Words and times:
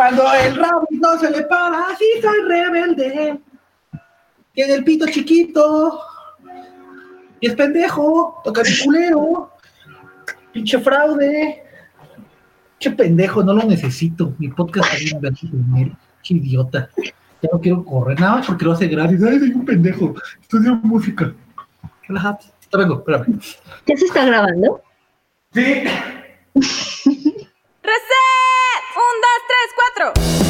Cuando 0.00 0.32
el 0.32 0.56
rabbit 0.56 0.98
no 0.98 1.18
se 1.18 1.30
le 1.30 1.42
para, 1.42 1.88
así 1.88 2.06
soy 2.22 2.38
rebelde. 2.48 3.38
Tiene 4.54 4.72
el 4.72 4.82
pito 4.82 5.04
chiquito. 5.06 6.00
Y 7.38 7.48
es 7.48 7.54
pendejo, 7.54 8.40
toca 8.42 8.62
el 8.62 8.78
culero. 8.82 9.52
Pinche 10.54 10.78
fraude. 10.80 11.62
Pinche 12.78 12.96
pendejo, 12.96 13.42
no 13.42 13.52
lo 13.52 13.64
necesito. 13.64 14.34
Mi 14.38 14.48
podcast 14.48 14.90
está 14.94 15.18
bien 15.18 15.34
dinero. 15.52 15.96
Qué 16.24 16.32
idiota. 16.32 16.88
Ya 16.96 17.50
no 17.52 17.60
quiero 17.60 17.84
correr 17.84 18.18
nada 18.18 18.42
porque 18.46 18.64
lo 18.64 18.72
hace 18.72 18.88
gratis. 18.88 19.22
Ay, 19.22 19.38
soy 19.38 19.50
un 19.50 19.66
pendejo. 19.66 20.14
Estudio 20.40 20.76
música. 20.76 21.30
Relájate. 22.08 22.46
Te 22.70 22.78
vengo, 22.78 23.00
espérame. 23.00 23.38
¿Ya 23.84 23.96
se 23.98 24.06
está 24.06 24.24
grabando? 24.24 24.82
Sí. 25.52 25.84
¡Reset! 26.54 28.29
¡Un, 30.00 30.06
dos, 30.06 30.14
tres, 30.14 30.14
cuatro! 30.14 30.40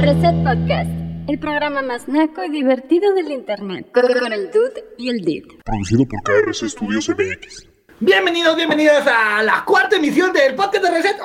Reset 0.00 0.36
Podcast, 0.44 0.90
el 1.28 1.38
programa 1.38 1.82
más 1.82 2.08
naco 2.08 2.42
y 2.44 2.50
divertido 2.50 3.12
del 3.14 3.30
internet. 3.30 3.90
Con 3.92 4.32
el 4.32 4.50
dude 4.50 4.84
y 4.96 5.10
el 5.10 5.20
did. 5.22 5.44
Producido 5.64 6.06
por 6.06 6.22
KRC 6.22 6.68
Studios 6.70 7.08
MX. 7.10 7.68
Bienvenidos, 8.00 8.56
bienvenidas 8.56 9.06
a 9.06 9.42
la 9.42 9.64
cuarta 9.64 9.96
emisión 9.96 10.32
del 10.32 10.54
podcast 10.54 10.84
de 10.84 10.90
Reset. 10.90 11.16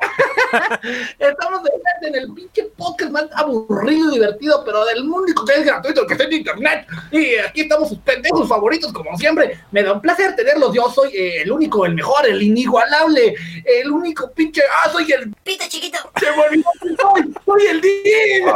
Estamos 1.18 1.62
de 1.62 1.70
en 2.02 2.14
el 2.14 2.32
pinche 2.32 2.64
podcast 2.76 3.10
más 3.10 3.26
aburrido 3.34 4.10
y 4.10 4.14
divertido, 4.14 4.62
pero 4.64 4.84
del 4.86 5.02
único 5.08 5.44
que 5.44 5.54
es 5.54 5.64
gratuito, 5.64 6.06
que 6.06 6.14
está 6.14 6.24
en 6.24 6.32
internet. 6.32 6.86
Y 7.10 7.36
aquí 7.36 7.62
estamos 7.62 7.88
sus 7.88 7.98
pendejos 7.98 8.48
favoritos, 8.48 8.92
como 8.92 9.16
siempre. 9.16 9.58
Me 9.70 9.82
da 9.82 9.92
un 9.92 10.00
placer 10.00 10.34
tenerlos. 10.34 10.74
Yo 10.74 10.90
soy 10.90 11.14
eh, 11.14 11.42
el 11.42 11.52
único, 11.52 11.84
el 11.84 11.94
mejor, 11.94 12.26
el 12.26 12.42
inigualable, 12.42 13.34
el 13.64 13.90
único 13.90 14.30
pinche. 14.32 14.62
Ah, 14.82 14.90
soy 14.90 15.10
el 15.12 15.32
Pito 15.44 15.64
chiquito. 15.68 15.98
¡Se 16.18 16.30
me 16.32 16.42
olvidó 16.42 16.70
que 16.80 16.88
soy! 17.00 17.34
¡Soy 17.44 17.66
el 17.66 17.80
Dean! 17.80 18.54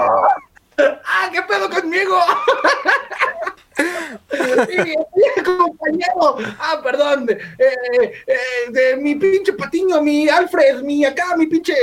¡Ah, 0.79 1.29
qué 1.33 1.43
pedo 1.43 1.71
conmigo! 1.71 2.19
Y 3.77 4.77
mi 4.79 5.43
compañero, 5.45 6.39
ah, 6.61 6.81
perdón, 6.83 7.27
de, 7.27 7.35
eh, 7.35 8.13
eh, 8.27 8.71
de 8.71 8.97
mi 8.97 9.17
pinche 9.17 9.53
patiño, 9.53 10.01
mi 10.01 10.29
Alfred, 10.29 10.83
mi 10.83 11.05
acá, 11.05 11.37
mi 11.37 11.47
pinche 11.47 11.75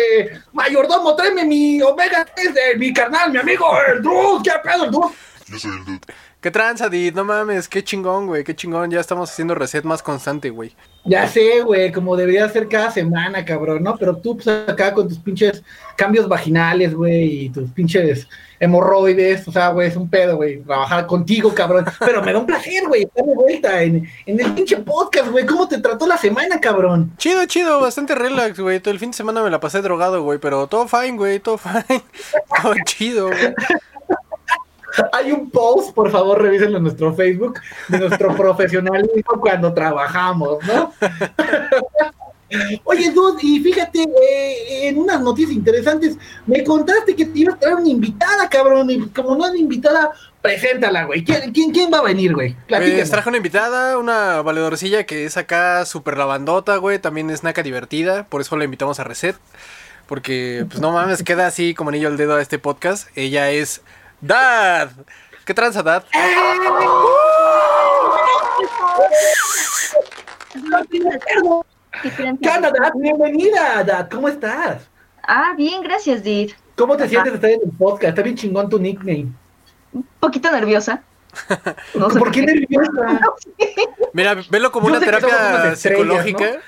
mayordomo, 0.54 1.16
tráeme 1.16 1.44
mi 1.44 1.82
Omega 1.82 2.26
3 2.34 2.54
de 2.54 2.76
mi 2.78 2.94
carnal, 2.94 3.32
mi 3.32 3.40
amigo, 3.40 3.66
el 3.94 4.02
Druz, 4.02 4.42
qué 4.44 4.52
pedo, 4.64 4.86
el 4.86 4.92
Druz. 4.92 5.12
Yo 5.48 5.60
soy 5.60 5.72
el 5.72 5.86
dude. 5.86 6.14
¿Qué 6.40 6.50
tranza, 6.50 6.90
Did? 6.90 7.14
No 7.14 7.24
mames, 7.24 7.68
qué 7.68 7.84
chingón, 7.84 8.26
güey, 8.26 8.44
qué 8.44 8.56
chingón. 8.56 8.90
Ya 8.90 9.00
estamos 9.00 9.30
haciendo 9.30 9.54
reset 9.54 9.84
más 9.84 10.02
constante, 10.02 10.50
güey. 10.50 10.76
Ya 11.06 11.28
sé, 11.28 11.62
güey, 11.62 11.92
como 11.92 12.16
debería 12.16 12.50
ser 12.50 12.68
cada 12.68 12.90
semana, 12.90 13.46
cabrón, 13.46 13.84
¿no? 13.84 13.96
Pero 13.96 14.18
tú, 14.18 14.38
pues, 14.38 14.48
acá 14.48 14.92
con 14.94 15.08
tus 15.08 15.20
pinches 15.20 15.62
cambios 15.96 16.28
vaginales, 16.28 16.96
güey, 16.96 17.46
y 17.46 17.50
tus 17.50 17.70
pinches 17.72 18.28
hemorroides, 18.62 19.48
o 19.48 19.52
sea, 19.52 19.70
güey, 19.70 19.88
es 19.88 19.96
un 19.96 20.08
pedo, 20.08 20.36
güey, 20.36 20.62
trabajar 20.62 21.08
contigo, 21.08 21.54
cabrón. 21.54 21.84
Pero 22.00 22.22
me 22.22 22.32
da 22.32 22.40
un 22.40 22.46
placer, 22.46 22.88
güey, 22.88 23.04
estar 23.04 23.26
de 23.26 23.36
vuelta 23.36 23.82
en, 23.82 24.08
en 24.28 24.40
el 24.40 24.54
pinche 24.54 24.78
podcast, 24.78 25.30
güey. 25.30 25.48
¿Cómo 25.48 25.68
te 25.68 25.80
trató 25.80 26.06
la 26.06 26.18
semana, 26.18 26.60
cabrón? 26.62 27.12
Chido, 27.18 27.44
chido, 27.48 27.82
bastante 27.82 28.14
relax, 28.14 28.60
güey. 28.60 28.80
Todo 28.80 28.94
el 28.94 29.00
fin 29.00 29.10
de 29.10 29.18
semana 29.18 29.42
me 29.42 29.50
la 29.50 29.60
pasé 29.60 29.82
drogado, 29.82 30.22
güey, 30.22 30.38
pero 30.38 30.68
todo 30.68 30.88
fine, 30.88 31.18
güey, 31.18 31.40
todo 31.40 31.58
fine. 31.58 31.84
todo 32.62 32.76
chido, 32.86 33.28
güey. 33.28 33.56
Hay 35.14 35.32
un 35.32 35.50
post, 35.50 35.96
por 35.96 36.12
favor, 36.12 36.40
revísenlo 36.40 36.78
en 36.78 36.84
nuestro 36.84 37.16
Facebook, 37.16 37.60
de 37.88 37.98
nuestro 37.98 38.36
profesionalismo 38.38 39.40
cuando 39.40 39.74
trabajamos, 39.74 40.60
¿no? 40.66 40.94
Oye, 42.84 43.12
Dude, 43.12 43.40
y 43.42 43.60
fíjate, 43.62 44.02
eh, 44.04 44.88
en 44.90 44.98
unas 44.98 45.22
noticias 45.22 45.54
interesantes, 45.56 46.18
me 46.46 46.64
contaste 46.64 47.16
que 47.16 47.26
te 47.26 47.40
ibas 47.40 47.56
a 47.56 47.60
traer 47.60 47.76
una 47.76 47.88
invitada, 47.90 48.50
cabrón, 48.50 48.90
y 48.90 49.08
como 49.10 49.36
no 49.36 49.46
es 49.48 49.56
invitada, 49.60 50.12
preséntala, 50.42 51.06
güey. 51.06 51.24
¿Quién, 51.24 51.52
quién, 51.52 51.72
quién 51.72 51.92
va 51.94 52.00
a 52.00 52.04
venir, 52.04 52.34
güey? 52.34 52.56
Platícanos. 52.68 52.98
Pues 53.00 53.10
traje 53.12 53.30
una 53.30 53.38
invitada, 53.38 53.98
una 53.98 54.42
valedorcilla 54.42 55.06
que 55.06 55.26
es 55.26 55.38
acá 55.38 55.86
súper 55.86 56.18
lavandota, 56.18 56.78
güey. 56.78 57.00
También 57.00 57.30
es 57.30 57.44
naca 57.44 57.64
divertida, 57.64 58.26
por 58.26 58.42
eso 58.42 58.58
la 58.58 58.66
invitamos 58.66 59.00
a 59.00 59.04
Reset. 59.04 59.36
Porque, 60.08 60.66
pues 60.68 60.82
no 60.82 60.92
mames, 60.92 61.24
queda 61.24 61.48
así 61.48 61.74
como 61.74 61.90
anillo 61.90 62.10
al 62.10 62.18
dedo 62.18 62.36
a 62.36 62.42
este 62.42 62.60
podcast. 62.60 63.08
Ella 63.16 63.50
es 63.52 63.82
Dad. 64.20 64.90
¿Qué 65.46 65.54
tranza, 65.54 65.84
Dad? 65.84 66.04
¿Qué 66.12 66.20
creen 66.20 66.62
que- 70.90 71.71
¿Qué 71.92 72.50
onda, 72.50 72.72
Dad? 72.72 72.94
Bienvenida, 72.96 73.84
Dad. 73.84 74.10
¿Cómo 74.10 74.28
estás? 74.30 74.88
Ah, 75.24 75.54
bien, 75.58 75.84
gracias, 75.84 76.24
Did. 76.24 76.52
¿Cómo 76.76 76.96
te 76.96 77.04
Ajá. 77.04 77.10
sientes 77.10 77.32
de 77.34 77.36
estar 77.36 77.50
en 77.52 77.60
el 77.70 77.78
podcast? 77.78 78.10
Está 78.10 78.22
bien 78.22 78.36
chingón 78.36 78.70
tu 78.70 78.80
nickname. 78.80 79.28
Un 79.94 80.08
poquito 80.20 80.52
nerviosa. 80.52 81.04
No 81.94 82.10
sé 82.10 82.20
¿Por 82.20 82.32
qué 82.32 82.42
nerviosa? 82.44 83.20
Mira, 84.14 84.36
velo 84.50 84.72
como 84.72 84.88
Yo 84.90 84.96
una 84.98 85.06
terapia 85.06 85.76
psicológica. 85.76 86.60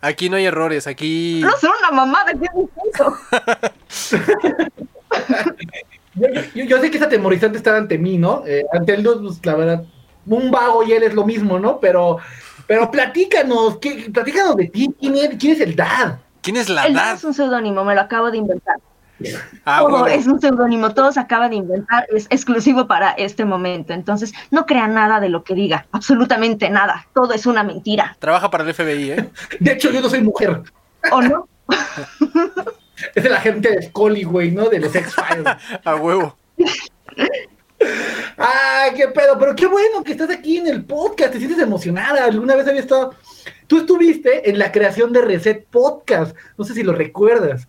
Aquí 0.00 0.28
no 0.28 0.36
hay 0.36 0.44
errores, 0.46 0.86
aquí... 0.86 1.40
No, 1.42 1.50
ser 1.56 1.70
una 1.80 1.90
mamada, 1.90 2.32
¿qué 2.32 2.46
es 2.46 2.94
eso? 2.94 3.16
Yo, 6.14 6.28
yo- 6.54 6.64
yo 6.64 6.80
sé 6.80 6.90
que 6.90 6.96
es 6.96 7.02
atemorizante 7.02 7.58
estar 7.58 7.74
ante 7.74 7.98
mí, 7.98 8.16
¿no? 8.16 8.42
Eh, 8.46 8.64
ante 8.72 8.94
el 8.94 9.02
Dude, 9.02 9.20
pues, 9.20 9.44
la 9.44 9.54
verdad, 9.54 9.84
un 10.24 10.50
vago 10.50 10.82
y 10.82 10.92
él 10.92 11.02
es 11.02 11.12
lo 11.14 11.24
mismo, 11.26 11.58
¿no? 11.58 11.78
Pero, 11.78 12.18
pero 12.66 12.90
platícanos, 12.90 13.78
¿qué, 13.78 14.10
platícanos 14.12 14.56
de 14.56 14.66
ti. 14.66 14.94
¿Quién 14.98 15.16
es, 15.16 15.36
quién 15.38 15.52
es 15.52 15.60
el 15.60 15.76
Dad? 15.76 16.18
¿Quién 16.42 16.56
es 16.56 16.68
la 16.68 16.86
El 16.86 16.94
Dad 16.94 17.04
Dad? 17.04 17.14
es 17.14 17.24
un 17.24 17.34
seudónimo, 17.34 17.84
me 17.84 17.94
lo 17.94 18.00
acabo 18.00 18.30
de 18.30 18.38
inventar. 18.38 18.76
Ah, 19.64 19.78
Todo 19.80 20.06
es 20.06 20.26
un 20.26 20.40
seudónimo, 20.40 20.92
todo 20.92 21.10
se 21.10 21.20
acaba 21.20 21.48
de 21.48 21.56
inventar, 21.56 22.06
es 22.14 22.26
exclusivo 22.28 22.86
para 22.86 23.12
este 23.12 23.44
momento. 23.44 23.94
Entonces, 23.94 24.32
no 24.50 24.66
crean 24.66 24.92
nada 24.92 25.20
de 25.20 25.30
lo 25.30 25.42
que 25.42 25.54
diga, 25.54 25.86
absolutamente 25.92 26.68
nada. 26.68 27.06
Todo 27.14 27.32
es 27.32 27.46
una 27.46 27.62
mentira. 27.62 28.16
Trabaja 28.18 28.50
para 28.50 28.64
el 28.64 28.74
FBI, 28.74 29.10
¿eh? 29.12 29.30
De 29.60 29.72
hecho, 29.72 29.90
yo 29.90 30.02
no 30.02 30.10
soy 30.10 30.22
mujer. 30.22 30.62
¿O 31.10 31.22
no? 31.22 31.48
Es 33.14 33.22
de 33.22 33.28
la 33.28 33.40
gente 33.40 33.70
de 33.70 33.82
Scully, 33.82 34.24
güey, 34.24 34.50
¿no? 34.52 34.70
De 34.70 34.80
los 34.80 34.94
X-Files. 34.94 35.46
A 35.84 35.96
huevo. 35.96 36.36
¡Ay, 38.36 38.92
qué 38.96 39.08
pedo! 39.08 39.38
Pero 39.38 39.54
qué 39.54 39.66
bueno 39.66 40.02
que 40.04 40.12
estás 40.12 40.30
aquí 40.30 40.58
en 40.58 40.66
el 40.66 40.84
podcast, 40.84 41.32
te 41.32 41.38
sientes 41.38 41.58
emocionada. 41.58 42.24
Alguna 42.24 42.56
vez 42.56 42.66
había 42.66 42.80
estado. 42.80 43.14
Tú 43.66 43.78
estuviste 43.78 44.48
en 44.48 44.58
la 44.58 44.72
creación 44.72 45.12
de 45.12 45.22
Reset 45.22 45.66
Podcast. 45.66 46.36
No 46.56 46.64
sé 46.64 46.74
si 46.74 46.82
lo 46.82 46.92
recuerdas. 46.92 47.68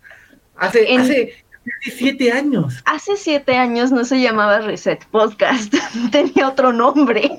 Hace, 0.56 0.92
En- 0.92 1.00
hace, 1.02 1.34
hace 1.82 1.96
siete 1.96 2.32
años. 2.32 2.82
Hace 2.84 3.16
siete 3.16 3.56
años 3.56 3.90
no 3.92 4.04
se 4.04 4.20
llamaba 4.20 4.60
Reset 4.60 5.04
Podcast, 5.06 5.72
tenía 6.12 6.48
otro 6.48 6.72
nombre. 6.72 7.30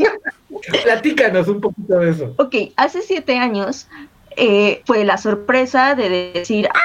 Platícanos 0.84 1.47
un 1.47 1.62
poquito 1.62 2.00
de 2.00 2.12
eso. 2.12 2.34
Ok, 2.38 2.56
hace 2.75 3.01
siete 3.01 3.38
años 3.38 3.88
eh, 4.36 4.81
fue 4.86 5.03
la 5.06 5.18
sorpresa 5.18 5.96
de 5.96 6.31
decir, 6.34 6.68
ah, 6.74 6.80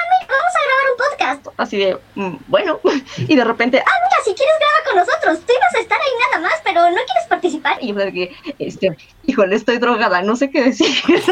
podcast. 1.25 1.47
Así 1.57 1.77
de, 1.77 1.97
"Mm, 2.15 2.35
bueno, 2.47 2.79
y 3.17 3.35
de 3.35 3.43
repente, 3.43 3.79
ah, 3.79 3.91
Mira, 4.05 4.17
si 4.23 4.33
quieres 4.33 4.55
graba 4.59 4.85
con 4.85 4.95
nosotros. 4.97 5.45
Tú 5.45 5.53
ibas 5.53 5.75
a 5.75 5.79
estar 5.79 5.97
ahí 5.99 6.13
nada 6.31 6.49
más, 6.49 6.61
pero 6.63 6.81
no 6.81 6.95
quieres 6.95 7.27
participar. 7.29 7.77
y 7.81 7.87
yo 7.87 7.95
que, 7.95 8.35
este, 8.59 8.95
híjole, 9.25 9.55
estoy 9.55 9.77
drogada, 9.77 10.21
no 10.21 10.35
sé 10.35 10.49
qué 10.49 10.63
decir. 10.63 10.87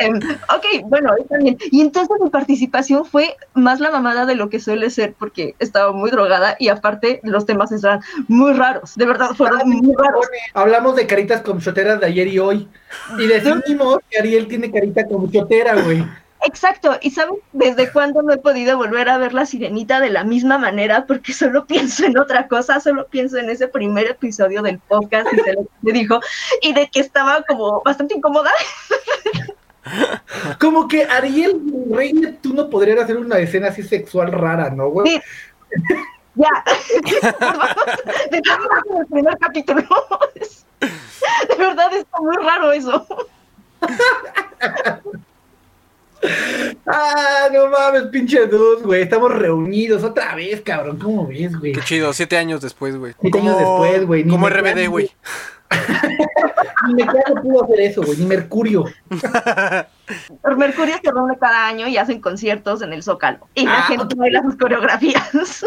Em, 0.00 0.14
ok, 0.16 0.84
bueno, 0.84 1.12
está 1.18 1.38
bien. 1.38 1.58
Y 1.72 1.80
entonces 1.80 2.16
mi 2.20 2.30
participación 2.30 3.04
fue 3.04 3.36
más 3.54 3.80
la 3.80 3.90
mamada 3.90 4.26
de 4.26 4.36
lo 4.36 4.48
que 4.48 4.60
suele 4.60 4.90
ser, 4.90 5.14
porque 5.18 5.56
estaba 5.58 5.92
muy 5.92 6.10
drogada 6.10 6.54
y 6.60 6.68
aparte 6.68 7.20
los 7.24 7.46
temas 7.46 7.72
estaban 7.72 8.00
muy 8.28 8.52
raros, 8.52 8.94
de 8.94 9.06
verdad, 9.06 9.30
fueron 9.34 9.68
muy 9.68 9.92
raros. 9.96 10.24
Hablamos 10.54 10.94
de 10.94 11.06
caritas 11.08 11.40
con 11.40 11.60
choteras 11.60 11.98
de 11.98 12.06
ayer 12.06 12.28
y 12.28 12.38
hoy. 12.38 12.68
Y 13.18 13.26
decidimos 13.26 13.98
que 14.08 14.18
Ariel 14.18 14.46
tiene 14.46 14.70
carita 14.70 15.04
con 15.06 15.30
chotera, 15.32 15.74
güey. 15.82 16.04
Exacto, 16.46 16.96
y 17.00 17.10
¿saben 17.10 17.36
desde 17.52 17.90
cuándo 17.90 18.22
no 18.22 18.32
he 18.32 18.38
podido 18.38 18.76
volver 18.76 19.08
a 19.08 19.18
ver 19.18 19.34
la 19.34 19.44
sirenita 19.44 20.00
de 20.00 20.10
la 20.10 20.24
misma 20.24 20.56
manera? 20.58 21.04
Porque 21.06 21.32
solo 21.32 21.66
pienso 21.66 22.04
en 22.04 22.16
otra 22.18 22.46
cosa, 22.46 22.80
solo 22.80 23.06
pienso 23.08 23.38
en 23.38 23.50
ese 23.50 23.68
primer 23.68 24.06
episodio 24.06 24.62
del 24.62 24.78
podcast 24.78 25.32
y 25.32 25.36
de 25.36 25.54
lo 25.54 25.62
que 25.62 25.70
me 25.82 25.92
dijo, 25.92 26.20
y 26.62 26.72
de 26.72 26.88
que 26.90 27.00
estaba 27.00 27.42
como 27.42 27.82
bastante 27.82 28.14
incómoda. 28.14 28.50
Como 30.60 30.86
que 30.86 31.04
Ariel 31.04 31.62
Reina, 31.90 32.34
tú 32.42 32.52
no 32.52 32.68
podrías 32.68 33.00
hacer 33.00 33.16
una 33.16 33.38
escena 33.38 33.68
así 33.68 33.82
sexual 33.82 34.30
rara, 34.32 34.68
¿no, 34.68 34.90
güey? 34.90 35.08
Sí. 35.08 35.22
Ya, 36.34 36.64
dejamos 38.30 38.68
el 39.00 39.06
primer 39.06 39.36
capítulo. 39.38 39.82
De 40.80 41.56
verdad 41.56 41.92
está 41.94 42.20
muy 42.20 42.36
raro 42.36 42.70
eso. 42.70 43.06
Ah, 46.86 47.48
no 47.52 47.68
mames, 47.68 48.04
pinche 48.04 48.46
dudes, 48.46 48.82
güey. 48.82 49.02
Estamos 49.02 49.32
reunidos 49.32 50.02
otra 50.04 50.34
vez, 50.34 50.60
cabrón. 50.62 50.98
¿Cómo 50.98 51.26
ves, 51.26 51.56
güey? 51.58 51.72
Qué 51.72 51.80
chido, 51.82 52.12
siete 52.12 52.36
años 52.36 52.60
después, 52.60 52.96
güey. 52.96 53.14
Siete 53.20 53.38
años 53.38 53.58
después, 53.58 54.06
güey, 54.06 54.26
Como 54.26 54.48
RBD, 54.48 54.88
güey. 54.88 55.10
Ni 56.86 56.94
Mercado 56.94 57.42
pudo 57.42 57.64
hacer 57.64 57.80
eso, 57.80 58.02
güey. 58.02 58.16
Ni 58.18 58.26
Mercurio. 58.26 58.84
Mercurio 60.56 60.94
se 61.02 61.10
reúne 61.12 61.36
cada 61.38 61.66
año 61.66 61.86
y 61.88 61.96
hacen 61.98 62.20
conciertos 62.20 62.80
en 62.82 62.92
el 62.94 63.02
Zócalo. 63.02 63.46
Y 63.54 63.66
la 63.66 63.80
Ah, 63.80 63.82
gente 63.82 64.14
baila 64.14 64.42
sus 64.42 64.56
coreografías. 64.56 65.64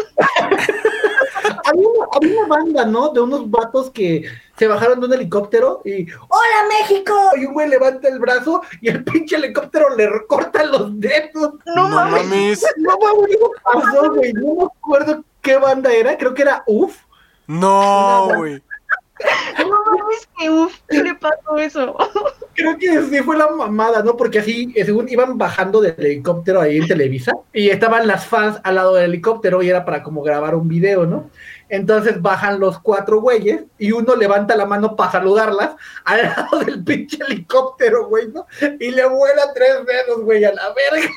Había 1.72 1.88
una, 1.88 2.06
había 2.14 2.38
una 2.44 2.46
banda, 2.48 2.84
¿no? 2.86 3.08
De 3.10 3.20
unos 3.20 3.50
vatos 3.50 3.90
que 3.90 4.24
se 4.58 4.66
bajaron 4.66 5.00
de 5.00 5.06
un 5.06 5.12
helicóptero 5.14 5.80
y 5.84 6.10
¡Hola 6.12 6.68
México! 6.68 7.14
Y 7.40 7.46
un 7.46 7.54
güey 7.54 7.68
levanta 7.68 8.08
el 8.08 8.18
brazo 8.18 8.62
y 8.80 8.88
el 8.88 9.02
pinche 9.04 9.36
helicóptero 9.36 9.94
le 9.96 10.08
recorta 10.08 10.64
los 10.64 10.98
dedos. 11.00 11.54
No, 11.66 11.74
No 11.74 11.88
mames. 11.88 12.26
mames. 12.28 12.66
No 12.76 12.98
mames, 12.98 13.36
¿qué 13.36 13.38
pasó, 13.64 14.12
güey? 14.14 14.32
No 14.34 14.54
me 14.54 14.64
acuerdo 14.64 15.24
qué 15.40 15.56
banda 15.56 15.92
era, 15.92 16.16
creo 16.18 16.34
que 16.34 16.42
era 16.42 16.62
UF. 16.66 16.96
No, 17.46 18.28
güey. 18.36 18.62
No 19.58 19.68
mames, 19.68 20.28
que 20.38 20.50
uf, 20.50 20.78
¿qué 20.88 21.02
le 21.02 21.14
pasó 21.14 21.56
eso? 21.58 21.96
Creo 22.54 22.76
que 22.76 23.02
sí 23.04 23.22
fue 23.22 23.36
la 23.38 23.48
mamada, 23.48 24.02
¿no? 24.02 24.14
Porque 24.16 24.40
así, 24.40 24.72
eh, 24.76 24.84
según 24.84 25.08
iban 25.08 25.38
bajando 25.38 25.80
del 25.80 25.94
helicóptero 25.96 26.60
ahí 26.60 26.76
en 26.78 26.86
Televisa, 26.86 27.32
y 27.52 27.70
estaban 27.70 28.06
las 28.06 28.26
fans 28.26 28.60
al 28.62 28.74
lado 28.74 28.94
del 28.94 29.04
helicóptero 29.04 29.62
y 29.62 29.70
era 29.70 29.84
para 29.86 30.02
como 30.02 30.22
grabar 30.22 30.54
un 30.54 30.68
video, 30.68 31.06
¿no? 31.06 31.30
Entonces 31.72 32.20
bajan 32.20 32.60
los 32.60 32.78
cuatro 32.80 33.22
güeyes 33.22 33.62
y 33.78 33.92
uno 33.92 34.14
levanta 34.14 34.54
la 34.56 34.66
mano 34.66 34.94
para 34.94 35.12
saludarlas 35.12 35.70
al 36.04 36.22
lado 36.36 36.58
del 36.58 36.84
pinche 36.84 37.16
helicóptero, 37.26 38.08
güey, 38.08 38.28
¿no? 38.28 38.46
Y 38.78 38.90
le 38.90 39.08
vuela 39.08 39.54
tres 39.54 39.76
dedos, 39.86 40.20
güey, 40.22 40.44
a 40.44 40.52
la 40.52 40.64
verga. 40.74 41.08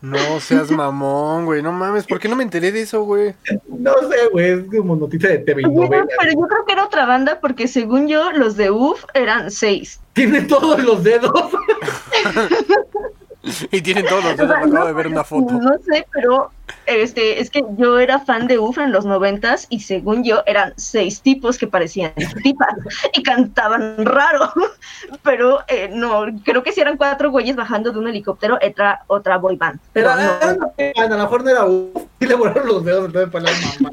No 0.00 0.38
seas 0.38 0.70
mamón, 0.70 1.46
güey. 1.46 1.60
No 1.60 1.72
mames, 1.72 2.06
¿por 2.06 2.20
qué 2.20 2.28
no 2.28 2.36
me 2.36 2.44
enteré 2.44 2.70
de 2.70 2.82
eso, 2.82 3.02
güey? 3.02 3.34
No 3.66 3.94
sé, 4.08 4.28
güey, 4.30 4.50
es 4.50 4.64
como 4.70 4.94
noticia 4.94 5.30
de 5.30 5.38
TV 5.38 5.62
y 5.62 5.64
novela. 5.64 6.06
pero 6.20 6.32
yo 6.32 6.46
creo 6.46 6.64
que 6.64 6.72
era 6.74 6.84
otra 6.84 7.04
banda 7.04 7.40
porque 7.40 7.66
según 7.66 8.06
yo, 8.06 8.30
los 8.30 8.56
de 8.56 8.70
UF 8.70 9.04
eran 9.12 9.50
seis. 9.50 9.98
Tiene 10.12 10.42
todos 10.42 10.84
los 10.84 11.02
dedos. 11.02 11.32
Y 13.70 13.80
tienen 13.82 14.06
todos 14.06 14.24
los 14.24 14.32
O 14.34 14.36
dedos. 14.36 14.48
sea, 14.50 14.58
Acabo 14.58 14.74
no, 14.74 14.86
de 14.86 14.92
ver 14.92 15.06
una 15.06 15.24
foto. 15.24 15.54
No 15.54 15.74
sé, 15.78 16.06
pero 16.12 16.50
este, 16.86 17.40
es 17.40 17.50
que 17.50 17.64
yo 17.76 17.98
era 17.98 18.18
fan 18.20 18.46
de 18.46 18.58
UF 18.58 18.78
en 18.78 18.92
los 18.92 19.04
noventas 19.04 19.66
y 19.70 19.80
según 19.80 20.24
yo 20.24 20.42
eran 20.46 20.72
seis 20.76 21.20
tipos 21.20 21.58
que 21.58 21.66
parecían 21.66 22.12
tipas 22.42 22.74
y 23.12 23.22
cantaban 23.22 24.04
raro. 24.04 24.52
Pero 25.22 25.60
eh, 25.68 25.88
no, 25.92 26.26
creo 26.44 26.62
que 26.62 26.72
si 26.72 26.80
eran 26.80 26.96
cuatro 26.96 27.30
güeyes 27.30 27.56
bajando 27.56 27.92
de 27.92 27.98
un 27.98 28.08
helicóptero, 28.08 28.60
era 28.60 29.02
otra 29.06 29.38
boy 29.38 29.56
band. 29.56 29.78
Pero 29.92 30.10
Pero 30.16 30.56
no, 30.58 30.72
pena, 30.72 31.04
a 31.04 31.08
lo 31.08 31.18
mejor 31.18 31.44
no 31.44 31.50
era 31.50 31.64
UF. 31.66 32.02
Y 32.18 32.26
le 32.26 32.34
volaron 32.34 32.66
los 32.66 32.84
dedos, 32.84 33.06
entonces 33.06 33.30
para 33.30 33.44
la 33.44 33.50
mamá. 33.50 33.90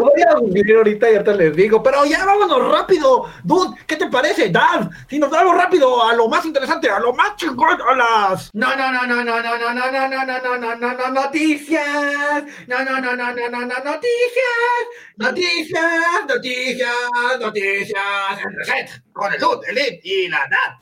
Voy 0.00 0.22
a 0.22 0.34
googlear 0.34 0.78
ahorita 0.78 1.10
y 1.10 1.12
ahorita 1.14 1.34
les 1.34 1.56
digo. 1.56 1.82
Pero 1.82 2.04
ya 2.04 2.24
vámonos 2.24 2.72
rápido. 2.72 3.26
Dude, 3.44 3.76
¿qué 3.86 3.96
te 3.96 4.06
parece, 4.06 4.50
Dad? 4.50 4.90
Si 5.08 5.18
nos 5.18 5.30
vamos 5.30 5.56
rápido 5.56 6.04
a 6.04 6.14
lo 6.14 6.28
más 6.28 6.44
interesante, 6.44 6.90
a 6.90 7.00
lo 7.00 7.12
más 7.12 7.36
chingón, 7.36 7.78
a 7.80 7.94
las. 7.94 8.50
No, 8.54 8.74
no, 8.76 8.92
no, 8.92 9.06
no, 9.06 9.24
no, 9.24 9.42
no, 9.42 9.58
no, 9.58 9.74
no, 9.74 9.90
no, 9.90 10.08
no, 10.08 10.26
no, 10.26 10.40
no, 10.40 10.58
no, 10.58 10.76
no, 10.76 10.92
no, 10.94 11.10
noticias. 11.10 12.44
No, 12.66 12.84
no, 12.84 13.00
no, 13.00 13.16
no, 13.16 13.32
no, 13.32 13.48
no, 13.48 13.60
no, 13.60 13.74
noticias. 13.84 14.78
Noticias, 15.16 16.26
noticias, 16.28 17.40
noticias. 17.40 19.02
Con 19.18 19.32
el 19.34 19.40
Dude, 19.40 19.66
el 19.68 19.74
Lid 19.74 20.00
y 20.04 20.28
la 20.28 20.38
Dad. 20.48 20.76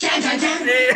Eh, 0.68 0.90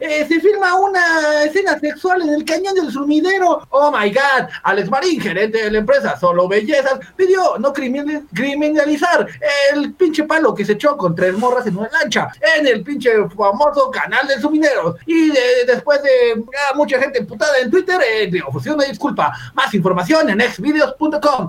eh, 0.00 0.26
se 0.28 0.40
filma 0.40 0.74
una 0.74 1.44
escena 1.44 1.78
sexual 1.78 2.22
en 2.22 2.30
el 2.34 2.44
cañón 2.44 2.74
del 2.74 2.90
sumidero. 2.90 3.64
Oh 3.70 3.92
my 3.96 4.10
god. 4.10 4.48
Alex 4.64 4.90
Marín, 4.90 5.20
gerente 5.20 5.62
de 5.62 5.70
la 5.70 5.78
empresa 5.78 6.18
Solo 6.18 6.48
Bellezas, 6.48 6.98
pidió 7.16 7.58
no 7.58 7.72
crimin- 7.72 8.26
criminalizar 8.34 9.26
el 9.72 9.92
pinche 9.94 10.24
palo 10.24 10.52
que 10.52 10.64
se 10.64 10.72
echó 10.72 10.96
con 10.96 11.14
tres 11.14 11.34
morras 11.38 11.64
en 11.68 11.76
una 11.76 11.88
lancha 11.90 12.28
en 12.56 12.66
el 12.66 12.82
pinche 12.82 13.10
famoso 13.36 13.88
canal 13.92 14.26
del 14.26 14.40
sumidero. 14.40 14.96
Y 15.06 15.28
de- 15.30 15.64
después 15.68 16.02
de 16.02 16.10
ah, 16.42 16.74
mucha 16.74 16.98
gente 16.98 17.20
emputada 17.20 17.56
en 17.60 17.70
Twitter, 17.70 18.00
eh, 18.04 18.28
le 18.30 18.42
ofreció 18.42 18.74
una 18.74 18.84
disculpa. 18.86 19.32
Más 19.54 19.72
información 19.74 20.28
en 20.30 20.40
xvideos.com. 20.40 21.48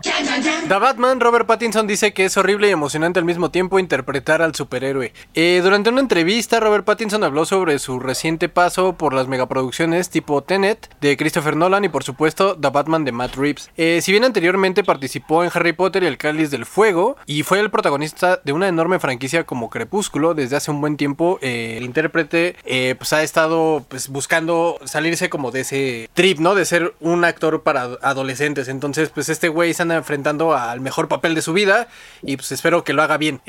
The 0.68 0.76
Batman, 0.78 1.20
Robert 1.20 1.48
Pattinson 1.48 1.88
dice 1.88 2.14
que 2.14 2.26
es 2.26 2.38
horrible 2.38 2.68
y 2.68 2.72
emocionante 2.72 3.18
al 3.20 3.26
mismo 3.26 3.50
tiempo 3.50 3.80
interpretar 3.80 4.44
al 4.44 4.54
superhéroe. 4.54 5.14
Eh, 5.34 5.62
durante 5.64 5.90
una 5.90 6.02
entrevista, 6.02 6.60
Robert 6.60 6.84
Pattinson 6.84 7.24
habló 7.24 7.46
sobre 7.46 7.80
su 7.80 8.00
reciente 8.00 8.50
paso 8.50 8.98
por 8.98 9.14
las 9.14 9.30
megaproducciones 9.30 10.10
tipo 10.10 10.44
Tenet 10.44 10.94
de 11.00 11.16
Christopher 11.16 11.56
Nolan 11.56 11.86
y 11.86 11.90
por 11.90 12.04
supuesto 12.04 12.58
The 12.58 12.70
Batman 12.70 13.06
de 13.06 13.14
Matt 13.14 13.36
Reeves. 13.36 13.70
Eh, 13.78 14.02
si 14.02 14.12
bien 14.12 14.26
anteriormente 14.26 14.84
participó 14.84 15.46
en 15.46 15.52
Harry 15.54 15.72
Potter 15.72 16.04
y 16.04 16.08
el 16.08 16.18
Cáliz 16.18 16.52
del 16.52 16.66
Fuego 16.66 17.16
y 17.26 17.44
fue 17.44 17.62
el 17.62 17.72
protagonista 17.72 18.42
de 18.44 18.52
una 18.52 18.68
enorme 18.68 19.00
franquicia 19.00 19.46
como 19.46 19.70
Crepúsculo 19.70 20.34
desde 20.34 20.58
hace 20.58 20.70
un 20.70 20.82
buen 20.82 20.98
tiempo, 20.98 21.40
eh, 21.42 21.76
el 21.78 21.84
intérprete 21.84 22.58
eh, 22.66 22.96
pues 22.98 23.14
ha 23.14 23.24
estado 23.24 23.86
pues, 23.88 24.10
buscando 24.10 24.80
salirse 24.84 25.30
como 25.30 25.52
de 25.52 25.62
ese 25.62 26.10
trip, 26.14 26.40
¿no? 26.40 26.56
De 26.56 26.66
ser 26.66 26.94
un 27.00 27.24
actor 27.24 27.64
para 27.64 27.84
adolescentes. 28.02 28.68
Entonces, 28.68 29.10
pues 29.10 29.30
este 29.30 29.48
güey 29.48 29.74
se 29.74 29.84
anda 29.84 29.96
enfrentando 29.96 30.54
al 30.58 30.82
mejor 30.82 31.08
papel 31.08 31.36
de 31.36 31.42
su 31.42 31.54
vida 31.54 31.88
y 32.22 32.36
pues 32.36 32.52
espero 32.52 32.84
que 32.84 32.92
lo 32.92 33.02
haga 33.02 33.18
bien. 33.18 33.40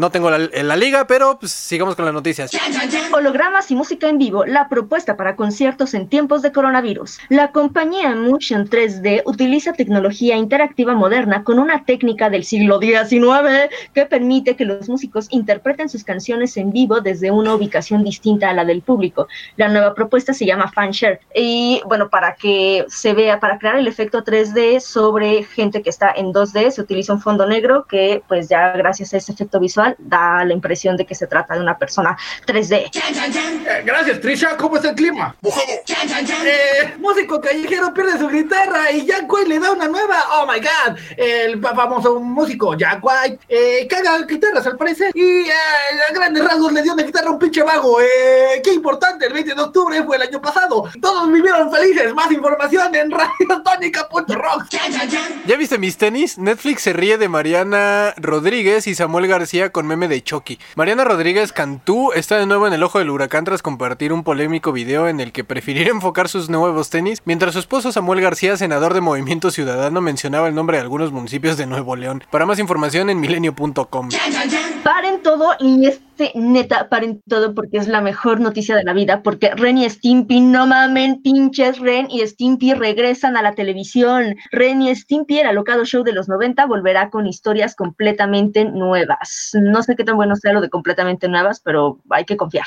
No 0.00 0.10
tengo 0.10 0.30
la, 0.30 0.38
la 0.38 0.76
liga, 0.76 0.95
pero 1.04 1.38
pues 1.38 1.52
sigamos 1.52 1.94
con 1.96 2.04
las 2.04 2.14
noticias. 2.14 2.50
Hologramas 3.12 3.70
y 3.70 3.74
música 3.74 4.08
en 4.08 4.18
vivo, 4.18 4.46
la 4.46 4.68
propuesta 4.68 5.16
para 5.16 5.36
conciertos 5.36 5.94
en 5.94 6.08
tiempos 6.08 6.42
de 6.42 6.52
coronavirus. 6.52 7.18
La 7.28 7.50
compañía 7.52 8.14
Motion 8.14 8.68
3D 8.68 9.22
utiliza 9.24 9.72
tecnología 9.72 10.36
interactiva 10.36 10.94
moderna 10.94 11.44
con 11.44 11.58
una 11.58 11.84
técnica 11.84 12.30
del 12.30 12.44
siglo 12.44 12.78
XIX 12.78 13.70
que 13.92 14.06
permite 14.06 14.56
que 14.56 14.64
los 14.64 14.88
músicos 14.88 15.26
interpreten 15.30 15.88
sus 15.88 16.04
canciones 16.04 16.56
en 16.56 16.70
vivo 16.70 17.00
desde 17.00 17.30
una 17.30 17.54
ubicación 17.54 18.04
distinta 18.04 18.50
a 18.50 18.54
la 18.54 18.64
del 18.64 18.82
público. 18.82 19.28
La 19.56 19.68
nueva 19.68 19.94
propuesta 19.94 20.32
se 20.32 20.46
llama 20.46 20.70
Fanshare 20.70 21.20
y 21.34 21.80
bueno, 21.86 22.08
para 22.08 22.34
que 22.34 22.84
se 22.88 23.12
vea, 23.12 23.40
para 23.40 23.58
crear 23.58 23.76
el 23.76 23.88
efecto 23.88 24.22
3D 24.22 24.80
sobre 24.80 25.42
gente 25.44 25.82
que 25.82 25.90
está 25.90 26.12
en 26.14 26.32
2D, 26.32 26.70
se 26.70 26.80
utiliza 26.80 27.12
un 27.12 27.20
fondo 27.20 27.46
negro 27.46 27.86
que 27.88 28.22
pues 28.28 28.48
ya 28.48 28.72
gracias 28.72 29.14
a 29.14 29.16
ese 29.16 29.32
efecto 29.32 29.58
visual 29.58 29.96
da 29.98 30.44
la 30.44 30.52
impresión 30.52 30.85
de 30.94 31.06
que 31.06 31.14
se 31.14 31.26
trata 31.26 31.54
de 31.54 31.60
una 31.60 31.78
persona 31.78 32.16
3D. 32.46 32.90
Eh, 33.66 33.82
gracias, 33.84 34.20
Trisha. 34.20 34.56
¿Cómo 34.58 34.76
está 34.76 34.90
el 34.90 34.94
clima? 34.94 35.34
Eh, 36.44 36.94
músico 36.98 37.40
callejero 37.40 37.94
pierde 37.94 38.18
su 38.18 38.28
guitarra 38.28 38.90
y 38.92 39.06
Jack 39.06 39.32
White 39.32 39.48
le 39.48 39.58
da 39.58 39.72
una 39.72 39.88
nueva. 39.88 40.22
Oh 40.32 40.46
my 40.46 40.60
god. 40.60 40.98
El 41.16 41.60
fa- 41.60 41.74
famoso 41.74 42.20
músico 42.20 42.74
Jack 42.76 43.00
White 43.02 43.38
eh, 43.48 43.86
caga 43.88 44.18
guitarras 44.26 44.66
al 44.66 44.76
parecer. 44.76 45.10
Y 45.14 45.22
eh, 45.48 45.52
a 46.08 46.12
grandes 46.12 46.44
rasgos 46.44 46.72
le 46.72 46.82
dio 46.82 46.92
una 46.92 47.02
guitarra 47.02 47.28
a 47.28 47.32
un 47.32 47.38
pinche 47.38 47.62
vago. 47.62 48.00
Eh, 48.00 48.60
qué 48.62 48.72
importante. 48.74 49.26
El 49.26 49.32
20 49.32 49.54
de 49.54 49.60
octubre 49.62 50.02
fue 50.04 50.16
el 50.16 50.22
año 50.22 50.40
pasado. 50.42 50.84
Todos 51.00 51.32
vivieron 51.32 51.72
felices. 51.72 52.12
Más 52.14 52.30
información 52.30 52.94
en 52.94 53.10
radiotónica.rock. 53.80 54.64
¿Ya 55.46 55.56
viste 55.56 55.78
mis 55.78 55.96
tenis? 55.96 56.38
Netflix 56.38 56.82
se 56.82 56.92
ríe 56.92 57.16
de 57.18 57.28
Mariana 57.28 58.14
Rodríguez 58.16 58.86
y 58.86 58.94
Samuel 58.94 59.26
García 59.26 59.70
con 59.70 59.86
meme 59.86 60.08
de 60.08 60.22
Chucky. 60.22 60.58
Mariana 60.74 61.04
Rodríguez 61.04 61.52
Cantú 61.52 62.12
está 62.12 62.38
de 62.38 62.46
nuevo 62.46 62.66
en 62.66 62.72
el 62.72 62.82
ojo 62.82 62.98
del 62.98 63.10
huracán 63.10 63.44
tras 63.44 63.62
compartir 63.62 64.12
un 64.12 64.24
polémico 64.24 64.72
video 64.72 65.08
en 65.08 65.20
el 65.20 65.32
que 65.32 65.44
prefiriera 65.44 65.90
enfocar 65.94 66.28
sus 66.28 66.50
nuevos 66.50 66.90
tenis, 66.90 67.22
mientras 67.24 67.54
su 67.54 67.60
esposo 67.60 67.92
Samuel 67.92 68.20
García, 68.20 68.56
senador 68.56 68.94
de 68.94 69.00
Movimiento 69.00 69.50
Ciudadano, 69.50 70.00
mencionaba 70.00 70.48
el 70.48 70.54
nombre 70.54 70.76
de 70.76 70.82
algunos 70.82 71.12
municipios 71.12 71.56
de 71.56 71.66
Nuevo 71.66 71.96
León. 71.96 72.24
Para 72.30 72.46
más 72.46 72.58
información 72.58 73.10
en 73.10 73.20
milenio.com. 73.20 74.08
Paren 74.82 75.22
todo 75.22 75.52
y 75.58 75.88
neta, 76.34 76.88
paren 76.88 77.22
todo 77.28 77.54
porque 77.54 77.78
es 77.78 77.88
la 77.88 78.00
mejor 78.00 78.40
noticia 78.40 78.76
de 78.76 78.84
la 78.84 78.92
vida, 78.92 79.22
porque 79.22 79.50
Ren 79.54 79.78
y 79.78 79.88
Stimpy, 79.88 80.40
no 80.40 80.66
mamen, 80.66 81.22
pinches 81.22 81.78
Ren 81.78 82.08
y 82.10 82.26
Stimpy 82.26 82.74
regresan 82.74 83.36
a 83.36 83.42
la 83.42 83.54
televisión. 83.54 84.36
Ren 84.50 84.82
y 84.82 84.94
Stimpy, 84.94 85.40
el 85.40 85.46
alocado 85.46 85.84
show 85.84 86.02
de 86.02 86.12
los 86.12 86.28
90, 86.28 86.66
volverá 86.66 87.10
con 87.10 87.26
historias 87.26 87.74
completamente 87.74 88.64
nuevas. 88.64 89.50
No 89.54 89.82
sé 89.82 89.96
qué 89.96 90.04
tan 90.04 90.16
bueno 90.16 90.36
sea 90.36 90.52
lo 90.52 90.60
de 90.60 90.70
completamente 90.70 91.28
nuevas, 91.28 91.60
pero 91.60 91.98
hay 92.10 92.24
que 92.24 92.36
confiar. 92.36 92.66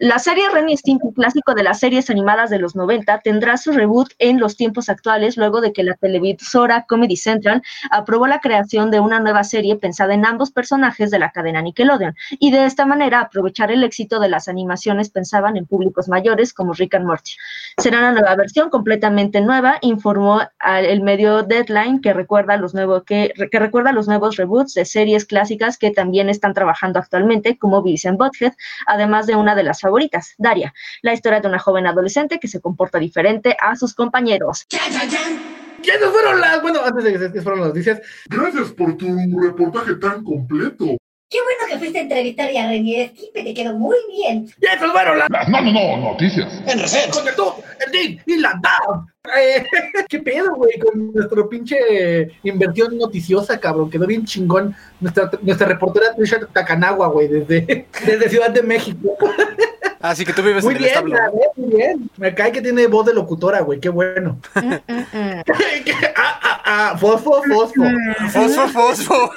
La 0.00 0.18
serie 0.18 0.48
Ren 0.50 0.68
y 0.68 0.76
Stimpy, 0.76 1.12
clásico 1.14 1.54
de 1.54 1.62
las 1.62 1.80
series 1.80 2.10
animadas 2.10 2.50
de 2.50 2.58
los 2.58 2.74
90, 2.74 3.20
tendrá 3.20 3.56
su 3.56 3.72
reboot 3.72 4.12
en 4.18 4.40
los 4.40 4.56
tiempos 4.56 4.88
actuales 4.88 5.36
luego 5.36 5.60
de 5.60 5.72
que 5.72 5.84
la 5.84 5.94
televisora 5.94 6.84
Comedy 6.88 7.16
Central 7.16 7.62
aprobó 7.90 8.26
la 8.26 8.40
creación 8.40 8.90
de 8.90 9.00
una 9.00 9.20
nueva 9.20 9.44
serie 9.44 9.76
pensada 9.76 10.14
en 10.14 10.26
ambos 10.26 10.50
personajes 10.50 11.10
de 11.10 11.18
la 11.18 11.30
cadena 11.30 11.62
Nickelodeon 11.62 12.14
y 12.38 12.50
de 12.50 12.64
esta 12.64 12.86
manera 12.88 13.20
aprovechar 13.20 13.70
el 13.70 13.84
éxito 13.84 14.18
de 14.18 14.28
las 14.28 14.48
animaciones 14.48 15.10
pensaban 15.10 15.56
en 15.56 15.66
públicos 15.66 16.08
mayores 16.08 16.52
como 16.52 16.72
Rick 16.72 16.94
and 16.96 17.06
Morty. 17.06 17.32
Será 17.78 17.98
una 18.00 18.12
nueva 18.12 18.34
versión 18.34 18.70
completamente 18.70 19.40
nueva, 19.40 19.78
informó 19.82 20.40
al- 20.58 20.84
el 20.86 21.00
medio 21.02 21.42
Deadline 21.44 22.00
que 22.00 22.12
recuerda 22.12 22.56
los 22.56 22.74
nuevos 22.74 23.04
que, 23.04 23.32
que 23.52 23.58
recuerda 23.60 23.92
los 23.92 24.08
nuevos 24.08 24.36
reboots 24.36 24.74
de 24.74 24.84
series 24.84 25.24
clásicas 25.26 25.78
que 25.78 25.90
también 25.92 26.28
están 26.28 26.54
trabajando 26.54 26.98
actualmente 26.98 27.56
como 27.58 27.82
Beavis 27.82 28.06
and 28.06 28.18
Butthead, 28.18 28.54
además 28.86 29.26
de 29.26 29.36
una 29.36 29.54
de 29.54 29.62
las 29.62 29.80
favoritas, 29.80 30.34
Daria, 30.38 30.72
la 31.02 31.12
historia 31.12 31.40
de 31.40 31.46
una 31.48 31.58
joven 31.58 31.86
adolescente 31.86 32.40
que 32.40 32.48
se 32.48 32.60
comporta 32.60 32.98
diferente 32.98 33.56
a 33.60 33.76
sus 33.76 33.94
compañeros. 33.94 34.66
Y 34.70 35.90
esas 35.90 36.10
fueron 36.10 36.40
las, 36.40 36.60
bueno, 36.60 36.80
antes 36.84 37.04
de 37.04 37.12
que 37.12 37.18
se- 37.18 37.32
que 37.32 37.40
fueron 37.42 37.60
las 37.60 37.68
noticias, 37.68 38.00
Gracias 38.28 38.72
por 38.72 38.96
tu 38.96 39.06
reportaje 39.40 39.94
tan 39.94 40.24
completo. 40.24 40.96
Qué 41.30 41.36
bueno 41.42 41.70
que 41.70 41.78
fuiste 41.78 41.98
a 41.98 42.02
entrevistar 42.02 42.48
a 42.56 42.68
René 42.68 43.12
Stipe, 43.14 43.42
te 43.44 43.52
quedó 43.52 43.74
muy 43.74 43.96
bien. 44.16 44.48
y 44.62 44.66
esas 44.66 44.90
fueron 44.92 45.18
las 45.18 45.28
No, 45.48 45.60
no, 45.60 45.72
no, 45.72 45.96
noticias. 46.12 46.50
en 46.66 46.78
reset 46.78 47.10
con 47.10 47.28
el 47.28 47.34
tú, 47.34 47.52
el 47.84 47.92
Din 47.92 48.20
y 48.24 48.38
la 48.38 48.58
DAO. 48.62 49.06
Eh, 49.38 49.62
¿Qué 50.08 50.20
pedo, 50.20 50.54
güey? 50.54 50.78
Con 50.78 51.12
nuestro 51.12 51.46
pinche 51.50 52.32
inversión 52.44 52.96
noticiosa, 52.96 53.60
cabrón. 53.60 53.90
Quedó 53.90 54.06
bien 54.06 54.24
chingón 54.24 54.74
nuestra, 55.00 55.30
nuestra 55.42 55.66
reportera 55.68 56.14
Trisha 56.16 56.40
Takanagua, 56.50 57.08
güey, 57.08 57.28
desde, 57.28 57.86
desde 58.06 58.30
Ciudad 58.30 58.48
de 58.48 58.62
México. 58.62 59.14
Así 60.00 60.24
que 60.24 60.32
tú 60.32 60.42
vives 60.42 60.64
Muy 60.64 60.76
en 60.76 60.76
el 60.78 60.82
bien, 60.84 60.94
establo. 60.94 61.14
la 61.14 61.30
ves, 61.30 61.48
muy 61.56 61.76
bien. 61.76 62.10
Me 62.16 62.34
cae 62.34 62.52
que 62.52 62.62
tiene 62.62 62.86
voz 62.86 63.04
de 63.04 63.12
locutora, 63.12 63.60
güey. 63.60 63.80
Qué 63.80 63.90
bueno. 63.90 64.38
Mm, 64.54 64.72
mm, 64.92 65.06
mm. 65.12 65.42
ah, 66.16 66.40
ah, 66.42 66.62
ah, 66.64 66.96
fosfo, 66.98 67.42
fosfo. 67.42 67.82
Fosfo, 68.32 68.68
fosfo. 68.68 69.32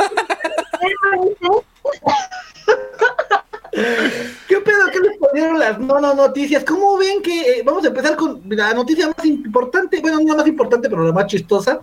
¿Qué 3.72 4.60
pedo? 4.60 4.86
¿Qué 4.92 5.00
les 5.00 5.18
ponieron 5.18 5.60
las 5.60 5.80
no, 5.80 6.00
no 6.00 6.14
noticias? 6.14 6.64
¿Cómo 6.66 6.98
ven 6.98 7.22
que 7.22 7.60
eh, 7.60 7.64
vamos 7.64 7.86
a 7.86 7.88
empezar 7.88 8.16
con 8.16 8.42
la 8.50 8.74
noticia 8.74 9.08
más 9.08 9.26
importante? 9.26 10.02
Bueno, 10.02 10.20
no 10.20 10.28
la 10.28 10.36
más 10.36 10.48
importante, 10.48 10.90
pero 10.90 11.06
la 11.06 11.14
más 11.14 11.28
chistosa. 11.28 11.80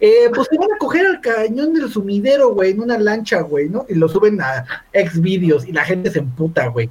Eh, 0.00 0.30
pues 0.34 0.48
se 0.50 0.58
van 0.58 0.72
a 0.72 0.78
coger 0.78 1.06
al 1.06 1.20
cañón 1.20 1.72
del 1.72 1.90
sumidero, 1.90 2.52
güey, 2.52 2.72
en 2.72 2.80
una 2.80 2.98
lancha, 2.98 3.40
güey, 3.40 3.68
¿no? 3.68 3.86
Y 3.88 3.94
lo 3.94 4.08
suben 4.08 4.40
a 4.40 4.64
ex 4.92 5.20
videos 5.20 5.66
y 5.66 5.72
la 5.72 5.84
gente 5.84 6.10
se 6.10 6.18
emputa, 6.18 6.68
güey. 6.68 6.90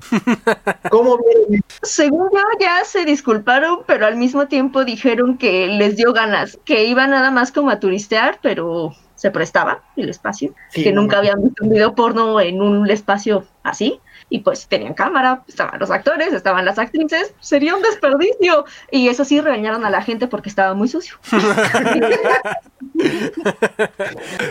¿Cómo 0.89 1.17
vieron? 1.17 1.63
Según 1.84 2.29
yo, 2.31 2.39
ya 2.60 2.84
se 2.84 3.05
disculparon, 3.05 3.79
pero 3.86 4.07
al 4.07 4.17
mismo 4.17 4.48
tiempo 4.48 4.86
dijeron 4.86 5.38
que 5.38 5.67
les 5.67 5.95
dio 5.98 6.13
ganas, 6.13 6.57
que 6.65 6.86
iban 6.86 7.12
nada 7.12 7.29
más 7.29 7.51
como 7.51 7.69
a 7.69 7.79
turistear, 7.79 8.39
pero 8.41 8.95
se 9.25 9.32
prestaba 9.32 9.82
el 9.96 10.08
espacio, 10.08 10.53
Sí, 10.70 10.84
que 10.84 10.91
nunca 10.91 11.17
habían 11.17 11.41
visto 11.41 11.63
un 11.63 11.72
video 11.72 11.96
porno 11.96 12.39
en 12.39 12.62
un 12.62 12.88
espacio 12.91 13.44
así, 13.63 14.00
y 14.29 14.41
pues 14.41 14.67
tenían 14.67 14.94
cámara, 14.94 15.41
estaban 15.48 15.79
los 15.79 15.89
actores, 15.89 16.32
estaban 16.32 16.63
las 16.63 16.77
actrices, 16.77 17.34
sería 17.39 17.75
un 17.75 17.82
desperdicio. 17.82 18.65
Y 18.91 19.08
eso 19.08 19.25
sí, 19.25 19.41
regañaron 19.41 19.84
a 19.84 19.89
la 19.89 20.03
gente 20.03 20.27
porque 20.27 20.50
estaba 20.50 20.75
muy 20.75 20.88
sucio. 20.88 21.15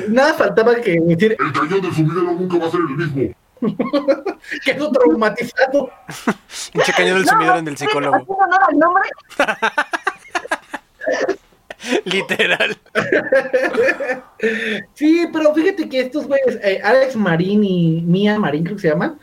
Nada 0.08 0.34
faltaba 0.34 0.74
que 0.74 0.98
decir 1.00 1.36
El 1.38 1.52
cañón 1.52 1.80
del 1.80 1.94
sumidero 1.94 2.32
nunca 2.32 2.58
va 2.58 2.66
a 2.66 2.70
ser 2.72 2.80
el 2.80 2.96
mismo. 2.96 3.32
que 4.64 4.70
es 4.72 4.80
un 4.80 4.92
traumatizado. 4.92 5.90
Pinche 6.72 6.92
cañón 6.96 7.18
del 7.18 7.28
sumidero 7.28 7.58
en 7.58 7.68
el 7.68 7.76
psicólogo. 7.76 8.26
Literal. 12.04 12.76
Sí, 14.94 15.26
pero 15.32 15.54
fíjate 15.54 15.88
que 15.88 16.00
estos 16.00 16.26
güeyes, 16.26 16.58
eh, 16.62 16.80
Alex 16.82 17.16
Marín 17.16 17.64
y 17.64 18.02
Mia 18.02 18.38
Marín, 18.38 18.64
creo 18.64 18.76
que 18.76 18.82
se 18.82 18.88
llaman, 18.88 19.18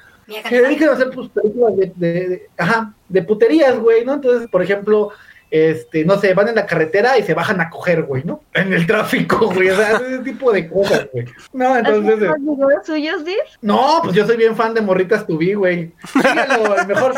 se 0.48 0.62
dedican 0.62 0.90
a 0.90 0.94
hacer 0.94 1.12
pues, 1.12 1.30
películas 1.30 1.76
de, 1.78 1.92
de- 1.96 2.30
de- 2.30 2.50
ajá, 2.58 2.94
de 3.10 3.22
puterías, 3.24 3.78
güey, 3.80 4.04
¿no? 4.06 4.14
Entonces, 4.16 4.50
por 4.50 4.62
ejemplo, 4.62 5.10
este, 5.52 6.06
no 6.06 6.18
sé, 6.18 6.34
van 6.34 6.48
en 6.48 6.56
la 6.56 6.66
carretera 6.66 7.18
y 7.18 7.24
se 7.24 7.34
bajan 7.34 7.60
a 7.60 7.70
coger, 7.70 8.04
güey, 8.04 8.24
¿no? 8.24 8.42
En 8.54 8.72
el 8.72 8.88
tráfico, 8.88 9.52
güey, 9.54 9.70
o 9.70 9.76
sea, 9.76 9.98
ese 9.98 10.20
tipo 10.20 10.50
de 10.52 10.70
cosas, 10.70 11.10
güey. 11.12 11.26
No, 11.52 11.78
entonces, 11.78 12.30
¿Hacen 12.30 12.48
eh, 12.48 12.56
videos 12.56 12.86
suyos, 12.86 13.26
Dir? 13.26 13.38
no, 13.62 14.00
pues 14.02 14.16
yo 14.16 14.26
soy 14.26 14.38
bien 14.38 14.56
fan 14.56 14.74
de 14.74 14.82
Morritas 14.82 15.28
Tubi, 15.28 15.54
güey. 15.54 15.92
Síguelo, 16.14 16.76
el 16.78 16.88
mejor, 16.88 17.14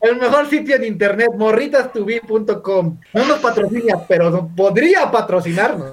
el 0.00 0.16
mejor 0.16 0.48
sitio 0.48 0.76
en 0.76 0.84
internet, 0.84 1.28
morritastubi.com. 1.36 2.98
No 3.12 3.24
nos 3.26 3.38
patrocina, 3.40 3.98
pero 4.08 4.48
podría 4.56 5.10
patrocinarnos. 5.10 5.92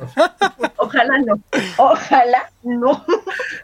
Ojalá 0.77 1.19
no. 1.19 1.39
Ojalá 1.77 2.49
no. 2.63 3.05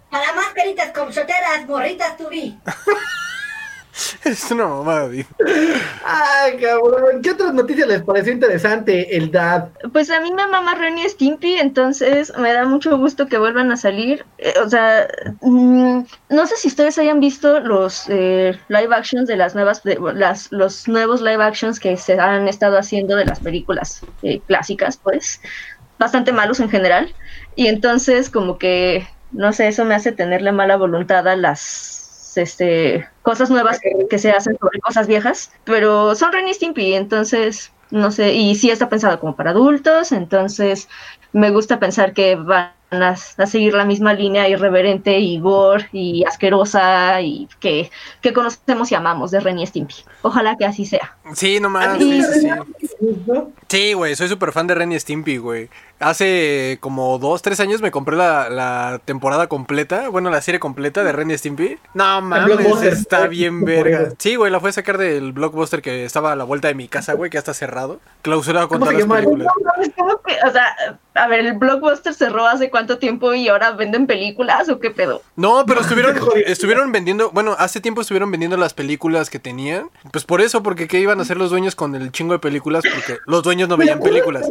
Para 0.10 0.34
más 0.34 0.48
caritas 0.54 0.92
con 0.92 1.10
choteras, 1.12 1.66
morritas 1.66 2.18
tubí. 2.18 2.60
Es 4.24 4.52
una 4.52 4.68
mamada, 4.68 5.10
cabrón. 6.62 7.22
¿Qué 7.22 7.32
otras 7.32 7.54
noticias 7.54 7.88
les 7.88 8.02
pareció 8.02 8.34
interesante? 8.34 9.16
El 9.16 9.32
DAD. 9.32 9.70
Pues 9.92 10.10
a 10.10 10.20
mí 10.20 10.32
me 10.32 10.48
mama 10.48 10.76
Ren 10.76 10.98
y 10.98 11.10
Stimpy, 11.10 11.56
entonces 11.56 12.34
me 12.38 12.54
da 12.54 12.66
mucho 12.66 12.98
gusto 12.98 13.28
que 13.28 13.38
vuelvan 13.38 13.72
a 13.72 13.78
salir. 13.78 14.26
Eh, 14.38 14.54
o 14.64 14.70
sea, 14.70 15.08
mm, 15.42 16.02
no 16.30 16.48
sé 16.48 16.58
si 16.58 16.68
ustedes 16.68 16.98
hayan 16.98 17.20
visto 17.20 17.60
los 17.60 18.06
eh, 18.10 18.58
live 18.68 18.96
actions 18.96 19.28
de 19.28 19.38
las 19.38 19.56
nuevas, 19.56 19.84
de, 19.84 19.98
las, 20.14 20.52
los 20.52 20.88
nuevos 20.88 21.22
live 21.22 21.44
actions 21.44 21.80
que 21.80 21.98
se 21.98 22.20
han 22.20 22.48
estado 22.48 22.78
haciendo 22.78 23.16
de 23.16 23.26
las 23.26 23.40
películas 23.40 24.02
eh, 24.22 24.40
clásicas, 24.48 24.98
pues, 24.98 25.42
bastante 25.98 26.32
malos 26.32 26.60
en 26.60 26.70
general. 26.70 27.14
Y 27.56 27.68
entonces 27.68 28.30
como 28.30 28.58
que, 28.58 29.08
no 29.32 29.54
sé, 29.54 29.68
eso 29.68 29.86
me 29.86 29.96
hace 29.96 30.12
tenerle 30.12 30.52
mala 30.52 30.78
voluntad 30.78 31.28
a 31.28 31.36
las 31.36 32.07
este, 32.38 33.08
cosas 33.22 33.50
nuevas 33.50 33.80
que 34.10 34.20
se 34.20 34.32
hacen 34.32 34.58
sobre 34.60 34.80
cosas 34.80 35.08
viejas, 35.08 35.52
pero 35.64 36.16
son 36.16 36.32
Ren 36.32 36.48
y 36.48 36.54
Stimpy, 36.54 36.94
entonces 36.94 37.72
no 37.90 38.12
sé, 38.12 38.34
y 38.34 38.56
sí 38.56 38.70
está 38.70 38.90
pensado 38.90 39.20
como 39.20 39.36
para 39.36 39.52
adultos, 39.52 40.12
entonces 40.12 40.90
me 41.32 41.52
gusta 41.52 41.80
pensar 41.80 42.14
que 42.14 42.36
van 42.36 42.72
a, 42.92 43.10
a 43.38 43.46
seguir 43.46 43.74
la 43.74 43.86
misma 43.86 44.14
línea 44.14 44.48
irreverente 44.48 45.20
y 45.20 45.40
gore 45.40 45.88
y 45.92 46.24
asquerosa 46.26 47.22
y 47.22 47.48
que, 47.60 47.92
que 48.22 48.34
conocemos 48.34 48.92
y 48.92 48.96
amamos 48.96 49.32
de 49.32 49.40
Ren 49.40 49.60
y 49.60 49.68
Stimpy. 49.68 49.96
Ojalá 50.22 50.56
que 50.58 50.66
así 50.66 50.86
sea. 50.86 51.16
Sí, 51.34 51.60
no 51.60 51.70
mames. 51.70 51.96
¿A 51.96 51.98
ti 51.98 52.22
Sí, 52.22 53.14
sí? 53.26 53.32
Sí, 53.68 53.94
güey, 53.94 54.16
soy 54.16 54.28
súper 54.28 54.52
fan 54.52 54.68
de 54.68 54.76
Ren 54.76 54.92
y 54.92 55.00
Stimpy, 55.00 55.38
güey. 55.38 55.70
Hace 56.00 56.78
como 56.80 57.18
dos, 57.18 57.42
tres 57.42 57.60
años 57.60 57.82
me 57.82 57.92
compré 57.92 58.16
la, 58.16 58.50
la 58.50 59.02
temporada 59.04 59.48
completa, 59.48 60.10
bueno, 60.10 60.30
la 60.30 60.42
serie 60.42 60.60
completa 60.60 61.04
de 61.04 61.12
Ren 61.12 61.32
y 61.32 61.38
Stimpy. 61.38 61.80
No 61.94 62.22
mames, 62.22 62.84
está 62.84 63.28
bien 63.28 63.66
verga. 63.66 64.12
Sí, 64.20 64.36
güey, 64.36 64.52
la 64.52 64.60
fui 64.60 64.70
a 64.70 64.74
sacar 64.74 64.98
del 64.98 65.32
blockbuster 65.32 65.82
que 65.82 66.06
estaba 66.06 66.34
a 66.34 66.36
la 66.36 66.44
vuelta 66.44 66.68
de 66.68 66.76
mi 66.76 66.88
casa, 66.88 67.14
güey, 67.14 67.32
que 67.32 67.36
ya 67.36 67.40
está 67.40 67.54
cerrado. 67.54 68.00
Clausurado 68.22 68.68
con 68.68 68.80
¿Cómo 68.80 68.92
todas 68.92 69.08
las 69.08 69.18
películas. 69.20 69.48
O 70.48 70.52
sea, 70.52 71.00
a 71.16 71.28
ver, 71.28 71.40
¿el 71.40 71.54
blockbuster 71.54 72.14
cerró 72.14 72.46
hace 72.46 72.70
cuánto 72.70 73.00
tiempo 73.00 73.34
y 73.34 73.48
ahora 73.48 73.72
venden 73.72 74.06
películas 74.06 74.70
o 74.70 74.80
qué 74.80 74.92
pedo? 74.92 75.22
No, 75.36 75.66
pero 75.66 75.82
estuvieron, 75.82 76.16
estuvieron 76.46 76.92
vendiendo, 76.92 77.32
bueno, 77.32 77.56
hace 77.58 77.82
tiempo 77.82 78.02
estuvieron 78.02 78.30
vendiendo 78.30 78.58
las 78.58 78.74
películas 78.74 79.30
que 79.30 79.40
tenían. 79.40 79.90
Pues 80.12 80.26
por 80.26 80.42
eso, 80.42 80.62
porque 80.62 80.88
¿qué 80.88 81.00
iban 81.00 81.20
a 81.20 81.24
hacer 81.24 81.38
los 81.38 81.50
dueños 81.50 81.76
con 81.76 81.96
el 81.96 82.12
chingo 82.12 82.34
de 82.34 82.40
películas? 82.40 82.84
Porque 82.94 83.20
los 83.26 83.42
dueños 83.44 83.68
no 83.68 83.78
veían 83.78 84.00
películas. 84.00 84.48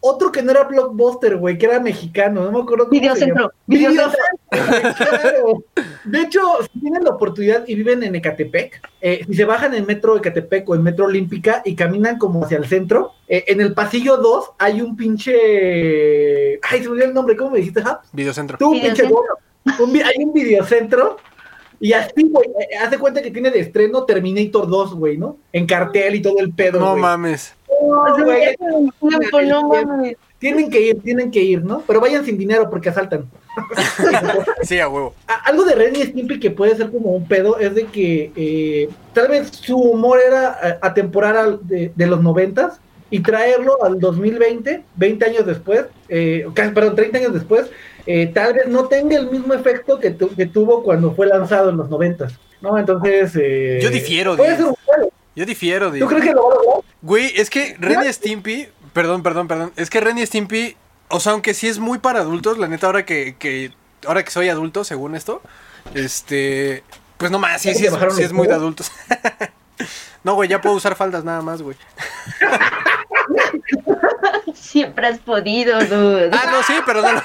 Otro 0.00 0.30
que 0.30 0.42
no 0.42 0.52
era 0.52 0.68
blockbuster, 0.76 1.36
güey, 1.36 1.58
que 1.58 1.66
era 1.66 1.80
mexicano, 1.80 2.44
no 2.44 2.52
me 2.52 2.60
acuerdo 2.62 2.84
cómo 2.88 2.94
se 2.94 3.00
Videocentro, 3.00 3.52
llama. 3.70 4.12
De 6.04 6.20
hecho, 6.20 6.40
si 6.72 6.80
tienen 6.80 7.02
la 7.04 7.10
oportunidad 7.10 7.64
y 7.66 7.74
viven 7.74 8.02
en 8.02 8.14
Ecatepec, 8.14 8.80
eh, 9.00 9.24
si 9.26 9.34
se 9.34 9.44
bajan 9.44 9.74
en 9.74 9.86
metro 9.86 10.16
Ecatepec 10.16 10.68
o 10.68 10.74
en 10.74 10.82
metro 10.82 11.06
Olímpica 11.06 11.62
y 11.64 11.74
caminan 11.74 12.18
como 12.18 12.44
hacia 12.44 12.58
el 12.58 12.66
centro, 12.66 13.12
eh, 13.28 13.44
en 13.48 13.60
el 13.60 13.74
pasillo 13.74 14.16
2 14.18 14.52
hay 14.58 14.80
un 14.80 14.96
pinche. 14.96 16.60
Ay, 16.62 16.78
se 16.80 16.84
me 16.84 16.90
olvidó 16.90 17.06
el 17.06 17.14
nombre, 17.14 17.36
¿cómo 17.36 17.50
me 17.50 17.58
dijiste, 17.58 17.80
Haps? 17.84 18.08
Videocentro. 18.12 18.56
Tú, 18.58 18.70
pinche 18.72 18.88
Videocentro. 19.02 19.16
gordo. 19.64 19.84
Un 19.84 19.92
vi- 19.92 20.02
hay 20.02 20.24
un 20.24 20.32
videocentro 20.32 21.16
y 21.80 21.92
así, 21.92 22.12
güey, 22.30 22.48
eh, 22.70 22.76
haz 22.76 22.90
de 22.90 22.98
cuenta 22.98 23.20
que 23.20 23.30
tiene 23.32 23.50
de 23.50 23.58
estreno 23.60 24.04
Terminator 24.04 24.68
2, 24.68 24.94
güey, 24.94 25.18
¿no? 25.18 25.38
En 25.52 25.66
cartel 25.66 26.14
y 26.14 26.22
todo 26.22 26.38
el 26.38 26.52
pedo, 26.52 26.78
No 26.78 26.90
güey. 26.92 27.02
mames. 27.02 27.54
No, 27.82 28.24
güey, 28.24 29.46
no 29.48 29.68
mames. 29.68 30.16
Tienen 30.38 30.70
que 30.70 30.80
ir, 30.80 31.00
tienen 31.02 31.30
que 31.30 31.40
ir, 31.42 31.64
¿no? 31.64 31.82
Pero 31.86 32.00
vayan 32.00 32.24
sin 32.24 32.36
dinero 32.38 32.68
porque 32.70 32.88
asaltan. 32.90 33.24
Sí, 34.62 34.78
a 34.80 34.88
huevo. 34.88 35.14
Algo 35.44 35.64
de 35.64 35.74
Ren 35.74 35.96
y 35.96 36.02
Stimpy 36.02 36.38
que 36.40 36.50
puede 36.50 36.76
ser 36.76 36.90
como 36.90 37.10
un 37.14 37.26
pedo 37.26 37.58
es 37.58 37.74
de 37.74 37.84
que 37.86 38.30
eh, 38.36 38.88
tal 39.14 39.28
vez 39.28 39.48
su 39.48 39.76
humor 39.78 40.18
era 40.26 40.58
eh, 40.62 40.78
atemporal 40.82 41.36
al- 41.36 41.58
de, 41.66 41.92
de 41.94 42.06
los 42.06 42.22
noventas 42.22 42.80
y 43.10 43.20
traerlo 43.20 43.82
al 43.84 43.98
2020, 44.00 44.82
20 44.96 45.24
años 45.24 45.46
después, 45.46 45.86
eh, 46.08 46.46
perdón, 46.54 46.96
30 46.96 47.18
años 47.18 47.32
después, 47.34 47.66
eh, 48.06 48.26
tal 48.34 48.54
vez 48.54 48.66
no 48.66 48.86
tenga 48.88 49.16
el 49.16 49.30
mismo 49.30 49.54
efecto 49.54 49.98
que, 50.00 50.10
tu- 50.10 50.34
que 50.34 50.46
tuvo 50.46 50.82
cuando 50.82 51.14
fue 51.14 51.26
lanzado 51.26 51.70
en 51.70 51.76
los 51.76 51.88
noventas, 51.88 52.34
¿no? 52.60 52.76
Entonces... 52.78 53.32
eh, 53.40 53.78
Yo 53.80 53.90
difiero, 53.90 54.36
Puede 54.36 54.56
Diego. 54.56 54.74
ser 54.86 54.96
un 54.96 54.96
pedo. 55.02 55.12
Yo 55.36 55.44
difiero, 55.46 55.92
¿Tú 55.92 56.06
crees 56.06 56.24
que 56.24 56.32
lo 56.32 56.48
va 56.48 56.52
a 56.52 56.56
lograr? 56.56 56.80
Güey, 57.02 57.32
es 57.36 57.48
que 57.50 57.76
Ren 57.78 58.00
y 58.08 58.12
Stimpy, 58.12 58.68
perdón, 58.96 59.22
perdón, 59.22 59.46
perdón, 59.46 59.72
es 59.76 59.90
que 59.90 60.00
Ren 60.00 60.16
y 60.16 60.24
Stimpy, 60.24 60.74
o 61.08 61.20
sea, 61.20 61.32
aunque 61.32 61.52
sí 61.52 61.68
es 61.68 61.78
muy 61.78 61.98
para 61.98 62.20
adultos, 62.20 62.56
la 62.56 62.66
neta, 62.66 62.86
ahora 62.86 63.04
que, 63.04 63.36
que 63.38 63.70
ahora 64.06 64.24
que 64.24 64.30
soy 64.30 64.48
adulto, 64.48 64.84
según 64.84 65.14
esto, 65.14 65.42
este, 65.92 66.82
Pues 67.18 67.30
no 67.30 67.38
más, 67.38 67.60
sí, 67.60 67.74
¿Cómo 67.74 67.78
sí, 67.78 68.06
es, 68.06 68.16
sí 68.16 68.22
es 68.22 68.32
muy 68.32 68.48
de 68.48 68.54
adultos. 68.54 68.90
no, 70.24 70.32
güey, 70.32 70.48
ya 70.48 70.62
puedo 70.62 70.74
usar 70.74 70.96
faldas 70.96 71.24
nada 71.24 71.42
más, 71.42 71.60
güey. 71.60 71.76
Siempre 74.54 75.08
has 75.08 75.18
podido, 75.18 75.78
dude. 75.84 76.30
Ah, 76.32 76.50
no, 76.50 76.62
sí, 76.62 76.72
pero 76.86 77.02
no. 77.02 77.10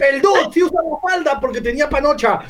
El 0.00 0.22
dude 0.22 0.48
sí 0.52 0.62
usaba 0.62 1.00
falda 1.02 1.40
porque 1.40 1.60
tenía 1.60 1.88
panocha. 1.88 2.40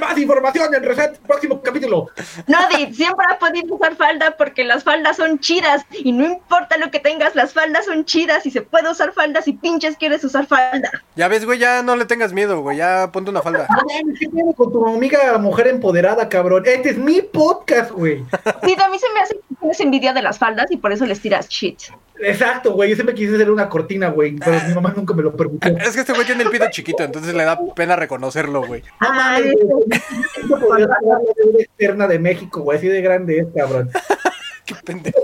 Más 0.00 0.18
información 0.18 0.74
en 0.74 0.82
Reset, 0.82 1.18
próximo 1.18 1.60
capítulo. 1.62 2.08
No, 2.46 2.58
Di, 2.68 2.92
siempre 2.94 3.26
has 3.30 3.38
podido 3.38 3.74
usar 3.74 3.96
falda 3.96 4.36
porque 4.36 4.64
las 4.64 4.84
faldas 4.84 5.16
son 5.16 5.38
chidas 5.38 5.84
y 5.92 6.12
no 6.12 6.24
importa 6.24 6.76
lo 6.76 6.90
que 6.90 7.00
tengas, 7.00 7.34
las 7.34 7.52
faldas 7.52 7.86
son 7.86 8.04
chidas 8.04 8.46
y 8.46 8.50
se 8.50 8.62
puede 8.62 8.90
usar 8.90 9.12
faldas 9.12 9.48
y 9.48 9.52
pinches 9.52 9.96
quieres 9.96 10.24
usar 10.24 10.46
falda. 10.46 10.90
Ya 11.16 11.28
ves, 11.28 11.44
güey, 11.44 11.58
ya 11.58 11.82
no 11.82 11.96
le 11.96 12.04
tengas 12.04 12.32
miedo, 12.32 12.60
güey, 12.60 12.78
ya 12.78 13.10
ponte 13.12 13.30
una 13.30 13.42
falda. 13.42 13.66
¿Qué 14.18 14.28
tiene 14.28 14.54
con 14.54 14.72
tu 14.72 14.86
amiga 14.86 15.38
mujer 15.38 15.68
empoderada, 15.68 16.28
cabrón? 16.28 16.64
Este 16.66 16.90
es 16.90 16.98
mi 16.98 17.22
podcast, 17.22 17.90
güey. 17.90 18.24
Sí, 18.64 18.76
a 18.78 18.88
mí 18.88 18.98
se 18.98 19.12
me 19.12 19.20
hace 19.20 19.34
que 19.34 19.54
tienes 19.60 19.80
envidia 19.80 20.12
de 20.12 20.22
las 20.22 20.38
faldas 20.38 20.70
y 20.70 20.76
por 20.76 20.92
eso 20.92 21.06
les 21.06 21.20
tiras 21.20 21.48
shit. 21.48 21.80
Exacto, 22.20 22.72
güey. 22.72 22.90
Yo 22.90 22.96
siempre 22.96 23.14
quise 23.14 23.34
hacer 23.34 23.50
una 23.50 23.68
cortina, 23.68 24.08
güey. 24.08 24.36
Pero 24.36 24.60
mi 24.68 24.74
mamá 24.74 24.92
nunca 24.96 25.13
me 25.14 25.22
lo 25.22 25.36
permitió. 25.36 25.76
Es 25.78 25.94
que 25.94 26.00
este 26.00 26.12
güey 26.12 26.26
tiene 26.26 26.42
el 26.44 26.50
pito 26.50 26.66
chiquito, 26.70 27.02
entonces 27.02 27.34
le 27.34 27.44
da 27.44 27.58
pena 27.74 27.96
reconocerlo, 27.96 28.66
güey. 28.66 28.82
La 29.00 29.40
deuda 29.42 31.20
externa 31.58 32.06
de 32.06 32.18
México, 32.18 32.60
güey. 32.60 32.78
Así 32.78 32.88
de 32.88 33.00
grande 33.00 33.38
es, 33.38 33.46
cabrón. 33.54 33.90
Qué 34.66 34.74
pendejo. 34.76 35.18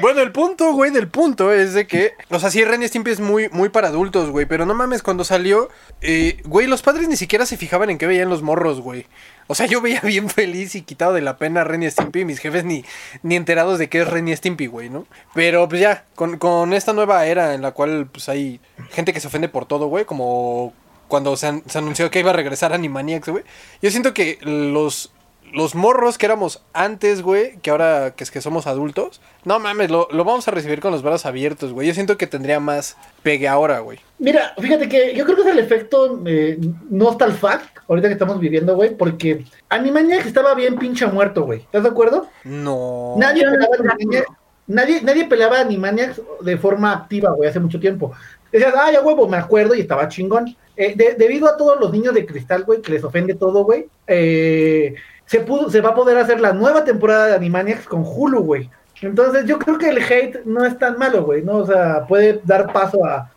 Bueno, 0.00 0.20
el 0.20 0.30
punto, 0.30 0.72
güey, 0.72 0.90
del 0.90 1.08
punto 1.08 1.52
es 1.52 1.72
de 1.72 1.86
que, 1.86 2.12
o 2.28 2.38
sea, 2.38 2.50
sí, 2.50 2.62
Ren 2.62 2.82
y 2.82 2.88
Stimpy 2.88 3.10
es 3.10 3.20
muy, 3.20 3.48
muy 3.48 3.70
para 3.70 3.88
adultos, 3.88 4.30
güey, 4.30 4.44
pero 4.44 4.66
no 4.66 4.74
mames, 4.74 5.02
cuando 5.02 5.24
salió, 5.24 5.70
eh, 6.02 6.42
güey, 6.44 6.66
los 6.66 6.82
padres 6.82 7.08
ni 7.08 7.16
siquiera 7.16 7.46
se 7.46 7.56
fijaban 7.56 7.88
en 7.88 7.96
qué 7.96 8.06
veían 8.06 8.28
los 8.28 8.42
morros, 8.42 8.80
güey. 8.82 9.06
O 9.46 9.54
sea, 9.54 9.66
yo 9.66 9.80
veía 9.80 10.00
bien 10.02 10.28
feliz 10.28 10.74
y 10.74 10.82
quitado 10.82 11.12
de 11.12 11.20
la 11.20 11.36
pena 11.36 11.60
a 11.60 11.64
Ren 11.64 11.82
y 11.82 11.90
Stimpy, 11.90 12.20
y 12.20 12.24
mis 12.24 12.38
jefes 12.38 12.64
ni, 12.64 12.84
ni 13.22 13.36
enterados 13.36 13.78
de 13.78 13.88
qué 13.88 14.02
es 14.02 14.08
Ren 14.08 14.28
y 14.28 14.36
Stimpy, 14.36 14.66
güey, 14.66 14.90
¿no? 14.90 15.06
Pero 15.34 15.68
pues 15.68 15.80
ya, 15.80 16.04
con, 16.14 16.38
con 16.38 16.72
esta 16.72 16.92
nueva 16.92 17.26
era 17.26 17.54
en 17.54 17.62
la 17.62 17.72
cual, 17.72 18.06
pues 18.06 18.28
hay 18.28 18.60
gente 18.90 19.12
que 19.12 19.20
se 19.20 19.28
ofende 19.28 19.48
por 19.48 19.66
todo, 19.66 19.86
güey, 19.86 20.04
como 20.04 20.72
cuando 21.08 21.36
se, 21.36 21.62
se 21.66 21.78
anunció 21.78 22.10
que 22.10 22.20
iba 22.20 22.30
a 22.30 22.34
regresar 22.34 22.72
Animaniacs, 22.72 23.28
güey. 23.28 23.44
Yo 23.80 23.90
siento 23.90 24.12
que 24.12 24.38
los, 24.42 25.12
los 25.52 25.74
morros 25.74 26.18
que 26.18 26.26
éramos 26.26 26.62
antes, 26.72 27.22
güey, 27.22 27.56
que 27.58 27.70
ahora 27.70 28.14
que 28.16 28.24
es 28.24 28.30
que 28.30 28.40
somos 28.40 28.66
adultos, 28.66 29.20
no 29.44 29.58
mames, 29.58 29.90
lo, 29.90 30.08
lo 30.10 30.24
vamos 30.24 30.46
a 30.48 30.50
recibir 30.50 30.80
con 30.80 30.92
los 30.92 31.02
brazos 31.02 31.26
abiertos, 31.26 31.72
güey. 31.72 31.86
Yo 31.88 31.94
siento 31.94 32.16
que 32.18 32.26
tendría 32.26 32.60
más 32.60 32.96
pegue 33.22 33.48
ahora, 33.48 33.78
güey. 33.80 33.98
Mira, 34.18 34.54
fíjate 34.58 34.88
que 34.88 35.14
yo 35.14 35.24
creo 35.24 35.36
que 35.36 35.42
es 35.42 35.48
el 35.48 35.58
efecto 35.58 36.20
eh, 36.26 36.58
Nostalfact, 36.90 37.78
ahorita 37.88 38.08
que 38.08 38.14
estamos 38.14 38.40
viviendo, 38.40 38.74
güey, 38.74 38.94
porque 38.96 39.44
Animaniacs 39.68 40.26
estaba 40.26 40.54
bien 40.54 40.76
pinche 40.76 41.06
muerto, 41.06 41.44
güey. 41.44 41.60
¿Estás 41.60 41.82
de 41.82 41.88
acuerdo? 41.88 42.28
No. 42.44 43.14
Nadie 43.18 43.44
no 43.44 43.52
peleaba 43.52 43.76
Animaniacs, 43.94 44.28
nadie, 44.66 45.02
nadie 45.02 45.24
peleaba 45.26 45.60
Animaniacs 45.60 46.20
de 46.40 46.56
forma 46.58 46.92
activa, 46.92 47.30
güey, 47.32 47.48
hace 47.48 47.60
mucho 47.60 47.78
tiempo. 47.80 48.12
Decías, 48.52 48.74
ah, 48.76 48.90
ya 48.92 49.00
huevo, 49.02 49.28
me 49.28 49.36
acuerdo 49.36 49.74
y 49.74 49.80
estaba 49.80 50.08
chingón. 50.08 50.56
Eh, 50.76 50.94
de- 50.94 51.14
debido 51.14 51.48
a 51.48 51.56
todos 51.56 51.80
los 51.80 51.90
niños 51.92 52.14
de 52.14 52.26
cristal, 52.26 52.64
güey, 52.64 52.80
que 52.82 52.92
les 52.92 53.02
ofende 53.04 53.34
todo, 53.34 53.64
güey, 53.64 53.86
eh, 54.06 54.94
se, 55.26 55.40
pudo, 55.40 55.70
se 55.70 55.80
va 55.80 55.90
a 55.90 55.94
poder 55.94 56.16
hacer 56.18 56.40
la 56.40 56.52
nueva 56.52 56.84
temporada 56.84 57.26
de 57.26 57.34
Animaniacs 57.34 57.86
con 57.86 58.02
Hulu, 58.04 58.40
güey. 58.42 58.70
Entonces 59.02 59.44
yo 59.44 59.58
creo 59.58 59.76
que 59.76 59.90
el 59.90 59.98
hate 59.98 60.44
no 60.46 60.64
es 60.64 60.78
tan 60.78 60.98
malo, 60.98 61.24
güey, 61.24 61.42
¿no? 61.42 61.58
O 61.58 61.66
sea, 61.66 62.06
puede 62.06 62.40
dar 62.44 62.72
paso 62.72 63.04
a, 63.04 63.30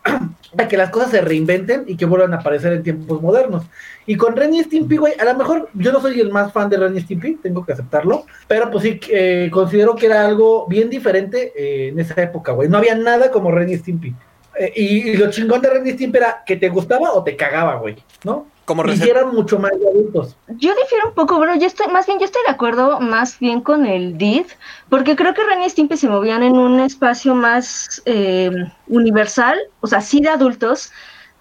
que 0.68 0.76
las 0.76 0.90
cosas 0.90 1.10
se 1.10 1.20
reinventen 1.20 1.84
y 1.86 1.96
que 1.96 2.06
vuelvan 2.06 2.32
a 2.32 2.38
aparecer 2.38 2.72
en 2.72 2.82
tiempos 2.82 3.20
modernos. 3.20 3.64
Y 4.06 4.16
con 4.16 4.36
Ren 4.36 4.54
y 4.54 4.62
Stimpy, 4.62 4.96
güey, 4.96 5.14
a 5.18 5.24
lo 5.24 5.34
mejor 5.34 5.68
yo 5.74 5.92
no 5.92 6.00
soy 6.00 6.18
el 6.20 6.30
más 6.30 6.52
fan 6.52 6.70
de 6.70 6.78
Ren 6.78 6.96
y 6.96 7.00
Stimpy, 7.00 7.36
tengo 7.36 7.64
que 7.64 7.72
aceptarlo, 7.72 8.24
pero 8.48 8.70
pues 8.70 8.84
sí, 8.84 8.98
eh, 9.10 9.50
considero 9.52 9.94
que 9.94 10.06
era 10.06 10.24
algo 10.24 10.66
bien 10.66 10.88
diferente 10.88 11.52
eh, 11.54 11.88
en 11.88 12.00
esa 12.00 12.20
época, 12.22 12.52
güey. 12.52 12.68
No 12.68 12.78
había 12.78 12.94
nada 12.94 13.30
como 13.30 13.50
Ren 13.50 13.68
y 13.68 13.76
Stimpy. 13.76 14.14
Eh, 14.58 14.72
y, 14.74 15.10
y 15.10 15.16
lo 15.16 15.30
chingón 15.30 15.60
de 15.60 15.70
Ren 15.70 15.86
y 15.86 15.92
Stimpy 15.92 16.18
era 16.18 16.42
que 16.46 16.56
te 16.56 16.70
gustaba 16.70 17.12
o 17.12 17.22
te 17.22 17.36
cagaba, 17.36 17.76
güey, 17.76 17.96
¿no? 18.24 18.46
Como 18.70 18.84
receta. 18.84 19.10
eran 19.10 19.34
mucho 19.34 19.58
más 19.58 19.72
de 19.80 19.88
adultos. 19.88 20.36
Yo 20.46 20.72
difiero 20.76 21.08
un 21.08 21.14
poco, 21.14 21.40
pero 21.40 21.56
yo 21.56 21.66
estoy, 21.66 21.88
más 21.88 22.06
bien 22.06 22.20
yo 22.20 22.26
estoy 22.26 22.40
de 22.46 22.52
acuerdo 22.52 23.00
más 23.00 23.36
bien 23.40 23.62
con 23.62 23.84
el 23.84 24.16
DID, 24.16 24.46
porque 24.88 25.16
creo 25.16 25.34
que 25.34 25.42
Ren 25.42 25.64
y 25.64 25.68
Stimpy 25.68 25.96
se 25.96 26.08
movían 26.08 26.44
en 26.44 26.52
un 26.52 26.78
espacio 26.78 27.34
más 27.34 28.00
eh, 28.04 28.48
universal, 28.86 29.58
o 29.80 29.88
sea, 29.88 30.00
sí 30.00 30.20
de 30.20 30.28
adultos, 30.28 30.92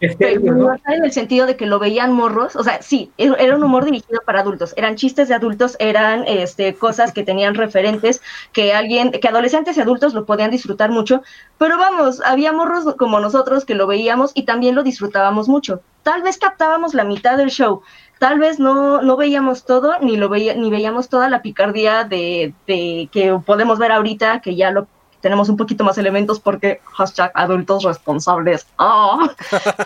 en 0.01 1.03
el 1.03 1.11
sentido 1.11 1.45
de 1.45 1.55
que 1.55 1.65
lo 1.65 1.79
veían 1.79 2.13
morros, 2.13 2.55
o 2.55 2.63
sea, 2.63 2.81
sí, 2.81 3.11
era 3.17 3.35
era 3.35 3.55
un 3.55 3.63
humor 3.63 3.85
dirigido 3.85 4.21
para 4.25 4.41
adultos, 4.41 4.73
eran 4.77 4.95
chistes 4.95 5.27
de 5.27 5.35
adultos, 5.35 5.75
eran 5.79 6.25
este, 6.27 6.75
cosas 6.75 7.11
que 7.11 7.23
tenían 7.23 7.55
referentes, 7.55 8.21
que 8.53 8.73
alguien, 8.73 9.11
que 9.11 9.27
adolescentes 9.27 9.77
y 9.77 9.81
adultos 9.81 10.13
lo 10.13 10.25
podían 10.25 10.51
disfrutar 10.51 10.89
mucho, 10.91 11.23
pero 11.57 11.77
vamos, 11.77 12.21
había 12.25 12.51
morros 12.51 12.95
como 12.95 13.19
nosotros 13.19 13.65
que 13.65 13.75
lo 13.75 13.87
veíamos 13.87 14.31
y 14.35 14.43
también 14.43 14.75
lo 14.75 14.83
disfrutábamos 14.83 15.49
mucho. 15.49 15.81
Tal 16.03 16.21
vez 16.21 16.37
captábamos 16.37 16.93
la 16.93 17.03
mitad 17.03 17.37
del 17.37 17.49
show, 17.49 17.81
tal 18.19 18.39
vez 18.39 18.59
no, 18.59 19.01
no 19.01 19.17
veíamos 19.17 19.65
todo, 19.65 19.99
ni 19.99 20.15
lo 20.15 20.29
veía, 20.29 20.53
ni 20.53 20.69
veíamos 20.69 21.09
toda 21.09 21.29
la 21.29 21.41
picardía 21.41 22.03
de, 22.03 22.53
de 22.67 23.09
que 23.11 23.37
podemos 23.45 23.79
ver 23.79 23.91
ahorita, 23.91 24.41
que 24.41 24.55
ya 24.55 24.71
lo 24.71 24.87
tenemos 25.21 25.49
un 25.49 25.57
poquito 25.57 25.83
más 25.83 25.97
elementos 25.97 26.39
porque 26.39 26.79
hashtag 26.93 27.31
adultos 27.33 27.83
responsables. 27.83 28.67
Ah. 28.77 29.29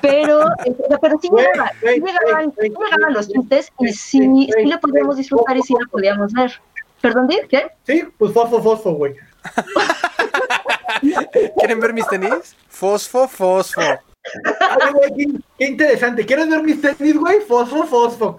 Pero, 0.02 0.42
eh, 0.66 0.76
pero 1.02 1.18
sí 1.22 1.30
llegaban, 1.30 1.70
güey, 1.82 1.96
sí 1.96 2.70
llegaban 2.70 3.14
los 3.14 3.30
chistes 3.30 3.72
y 3.80 3.88
sí, 3.94 4.50
sí 4.58 4.66
lo 4.66 4.80
podíamos 4.80 5.18
disfrutar 5.18 5.58
y 5.58 5.62
sí 5.62 5.74
lo 5.80 5.90
podíamos 5.90 6.34
ver. 6.34 6.52
¿Perdón, 7.02 7.28
Did? 7.28 7.48
¿Qué? 7.50 7.68
Sí, 7.86 8.04
pues 8.18 8.34
fosfo, 8.34 8.62
fosfo, 8.62 8.94
güey. 8.94 9.16
¿Quieren 11.58 11.80
ver 11.80 11.94
mis 11.94 12.08
tenis? 12.08 12.56
Fosfo, 12.70 13.28
fosfo. 13.28 13.82
Güey, 13.82 15.14
qué, 15.18 15.40
qué 15.58 15.66
interesante. 15.66 16.26
¿Quieres 16.26 16.50
ver 16.50 16.64
mis 16.64 16.82
tenis, 16.82 17.18
güey? 17.18 17.42
Fosfo, 17.42 17.86
fosfo. 17.86 18.38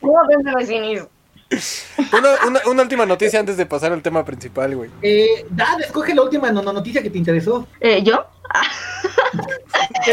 ¿Cómo 0.00 0.26
ven 0.28 0.42
de 0.42 0.54
vecinis? 0.54 1.02
Una, 1.50 2.28
una, 2.46 2.60
una 2.70 2.82
última 2.82 3.06
noticia 3.06 3.40
antes 3.40 3.56
de 3.56 3.66
pasar 3.66 3.92
al 3.92 4.02
tema 4.02 4.24
principal, 4.24 4.76
güey. 4.76 4.90
Eh, 5.02 5.46
Dad, 5.50 5.80
escoge 5.80 6.14
la 6.14 6.22
última 6.22 6.50
no- 6.52 6.62
no- 6.62 6.72
noticia 6.72 7.02
que 7.02 7.10
te 7.10 7.18
interesó. 7.18 7.66
Eh, 7.80 8.02
¿Yo? 8.02 8.24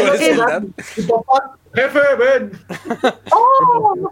Papá, 1.08 1.56
jefe, 1.74 2.00
ven. 2.18 2.52
Oh, 3.32 4.10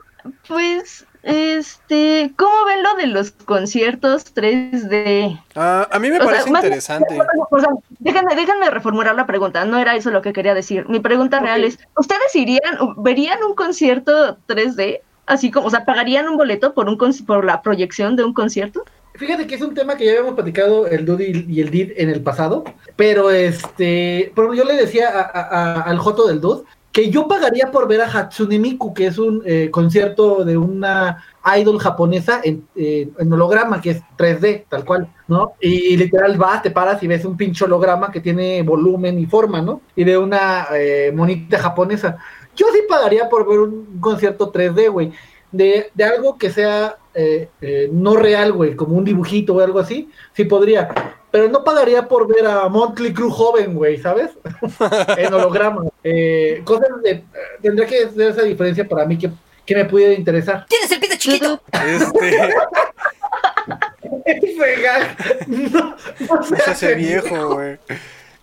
pues, 0.48 1.06
este, 1.22 2.32
¿cómo 2.37 2.64
ven 2.66 2.82
lo 2.82 2.94
de 2.96 3.06
los 3.08 3.32
conciertos 3.32 4.34
3D? 4.34 5.40
Ah, 5.54 5.88
a 5.90 5.98
mí 5.98 6.08
me 6.10 6.16
O 6.16 6.20
sea, 6.20 6.26
parece 6.26 6.50
más- 6.50 6.64
interesante. 6.64 7.18
O 7.50 7.60
sea, 7.60 7.68
déjenme, 7.98 8.34
déjenme 8.34 8.70
reformular 8.70 9.14
la 9.14 9.26
pregunta, 9.26 9.64
no 9.64 9.78
era 9.78 9.94
eso 9.96 10.10
lo 10.10 10.22
que 10.22 10.32
quería 10.32 10.54
decir. 10.54 10.87
Mi 10.88 11.00
pregunta 11.00 11.40
real 11.40 11.64
es, 11.64 11.78
¿ustedes 11.96 12.34
irían, 12.34 12.78
verían 12.98 13.42
un 13.44 13.54
concierto 13.54 14.38
3D? 14.46 15.00
Así 15.26 15.50
como, 15.50 15.66
o 15.66 15.70
sea, 15.70 15.84
¿pagarían 15.84 16.28
un 16.28 16.37
boleto 16.37 16.74
por, 16.74 16.88
un 16.88 16.98
por 17.26 17.44
la 17.44 17.62
proyección 17.62 18.16
de 18.16 18.24
un 18.24 18.34
concierto? 18.34 18.84
Fíjate 19.14 19.46
que 19.46 19.54
es 19.54 19.62
un 19.62 19.74
tema 19.74 19.96
que 19.96 20.06
ya 20.06 20.10
habíamos 20.12 20.34
platicado 20.34 20.87
el 20.88 21.06
Dude 21.06 21.44
y 21.48 21.60
el 21.60 21.70
Did 21.70 21.92
en 21.96 22.10
el 22.10 22.20
pasado, 22.20 22.64
pero 22.96 23.30
este, 23.30 24.32
pero 24.34 24.54
yo 24.54 24.64
le 24.64 24.74
decía 24.74 25.08
a- 25.08 25.82
al 25.82 25.98
Joto 25.98 26.26
del 26.26 26.40
Dude 26.40 26.64
que 26.90 27.10
yo 27.10 27.26
pagaría 27.26 27.72
por 27.72 27.88
ver 27.88 28.00
a 28.02 28.06
Hatsune 28.08 28.56
Miku, 28.60 28.94
que 28.94 29.06
es 29.08 29.18
un 29.18 29.42
eh, 29.44 29.68
concierto 29.72 30.44
de 30.44 30.56
una 30.56 31.24
idol 31.58 31.80
japonesa 31.80 32.40
en, 32.44 32.68
eh, 32.76 33.08
en 33.18 33.32
holograma, 33.32 33.80
que 33.80 33.90
es 33.90 34.02
3D, 34.16 34.66
tal 34.68 34.84
cual, 34.84 35.12
¿no? 35.26 35.54
Y, 35.60 35.96
literal 35.96 36.37
vas, 36.37 36.62
te 36.62 36.70
paras 36.70 37.02
y 37.02 37.08
ves 37.08 37.24
un 37.24 37.37
pinche 37.37 37.64
holograma 37.64 38.12
que 38.12 38.20
tiene 38.20 38.62
volumen 38.62 39.18
y 39.18 39.26
forma, 39.26 39.60
¿no? 39.60 39.80
Y 39.96 40.04
de 40.04 40.16
una 40.16 40.68
eh, 40.72 41.10
monita 41.12 41.58
japonesa. 41.58 42.16
Yo 42.56 42.66
sí 42.72 42.80
pagaría 42.88 43.28
por 43.28 43.48
ver 43.48 43.60
un 43.60 43.98
concierto 44.00 44.52
3D, 44.52 44.90
güey, 44.90 45.12
de, 45.52 45.90
de 45.94 46.04
algo 46.04 46.38
que 46.38 46.50
sea 46.50 46.96
eh, 47.14 47.48
eh, 47.60 47.88
no 47.92 48.16
real, 48.16 48.52
güey, 48.52 48.74
como 48.74 48.96
un 48.96 49.04
dibujito 49.04 49.54
o 49.54 49.60
algo 49.60 49.78
así, 49.78 50.10
sí 50.32 50.44
podría. 50.44 50.88
Pero 51.30 51.48
no 51.48 51.64
pagaría 51.64 52.06
por 52.06 52.26
ver 52.26 52.46
a 52.46 52.68
Monthly 52.68 53.12
Crew 53.12 53.30
joven, 53.30 53.74
güey, 53.74 53.98
¿sabes? 53.98 54.30
en 55.18 55.34
holograma. 55.34 55.84
Eh, 56.02 56.62
cosas 56.64 56.88
de. 57.02 57.24
tendría 57.62 57.86
que 57.86 58.08
ser 58.08 58.30
esa 58.30 58.42
diferencia 58.42 58.88
para 58.88 59.04
mí 59.04 59.18
que, 59.18 59.30
que 59.64 59.74
me 59.74 59.84
pudiera 59.84 60.14
interesar. 60.14 60.66
Tienes 60.68 60.90
el 60.90 61.00
pito 61.00 61.16
chiquito. 61.16 61.60
Este, 61.72 62.54
Ese 64.24 64.80
gag, 64.80 65.48
no, 65.48 65.96
no 66.30 66.42
se 66.42 66.70
hace 66.70 66.94
viejo, 66.94 67.54
güey. 67.54 67.78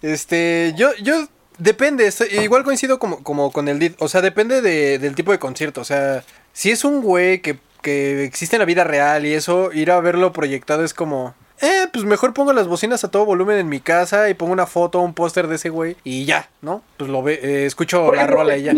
Este, 0.02 0.74
yo, 0.76 0.90
yo, 1.02 1.28
depende, 1.64 2.10
igual 2.44 2.64
coincido 2.64 3.00
como, 3.00 3.24
como 3.24 3.52
con 3.52 3.68
el 3.68 3.80
DID, 3.80 3.94
o 4.00 4.08
sea, 4.08 4.22
depende 4.22 4.62
de- 4.62 5.00
del 5.00 5.16
tipo 5.16 5.32
de 5.32 5.40
concierto, 5.40 5.82
o 5.82 5.86
sea, 5.86 6.24
si 6.54 6.72
es 6.72 6.84
un 6.84 7.02
güey 7.02 7.42
que, 7.42 7.58
que 7.82 8.24
existe 8.24 8.56
en 8.56 8.60
la 8.62 8.66
vida 8.66 8.84
real 8.84 9.26
y 9.26 9.34
eso, 9.34 9.72
ir 9.74 9.92
a 9.92 10.00
verlo 10.00 10.34
proyectado 10.34 10.84
es 10.84 10.94
como, 10.94 11.34
Eh, 11.64 11.86
pues 11.94 12.06
mejor 12.06 12.34
pongo 12.34 12.54
las 12.54 12.68
bocinas 12.68 13.04
a 13.04 13.12
todo 13.12 13.24
volumen 13.24 13.60
en 13.60 13.70
mi 13.70 13.80
casa 13.82 14.30
y 14.32 14.34
pongo 14.34 14.52
una 14.52 14.66
foto, 14.66 15.00
un 15.00 15.14
póster 15.14 15.46
de 15.48 15.58
ese 15.58 15.70
güey 15.70 15.96
y 16.04 16.26
ya, 16.26 16.50
¿no? 16.64 16.82
Pues 16.98 17.08
lo 17.12 17.22
ve, 17.22 17.40
eh, 17.44 17.66
escucho 17.68 18.12
la 18.12 18.26
rola 18.26 18.58
y 18.58 18.64
ya. 18.64 18.74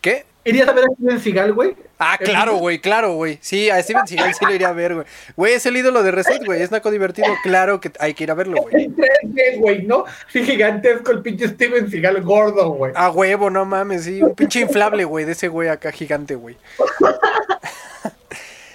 ¿Qué? 0.00 0.24
¿Irías 0.44 0.68
a 0.68 0.72
ver 0.72 0.84
a 0.84 0.94
Steven 0.94 1.18
Seagal, 1.20 1.52
güey? 1.52 1.74
Ah, 1.98 2.18
claro, 2.22 2.56
güey, 2.56 2.78
claro, 2.78 3.14
güey. 3.14 3.38
Sí, 3.40 3.70
a 3.70 3.82
Steven 3.82 4.06
Seagal 4.06 4.34
sí 4.34 4.44
lo 4.44 4.54
iría 4.54 4.68
a 4.68 4.72
ver, 4.72 4.94
güey. 4.94 5.06
Güey, 5.36 5.54
es 5.54 5.66
el 5.66 5.76
ídolo 5.76 6.02
de 6.02 6.10
Reset, 6.10 6.44
güey. 6.44 6.62
Es 6.62 6.70
naco 6.70 6.90
divertido. 6.90 7.28
Claro 7.42 7.80
que 7.80 7.90
hay 7.98 8.14
que 8.14 8.24
ir 8.24 8.30
a 8.30 8.34
verlo, 8.34 8.62
güey. 8.62 8.84
En 8.84 8.96
3D, 8.96 9.58
güey, 9.58 9.82
¿no? 9.82 10.04
Sí, 10.32 10.44
gigantesco 10.44 11.12
el 11.12 11.22
pinche 11.22 11.48
Steven 11.48 11.90
Seagal 11.90 12.22
gordo, 12.22 12.70
güey. 12.70 12.92
A 12.94 13.10
huevo, 13.10 13.50
no 13.50 13.64
mames, 13.64 14.04
sí. 14.04 14.22
Un 14.22 14.34
pinche 14.34 14.60
inflable, 14.60 15.04
güey, 15.04 15.24
de 15.24 15.32
ese 15.32 15.48
güey 15.48 15.68
acá 15.68 15.92
gigante, 15.92 16.34
güey. 16.34 16.56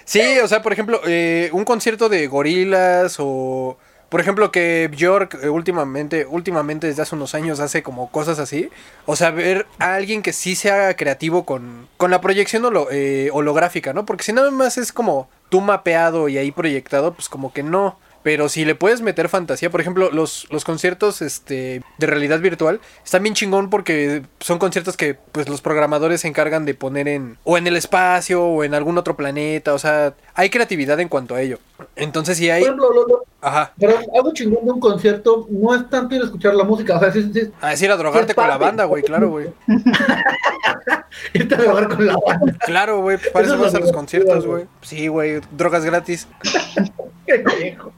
Sí, 0.04 0.20
o 0.40 0.46
sea, 0.46 0.60
por 0.60 0.74
ejemplo, 0.74 1.00
eh, 1.06 1.48
un 1.52 1.64
concierto 1.64 2.10
de 2.10 2.26
gorilas 2.26 3.16
o... 3.18 3.78
Por 4.12 4.20
ejemplo, 4.20 4.52
que 4.52 4.90
Bjork 4.92 5.38
eh, 5.42 5.48
últimamente, 5.48 6.26
últimamente 6.26 6.86
desde 6.86 7.00
hace 7.00 7.14
unos 7.14 7.34
años 7.34 7.60
hace 7.60 7.82
como 7.82 8.10
cosas 8.10 8.38
así. 8.38 8.68
O 9.06 9.16
sea, 9.16 9.30
ver 9.30 9.66
a 9.78 9.94
alguien 9.94 10.20
que 10.20 10.34
sí 10.34 10.54
sea 10.54 10.94
creativo 10.96 11.46
con, 11.46 11.88
con 11.96 12.10
la 12.10 12.20
proyección 12.20 12.62
holo- 12.64 12.88
eh, 12.90 13.30
holográfica, 13.32 13.94
¿no? 13.94 14.04
Porque 14.04 14.24
si 14.24 14.34
nada 14.34 14.50
más 14.50 14.76
es 14.76 14.92
como 14.92 15.30
tú 15.48 15.62
mapeado 15.62 16.28
y 16.28 16.36
ahí 16.36 16.50
proyectado, 16.52 17.14
pues 17.14 17.30
como 17.30 17.54
que 17.54 17.62
no. 17.62 17.98
Pero 18.22 18.48
si 18.48 18.64
le 18.64 18.76
puedes 18.76 19.00
meter 19.00 19.28
fantasía, 19.28 19.68
por 19.70 19.80
ejemplo, 19.80 20.10
los, 20.12 20.46
los 20.50 20.64
conciertos 20.64 21.22
este, 21.22 21.82
de 21.98 22.06
realidad 22.06 22.38
virtual 22.38 22.80
están 23.04 23.24
bien 23.24 23.34
chingón 23.34 23.68
porque 23.68 24.22
son 24.38 24.60
conciertos 24.60 24.96
que 24.96 25.14
pues 25.14 25.48
los 25.48 25.60
programadores 25.60 26.20
se 26.20 26.28
encargan 26.28 26.64
de 26.64 26.74
poner 26.74 27.08
en 27.08 27.36
o 27.42 27.58
en 27.58 27.66
el 27.66 27.76
espacio 27.76 28.44
o 28.44 28.62
en 28.62 28.74
algún 28.74 28.96
otro 28.96 29.16
planeta, 29.16 29.74
o 29.74 29.78
sea, 29.80 30.14
hay 30.34 30.50
creatividad 30.50 30.98
en 31.00 31.08
cuanto 31.08 31.34
a 31.34 31.40
ello. 31.40 31.58
Entonces 31.96 32.38
si 32.38 32.48
hay, 32.50 32.60
Por 32.62 32.68
ejemplo, 32.68 32.92
lo- 32.92 33.06
lo- 33.08 33.24
ajá, 33.40 33.72
pero 33.78 33.98
algo 34.14 34.32
chingón 34.32 34.64
de 34.64 34.70
un 34.72 34.80
concierto 34.80 35.46
no 35.50 35.74
es 35.74 35.88
tanto 35.90 36.14
ir 36.14 36.22
a 36.22 36.24
escuchar 36.24 36.54
la 36.54 36.64
música, 36.64 36.96
o 36.96 37.00
sea, 37.00 37.12
sí, 37.12 37.30
sí, 37.34 37.50
a 37.60 37.70
decir 37.70 37.90
a 37.90 37.96
drogarte 37.96 38.34
con 38.34 38.46
la 38.48 38.56
banda, 38.56 38.84
güey, 38.84 39.02
claro, 39.02 39.30
güey. 39.30 39.48
irte 41.34 41.54
a 41.54 41.58
drogar 41.58 41.88
con 41.88 42.06
la 42.06 42.16
banda. 42.24 42.56
Claro, 42.64 43.00
güey, 43.00 43.18
para 43.32 43.44
eso 43.46 43.54
Eso 43.54 43.66
es 43.66 43.72
vas 43.72 43.74
a 43.74 43.78
lo 43.78 43.84
los 43.86 43.92
conciertos, 43.94 44.46
güey. 44.46 44.64
Sí, 44.82 45.08
güey, 45.08 45.40
drogas 45.50 45.84
gratis. 45.84 46.26
Qué 47.26 47.44
viejo. 47.58 47.92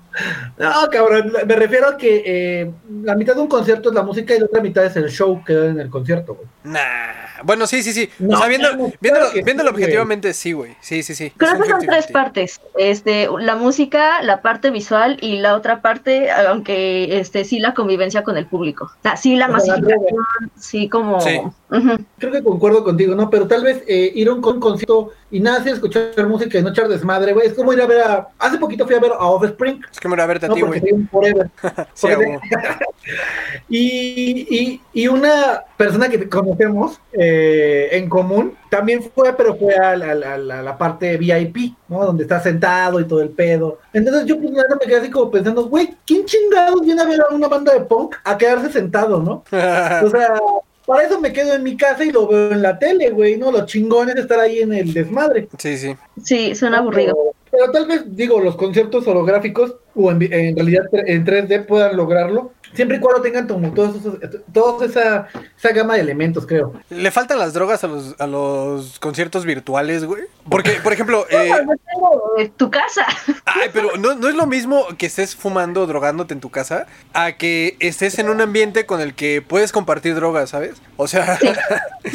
No, 0.59 0.89
cabrón, 0.93 1.33
me 1.47 1.57
refiero 1.57 1.89
a 1.89 1.97
que 1.97 2.23
eh, 2.25 2.71
la 3.03 3.17
mitad 3.17 3.35
de 3.35 3.41
un 3.41 3.49
concierto 3.49 3.89
es 3.89 3.95
la 3.95 4.03
música 4.03 4.35
y 4.35 4.39
la 4.39 4.45
otra 4.47 4.61
mitad 4.61 4.85
es 4.85 4.95
el 4.97 5.11
show 5.11 5.43
que 5.45 5.53
da 5.55 5.67
en 5.67 5.81
el 5.81 5.91
concierto, 5.91 6.35
güey. 6.35 6.47
Nah. 6.65 6.81
Bueno, 7.43 7.67
sí, 7.67 7.83
sí, 7.83 7.93
sí. 7.93 8.09
No, 8.21 8.37
o 8.37 8.39
sea, 8.39 8.47
viendo, 8.47 8.69
claro, 8.69 8.93
viéndolo, 9.01 9.27
claro 9.31 9.45
viéndolo 9.45 9.69
sí, 9.71 9.73
güey. 9.73 9.83
objetivamente, 9.85 10.33
sí, 10.35 10.53
güey. 10.53 10.77
Sí, 10.81 11.03
sí, 11.03 11.15
sí. 11.17 11.33
Creo 11.37 11.51
Es 11.53 11.57
un 11.57 11.63
que 11.65 11.69
son 11.69 11.81
50-50. 11.81 11.87
tres 11.89 12.07
partes. 12.07 12.24
Este, 12.77 13.29
la 13.41 13.57
música, 13.57 14.23
la 14.23 14.43
parte 14.43 14.71
visual 14.71 15.19
y 15.21 15.39
la 15.39 15.55
otra 15.55 15.81
parte, 15.81 16.31
aunque 16.31 17.19
este 17.19 17.45
sí 17.45 17.59
la 17.59 17.75
convivencia 17.75 18.23
con 18.23 18.37
el 18.37 18.47
público. 18.47 18.85
O 18.85 19.03
sea, 19.03 19.17
sí 19.17 19.37
la 19.37 19.49
masificación, 19.49 20.25
sí 20.57 20.89
como 20.89 21.21
Sí. 21.21 21.41
Creo 22.19 22.33
que 22.33 22.43
concuerdo 22.43 22.85
contigo, 22.85 23.15
¿no? 23.15 23.29
Pero 23.31 23.47
tal 23.49 23.63
vez 23.65 23.83
eh, 23.87 24.13
ir 24.15 24.29
a 24.29 24.33
un 24.35 24.41
con- 24.41 24.61
concierto 24.61 25.11
y 25.31 25.41
nada 25.41 25.65
escuchar 25.69 26.27
música 26.29 26.59
y 26.59 26.63
no 26.63 26.71
echar 26.71 26.89
desmadre, 26.89 27.33
güey. 27.33 27.47
Es 27.49 27.55
como 27.55 27.73
ir 27.73 27.81
a 27.83 27.87
ver 27.87 28.01
a. 28.03 28.29
Hace 28.39 28.59
poquito 28.59 28.87
fui 28.87 28.95
a 28.95 29.01
ver 29.01 29.13
a 29.13 29.27
Offspring, 29.27 29.81
Es 29.91 29.99
que 29.99 30.09
me 30.09 30.15
voy 30.15 30.23
a 30.23 30.27
verte 30.27 30.47
a 30.47 30.49
¿no? 30.51 30.55
ti, 30.55 30.61
güey. 30.63 30.81
Y, 33.69 34.47
y, 34.55 34.81
y 34.93 35.09
una 35.09 35.63
persona 35.77 36.09
que 36.09 36.29
conocemos 36.29 37.01
eh, 37.13 37.89
en 37.93 38.09
común 38.09 38.55
también 38.71 39.03
fue, 39.15 39.33
pero 39.35 39.55
fue 39.57 39.75
a 39.75 39.97
la, 39.97 40.15
la- 40.15 40.39
la- 40.39 40.63
la 40.63 40.79
parte 40.79 41.17
VIP, 41.17 41.75
¿no? 41.89 42.05
Donde 42.05 42.25
está 42.25 42.41
sentado 42.41 43.01
y 43.01 43.05
todo 43.07 43.21
el 43.23 43.31
pedo. 43.31 43.79
Entonces 43.93 44.27
yo 44.27 44.39
pues 44.39 44.51
nada, 44.53 44.69
me 44.81 44.87
quedé 44.87 44.97
así 45.01 45.11
como 45.11 45.31
pensando, 45.31 45.65
güey, 45.69 45.95
¿quién 46.07 46.25
chingados 46.25 46.81
viene 46.83 47.01
a 47.03 47.07
ver 47.07 47.21
a 47.21 47.35
una 47.35 47.49
banda 47.49 47.73
de 47.73 47.81
punk 47.81 48.17
a 48.25 48.37
quedarse 48.37 48.71
sentado, 48.73 49.21
no? 49.23 49.45
O 50.05 50.11
sea, 50.11 50.39
para 50.87 51.07
eso 51.07 51.21
me 51.21 51.33
quedo 51.33 51.55
en 51.55 51.63
mi 51.63 51.77
casa 51.77 52.05
y 52.05 52.11
lo 52.11 52.27
veo 52.27 52.53
en 52.53 52.63
la 52.63 52.79
tele, 52.79 53.11
güey, 53.11 53.37
¿no? 53.37 53.51
Lo 53.51 53.67
chingón 53.67 54.11
es 54.11 54.17
estar 54.17 54.39
ahí 54.41 54.61
en 54.61 54.73
el 54.73 54.93
desmadre. 54.93 55.49
sí, 55.59 55.77
sí. 55.77 55.97
Sí, 56.23 56.55
suena 56.55 56.79
aburrido. 56.79 57.15
Pero, 57.15 57.35
pero 57.51 57.73
tal 57.73 57.87
vez, 57.87 58.05
digo, 58.07 58.41
los 58.41 58.57
conciertos 58.57 59.07
holográficos 59.07 59.77
o 59.95 60.11
en, 60.11 60.23
en 60.33 60.57
realidad 60.57 60.85
en 60.93 61.25
3D 61.25 61.67
puedan 61.67 61.97
lograrlo, 61.97 62.53
siempre 62.75 62.97
y 62.97 63.01
cuando 63.01 63.23
tengan 63.23 63.47
como 63.47 63.73
todos 63.73 63.97
esos, 63.97 64.19
toda 64.53 64.87
esa, 64.87 65.29
esa 65.57 65.73
gama 65.73 65.95
de 65.95 66.01
elementos, 66.01 66.45
creo. 66.47 66.75
Le 66.91 67.11
faltan 67.13 67.39
las 67.39 67.53
drogas 67.55 67.85
a 67.85 67.87
los, 67.87 68.17
a 68.21 68.27
los 68.27 68.99
conciertos 68.99 69.45
virtuales, 69.45 70.05
güey. 70.05 70.23
Porque, 70.51 70.73
por 70.83 70.93
ejemplo, 70.93 71.25
eh, 71.31 71.49
Yo 71.51 71.57
tengo, 71.57 72.53
tu 72.57 72.71
casa. 72.71 73.07
ay, 73.47 73.71
pero 73.73 73.97
no, 73.97 74.15
no 74.15 74.29
es 74.29 74.35
lo 74.35 74.47
mismo 74.47 74.85
que 74.99 75.07
estés 75.07 75.37
fumando 75.37 75.83
o 75.83 75.87
drogándote 75.87 76.35
en 76.35 76.41
tu 76.41 76.51
casa 76.51 76.87
a 77.13 77.33
que 77.33 77.77
estés 77.79 78.19
en 78.19 78.29
un 78.29 78.41
ambiente 78.41 78.87
con 78.87 79.01
el 79.01 79.15
que 79.15 79.41
puedes 79.41 79.71
compartir 79.73 80.15
drogas, 80.17 80.51
¿sabes? 80.51 80.75
O 80.97 81.07
sea, 81.07 81.39
Sí, 81.39 81.49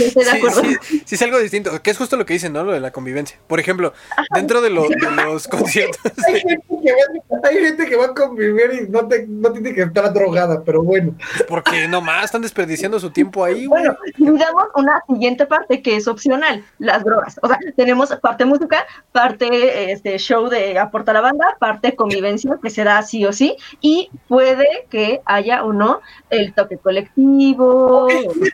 sí, 0.10 0.12
sí, 0.84 1.02
sí 1.06 1.16
es 1.16 1.22
algo 1.22 1.40
distinto, 1.40 1.82
que 1.82 1.90
es 1.92 1.98
justo 1.98 2.18
lo 2.18 2.26
que 2.26 2.34
dicen, 2.34 2.52
¿no? 2.54 2.64
Lo 2.64 2.74
de 2.74 2.80
la 2.82 2.92
convivencia. 2.92 3.38
Por 3.48 3.60
ejemplo, 3.60 3.94
dentro 4.36 4.62
de, 4.62 4.70
lo- 4.70 4.88
de 4.90 5.12
los 5.26 5.48
conciertos... 5.48 6.00
Hay 6.28 6.42
gente, 6.42 6.64
que 6.70 7.69
gente 7.70 7.86
que 7.88 7.96
va 7.96 8.06
a 8.06 8.14
convivir 8.14 8.72
y 8.88 8.90
no, 8.90 9.08
te- 9.08 9.26
no 9.28 9.52
tiene 9.52 9.74
que 9.74 9.82
estar 9.84 10.14
drogada, 10.14 10.62
pero 10.64 10.84
bueno. 10.84 11.16
Porque 11.48 11.88
nomás 11.88 12.26
están 12.26 12.42
desperdiciando 12.42 13.00
su 13.00 13.10
tiempo 13.12 13.44
ahí, 13.44 13.66
güey. 13.66 13.84
Bueno, 13.84 13.98
digamos 14.18 14.66
una 14.76 15.02
siguiente 15.08 15.46
parte 15.46 15.82
que 15.82 15.96
es 15.96 16.08
opcional, 16.08 16.64
las 16.80 17.04
drogas. 17.04 17.40
O 17.42 17.48
sea, 17.48 17.58
tenemos 17.76 18.14
parte 18.22 18.46
música, 18.46 18.86
parte 19.12 19.92
este 19.92 20.18
show 20.18 20.50
de 20.50 20.78
aporta 20.80 21.14
la 21.14 21.22
banda, 21.22 21.56
parte 21.60 21.96
convivencia 21.96 22.58
que 22.62 22.70
se 22.70 22.84
da 22.84 23.02
sí 23.02 23.26
o 23.26 23.34
sí, 23.34 23.56
y 23.82 24.10
puede 24.28 24.68
que 24.90 25.22
haya 25.26 25.64
o 25.64 25.74
no 25.74 26.02
el 26.30 26.54
toque 26.54 26.78
colectivo. 26.78 28.08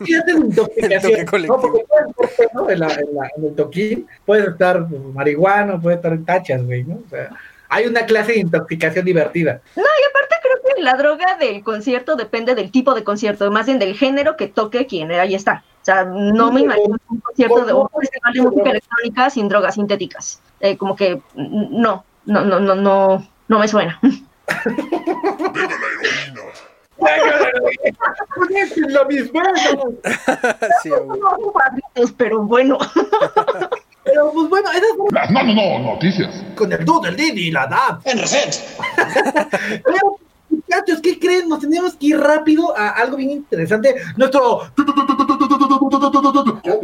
Sí, 0.05 0.15
hacen 0.15 0.37
intoxicación, 0.45 0.91
El 0.93 1.01
toque 1.01 1.25
colectivo. 1.25 1.55
¿no? 1.55 1.61
Porque 1.61 1.85
puedes 2.15 2.31
estar, 2.31 2.49
¿no? 2.53 2.69
en, 2.69 2.79
la- 2.79 2.93
en 2.93 3.15
la- 3.15 3.29
en 3.37 3.45
el 3.45 3.55
toquín, 3.55 4.07
puedes 4.25 4.47
estar 4.47 4.87
marihuana, 5.13 5.79
puedes 5.79 5.97
estar 5.97 6.13
en 6.13 6.25
tachas, 6.25 6.63
güey, 6.63 6.83
¿no? 6.83 6.95
O 7.05 7.09
sea, 7.09 7.29
hay 7.75 7.87
una 7.87 8.05
clase 8.05 8.31
de 8.31 8.39
intoxicación 8.39 9.03
divertida. 9.03 9.59
No, 9.75 9.83
y 9.83 10.09
aparte 10.09 10.35
creo 10.41 10.75
que 10.75 10.81
la 10.81 10.95
droga 10.95 11.35
del 11.37 11.61
concierto 11.61 12.15
depende 12.15 12.55
del 12.55 12.71
tipo 12.71 12.93
de 12.93 13.03
concierto, 13.03 13.51
más 13.51 13.65
bien 13.65 13.79
del 13.79 13.97
género 13.97 14.37
que 14.37 14.47
toque 14.47 14.85
quien 14.87 15.11
ahí 15.11 15.35
está. 15.35 15.65
O 15.81 15.85
sea, 15.85 16.05
no 16.05 16.53
me 16.53 16.61
imagino 16.61 16.95
un 17.09 17.19
concierto 17.19 17.65
de 17.65 17.73
un 17.73 17.89
festival 17.89 18.33
de 18.33 18.41
música 18.43 18.69
electrónica 18.69 19.29
sin 19.29 19.49
drogas 19.49 19.75
sintéticas. 19.75 20.41
Eh, 20.61 20.77
como 20.77 20.95
que 20.95 21.17
mm, 21.35 21.81
no, 21.81 22.05
no, 22.25 22.45
no, 22.45 22.61
no, 22.61 22.75
no, 22.75 23.27
no 23.49 23.59
me 23.59 23.67
suena. 23.67 23.99
Es 28.49 28.77
lo 28.87 29.05
mismo, 29.05 29.41
¿no? 29.41 29.51
Sí, 30.81 30.89
güey. 30.89 31.19
Pero 32.15 32.41
bueno, 32.43 32.77
Pero 34.05 34.31
pues 34.33 34.49
bueno, 34.49 34.69
esas 34.71 34.89
son 34.97 35.07
Las 35.11 35.31
no, 35.31 35.43
no, 35.43 35.53
no, 35.53 35.79
noticias. 35.93 36.29
con 36.55 36.71
el 36.71 36.85
dude, 36.85 37.09
el 37.09 37.15
Didi 37.15 37.47
y 37.47 37.51
la 37.51 37.67
DAP. 37.67 38.05
En 38.07 38.19
reset. 38.19 38.55
Pero, 39.83 40.17
muchachos, 40.49 40.99
¿qué 41.01 41.19
creen? 41.19 41.49
Nos 41.49 41.59
teníamos 41.59 41.95
que 41.95 42.07
ir 42.07 42.19
rápido 42.19 42.75
a 42.77 42.89
algo 42.89 43.17
bien 43.17 43.31
interesante. 43.31 43.95
Nuestro 44.15 44.61
Combo 44.75 44.93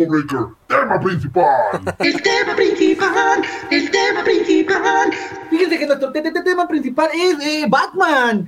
Breaker, 0.07 0.39
tema 0.67 0.99
principal. 0.99 1.81
El 1.99 2.21
tema 2.21 2.55
principal. 2.55 3.41
El 3.69 3.91
tema 3.91 4.23
principal. 4.23 5.12
Fíjense 5.49 5.79
que 5.79 5.86
nuestro 5.88 6.12
te- 6.12 6.21
te- 6.21 6.31
te- 6.31 6.41
tema 6.43 6.67
principal 6.67 7.10
es 7.13 7.39
eh, 7.45 7.65
Batman. 7.67 8.47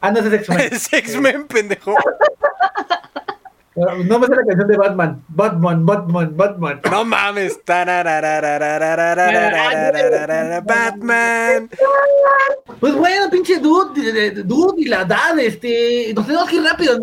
Ah, 0.00 0.10
no, 0.10 0.20
es 0.20 0.32
X-Men. 0.32 0.60
Es 0.72 0.92
X-Men, 0.92 1.46
pendejo. 1.46 1.94
No 3.76 4.18
me 4.18 4.26
sé 4.26 4.34
la 4.34 4.44
canción 4.46 4.68
de 4.68 4.76
Batman. 4.78 5.22
Batman, 5.28 5.84
Batman, 5.84 6.34
Batman. 6.34 6.80
No 6.90 7.04
mames. 7.04 7.60
Batman. 10.64 11.68
Pues 12.80 12.94
bueno, 12.94 13.30
pinche 13.30 13.58
dude, 13.58 14.30
dude 14.44 14.80
y 14.80 14.86
la 14.86 15.02
edad, 15.02 15.38
este. 15.38 16.12
Nos 16.16 16.26
tenemos 16.26 16.48
que 16.48 16.56
ir 16.56 16.62
rápido. 16.62 16.98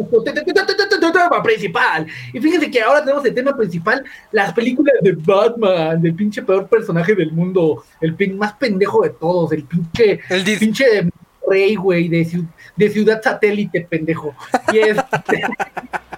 Tema 1.13 1.43
principal. 1.43 2.07
Y 2.33 2.39
fíjense 2.39 2.71
que 2.71 2.81
ahora 2.81 3.01
tenemos 3.01 3.23
el 3.23 3.36
tema 3.36 3.55
principal: 3.55 4.03
las 4.31 4.51
películas 4.53 4.95
de 5.01 5.12
Batman, 5.12 6.01
del 6.01 6.15
pinche 6.15 6.41
peor 6.41 6.67
personaje 6.67 7.13
del 7.13 7.31
mundo, 7.31 7.83
el 8.01 8.15
más 8.36 8.53
pendejo 8.53 9.03
de 9.03 9.12
todos, 9.12 9.51
el 9.51 9.63
pinche. 9.63 10.21
El 10.27 10.43
pinche 10.57 11.07
rey, 11.47 11.75
güey, 11.75 12.07
de, 12.07 12.45
de 12.75 12.89
ciudad 12.89 13.21
satélite, 13.21 13.86
pendejo. 13.88 14.33
Y 14.71 14.79
este. 14.79 15.43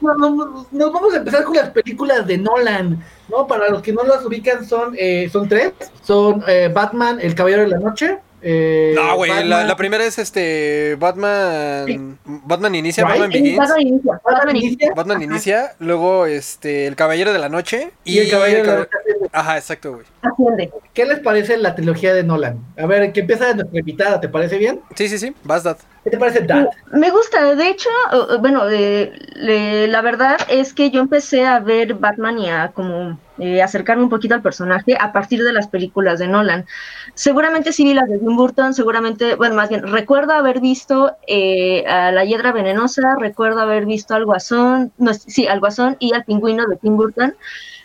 nos 0.00 0.92
vamos 0.92 1.14
a 1.14 1.18
empezar 1.18 1.44
con 1.44 1.56
las 1.56 1.70
películas 1.70 2.26
de 2.26 2.38
Nolan, 2.38 3.04
¿no? 3.28 3.46
Para 3.46 3.68
los 3.68 3.82
que 3.82 3.92
no 3.92 4.02
las 4.04 4.24
ubican 4.24 4.64
son, 4.64 4.94
eh, 4.98 5.28
son 5.30 5.48
tres, 5.48 5.72
son 6.02 6.42
eh, 6.46 6.70
Batman, 6.72 7.18
El 7.20 7.34
Caballero 7.34 7.62
de 7.62 7.68
la 7.68 7.78
Noche, 7.78 8.18
eh, 8.48 8.92
No, 8.94 9.16
güey, 9.16 9.28
la, 9.30 9.36
Batman- 9.40 9.66
la 9.68 9.76
primera 9.76 10.04
es 10.04 10.18
este 10.20 10.94
Batman 11.00 12.16
Batman 12.24 12.74
inicia, 12.76 13.02
Right. 13.04 13.12
Batman 13.14 13.30
Begins, 13.30 13.58
Batman 13.58 13.80
inicia, 13.80 14.20
Batman 14.24 14.56
inicia. 14.56 14.68
Inicia, 14.68 14.92
Batman 14.94 15.22
inicia, 15.22 15.72
luego 15.80 16.26
este 16.26 16.86
El 16.86 16.94
Caballero 16.94 17.32
de 17.32 17.38
la 17.40 17.48
Noche 17.48 17.90
y 18.04 18.18
el 18.18 18.30
Caballero 18.30 18.62
de 18.62 18.68
la 18.78 18.86
Cab- 18.86 18.88
Ajá, 19.32 19.58
exacto, 19.58 19.92
güey. 19.94 20.04
Asciende. 20.22 20.70
¿Qué 20.94 21.04
les 21.04 21.18
parece 21.18 21.56
la 21.56 21.74
trilogía 21.74 22.14
de 22.14 22.22
Nolan? 22.22 22.58
A 22.78 22.86
ver, 22.86 23.12
que 23.12 23.20
empieza 23.20 23.52
nuestra 23.52 23.80
invitada, 23.80 24.20
¿te 24.20 24.28
parece 24.28 24.56
bien? 24.58 24.80
Sí, 24.94 25.08
sí, 25.08 25.18
sí, 25.18 25.34
vas 25.42 25.64
Dad. 25.64 25.76
¿Qué 26.04 26.10
te 26.10 26.16
parece 26.18 26.40
Dad? 26.42 26.68
Me 26.92 27.10
gusta, 27.10 27.54
de 27.56 27.68
hecho, 27.68 27.88
eh, 28.12 28.16
eh, 28.30 28.36
bueno, 28.40 28.62
eh, 28.70 29.12
le- 29.34 29.88
la 29.88 30.00
verdad 30.02 30.36
es 30.48 30.72
que 30.72 30.90
yo 30.90 31.00
empecé 31.00 31.44
a 31.44 31.58
ver 31.58 31.94
Batman 31.94 32.38
y 32.38 32.48
a 32.48 32.68
como 32.72 33.18
eh, 33.38 33.62
acercarme 33.62 34.02
un 34.02 34.08
poquito 34.10 34.34
al 34.34 34.42
personaje 34.42 34.96
a 34.98 35.12
partir 35.12 35.42
de 35.42 35.52
las 35.52 35.68
películas 35.68 36.18
de 36.18 36.28
Nolan. 36.28 36.66
Seguramente 37.14 37.72
sí 37.72 37.84
vi 37.84 37.94
las 37.94 38.08
de 38.08 38.18
Tim 38.18 38.36
Burton, 38.36 38.74
seguramente, 38.74 39.34
bueno, 39.34 39.54
más 39.54 39.68
bien, 39.68 39.82
recuerdo 39.86 40.32
haber 40.32 40.60
visto 40.60 41.16
eh, 41.26 41.84
a 41.86 42.12
La 42.12 42.24
Hiedra 42.24 42.52
Venenosa, 42.52 43.16
recuerdo 43.18 43.60
haber 43.60 43.86
visto 43.86 44.14
al 44.14 44.24
Guasón, 44.24 44.92
no, 44.98 45.14
sí, 45.14 45.46
al 45.46 45.60
Guasón 45.60 45.96
y 45.98 46.14
al 46.14 46.24
Pingüino 46.24 46.66
de 46.66 46.76
Tim 46.76 46.96
Burton. 46.96 47.34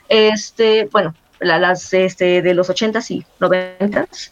Este, 0.09 0.89
bueno, 0.91 1.15
la- 1.39 1.59
las 1.59 1.93
este, 1.93 2.41
de 2.41 2.53
los 2.53 2.69
80s 2.69 3.11
y 3.11 3.25
90s. 3.39 4.31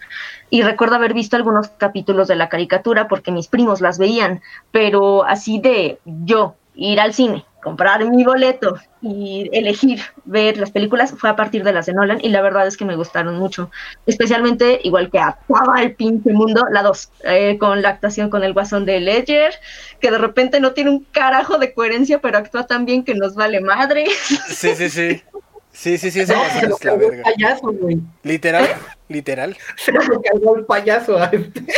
Y 0.50 0.64
recuerdo 0.64 0.96
haber 0.96 1.14
visto 1.14 1.36
algunos 1.36 1.70
capítulos 1.70 2.28
de 2.28 2.36
la 2.36 2.50
caricatura 2.50 3.08
porque 3.08 3.32
mis 3.32 3.48
primos 3.48 3.82
las 3.82 3.98
veían, 3.98 4.42
pero 4.72 5.24
así 5.26 5.60
de 5.60 6.00
yo 6.06 6.56
ir 6.76 7.00
al 7.00 7.14
cine, 7.14 7.46
comprar 7.62 8.04
mi 8.06 8.24
boleto 8.24 8.78
y 9.02 9.50
elegir 9.52 10.02
ver 10.26 10.58
las 10.58 10.72
películas 10.72 11.13
fue 11.17 11.30
a 11.30 11.36
partir 11.36 11.63
de 11.63 11.74
las 11.74 11.86
de 11.86 11.93
Nolan 11.93 12.19
y 12.22 12.30
la 12.30 12.41
verdad 12.41 12.67
es 12.67 12.78
que 12.78 12.86
me 12.86 12.95
gustaron 12.95 13.38
mucho, 13.38 13.69
especialmente 14.06 14.80
igual 14.84 15.10
que 15.12 15.19
acaba 15.19 15.82
el 15.82 15.95
pinche 15.95 16.32
mundo, 16.32 16.65
la 16.72 16.84
2, 16.84 17.12
con 17.60 17.82
la 17.82 17.89
actuación 17.89 18.30
con 18.30 18.43
el 18.43 18.54
guasón 18.54 18.86
de 18.86 19.00
Ledger, 19.00 19.54
que 20.00 20.12
de 20.12 20.17
repente 20.17 20.60
no 20.60 20.74
tiene 20.74 20.89
un 20.91 21.04
carajo 21.12 21.58
de 21.58 21.74
coherencia, 21.74 22.19
pero 22.19 22.38
actúa 22.38 22.65
tan 22.65 22.86
bien 22.86 23.04
que 23.04 23.15
nos 23.15 23.36
vale 23.36 23.60
madre. 23.62 24.06
Sí, 24.48 24.76
sí, 24.76 24.89
sí. 24.89 25.24
Sí, 25.72 25.98
sí, 25.98 26.12
sí, 26.12 26.22
ese 26.22 26.34
No, 26.36 26.43
es 26.43 26.84
la 26.84 26.95
verga. 26.95 27.24
payaso, 27.24 27.72
güey. 27.72 28.00
Literal, 28.24 28.67
literal. 29.08 29.56
Se 29.78 29.91
lo 29.93 30.22
cargó 30.22 30.58
el 30.58 30.65
payaso 30.65 31.17
a 31.17 31.26
este. 31.28 31.63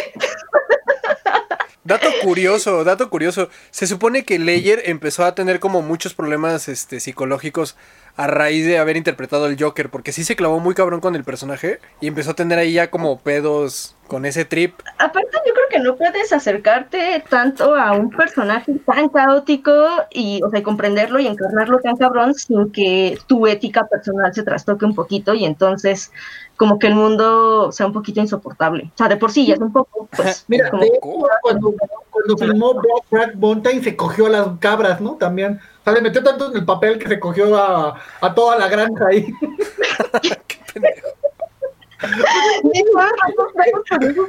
Dato 1.84 2.08
curioso, 2.22 2.84
dato 2.84 3.10
curioso. 3.10 3.50
Se 3.72 3.88
supone 3.88 4.24
que 4.24 4.38
Leyer 4.38 4.84
empezó 4.86 5.26
a 5.26 5.34
tener 5.34 5.60
como 5.60 5.82
muchos 5.82 6.14
problemas 6.14 6.68
este, 6.68 7.00
psicológicos 7.00 7.76
a 8.16 8.28
raíz 8.28 8.66
de 8.66 8.78
haber 8.78 8.98
interpretado 8.98 9.46
al 9.46 9.58
Joker, 9.60 9.90
porque 9.90 10.12
sí 10.12 10.24
se 10.24 10.36
clavó 10.36 10.60
muy 10.60 10.76
cabrón 10.76 11.00
con 11.00 11.16
el 11.16 11.24
personaje 11.24 11.80
y 12.02 12.08
empezó 12.08 12.32
a 12.32 12.36
tener 12.36 12.60
ahí 12.60 12.74
ya 12.74 12.90
como 12.92 13.20
pedos 13.20 13.96
con 14.08 14.26
ese 14.26 14.44
trip. 14.44 14.74
Aparte, 14.98 15.30
yo 15.46 15.54
creo 15.54 15.66
que 15.70 15.80
no 15.80 15.96
puedes 15.96 16.34
acercarte 16.34 17.24
tanto 17.30 17.76
a 17.76 17.94
un 17.94 18.10
personaje 18.10 18.74
tan 18.86 19.08
caótico 19.08 19.72
y, 20.12 20.42
o 20.44 20.50
sea, 20.50 20.62
comprenderlo 20.62 21.20
y 21.20 21.28
encarnarlo 21.28 21.80
tan 21.80 21.96
cabrón 21.96 22.34
sin 22.34 22.72
que 22.72 23.18
tu 23.28 23.48
ética 23.48 23.88
personal 23.88 24.34
se 24.34 24.44
trastoque 24.44 24.84
un 24.84 24.94
poquito 24.96 25.34
y 25.34 25.46
entonces 25.46 26.12
como 26.58 26.78
que 26.78 26.88
el 26.88 26.96
mundo 26.96 27.72
sea 27.72 27.88
un 27.88 27.94
poquito 27.94 28.20
insoportable. 28.20 28.92
O 28.94 28.98
sea, 28.98 29.08
de 29.08 29.18
por 29.18 29.32
sí 29.32 29.48
ya 29.48 29.54
es 29.56 29.60
un 29.62 29.72
poco, 29.72 30.08
pues, 30.16 30.44
Mira, 30.50 30.70
como- 30.70 30.84
de 30.84 30.90
hecho, 30.90 31.00
cuando, 31.42 31.74
cuando 32.12 32.38
filmó 32.38 32.74
Black 32.74 33.06
Black 33.10 33.36
Mountain 33.36 33.84
se 33.84 33.96
cogió 33.96 34.26
a 34.28 34.30
las 34.30 34.48
cabras, 34.60 35.00
¿no? 35.02 35.16
También. 35.16 35.60
O 35.82 35.84
sea, 35.84 35.94
le 35.94 36.02
metió 36.02 36.24
tanto 36.24 36.50
en 36.52 36.58
el 36.58 36.66
papel 36.66 37.00
que 37.00 37.08
se 37.08 37.20
cogió 37.20 37.58
a, 37.58 38.00
a 38.22 38.34
toda 38.36 38.58
la 38.58 38.68
granja 38.68 39.08
ahí. 39.08 39.34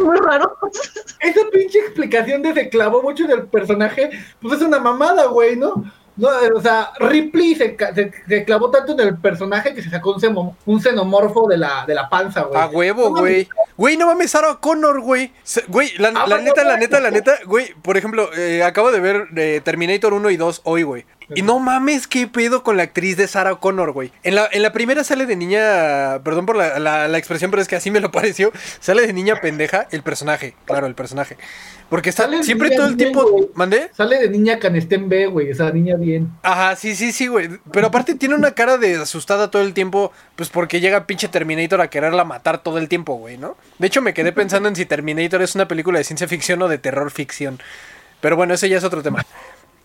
Muy 0.01 0.17
raro. 0.19 0.57
Esa 1.21 1.41
pinche 1.51 1.79
explicación 1.79 2.43
de 2.43 2.55
se 2.55 2.69
clavó 2.69 3.03
mucho 3.03 3.25
en 3.25 3.31
el 3.33 3.47
personaje, 3.47 4.11
pues 4.41 4.55
es 4.61 4.63
una 4.67 4.79
mamada, 4.79 5.27
güey, 5.27 5.57
¿no? 5.57 5.85
No, 6.15 6.29
o 6.55 6.61
sea, 6.61 6.91
Ripley 7.01 7.55
se, 7.55 7.75
se- 7.95 8.13
se 8.29 8.45
clavó 8.45 8.71
tanto 8.71 8.93
en 8.93 9.01
el 9.01 9.17
personaje 9.17 9.75
que 9.75 9.81
se 9.83 9.89
sacó 9.89 10.13
un, 10.13 10.21
semo- 10.21 10.55
un 10.67 10.79
xenomorfo 10.79 11.49
de 11.49 11.57
la, 11.57 11.87
de 11.87 11.95
la 11.95 12.11
panza, 12.11 12.43
güey. 12.43 12.61
A 12.61 12.67
huevo, 12.67 13.05
No 13.09 13.21
güey. 13.21 13.49
Güey, 13.79 13.97
no 13.97 14.07
mames, 14.07 14.31
Sarah 14.33 14.59
Connor, 14.61 15.01
güey. 15.01 15.33
Güey, 15.69 15.97
la, 15.97 16.09
Ah, 16.15 16.27
la 16.27 16.37
neta, 16.39 16.65
la 16.65 16.77
neta, 16.77 17.01
la 17.01 17.11
neta, 17.11 17.39
güey, 17.47 17.73
por 17.81 17.97
ejemplo, 17.97 18.29
eh, 18.37 18.63
acabo 18.63 18.93
de 18.93 19.01
ver 19.01 19.29
eh, 19.37 19.63
Terminator 19.65 20.13
1 20.13 20.29
y 20.31 20.37
2 20.37 20.61
hoy, 20.65 20.83
güey. 20.83 21.07
Y 21.35 21.43
no 21.43 21.59
mames, 21.59 22.07
qué 22.07 22.27
pedo 22.27 22.63
con 22.63 22.77
la 22.77 22.85
actriz 22.85 23.17
de 23.17 23.27
Sarah 23.29 23.57
Connor, 23.57 23.93
güey. 23.93 24.13
En 24.23 24.35
la, 24.35 24.49
en 24.51 24.63
la 24.63 24.73
primera 24.73 25.05
sale 25.05 25.27
de 25.27 25.37
niña, 25.37 26.21
perdón 26.25 26.47
por 26.47 26.57
la, 26.57 26.79
la- 26.79 27.09
la 27.09 27.19
expresión, 27.19 27.51
pero 27.51 27.63
es 27.63 27.69
que 27.69 27.77
así 27.77 27.91
me 27.91 28.01
lo 28.01 28.11
pareció. 28.13 28.53
Sale 28.81 29.07
de 29.07 29.13
niña 29.13 29.41
pendeja 29.41 29.87
el 29.91 30.03
personaje, 30.03 30.55
claro, 30.65 30.87
el 30.87 30.95
personaje. 30.95 31.37
Porque 31.89 32.09
está 32.09 32.23
Sale 32.25 32.43
siempre 32.43 32.71
todo 32.71 32.87
el 32.87 32.97
bien, 32.97 33.13
tiempo... 33.13 33.51
¿Mandé? 33.55 33.91
Sale 33.95 34.19
de 34.19 34.31
niña 34.31 34.59
canestén 34.59 35.09
B, 35.11 35.27
güey, 35.27 35.51
esa 35.51 35.71
niña 35.73 35.97
bien. 35.97 36.31
Ajá, 36.43 36.75
sí, 36.75 36.97
sí, 36.97 37.13
sí, 37.13 37.27
güey. 37.27 37.51
Pero 37.71 37.89
aparte 37.89 38.15
tiene 38.15 38.35
una 38.35 38.53
cara 38.53 38.79
de 38.79 38.97
asustada 38.97 39.51
todo 39.51 39.61
el 39.61 39.75
tiempo, 39.75 40.11
pues 40.37 40.49
porque 40.49 40.81
llega 40.81 41.07
pinche 41.07 41.29
Terminator 41.29 41.83
a 41.83 41.91
quererla 41.91 42.25
matar 42.25 42.63
todo 42.63 42.79
el 42.79 42.89
tiempo, 42.89 43.17
güey, 43.17 43.37
¿no? 43.37 43.57
De 43.79 43.89
hecho, 43.89 44.01
me 44.01 44.15
quedé 44.15 44.33
pensando 44.33 44.69
en 44.71 44.77
si 44.77 44.87
Terminator 44.87 45.43
es 45.43 45.55
una 45.55 45.69
película 45.69 45.99
de 45.99 46.05
ciencia 46.05 46.27
ficción 46.29 46.63
o 46.63 46.69
de 46.69 46.79
terror 46.79 47.11
ficción. 47.11 47.61
Pero 48.23 48.37
bueno, 48.37 48.55
ese 48.55 48.69
ya 48.71 48.79
es 48.79 48.85
otro 48.85 49.03
tema. 49.03 49.27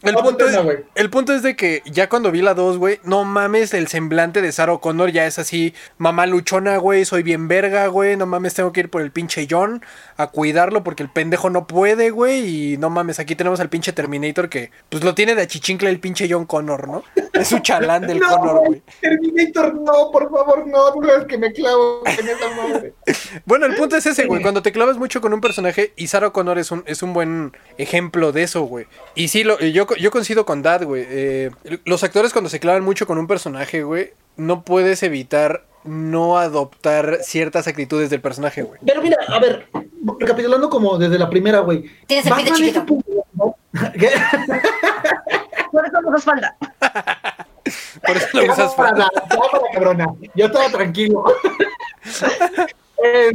El 0.03 0.15
punto, 0.15 0.45
es, 0.45 0.57
el 0.95 1.10
punto 1.10 1.33
es 1.33 1.41
de 1.41 1.55
que 1.55 1.81
ya 1.86 2.07
cuando 2.07 2.31
vi 2.31 2.41
la 2.41 2.53
2, 2.53 2.77
güey, 2.77 2.99
no 3.03 3.23
mames, 3.23 3.73
el 3.73 3.88
semblante 3.88 4.41
de 4.41 4.51
Sarah 4.51 4.77
Connor 4.77 5.12
ya 5.12 5.25
es 5.25 5.39
así, 5.39 5.73
mamá 5.97 6.27
luchona, 6.27 6.77
güey, 6.77 7.03
soy 7.03 7.23
bien 7.23 7.47
verga, 7.47 7.88
güey, 7.88 8.15
no 8.15 8.25
mames, 8.27 8.53
tengo 8.53 8.71
que 8.71 8.81
ir 8.81 8.89
por 8.89 9.01
el 9.01 9.12
pinche 9.12 9.47
John 9.49 9.83
a 10.17 10.27
cuidarlo 10.27 10.83
porque 10.83 11.01
el 11.03 11.10
pendejo 11.10 11.49
no 11.49 11.65
puede, 11.65 12.12
güey, 12.12 12.73
y 12.73 12.77
no 12.77 12.89
mames, 12.89 13.19
aquí 13.19 13.36
tenemos 13.36 13.60
al 13.60 13.69
pinche 13.69 13.91
Terminator 13.91 14.49
que, 14.49 14.71
pues 14.89 15.03
lo 15.03 15.15
tiene 15.15 15.33
de 15.33 15.41
achichincle 15.43 15.89
el 15.89 15.99
pinche 15.99 16.27
John 16.29 16.45
Connor, 16.45 16.88
¿no? 16.88 17.03
Es 17.33 17.47
su 17.47 17.60
chalán 17.60 18.05
del 18.05 18.19
no, 18.19 18.29
Connor, 18.29 18.67
güey. 18.67 18.83
Terminator, 19.01 19.73
no, 19.73 20.12
por 20.12 20.29
favor, 20.29 20.67
no, 20.67 20.93
tú 20.93 21.07
sabes 21.07 21.25
que 21.25 21.38
me 21.38 21.51
clavo 21.51 22.03
en 22.05 22.27
esa 22.27 22.49
madre. 22.55 22.93
Bueno, 23.45 23.65
el 23.65 23.75
punto 23.75 23.95
es 23.95 24.05
ese, 24.05 24.25
güey. 24.25 24.41
Cuando 24.41 24.62
te 24.62 24.71
clavas 24.71 24.97
mucho 24.97 25.21
con 25.21 25.33
un 25.33 25.41
personaje, 25.41 25.93
y 25.95 26.07
Sarah 26.07 26.31
Connor 26.31 26.57
es 26.60 26.71
un, 26.71 26.83
es 26.86 27.01
un 27.01 27.13
buen 27.13 27.55
ejemplo 27.77 28.31
de 28.31 28.43
eso, 28.43 28.63
güey. 28.63 28.88
Y 29.15 29.29
sí, 29.29 29.43
lo, 29.43 29.60
yo, 29.60 29.87
yo 29.95 30.12
coincido 30.12 30.45
con 30.45 30.62
Dad, 30.62 30.84
güey. 30.84 31.06
Eh, 31.08 31.52
los 31.86 32.04
actores 32.04 32.34
cuando 32.34 32.50
se 32.50 32.60
clavan 32.60 32.84
mucho 32.84 33.08
con 33.08 33.17
un 33.17 33.28
personaje, 33.28 33.84
güey, 33.84 34.13
no 34.36 34.63
puedes 34.63 35.04
evitar 35.04 35.65
no 35.84 36.38
adoptar 36.38 37.19
ciertas 37.21 37.67
actitudes 37.67 38.10
del 38.10 38.21
personaje, 38.21 38.62
güey. 38.63 38.80
Pero 38.86 39.02
mira, 39.02 39.17
a 39.28 39.39
ver, 39.39 39.67
recapitulando 40.19 40.69
como 40.69 40.97
desde 40.97 41.17
la 41.17 41.30
primera, 41.30 41.60
güey. 41.60 41.86
Tienes 42.06 42.26
el 42.26 42.34
es 42.34 42.54
chiquito. 42.54 42.86
¿no? 43.34 43.56
¿Qué? 44.00 44.12
Por 45.71 45.86
eso 45.86 46.02
nos 46.02 46.23
falta. 46.23 46.56
Por 48.06 48.17
eso 48.17 48.28
lo 48.34 48.54
usas 48.54 48.73
para 48.76 48.97
la 48.97 49.10
cabrona. 49.73 50.08
Yo 50.36 50.45
estaba 50.45 50.69
tranquilo. 50.69 51.23
Eh, 53.04 53.32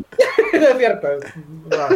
no 0.55 0.67
es 0.67 0.77
cierto. 0.77 1.09
No. 1.71 1.89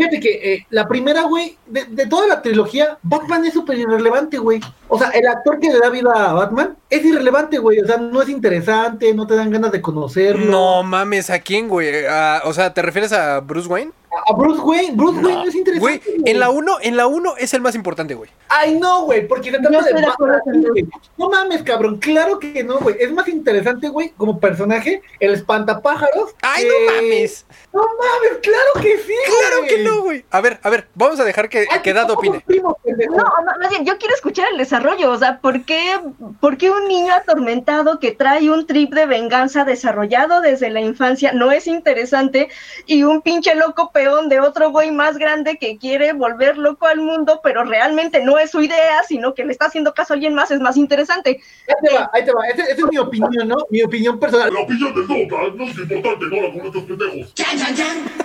Fíjate 0.00 0.20
que 0.20 0.54
eh, 0.54 0.66
la 0.70 0.88
primera, 0.88 1.24
güey, 1.24 1.58
de, 1.66 1.84
de 1.84 2.06
toda 2.06 2.26
la 2.26 2.40
trilogía, 2.40 2.96
Batman 3.02 3.44
es 3.44 3.52
súper 3.52 3.78
irrelevante, 3.78 4.38
güey. 4.38 4.58
O 4.88 4.98
sea, 4.98 5.10
el 5.10 5.26
actor 5.26 5.60
que 5.60 5.70
le 5.70 5.78
da 5.78 5.90
vida 5.90 6.10
a 6.14 6.32
Batman 6.32 6.74
es 6.88 7.04
irrelevante, 7.04 7.58
güey. 7.58 7.80
O 7.80 7.86
sea, 7.86 7.98
no 7.98 8.22
es 8.22 8.30
interesante, 8.30 9.12
no 9.12 9.26
te 9.26 9.34
dan 9.36 9.50
ganas 9.50 9.72
de 9.72 9.82
conocerlo. 9.82 10.50
No 10.50 10.82
mames, 10.82 11.28
¿a 11.28 11.38
quién, 11.40 11.68
güey? 11.68 12.06
O 12.44 12.52
sea, 12.54 12.72
¿te 12.72 12.80
refieres 12.80 13.12
a 13.12 13.40
Bruce 13.40 13.68
Wayne? 13.68 13.92
A 14.28 14.32
Bruce 14.34 14.60
Wayne, 14.60 14.94
Bruce 14.96 15.18
Wayne 15.20 15.42
no 15.44 15.48
es 15.48 15.54
interesante. 15.54 16.00
Güey, 16.04 16.22
en 16.26 16.40
la 16.40 16.50
1, 16.50 16.78
en 16.82 16.96
la 16.96 17.06
1 17.06 17.34
es 17.38 17.54
el 17.54 17.60
más 17.60 17.74
importante, 17.76 18.14
güey. 18.14 18.28
Ay, 18.48 18.76
no, 18.78 19.04
güey, 19.04 19.26
porque 19.28 19.50
se 19.52 19.56
Yo 19.56 19.68
trata 19.68 19.78
estoy 19.78 20.02
de 20.02 20.60
de 20.62 20.68
güey. 20.70 20.88
No 21.16 21.30
mames, 21.30 21.62
cabrón, 21.62 21.98
claro 21.98 22.38
que 22.40 22.64
no, 22.64 22.78
güey. 22.80 22.96
Es 22.98 23.12
más 23.12 23.28
interesante, 23.28 23.88
güey, 23.88 24.10
como 24.16 24.40
personaje, 24.40 25.00
el 25.20 25.32
espantapájaros. 25.34 26.34
¡Ay, 26.42 26.64
que- 26.64 26.68
no 26.68 26.92
mames! 26.92 27.46
No 27.72 27.80
mames, 27.82 28.38
claro 28.42 28.82
que 28.82 28.98
sí, 28.98 29.12
¡Claro 29.40 29.56
güey. 29.58 29.68
que 29.68 29.78
no, 29.84 30.02
güey! 30.02 30.24
A 30.30 30.40
ver, 30.40 30.58
a 30.62 30.70
ver, 30.70 30.88
vamos 30.94 31.20
a 31.20 31.24
dejar 31.24 31.48
que, 31.48 31.66
Ay, 31.70 31.80
que 31.82 31.92
Dad 31.92 32.08
somos 32.08 32.18
opine. 32.18 32.40
pendejo. 32.40 32.76
No, 33.16 33.24
ma- 33.44 33.56
más 33.60 33.70
bien, 33.70 33.84
yo 33.84 33.96
quiero 33.98 34.14
escuchar 34.14 34.48
el 34.50 34.58
desarrollo, 34.58 35.10
o 35.12 35.18
sea, 35.18 35.38
¿por 35.40 35.64
qué, 35.64 36.00
¿por 36.40 36.56
qué 36.58 36.70
un 36.70 36.88
niño 36.88 37.14
atormentado 37.14 38.00
que 38.00 38.10
trae 38.12 38.50
un 38.50 38.66
trip 38.66 38.92
de 38.92 39.06
venganza 39.06 39.64
desarrollado 39.64 40.40
desde 40.40 40.70
la 40.70 40.80
infancia 40.80 41.32
no 41.32 41.52
es 41.52 41.66
interesante 41.68 42.48
y 42.86 43.04
un 43.04 43.22
pinche 43.22 43.54
loco 43.54 43.90
peón 44.00 44.30
de 44.30 44.40
otro 44.40 44.70
güey 44.70 44.90
más 44.90 45.18
grande 45.18 45.58
que 45.58 45.76
quiere 45.76 46.14
volver 46.14 46.56
loco 46.56 46.86
al 46.86 47.00
mundo, 47.00 47.40
pero 47.42 47.64
realmente 47.64 48.24
no 48.24 48.38
es 48.38 48.50
su 48.50 48.62
idea, 48.62 49.02
sino 49.06 49.34
que 49.34 49.44
le 49.44 49.52
está 49.52 49.66
haciendo 49.66 49.92
caso 49.92 50.14
a 50.14 50.16
alguien 50.16 50.34
más, 50.34 50.50
es 50.50 50.58
más 50.58 50.78
interesante? 50.78 51.38
Ahí 51.68 51.74
te 51.82 51.94
va, 51.94 52.10
ahí 52.14 52.24
te 52.24 52.32
va. 52.32 52.48
Esa 52.48 52.62
esa 52.62 52.72
es 52.72 52.90
mi 52.90 52.96
opinión, 52.96 53.46
¿no? 53.46 53.56
Mi 53.68 53.82
opinión 53.82 54.18
personal. 54.18 54.50
La 54.54 54.60
opinión 54.60 54.94
del 54.94 55.06
Dota 55.06 55.36
no 55.54 55.64
es 55.66 55.76
importante, 55.76 56.24
no 56.30 56.40
la 56.40 56.52
con 56.52 56.66
estos 56.66 56.84
pendejos. 56.84 57.34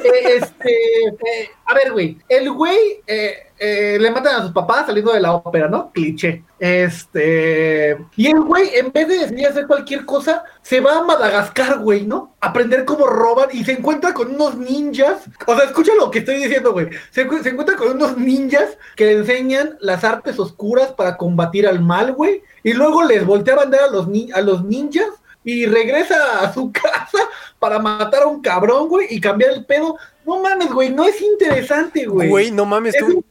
Eh, 0.06 0.38
este, 0.38 0.72
eh, 0.72 1.50
a 1.66 1.74
ver, 1.74 1.92
güey. 1.92 2.18
El 2.30 2.52
güey, 2.52 3.02
eh, 3.06 3.34
eh, 3.58 3.98
le 4.00 4.12
matan 4.12 4.36
a 4.36 4.42
sus 4.44 4.52
papás 4.52 4.86
saliendo 4.86 5.14
de 5.14 5.20
la 5.22 5.34
ópera, 5.34 5.68
¿no? 5.68 5.92
Cliché. 5.94 6.44
Este. 6.60 7.98
Y 8.16 8.28
el 8.28 8.40
güey, 8.42 8.70
en 8.76 8.92
vez 8.92 9.08
de 9.08 9.20
decidir 9.20 9.48
hacer 9.48 9.68
cualquier 9.68 10.06
cosa, 10.06 10.44
se 10.62 10.80
va 10.80 10.98
a 11.00 11.04
Madagascar, 11.04 11.80
güey, 11.80 12.06
¿no? 12.06 12.36
Aprender 12.42 12.86
cómo 12.86 13.08
roban 13.08 13.50
y 13.52 13.64
se 13.64 13.74
encuentra 13.74 14.14
con 14.14 14.34
unos 14.36 14.58
ninjas. 14.58 15.24
O 15.48 15.56
sea, 15.56 15.66
escucha 15.66 15.92
lo 15.98 16.12
que 16.12 16.20
estoy 16.20 16.36
diciendo, 16.38 16.74
güey. 16.74 16.90
Se, 17.12 17.28
encu- 17.28 17.42
se 17.42 17.50
encuentra 17.50 17.76
con 17.76 17.90
unos 17.92 18.18
ninjas 18.18 18.78
que 18.96 19.06
le 19.06 19.12
enseñan 19.14 19.78
las 19.80 20.04
artes 20.04 20.40
oscuras 20.40 20.92
para 20.94 21.18
combatir 21.18 21.68
al 21.68 21.80
mal, 21.82 22.14
güey. 22.14 22.42
Y 22.64 22.74
luego 22.74 23.04
les 23.04 23.26
voltea 23.26 23.54
a 23.54 23.58
mandar 23.58 23.82
a 23.84 23.88
los, 23.92 24.08
ni- 24.08 24.32
a 24.32 24.42
los 24.42 24.64
ninjas 24.64 25.08
y 25.44 25.66
regresa 25.68 26.40
a 26.42 26.54
su 26.54 26.72
casa 26.74 27.20
para 27.60 27.80
matar 27.80 28.24
a 28.24 28.28
un 28.28 28.42
cabrón, 28.42 28.88
güey, 28.90 29.08
y 29.10 29.22
cambiar 29.22 29.52
el 29.52 29.66
pedo. 29.66 29.98
No 30.26 30.40
mames, 30.42 30.72
güey, 30.72 30.90
no 30.92 31.04
es 31.04 31.22
interesante, 31.22 32.08
güey. 32.08 32.30
Güey, 32.30 32.52
no 32.52 32.66
mames, 32.66 32.96
es 32.96 33.06
tú. 33.06 33.24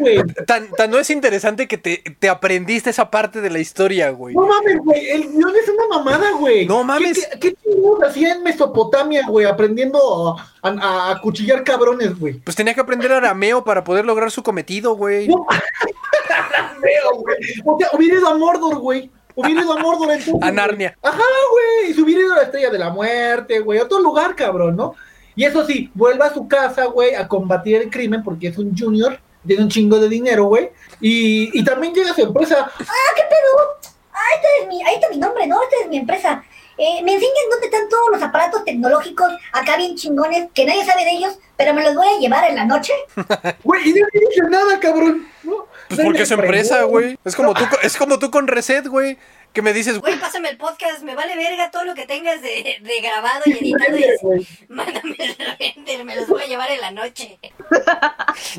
Güey. 0.00 0.22
Tan, 0.46 0.68
tan 0.70 0.90
no 0.90 0.98
es 0.98 1.10
interesante 1.10 1.66
que 1.68 1.78
te, 1.78 2.02
te 2.18 2.28
aprendiste 2.28 2.90
esa 2.90 3.10
parte 3.10 3.40
de 3.40 3.50
la 3.50 3.58
historia, 3.58 4.10
güey. 4.10 4.34
No 4.34 4.46
mames, 4.46 4.78
güey, 4.84 5.10
el 5.10 5.30
guion 5.32 5.52
es 5.56 5.68
una 5.68 5.98
mamada, 5.98 6.32
güey. 6.32 6.66
No 6.66 6.84
mames. 6.84 7.26
¿Qué, 7.40 7.54
qué, 7.54 7.54
qué 7.62 8.06
hacía 8.06 8.32
en 8.34 8.42
Mesopotamia, 8.42 9.26
güey, 9.26 9.46
aprendiendo 9.46 10.36
a, 10.62 10.68
a- 10.68 11.10
a 11.12 11.20
cuchillar 11.20 11.64
cabrones, 11.64 12.18
güey? 12.18 12.34
Pues 12.34 12.56
tenía 12.56 12.74
que 12.74 12.80
aprender 12.80 13.12
arameo 13.12 13.64
para 13.64 13.84
poder 13.84 14.04
lograr 14.04 14.30
su 14.30 14.42
cometido, 14.42 14.94
güey. 14.96 15.28
No, 15.28 15.46
Feo, 16.80 17.16
güey. 17.20 17.36
O 17.64 17.78
sea, 17.78 17.88
hubiera 17.92 18.18
ido 18.18 18.28
a 18.28 18.38
Mordor, 18.38 18.78
güey. 18.78 19.10
Hubiera 19.34 19.62
ido 19.62 19.72
a 19.72 19.80
Mordor 19.80 20.10
entonces. 20.12 20.34
A 20.34 20.38
güey. 20.38 20.52
Narnia. 20.52 20.96
Ajá, 21.02 21.16
güey. 21.50 21.90
Y 21.90 21.94
se 21.94 22.02
hubiera 22.02 22.20
ido 22.22 22.32
a 22.32 22.36
la 22.36 22.42
estrella 22.42 22.70
de 22.70 22.78
la 22.78 22.90
muerte, 22.90 23.60
güey. 23.60 23.78
A 23.78 23.84
otro 23.84 24.00
lugar, 24.00 24.34
cabrón, 24.36 24.76
¿no? 24.76 24.94
Y 25.34 25.44
eso 25.44 25.64
sí, 25.64 25.90
vuelve 25.94 26.24
a 26.24 26.34
su 26.34 26.46
casa, 26.46 26.84
güey, 26.86 27.14
a 27.14 27.26
combatir 27.26 27.76
el 27.76 27.90
crimen 27.90 28.22
porque 28.22 28.48
es 28.48 28.58
un 28.58 28.76
junior, 28.76 29.18
tiene 29.46 29.62
un 29.62 29.68
chingo 29.68 29.98
de 29.98 30.08
dinero, 30.08 30.44
güey. 30.44 30.70
Y, 31.00 31.58
y 31.58 31.64
también 31.64 31.94
llega 31.94 32.14
su 32.14 32.22
empresa. 32.22 32.70
Ah, 32.78 33.12
¿qué 33.16 33.22
pedo? 33.22 33.92
Ah, 34.12 34.34
este 34.36 34.48
es 34.60 34.68
mi, 34.68 34.82
ahí 34.82 34.94
está 34.94 35.08
mi 35.10 35.18
nombre, 35.18 35.46
¿no? 35.46 35.62
Esta 35.62 35.76
es 35.82 35.88
mi 35.88 35.98
empresa. 35.98 36.44
Eh, 36.78 37.02
me 37.04 37.14
enseñan 37.14 37.50
dónde 37.50 37.66
están 37.66 37.88
todos 37.88 38.10
los 38.12 38.22
aparatos 38.22 38.64
tecnológicos 38.64 39.30
acá 39.52 39.76
bien 39.76 39.94
chingones, 39.94 40.48
que 40.54 40.64
nadie 40.64 40.84
sabe 40.84 41.04
de 41.04 41.12
ellos, 41.12 41.38
pero 41.56 41.74
me 41.74 41.82
los 41.84 41.94
voy 41.94 42.08
a 42.08 42.18
llevar 42.18 42.48
en 42.48 42.56
la 42.56 42.64
noche. 42.64 42.92
Güey, 43.62 43.90
y 43.90 43.92
no 43.92 44.06
le 44.12 44.20
dice 44.20 44.42
nada, 44.50 44.80
cabrón. 44.80 45.28
¿no? 45.42 45.66
Pues 45.88 46.00
porque 46.02 46.22
es 46.22 46.28
su 46.28 46.34
empresa, 46.34 46.82
güey. 46.84 47.18
Es 47.24 47.36
como 47.36 47.54
tú, 47.54 47.64
es 47.82 47.96
como 47.96 48.18
tú 48.18 48.30
con 48.30 48.48
Reset, 48.48 48.86
güey. 48.86 49.18
Que 49.52 49.60
me 49.62 49.72
dices, 49.74 49.98
Güey, 50.00 50.18
pásame 50.18 50.48
el 50.48 50.56
podcast, 50.56 51.02
me 51.02 51.14
vale 51.14 51.36
verga 51.36 51.70
todo 51.70 51.84
lo 51.84 51.94
que 51.94 52.06
tengas 52.06 52.40
de, 52.40 52.78
de 52.80 53.00
grabado 53.02 53.42
y 53.44 53.52
editado 53.58 53.96
y 53.98 54.04
así. 54.04 54.64
Mándame 54.68 55.16
el 55.18 55.36
render, 55.58 56.04
me 56.04 56.16
los 56.16 56.26
voy 56.28 56.42
a 56.42 56.46
llevar 56.46 56.70
en 56.70 56.80
la 56.80 56.90
noche. 56.90 57.38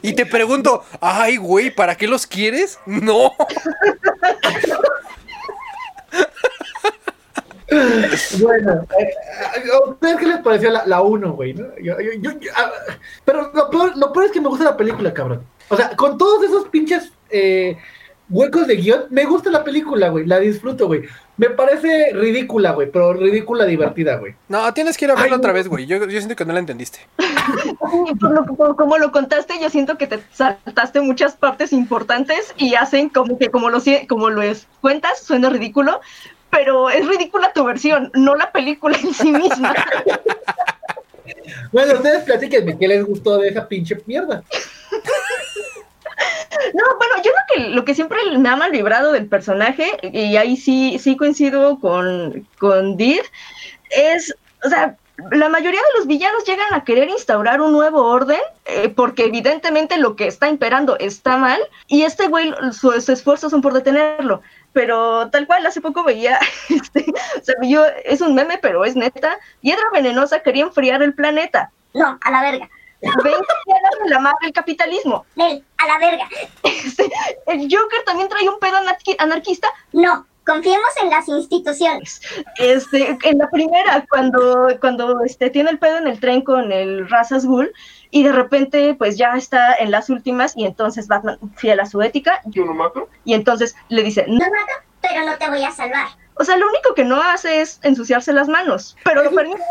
y 0.03 0.13
te 0.13 0.25
pregunto, 0.27 0.83
ay, 1.01 1.37
güey, 1.37 1.71
¿para 1.71 1.95
qué 1.95 2.07
los 2.07 2.27
quieres? 2.27 2.79
No. 2.85 3.33
Bueno, 8.39 8.85
eh, 8.99 9.13
¿a 9.71 9.89
ustedes 9.89 10.17
qué 10.17 10.25
les 10.27 10.37
pareció 10.39 10.69
la 10.69 11.01
1, 11.01 11.33
güey? 11.33 11.53
¿no? 11.53 11.65
Yo- 11.81 11.99
yo- 11.99 12.11
yo- 12.19 12.39
yo- 12.39 12.51
ah, 12.55 12.71
pero 13.25 13.51
lo 13.53 13.69
peor, 13.69 13.97
lo 13.97 14.11
peor 14.13 14.25
es 14.25 14.31
que 14.31 14.41
me 14.41 14.49
gusta 14.49 14.65
la 14.65 14.77
película, 14.77 15.13
cabrón. 15.13 15.43
O 15.69 15.75
sea, 15.77 15.95
con 15.95 16.17
todos 16.17 16.43
esos 16.43 16.67
pinches 16.69 17.11
eh, 17.31 17.77
huecos 18.29 18.67
de 18.67 18.75
guion, 18.77 19.05
me 19.09 19.25
gusta 19.25 19.49
la 19.51 19.63
película, 19.63 20.09
güey. 20.09 20.25
La 20.25 20.39
disfruto, 20.39 20.87
güey. 20.87 21.03
Me 21.37 21.49
parece 21.49 22.11
ridícula, 22.13 22.71
güey, 22.71 22.89
pero 22.91 23.13
ridícula 23.13 23.65
divertida, 23.65 24.17
güey. 24.17 24.35
No, 24.47 24.71
tienes 24.73 24.97
que 24.97 25.05
ir 25.05 25.11
a 25.11 25.15
verlo 25.15 25.33
Ay, 25.35 25.37
otra 25.37 25.49
no. 25.49 25.53
vez, 25.55 25.67
güey. 25.67 25.85
Yo, 25.85 25.97
yo 25.97 26.19
siento 26.19 26.35
que 26.35 26.45
no 26.45 26.53
la 26.53 26.59
entendiste. 26.59 26.99
Y 28.07 28.15
por 28.15 28.31
lo- 28.31 28.45
por- 28.45 28.75
como 28.75 28.97
lo 28.97 29.11
contaste, 29.11 29.53
yo 29.61 29.69
siento 29.69 29.97
que 29.97 30.07
te 30.07 30.19
saltaste 30.31 31.01
muchas 31.01 31.35
partes 31.35 31.73
importantes 31.73 32.53
y 32.57 32.75
hacen 32.75 33.09
como 33.09 33.37
que 33.37 33.49
como 33.49 33.69
lo, 33.69 33.79
como 34.07 34.29
lo 34.29 34.41
es- 34.41 34.67
cuentas, 34.81 35.19
suena 35.19 35.49
ridículo, 35.49 35.99
pero 36.49 36.89
es 36.91 37.07
ridícula 37.07 37.51
tu 37.53 37.63
versión, 37.63 38.11
no 38.13 38.35
la 38.35 38.51
película 38.51 38.97
en 39.03 39.13
sí 39.13 39.31
misma. 39.31 39.73
Bueno, 41.71 41.93
ustedes 41.93 42.23
platíquenme 42.23 42.77
qué 42.77 42.87
les 42.87 43.03
gustó 43.03 43.37
de 43.37 43.47
esa 43.49 43.67
pinche 43.67 43.97
mierda. 44.05 44.43
No, 46.73 46.83
bueno, 46.97 47.15
yo 47.23 47.31
que 47.53 47.69
lo 47.69 47.85
que 47.85 47.95
siempre 47.95 48.19
me 48.37 48.49
ha 48.49 48.55
mal 48.55 48.71
librado 48.71 49.11
del 49.11 49.27
personaje, 49.27 49.85
y 50.01 50.35
ahí 50.37 50.57
sí, 50.57 50.97
sí 50.99 51.15
coincido 51.17 51.79
con, 51.79 52.47
con 52.59 52.97
es, 53.89 54.35
o 54.63 54.69
sea, 54.69 54.95
la 55.31 55.49
mayoría 55.49 55.79
de 55.79 55.97
los 55.99 56.07
villanos 56.07 56.43
llegan 56.43 56.73
a 56.73 56.83
querer 56.83 57.09
instaurar 57.09 57.61
un 57.61 57.71
nuevo 57.71 58.03
orden, 58.03 58.39
eh, 58.65 58.89
porque 58.89 59.25
evidentemente 59.25 59.97
lo 59.97 60.15
que 60.15 60.27
está 60.27 60.49
imperando 60.49 60.97
está 60.97 61.37
mal, 61.37 61.61
y 61.87 62.03
este 62.03 62.27
güey, 62.27 62.53
sus 62.71 63.07
esfuerzos 63.09 63.51
son 63.51 63.61
por 63.61 63.73
detenerlo. 63.73 64.41
Pero 64.73 65.29
tal 65.29 65.45
cual, 65.45 65.65
hace 65.67 65.81
poco 65.81 66.03
veía, 66.03 66.39
este, 66.69 67.05
o 67.39 67.43
sea, 67.43 67.55
yo, 67.61 67.85
es 68.05 68.21
un 68.21 68.33
meme, 68.33 68.57
pero 68.59 68.85
es 68.85 68.95
neta, 68.95 69.37
Hiedra 69.61 69.85
Venenosa 69.93 70.41
quería 70.41 70.63
enfriar 70.63 71.03
el 71.03 71.13
planeta. 71.13 71.71
No, 71.93 72.17
a 72.21 72.31
la 72.31 72.41
verga. 72.41 72.69
Ven 73.23 73.33
de 74.03 74.09
la 74.09 74.19
madre 74.19 74.37
el 74.47 74.53
capitalismo. 74.53 75.25
Nel, 75.35 75.63
a 75.77 75.87
la 75.87 75.97
verga. 75.99 76.27
Este, 76.63 77.09
el 77.47 77.61
Joker 77.71 78.03
también 78.05 78.29
trae 78.29 78.47
un 78.49 78.59
pedo 78.59 78.77
anarqui- 78.77 79.15
anarquista. 79.19 79.67
No, 79.91 80.25
confiemos 80.45 80.89
en 81.01 81.09
las 81.09 81.27
instituciones. 81.27 82.21
Este, 82.57 83.17
en 83.23 83.37
la 83.37 83.49
primera, 83.49 84.05
cuando, 84.09 84.67
cuando 84.79 85.21
este, 85.23 85.49
tiene 85.49 85.69
el 85.71 85.79
pedo 85.79 85.97
en 85.97 86.07
el 86.07 86.19
tren 86.19 86.41
con 86.41 86.71
el 86.71 87.09
Razas 87.09 87.45
Ghul, 87.45 87.71
y 88.11 88.23
de 88.23 88.31
repente, 88.31 88.93
pues 88.93 89.17
ya 89.17 89.33
está 89.35 89.73
en 89.75 89.89
las 89.91 90.09
últimas, 90.09 90.53
y 90.55 90.65
entonces 90.65 91.07
Batman, 91.07 91.37
fiel 91.55 91.79
a 91.79 91.85
su 91.85 92.01
ética, 92.01 92.41
¿Yo 92.45 92.63
lo 92.65 92.73
mato? 92.73 93.09
y 93.25 93.33
entonces 93.33 93.75
le 93.89 94.03
dice, 94.03 94.25
No 94.27 94.39
mato, 94.39 94.73
pero 95.01 95.25
no 95.25 95.37
te 95.37 95.49
voy 95.49 95.63
a 95.63 95.71
salvar. 95.71 96.07
o 96.35 96.43
sea, 96.43 96.55
lo 96.57 96.67
único 96.67 96.93
que 96.93 97.05
no 97.05 97.21
hace 97.21 97.61
es 97.61 97.79
ensuciarse 97.83 98.31
las 98.33 98.47
manos, 98.47 98.95
pero 99.03 99.23
lo 99.23 99.31
permite. 99.31 99.61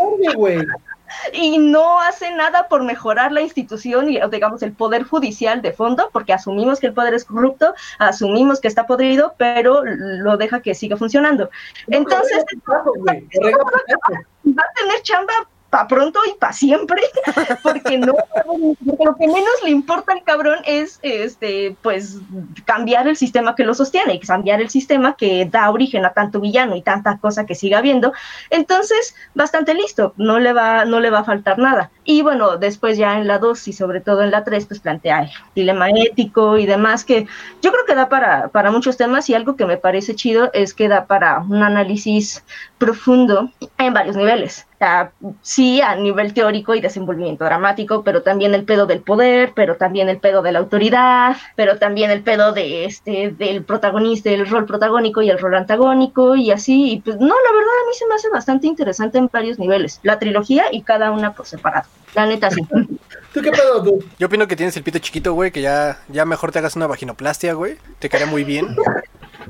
Y 1.33 1.59
no 1.59 2.01
hace 2.01 2.31
nada 2.33 2.68
por 2.68 2.83
mejorar 2.83 3.33
la 3.33 3.40
institución 3.40 4.11
y, 4.11 4.20
digamos, 4.31 4.62
el 4.62 4.72
poder 4.72 5.05
judicial 5.05 5.62
de 5.62 5.72
fondo, 5.72 6.11
porque 6.12 6.33
asumimos 6.33 6.81
que 6.81 6.87
el 6.88 6.94
poder 6.94 7.14
es 7.14 7.25
corrupto, 7.25 7.75
asumimos 7.98 8.61
que 8.61 8.68
está 8.68 8.87
podrido, 8.87 9.35
pero 9.37 9.83
lo 9.85 10.37
deja 10.37 10.61
que 10.61 10.75
siga 10.75 10.96
funcionando. 10.96 11.51
Entonces, 11.88 12.44
va 12.68 13.12
a 13.12 14.72
tener 14.75 15.03
chamba 15.03 15.33
para 15.72 15.88
pronto 15.88 16.20
y 16.30 16.38
para 16.38 16.52
siempre, 16.52 17.00
porque 17.62 17.96
no, 17.96 18.12
lo 18.12 19.16
que 19.16 19.26
menos 19.26 19.62
le 19.64 19.70
importa 19.70 20.12
al 20.12 20.22
cabrón 20.22 20.58
es, 20.66 20.98
este, 21.00 21.74
pues, 21.80 22.18
cambiar 22.66 23.08
el 23.08 23.16
sistema 23.16 23.54
que 23.54 23.64
lo 23.64 23.72
sostiene 23.72 24.20
cambiar 24.20 24.61
el 24.61 24.70
sistema 24.70 25.14
que 25.16 25.46
da 25.46 25.70
origen 25.70 26.04
a 26.04 26.12
tanto 26.12 26.40
villano 26.40 26.76
y 26.76 26.82
tanta 26.82 27.18
cosa 27.18 27.46
que 27.46 27.54
siga 27.54 27.78
habiendo. 27.78 28.12
Entonces, 28.50 29.14
bastante 29.35 29.74
listo, 29.74 30.14
no 30.16 30.38
le 30.38 30.52
va, 30.52 30.85
no 30.85 31.00
le 31.00 31.11
va 31.11 31.20
a 31.20 31.24
faltar 31.24 31.58
nada. 31.58 31.90
Y 32.04 32.22
bueno, 32.22 32.56
después 32.56 32.98
ya 32.98 33.18
en 33.18 33.26
la 33.26 33.38
2 33.38 33.68
y 33.68 33.72
sobre 33.72 34.00
todo 34.00 34.22
en 34.22 34.30
la 34.30 34.44
3, 34.44 34.66
pues 34.66 34.80
plantea 34.80 35.22
el 35.22 35.30
dilema 35.54 35.88
ético 35.90 36.58
y 36.58 36.66
demás, 36.66 37.04
que 37.04 37.26
yo 37.62 37.72
creo 37.72 37.85
que 37.87 37.94
da 37.94 38.08
para, 38.08 38.48
para 38.48 38.70
muchos 38.70 38.96
temas 38.96 39.28
y 39.30 39.35
algo 39.35 39.56
que 39.56 39.66
me 39.66 39.76
parece 39.76 40.14
chido 40.14 40.50
es 40.52 40.74
que 40.74 40.88
da 40.88 41.06
para 41.06 41.40
un 41.40 41.62
análisis 41.62 42.44
profundo 42.78 43.50
en 43.78 43.94
varios 43.94 44.16
niveles. 44.16 44.66
O 44.83 44.85
sea, 44.85 45.12
sí, 45.42 45.81
a 45.81 45.95
nivel 45.95 46.35
teórico 46.35 46.75
y 46.75 46.81
desenvolvimiento 46.81 47.45
dramático, 47.45 48.03
pero 48.03 48.23
también 48.23 48.53
el 48.53 48.64
pedo 48.64 48.85
del 48.85 49.01
poder, 49.01 49.53
pero 49.55 49.77
también 49.77 50.09
el 50.09 50.18
pedo 50.18 50.42
de 50.42 50.51
la 50.51 50.59
autoridad, 50.59 51.37
pero 51.55 51.79
también 51.79 52.11
el 52.11 52.25
pedo 52.25 52.51
de 52.51 52.87
este, 52.87 53.31
del 53.31 53.62
protagonista, 53.62 54.31
el 54.31 54.49
rol 54.49 54.66
protagónico 54.66 55.23
y 55.23 55.31
el 55.31 55.38
rol 55.38 55.55
antagónico, 55.55 56.35
y 56.35 56.51
así. 56.51 56.95
Y 56.95 57.01
pues 57.01 57.14
no, 57.14 57.29
la 57.29 57.53
verdad 57.53 57.75
a 57.81 57.87
mí 57.87 57.95
se 57.97 58.09
me 58.09 58.14
hace 58.16 58.29
bastante 58.31 58.66
interesante 58.66 59.18
en 59.18 59.31
varios 59.33 59.61
niveles. 59.61 60.01
La 60.03 60.18
trilogía 60.18 60.64
y 60.73 60.83
cada 60.83 61.12
una 61.12 61.33
por 61.33 61.47
separado. 61.47 61.87
La 62.16 62.27
neta 62.27 62.51
sí. 62.51 62.62
¿Tú 63.33 63.40
qué 63.40 63.53
pedo, 63.53 63.85
tú? 63.85 64.05
Yo 64.18 64.27
opino 64.27 64.49
que 64.49 64.57
tienes 64.57 64.77
el 64.77 64.83
pito 64.83 64.99
chiquito, 64.99 65.33
güey, 65.33 65.53
que 65.53 65.62
ya, 65.62 66.01
ya 66.09 66.25
mejor 66.25 66.51
te 66.51 66.59
hagas 66.59 66.75
una 66.75 66.88
vaginoplastia, 66.88 67.55
güey. 67.55 67.77
Te 68.01 68.09
quedaría 68.09 68.27
muy 68.29 68.42
bien. 68.42 68.75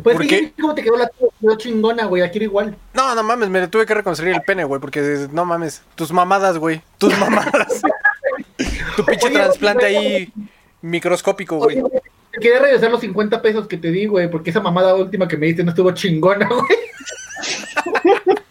Pues 0.02 0.16
¿Por 0.16 0.26
fíjate 0.26 0.54
cómo 0.60 0.74
te 0.74 0.82
quedó 0.82 0.96
la 0.96 1.10
quedó 1.40 1.56
chingona, 1.56 2.06
güey. 2.06 2.22
Aquí 2.22 2.38
era 2.38 2.44
igual. 2.44 2.76
No, 2.94 3.14
no 3.14 3.22
mames, 3.22 3.48
me 3.48 3.66
tuve 3.68 3.86
que 3.86 3.94
reconstruir 3.94 4.34
el 4.34 4.42
pene, 4.42 4.64
güey, 4.64 4.80
porque 4.80 5.28
no 5.32 5.44
mames. 5.44 5.82
Tus 5.94 6.12
mamadas, 6.12 6.58
güey. 6.58 6.82
Tus 6.98 7.16
mamadas. 7.18 7.82
tu 8.96 9.04
pinche 9.04 9.26
Oye, 9.26 9.34
trasplante 9.34 9.84
ahí 9.84 10.32
microscópico, 10.80 11.58
güey. 11.58 11.82
Quería 12.32 12.60
regresar 12.60 12.90
los 12.90 13.00
50 13.00 13.42
pesos 13.42 13.66
que 13.66 13.76
te 13.76 13.90
di, 13.90 14.06
güey, 14.06 14.30
porque 14.30 14.50
esa 14.50 14.60
mamada 14.60 14.94
última 14.94 15.28
que 15.28 15.36
me 15.36 15.46
diste 15.46 15.64
no 15.64 15.70
estuvo 15.70 15.92
chingona, 15.92 16.48
güey. 16.48 16.62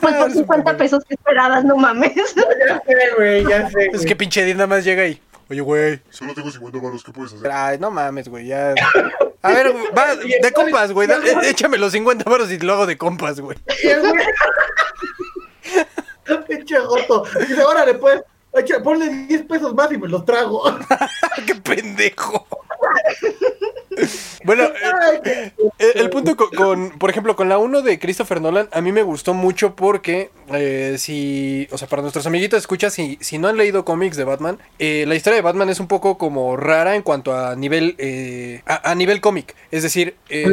Pues 0.00 0.16
por 0.16 0.32
50 0.32 0.76
pesos 0.76 1.04
que 1.04 1.14
esperabas, 1.14 1.64
no 1.64 1.76
mames. 1.76 2.12
Ya 2.14 2.82
sé, 2.84 2.96
güey, 3.16 3.46
ya 3.46 3.70
sé. 3.70 3.88
Es 3.92 4.04
que 4.04 4.16
pinche 4.16 4.42
Edith 4.42 4.56
nada 4.56 4.66
más 4.66 4.84
llega 4.84 5.02
ahí. 5.02 5.20
Oye, 5.52 5.60
güey. 5.60 6.00
Solo 6.08 6.32
tengo 6.32 6.50
50 6.50 6.78
baros, 6.80 7.04
¿qué 7.04 7.12
puedes 7.12 7.34
hacer? 7.34 7.50
Ay, 7.50 7.78
no 7.78 7.90
mames, 7.90 8.26
güey, 8.26 8.46
ya. 8.46 8.74
A 9.42 9.52
ver, 9.52 9.70
güey, 9.70 9.84
va, 9.96 10.16
de 10.16 10.52
compas, 10.52 10.90
güey. 10.92 11.06
da- 11.06 11.18
eh, 11.18 11.50
Échame 11.50 11.76
los 11.76 11.92
50 11.92 12.28
baros 12.30 12.50
y 12.50 12.58
lo 12.58 12.72
hago 12.72 12.86
de 12.86 12.96
compas, 12.96 13.38
güey. 13.38 13.58
Pinche 16.48 16.78
joto. 16.78 17.24
Dice, 17.38 17.62
órale, 17.62 17.94
pues. 17.94 18.22
Echa, 18.54 18.82
ponle 18.82 19.08
10 19.26 19.42
pesos 19.46 19.74
más 19.74 19.90
y 19.92 19.98
me 19.98 20.08
los 20.08 20.24
trago. 20.24 20.62
¡Qué 21.46 21.54
pendejo! 21.54 22.46
bueno, 24.44 24.64
eh, 24.64 25.52
qué- 25.78 25.90
el, 25.94 26.10
punto 26.10 26.36
con, 26.36 26.50
con, 26.50 26.90
por 26.98 27.10
ejemplo, 27.10 27.36
con 27.36 27.48
la 27.48 27.58
1 27.58 27.82
de 27.82 27.98
Christopher 27.98 28.40
Nolan, 28.40 28.68
a 28.72 28.80
mí 28.80 28.90
me 28.92 29.02
gustó 29.02 29.34
mucho 29.34 29.74
porque, 29.76 30.30
eh, 30.52 30.96
si, 30.98 31.68
o 31.70 31.78
sea, 31.78 31.88
para 31.88 32.02
nuestros 32.02 32.26
amiguitos, 32.26 32.58
escucha, 32.58 32.90
si, 32.90 33.18
si 33.20 33.38
no 33.38 33.48
han 33.48 33.56
leído 33.56 33.84
cómics 33.84 34.16
de 34.16 34.24
Batman, 34.24 34.58
eh, 34.78 35.04
la 35.06 35.14
historia 35.14 35.36
de 35.36 35.42
Batman 35.42 35.68
es 35.68 35.80
un 35.80 35.86
poco 35.88 36.18
como 36.18 36.56
rara 36.56 36.96
en 36.96 37.02
cuanto 37.02 37.34
a 37.36 37.54
nivel, 37.56 37.94
eh, 37.98 38.62
a, 38.66 38.90
a 38.90 38.94
nivel 38.94 39.20
cómic. 39.20 39.54
Es 39.70 39.82
decir, 39.82 40.16
eh, 40.28 40.50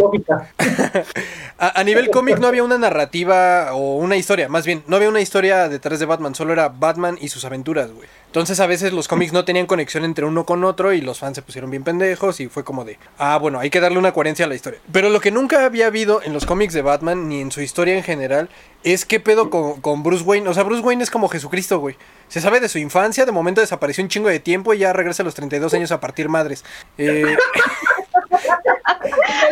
a, 1.57 1.79
a 1.79 1.83
nivel 1.83 2.09
cómic 2.11 2.39
no 2.39 2.47
había 2.47 2.63
una 2.63 2.77
narrativa 2.77 3.73
o 3.73 3.95
una 3.97 4.15
historia, 4.17 4.47
más 4.49 4.65
bien, 4.65 4.83
no 4.87 4.95
había 4.97 5.09
una 5.09 5.21
historia 5.21 5.67
detrás 5.69 5.99
de 5.99 6.05
Batman, 6.05 6.35
solo 6.35 6.53
era 6.53 6.69
Batman 6.69 7.17
y 7.19 7.29
sus 7.29 7.45
aventuras, 7.45 7.88
Entonces 8.25 8.59
a 8.59 8.67
veces 8.67 8.93
los 8.93 9.07
cómics 9.07 9.33
no 9.33 9.43
tenían 9.43 9.65
conexión 9.65 10.05
entre 10.05 10.23
uno 10.23 10.45
con 10.45 10.63
otro 10.63 10.93
y 10.93 11.01
los 11.01 11.17
fans 11.17 11.35
se 11.35 11.41
pusieron 11.41 11.71
bien 11.71 11.83
pendejos 11.83 12.39
y 12.39 12.47
fue 12.47 12.63
como 12.63 12.85
de, 12.85 12.99
ah, 13.17 13.37
bueno, 13.39 13.59
hay 13.59 13.71
que 13.71 13.79
darle 13.79 13.97
una 13.97 14.11
coherencia 14.11 14.45
a 14.45 14.47
la 14.47 14.55
historia. 14.55 14.79
Pero 14.91 15.09
lo 15.09 15.19
que 15.19 15.31
nunca 15.31 15.65
había 15.65 15.87
habido 15.87 16.21
en 16.21 16.33
los 16.33 16.45
cómics 16.45 16.73
de 16.73 16.83
Batman 16.83 17.27
ni 17.27 17.41
en 17.41 17.51
su 17.51 17.61
historia 17.61 17.97
en 17.97 18.03
general 18.03 18.49
es 18.83 19.05
qué 19.05 19.19
pedo 19.19 19.49
con, 19.49 19.81
con 19.81 20.03
Bruce 20.03 20.23
Wayne. 20.23 20.47
O 20.47 20.53
sea, 20.53 20.63
Bruce 20.63 20.83
Wayne 20.83 21.03
es 21.03 21.09
como 21.09 21.27
Jesucristo, 21.27 21.79
güey. 21.79 21.95
Se 22.27 22.39
sabe 22.39 22.59
de 22.59 22.69
su 22.69 22.77
infancia, 22.77 23.25
de 23.25 23.31
momento 23.31 23.61
desapareció 23.61 24.03
un 24.03 24.09
chingo 24.09 24.29
de 24.29 24.39
tiempo 24.39 24.75
y 24.75 24.79
ya 24.79 24.93
regresa 24.93 25.23
a 25.23 25.25
los 25.25 25.33
32 25.33 25.73
años 25.73 25.91
a 25.91 25.99
partir 25.99 26.29
madres. 26.29 26.63
Eh, 26.99 27.35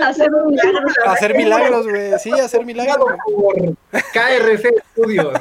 Hacer 0.01 0.33
un 0.33 0.51
milagro. 0.51 0.87
a 1.05 1.11
hacer 1.11 1.35
milagros, 1.35 1.87
güey. 1.87 2.11
Sí, 2.19 2.31
hacer 2.31 2.65
milagros. 2.65 3.13
KRC 4.13 4.73
Studios. 4.91 5.39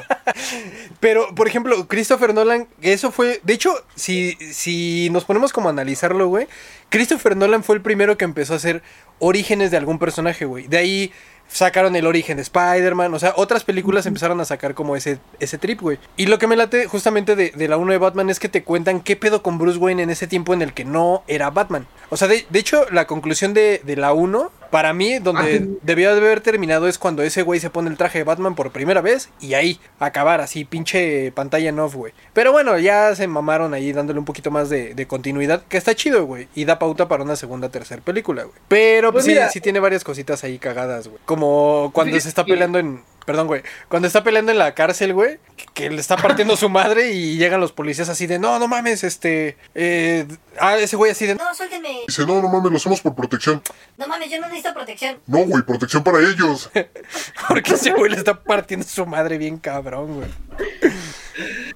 Pero, 0.99 1.33
por 1.35 1.47
ejemplo, 1.47 1.87
Christopher 1.87 2.33
Nolan, 2.33 2.67
eso 2.81 3.11
fue. 3.11 3.39
De 3.43 3.53
hecho, 3.53 3.73
si, 3.95 4.33
si 4.51 5.09
nos 5.11 5.25
ponemos 5.25 5.53
como 5.53 5.69
a 5.69 5.71
analizarlo, 5.71 6.27
güey, 6.27 6.47
Christopher 6.89 7.35
Nolan 7.35 7.63
fue 7.63 7.75
el 7.75 7.81
primero 7.81 8.17
que 8.17 8.25
empezó 8.25 8.53
a 8.53 8.57
hacer 8.57 8.81
orígenes 9.19 9.71
de 9.71 9.77
algún 9.77 9.99
personaje, 9.99 10.45
güey. 10.45 10.67
De 10.67 10.77
ahí 10.77 11.11
sacaron 11.47 11.95
el 11.95 12.05
origen 12.05 12.37
de 12.37 12.43
Spider-Man. 12.43 13.13
O 13.13 13.19
sea, 13.19 13.33
otras 13.35 13.63
películas 13.63 14.05
empezaron 14.05 14.39
a 14.41 14.45
sacar 14.45 14.73
como 14.73 14.95
ese, 14.95 15.19
ese 15.39 15.57
trip, 15.57 15.81
güey. 15.81 15.99
Y 16.15 16.27
lo 16.27 16.39
que 16.39 16.47
me 16.47 16.55
late 16.55 16.87
justamente 16.87 17.35
de, 17.35 17.51
de 17.51 17.67
la 17.67 17.77
1 17.77 17.91
de 17.91 17.97
Batman 17.97 18.29
es 18.29 18.39
que 18.39 18.49
te 18.49 18.63
cuentan 18.63 19.01
qué 19.01 19.15
pedo 19.15 19.41
con 19.41 19.57
Bruce 19.57 19.77
Wayne 19.77 20.03
en 20.03 20.09
ese 20.09 20.27
tiempo 20.27 20.53
en 20.53 20.61
el 20.61 20.73
que 20.73 20.85
no 20.85 21.23
era 21.27 21.49
Batman. 21.49 21.87
O 22.09 22.17
sea, 22.17 22.27
de, 22.27 22.45
de 22.49 22.59
hecho, 22.59 22.85
la 22.91 23.07
conclusión 23.07 23.53
de, 23.53 23.81
de 23.83 23.95
la 23.95 24.13
1, 24.13 24.51
para 24.69 24.93
mí, 24.93 25.19
donde 25.19 25.61
Ah, 25.63 25.77
debió 25.83 26.13
de 26.15 26.21
haber 26.21 26.41
terminado 26.41 26.87
es 26.87 26.97
cuando 26.97 27.23
ese 27.23 27.41
güey 27.41 27.59
se 27.59 27.69
pone 27.69 27.89
el 27.89 27.97
traje 27.97 28.19
de 28.19 28.23
Batman 28.23 28.55
por 28.55 28.71
primera 28.71 29.01
vez 29.01 29.29
y 29.39 29.53
ahí 29.53 29.79
acabar 29.99 30.41
así, 30.41 30.65
pinche 30.65 31.31
pantalla 31.31 31.69
en 31.69 31.79
off, 31.79 31.95
güey. 31.95 32.13
Pero 32.33 32.51
bueno, 32.51 32.77
ya 32.79 33.15
se 33.15 33.27
mamaron 33.27 33.73
ahí 33.73 33.91
dándole 33.93 34.19
un 34.19 34.25
poquito 34.25 34.51
más 34.51 34.69
de, 34.69 34.93
de 34.93 35.07
continuidad, 35.07 35.63
que 35.67 35.77
está 35.77 35.95
chido, 35.95 36.25
güey. 36.25 36.47
Y 36.55 36.65
da 36.65 36.79
pauta 36.79 37.07
para 37.07 37.23
una 37.23 37.35
segunda, 37.35 37.69
tercera 37.69 38.01
película, 38.01 38.43
güey. 38.43 38.55
Pero 38.67 39.11
pues, 39.11 39.23
Pues 39.23 39.25
sí, 39.25 39.31
mira. 39.31 39.49
sí 39.49 39.61
tiene 39.61 39.79
varias 39.79 40.03
cositas 40.03 40.43
ahí 40.43 40.57
cagadas, 40.59 41.07
güey. 41.07 41.19
Como 41.25 41.91
cuando 41.93 42.15
Sí, 42.15 42.21
se 42.21 42.29
está 42.29 42.45
peleando 42.45 42.79
en... 42.79 43.01
Perdón, 43.27 43.47
güey. 43.47 43.61
Cuando 43.89 44.07
está 44.07 44.23
peleando 44.23 44.53
en 44.53 44.57
la 44.57 44.73
cárcel, 44.73 45.13
güey, 45.13 45.37
que, 45.57 45.65
que 45.73 45.89
le 45.89 45.99
está 45.99 46.15
partiendo 46.15 46.55
su 46.55 46.69
madre 46.69 47.11
y 47.11 47.35
llegan 47.35 47.59
los 47.59 47.73
policías 47.73 48.07
así 48.07 48.25
de, 48.25 48.39
no, 48.39 48.57
no 48.57 48.69
mames, 48.69 49.03
este... 49.03 49.57
eh, 49.75 50.25
ah, 50.57 50.77
ese 50.77 50.95
güey 50.95 51.11
así 51.11 51.25
de... 51.25 51.35
No, 51.35 51.53
suéltenme. 51.53 52.03
Dice, 52.07 52.25
no, 52.25 52.41
no 52.41 52.47
mames, 52.47 52.71
lo 52.71 52.77
hacemos 52.77 53.01
por 53.01 53.15
protección. 53.15 53.61
No 53.97 54.07
mames, 54.07 54.31
yo 54.31 54.39
no 54.39 54.47
necesito 54.47 54.73
protección. 54.73 55.17
No, 55.27 55.39
güey, 55.39 55.61
protección 55.63 56.05
para 56.05 56.19
ellos. 56.19 56.71
Porque 57.49 57.73
ese 57.73 57.91
güey 57.91 58.11
le 58.11 58.15
está 58.17 58.41
partiendo 58.41 58.85
su 58.87 59.05
madre 59.05 59.37
bien 59.37 59.57
cabrón, 59.57 60.15
güey. 60.15 60.29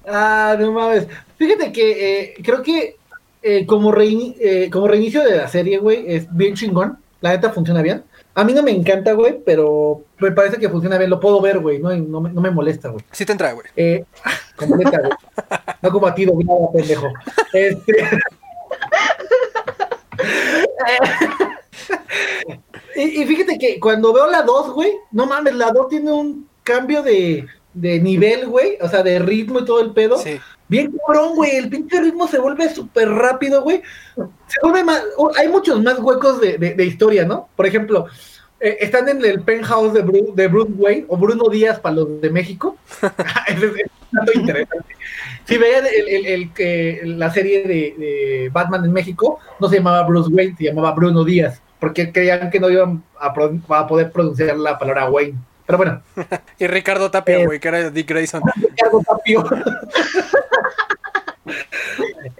Ah, 0.06 0.56
no 0.58 0.72
mames. 0.72 1.06
Fíjate 1.36 1.70
que 1.70 2.22
eh, 2.22 2.34
creo 2.42 2.62
que 2.62 2.96
eh, 3.42 3.66
como, 3.66 3.92
reini- 3.92 4.36
eh, 4.40 4.70
como 4.72 4.88
reinicio 4.88 5.22
de 5.22 5.36
la 5.36 5.48
serie, 5.48 5.76
güey, 5.76 6.04
es 6.14 6.34
bien 6.34 6.54
chingón. 6.54 6.98
La 7.20 7.30
neta 7.30 7.50
funciona 7.52 7.82
bien. 7.82 8.04
A 8.34 8.44
mí 8.44 8.54
no 8.54 8.62
me 8.62 8.70
encanta, 8.70 9.12
güey, 9.12 9.42
pero 9.44 10.04
me 10.18 10.32
parece 10.32 10.58
que 10.58 10.68
funciona 10.68 10.96
bien. 10.96 11.10
Lo 11.10 11.20
puedo 11.20 11.40
ver, 11.40 11.58
güey. 11.58 11.78
No, 11.78 11.94
no, 11.94 12.20
me, 12.20 12.30
no 12.30 12.40
me 12.40 12.50
molesta, 12.50 12.88
güey. 12.88 13.04
Sí 13.10 13.26
te 13.26 13.32
entra, 13.32 13.52
güey. 13.52 13.66
Eh, 13.76 14.04
como 14.56 14.76
neta, 14.76 15.00
güey. 15.00 15.12
No 15.82 15.90
como 15.90 16.06
a 16.06 16.14
ti, 16.14 16.24
doblada, 16.24 16.72
pendejo. 16.72 17.08
Este... 17.52 17.92
y, 22.96 23.22
y 23.22 23.26
fíjate 23.26 23.58
que 23.58 23.78
cuando 23.78 24.12
veo 24.14 24.28
la 24.28 24.42
2, 24.42 24.72
güey, 24.72 24.92
no 25.10 25.26
mames, 25.26 25.54
la 25.54 25.70
2 25.70 25.88
tiene 25.88 26.12
un 26.12 26.48
cambio 26.62 27.02
de, 27.02 27.46
de 27.74 28.00
nivel, 28.00 28.46
güey. 28.46 28.78
O 28.80 28.88
sea, 28.88 29.02
de 29.02 29.18
ritmo 29.18 29.60
y 29.60 29.64
todo 29.66 29.80
el 29.80 29.92
pedo. 29.92 30.16
Sí. 30.16 30.40
Bien 30.72 30.92
cabrón, 31.06 31.34
güey. 31.36 31.56
El 31.56 31.68
pinche 31.68 32.00
ritmo 32.00 32.26
se 32.26 32.38
vuelve 32.38 32.68
súper 32.74 33.08
rápido, 33.08 33.62
güey. 33.62 33.82
Se 34.46 34.58
vuelve 34.62 34.82
más. 34.84 35.02
Hay 35.38 35.48
muchos 35.48 35.82
más 35.82 35.98
huecos 35.98 36.40
de, 36.40 36.56
de- 36.58 36.74
de 36.74 36.84
historia, 36.84 37.24
¿no? 37.24 37.48
Por 37.56 37.66
ejemplo, 37.66 38.06
eh, 38.58 38.78
están 38.80 39.08
en 39.08 39.24
el 39.24 39.40
penthouse 39.42 39.92
de, 39.92 40.04
Bru- 40.04 40.34
de 40.34 40.48
Bruce 40.48 40.72
Wayne 40.76 41.04
o 41.08 41.16
Bruno 41.16 41.48
Díaz 41.50 41.78
para 41.78 41.96
los 41.96 42.20
de 42.20 42.30
México. 42.30 42.76
Es 43.48 43.62
un 43.62 43.72
dato 44.12 44.32
interesante. 44.34 44.94
Si 45.44 45.58
veían 45.58 45.84
el, 45.86 46.08
el- 46.08 46.26
el 46.26 46.52
que- 46.54 47.02
la 47.04 47.30
serie 47.30 47.62
de, 47.64 47.94
de 47.98 48.50
Batman 48.52 48.84
en 48.84 48.92
México, 48.92 49.38
no 49.60 49.68
se 49.68 49.76
llamaba 49.76 50.02
Bruce 50.06 50.30
Wayne, 50.32 50.54
se 50.56 50.64
llamaba 50.64 50.92
Bruno 50.92 51.24
Díaz, 51.24 51.60
porque 51.80 52.12
creían 52.12 52.50
que 52.50 52.60
no 52.60 52.70
iban 52.70 53.02
a, 53.20 53.32
pro- 53.34 53.58
a 53.68 53.86
poder 53.86 54.10
pronunciar 54.12 54.56
la 54.56 54.78
palabra 54.78 55.10
Wayne. 55.10 55.38
Pero 55.76 56.02
bueno, 56.16 56.38
Y 56.58 56.66
Ricardo 56.66 57.10
Tapia, 57.10 57.38
Eh. 57.40 57.46
güey, 57.46 57.58
que 57.60 57.68
era 57.68 57.90
Dick 57.90 58.08
Grayson. 58.08 58.42
Ricardo 58.56 59.02
Tapio. 59.06 59.44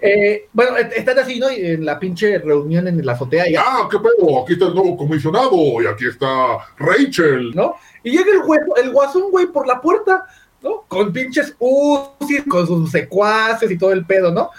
Eh, 0.05 0.47
bueno, 0.53 0.77
est- 0.77 0.93
están 0.97 1.19
así, 1.19 1.39
¿no? 1.39 1.49
En 1.49 1.85
la 1.85 1.99
pinche 1.99 2.37
reunión 2.39 2.87
en 2.87 3.05
la 3.05 3.13
azotea, 3.13 3.49
ya, 3.49 3.61
Ah, 3.65 3.87
qué 3.89 3.97
pedo, 3.99 4.41
aquí 4.43 4.53
está 4.53 4.65
el 4.67 4.75
nuevo 4.75 4.97
comisionado 4.97 5.81
y 5.81 5.85
aquí 5.87 6.07
está 6.07 6.57
Rachel. 6.77 7.51
¿no? 7.53 7.75
Y 8.03 8.11
llega 8.11 8.31
el, 8.31 8.39
hueso, 8.45 8.75
el 8.77 8.91
guasón, 8.91 9.31
güey, 9.31 9.45
por 9.47 9.67
la 9.67 9.79
puerta, 9.81 10.25
¿no? 10.61 10.83
Con 10.87 11.11
pinches 11.13 11.55
UCI, 11.59 12.43
con 12.49 12.65
sus 12.67 12.91
secuaces 12.91 13.69
y 13.71 13.77
todo 13.77 13.91
el 13.93 14.05
pedo, 14.05 14.31
¿no? 14.31 14.49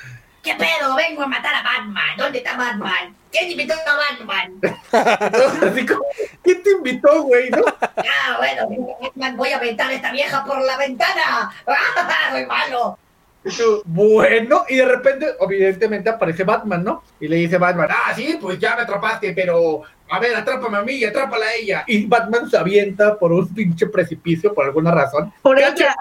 ¿Qué 0.45 0.55
pedo? 0.57 0.95
Vengo 0.95 1.22
a 1.22 1.26
matar 1.26 1.55
a 1.55 1.62
Batman. 1.62 2.16
¿Dónde 2.18 2.38
está 2.38 2.55
Batman? 2.55 3.16
¿Quién 3.32 3.51
invitó 3.51 3.72
a 3.72 3.97
Batman? 3.97 4.61
Entonces, 4.62 5.62
así 5.72 5.86
como, 5.86 6.05
¿quién 6.42 6.62
te 6.62 6.70
invitó, 6.72 7.22
güey, 7.22 7.49
no? 7.49 7.64
Ah, 7.80 8.36
bueno, 8.36 8.97
Batman, 9.01 9.36
voy 9.38 9.49
a 9.49 9.57
aventar 9.57 9.88
a 9.88 9.95
esta 9.95 10.12
vieja 10.12 10.45
por 10.45 10.61
la 10.61 10.76
ventana. 10.76 11.51
¡Ah, 11.66 12.28
soy 12.30 12.45
malo! 12.45 12.99
Bueno, 13.84 14.64
y 14.68 14.76
de 14.76 14.84
repente, 14.84 15.26
evidentemente, 15.40 16.11
aparece 16.11 16.45
Batman, 16.45 16.84
¿no? 16.84 17.03
Y 17.20 17.28
le 17.28 17.36
dice 17.36 17.59
Batman, 17.59 17.88
ah, 17.90 18.12
sí, 18.14 18.38
pues 18.40 18.59
ya 18.59 18.76
me 18.76 18.82
atrapaste, 18.82 19.32
pero 19.32 19.82
a 20.11 20.18
ver, 20.18 20.34
atrápame 20.36 20.78
a 20.78 20.82
mí 20.82 20.95
y 20.95 21.05
atrápala 21.05 21.47
a 21.47 21.55
ella. 21.55 21.84
Y 21.86 22.07
Batman 22.07 22.51
se 22.51 22.57
avienta 22.57 23.18
por 23.18 23.32
un 23.32 23.53
pinche 23.53 23.86
precipicio 23.86 24.53
por 24.53 24.66
alguna 24.66 24.90
razón. 24.90 25.32
Por 25.42 25.59
ella. 25.59 25.95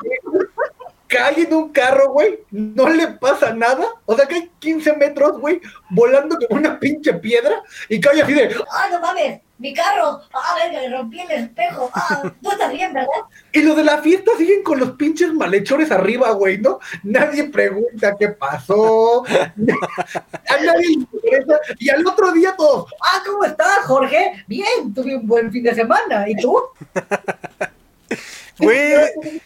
Cae 1.13 1.43
en 1.43 1.53
un 1.53 1.69
carro, 1.69 2.09
güey, 2.09 2.39
no 2.49 2.89
le 2.89 3.07
pasa 3.07 3.53
nada. 3.53 3.85
O 4.07 4.15
sea, 4.15 4.25
cae 4.25 4.49
15 4.57 4.97
metros, 4.97 5.39
güey, 5.39 5.61
volando 5.91 6.35
como 6.39 6.59
una 6.59 6.79
pinche 6.79 7.13
piedra 7.13 7.61
y 7.87 8.01
cae 8.01 8.23
así 8.23 8.33
de. 8.33 8.55
¡Ah, 8.71 8.87
no 8.89 8.99
mames! 8.99 9.39
¡Mi 9.59 9.75
carro! 9.75 10.21
¡Ah, 10.33 10.55
verga, 10.55 10.81
le 10.81 10.89
rompí 10.89 11.19
el 11.19 11.29
espejo! 11.29 11.91
¡Ah, 11.93 12.23
tú 12.41 12.51
estás 12.51 12.73
bien, 12.73 12.91
¿verdad? 12.93 13.09
Y 13.51 13.61
los 13.61 13.77
de 13.77 13.83
la 13.83 13.99
fiesta 13.99 14.31
siguen 14.39 14.63
con 14.63 14.79
los 14.79 14.93
pinches 14.93 15.31
malhechores 15.31 15.91
arriba, 15.91 16.31
güey, 16.31 16.57
¿no? 16.57 16.79
Nadie 17.03 17.43
pregunta 17.43 18.15
qué 18.17 18.29
pasó. 18.29 19.23
a 19.27 20.63
nadie 20.65 20.87
le 20.87 20.93
interesa. 20.93 21.59
Y 21.77 21.91
al 21.91 22.07
otro 22.07 22.31
día 22.31 22.55
todos, 22.57 22.91
¡Ah, 23.03 23.21
¿cómo 23.23 23.43
estás, 23.43 23.85
Jorge? 23.85 24.43
Bien, 24.47 24.91
tuve 24.95 25.15
un 25.15 25.27
buen 25.27 25.51
fin 25.51 25.61
de 25.61 25.75
semana. 25.75 26.27
¿Y 26.27 26.35
tú? 26.37 26.59
Güey, 28.59 28.93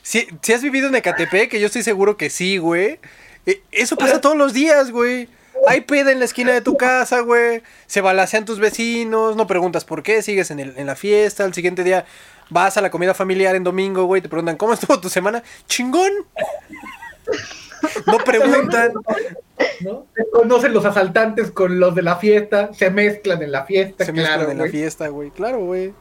si, 0.01 0.27
si 0.41 0.53
has 0.53 0.61
vivido 0.61 0.87
en 0.89 0.95
Ecatepec, 0.95 1.49
que 1.49 1.59
yo 1.59 1.67
estoy 1.67 1.83
seguro 1.83 2.17
que 2.17 2.29
sí, 2.29 2.57
güey. 2.57 2.99
eh, 3.45 3.61
Eso 3.71 3.95
pasa 3.95 4.19
todos 4.21 4.35
los 4.37 4.53
días, 4.53 4.91
güey. 4.91 5.29
Hay 5.67 5.81
peda 5.81 6.11
en 6.11 6.19
la 6.19 6.25
esquina 6.25 6.53
de 6.53 6.61
tu 6.61 6.77
casa, 6.77 7.21
güey. 7.21 7.63
Se 7.87 8.01
balacean 8.01 8.45
tus 8.45 8.59
vecinos, 8.59 9.35
no 9.35 9.47
preguntas 9.47 9.85
por 9.85 10.03
qué, 10.03 10.21
sigues 10.21 10.51
en, 10.51 10.59
el- 10.59 10.77
en 10.77 10.85
la 10.85 10.95
fiesta. 10.95 11.45
Al 11.45 11.53
siguiente 11.53 11.83
día 11.83 12.05
vas 12.49 12.77
a 12.77 12.81
la 12.81 12.91
comida 12.91 13.13
familiar 13.13 13.55
en 13.55 13.63
domingo, 13.63 14.03
güey. 14.05 14.21
Te 14.21 14.29
preguntan, 14.29 14.55
¿cómo 14.57 14.73
estuvo 14.73 14.99
tu 14.99 15.09
semana? 15.09 15.41
¡Chingón! 15.67 16.11
No 18.05 18.17
preguntan. 18.19 18.91
¿No? 19.81 20.07
Se 20.15 20.29
conocen 20.29 20.73
los 20.73 20.85
asaltantes 20.85 21.51
con 21.51 21.79
los 21.79 21.95
de 21.95 22.01
la 22.01 22.17
fiesta, 22.17 22.73
se 22.73 22.89
mezclan 22.89 23.41
en 23.41 23.51
la 23.51 23.65
fiesta, 23.65 24.05
Se 24.05 24.13
claro, 24.13 24.29
mezclan 24.29 24.51
en 24.51 24.57
la 24.57 24.63
güey. 24.63 24.71
fiesta, 24.71 25.07
güey. 25.07 25.31
Claro, 25.31 25.59
güey. 25.59 25.93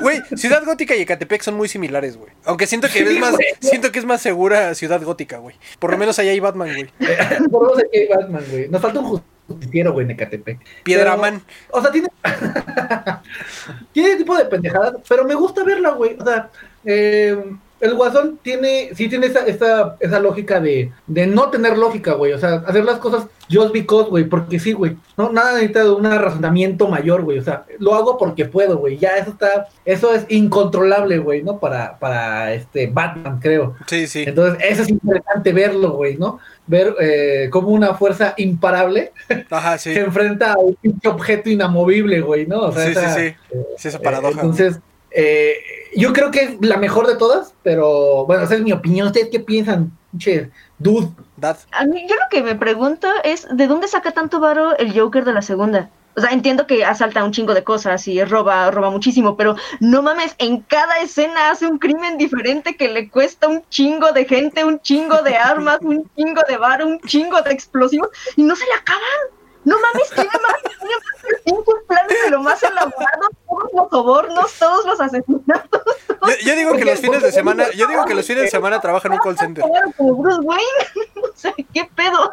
Güey, 0.00 0.22
Ciudad 0.36 0.64
Gótica 0.64 0.94
y 0.94 1.02
Ecatepec 1.02 1.42
son 1.42 1.54
muy 1.54 1.68
similares, 1.68 2.16
güey. 2.16 2.30
Aunque 2.44 2.66
siento 2.66 2.88
que 2.88 3.00
es 3.00 3.18
más, 3.18 3.34
siento 3.60 3.92
que 3.92 3.98
es 3.98 4.04
más 4.04 4.20
segura 4.20 4.74
Ciudad 4.74 5.02
Gótica, 5.02 5.38
güey. 5.38 5.56
Por 5.78 5.90
lo 5.90 5.98
menos 5.98 6.18
allá 6.18 6.30
hay 6.30 6.40
Batman, 6.40 6.68
güey. 6.68 6.90
Por 7.50 7.70
no 7.70 7.74
sé 7.74 7.88
qué 7.92 8.00
hay 8.00 8.08
Batman, 8.08 8.44
güey. 8.50 8.68
Nos 8.68 8.80
falta 8.80 9.00
un 9.00 9.22
justiciero, 9.48 9.92
güey, 9.92 10.04
en 10.04 10.12
Ecatepec. 10.12 10.58
Piedraman. 10.82 11.42
O 11.70 11.80
sea, 11.80 11.90
tiene. 11.90 12.08
tiene 13.92 14.16
tipo 14.16 14.36
de 14.36 14.44
pendejadas, 14.46 14.94
pero 15.08 15.24
me 15.24 15.34
gusta 15.34 15.64
verla, 15.64 15.90
güey. 15.90 16.16
O 16.18 16.24
sea, 16.24 16.50
eh, 16.84 17.36
el 17.80 17.94
Guasón 17.94 18.38
tiene, 18.42 18.90
sí 18.94 19.08
tiene 19.08 19.26
esa, 19.26 19.46
esa, 19.46 19.96
esa 20.00 20.18
lógica 20.20 20.60
de, 20.60 20.92
de 21.06 21.26
no 21.26 21.50
tener 21.50 21.76
lógica, 21.76 22.14
güey. 22.14 22.32
O 22.32 22.38
sea, 22.38 22.64
hacer 22.66 22.84
las 22.84 22.98
cosas 22.98 23.26
just 23.50 23.72
because, 23.72 24.08
güey. 24.08 24.24
Porque 24.24 24.58
sí, 24.58 24.72
güey. 24.72 24.96
No, 25.16 25.30
nada 25.30 25.52
necesita 25.52 25.84
de 25.84 25.90
un 25.90 26.04
razonamiento 26.04 26.88
mayor, 26.88 27.22
güey. 27.22 27.38
O 27.38 27.42
sea, 27.42 27.64
lo 27.78 27.94
hago 27.94 28.16
porque 28.16 28.46
puedo, 28.46 28.78
güey. 28.78 28.96
Ya 28.98 29.18
eso 29.18 29.30
está, 29.30 29.68
eso 29.84 30.14
es 30.14 30.24
incontrolable, 30.28 31.18
güey, 31.18 31.42
¿no? 31.42 31.58
Para, 31.60 31.98
para 31.98 32.54
este 32.54 32.86
Batman, 32.86 33.38
creo. 33.40 33.74
Sí, 33.86 34.06
sí. 34.06 34.24
Entonces, 34.26 34.62
eso 34.68 34.82
es 34.82 34.88
interesante 34.88 35.52
verlo, 35.52 35.92
güey, 35.92 36.16
¿no? 36.16 36.38
Ver 36.66 36.94
eh, 37.00 37.48
cómo 37.52 37.68
una 37.68 37.94
fuerza 37.94 38.34
imparable 38.38 39.12
Ajá, 39.50 39.78
sí. 39.78 39.94
se 39.94 40.00
enfrenta 40.00 40.54
a 40.54 40.58
un 40.58 40.76
objeto 41.04 41.48
inamovible, 41.50 42.20
güey, 42.22 42.46
¿no? 42.46 42.62
O 42.62 42.72
sea, 42.72 42.86
Sí, 42.86 42.94
sí, 42.94 43.20
sí. 43.50 43.58
Sí, 43.76 43.88
esa 43.88 43.98
paradoja. 44.00 44.30
eh, 44.30 44.40
entonces, 44.40 44.80
eh, 45.10 45.54
yo 45.96 46.12
creo 46.12 46.30
que 46.30 46.40
es 46.42 46.56
la 46.60 46.76
mejor 46.76 47.06
de 47.06 47.16
todas, 47.16 47.54
pero 47.62 48.26
bueno, 48.26 48.44
esa 48.44 48.54
es 48.54 48.62
mi 48.62 48.72
opinión. 48.72 49.06
¿Ustedes 49.06 49.28
qué 49.32 49.40
piensan? 49.40 49.90
Pinche 50.10 50.50
dude. 50.78 51.08
Dad. 51.36 51.58
A 51.72 51.84
mí, 51.84 52.06
yo 52.08 52.14
lo 52.14 52.22
que 52.30 52.42
me 52.42 52.54
pregunto 52.54 53.08
es, 53.24 53.46
¿de 53.50 53.66
dónde 53.66 53.88
saca 53.88 54.12
tanto 54.12 54.40
varo 54.40 54.76
el 54.78 54.98
Joker 54.98 55.24
de 55.24 55.32
la 55.32 55.42
segunda? 55.42 55.90
O 56.16 56.20
sea, 56.22 56.30
entiendo 56.30 56.66
que 56.66 56.82
asalta 56.82 57.22
un 57.24 57.32
chingo 57.32 57.52
de 57.52 57.62
cosas 57.62 58.08
y 58.08 58.24
roba, 58.24 58.70
roba 58.70 58.88
muchísimo, 58.88 59.36
pero 59.36 59.54
no 59.80 60.00
mames, 60.00 60.34
en 60.38 60.62
cada 60.62 60.98
escena 61.00 61.50
hace 61.50 61.66
un 61.66 61.78
crimen 61.78 62.16
diferente 62.16 62.74
que 62.74 62.88
le 62.88 63.10
cuesta 63.10 63.48
un 63.48 63.62
chingo 63.68 64.12
de 64.12 64.24
gente, 64.24 64.64
un 64.64 64.80
chingo 64.80 65.20
de 65.20 65.36
armas, 65.36 65.78
un 65.82 66.10
chingo 66.16 66.40
de 66.48 66.56
varo, 66.56 66.86
un 66.86 67.00
chingo 67.00 67.42
de 67.42 67.52
explosivos 67.52 68.08
y 68.34 68.44
no 68.44 68.56
se 68.56 68.64
le 68.64 68.72
acaban. 68.72 69.35
No 69.66 69.76
mames, 69.80 70.08
tiene 70.14 70.30
más, 70.30 70.62
tiene 70.78 70.94
más 70.94 71.40
pinches 71.44 71.74
planes 71.88 72.16
de 72.24 72.30
lo 72.30 72.40
más 72.40 72.62
elaborado, 72.62 73.28
todos 73.48 73.70
los 73.74 73.90
sobornos, 73.90 74.52
todos 74.60 74.86
los 74.86 75.00
asesinatos. 75.00 75.82
Yo, 76.08 76.32
yo 76.44 76.54
digo 76.56 76.72
que 76.76 76.84
los 76.84 77.00
fines 77.00 77.20
de 77.22 77.32
semana, 77.32 77.66
yo 77.72 77.86
digo 77.88 78.04
que 78.04 78.14
los 78.14 78.24
fines 78.26 78.44
de 78.44 78.48
semana 78.50 78.80
trabaja 78.80 79.08
en 79.08 79.14
un 79.14 79.18
call 79.20 79.36
center. 79.36 79.64
Como 79.96 80.14
Bruce 80.16 80.40
Wayne. 80.40 80.62
o 81.22 81.36
sea, 81.36 81.52
¿qué 81.74 81.88
pedo? 81.96 82.32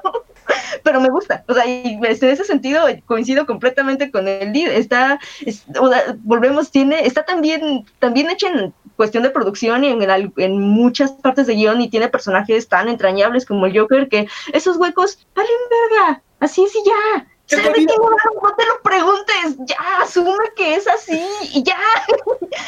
Pero 0.84 1.02
me 1.02 1.10
gusta. 1.10 1.44
O 1.48 1.54
sea, 1.56 1.66
y 1.66 2.00
este, 2.04 2.28
en 2.28 2.34
ese 2.34 2.44
sentido 2.44 2.86
coincido 3.08 3.46
completamente 3.48 4.12
con 4.12 4.28
el 4.28 4.54
lead. 4.54 4.72
Está, 4.72 5.20
es- 5.46 5.64
o 5.80 5.90
sea, 5.90 6.16
volvemos, 6.20 6.70
tiene, 6.72 7.06
está 7.08 7.24
también, 7.26 7.86
también 8.00 8.30
hecha 8.30 8.48
en 8.50 8.74
cuestión 8.96 9.24
de 9.24 9.32
producción 9.32 9.84
y 9.84 9.90
en, 9.90 10.02
el- 10.04 10.32
en 10.38 10.60
muchas 10.62 11.12
partes 11.14 11.48
de 11.48 11.56
guion 11.56 11.82
y 11.82 11.90
tiene 11.90 12.10
personajes 12.10 12.68
tan 12.68 12.90
entrañables 12.90 13.46
como 13.48 13.66
el 13.66 13.78
Joker 13.78 14.08
que 14.08 14.28
esos 14.54 14.78
huecos 14.78 15.26
valen 15.34 15.52
verga. 15.92 16.22
Así 16.44 16.62
es 16.66 16.76
y 16.76 16.84
ya. 16.86 17.26
¿Qué 17.48 17.56
¿Sabe 17.56 17.70
te 17.70 17.74
qué, 17.74 17.86
digo? 17.94 18.10
no, 18.10 18.56
te 18.56 18.66
lo 18.66 18.82
preguntes, 18.82 19.58
ya, 19.60 19.78
asume 20.02 20.34
que 20.58 20.76
es 20.76 20.88
así 20.88 21.26
y 21.54 21.64
ya, 21.64 21.78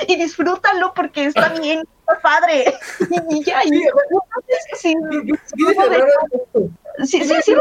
y 0.08 0.16
disfrútalo 0.16 0.94
porque 0.94 1.26
está 1.26 1.50
bien, 1.50 1.86
está 2.00 2.22
padre, 2.22 2.74
y 3.30 3.44
ya, 3.44 3.64
y 3.66 3.84
Sí, 4.80 4.94
sí, 7.04 7.24
Sí, 7.24 7.42
sí, 7.42 7.56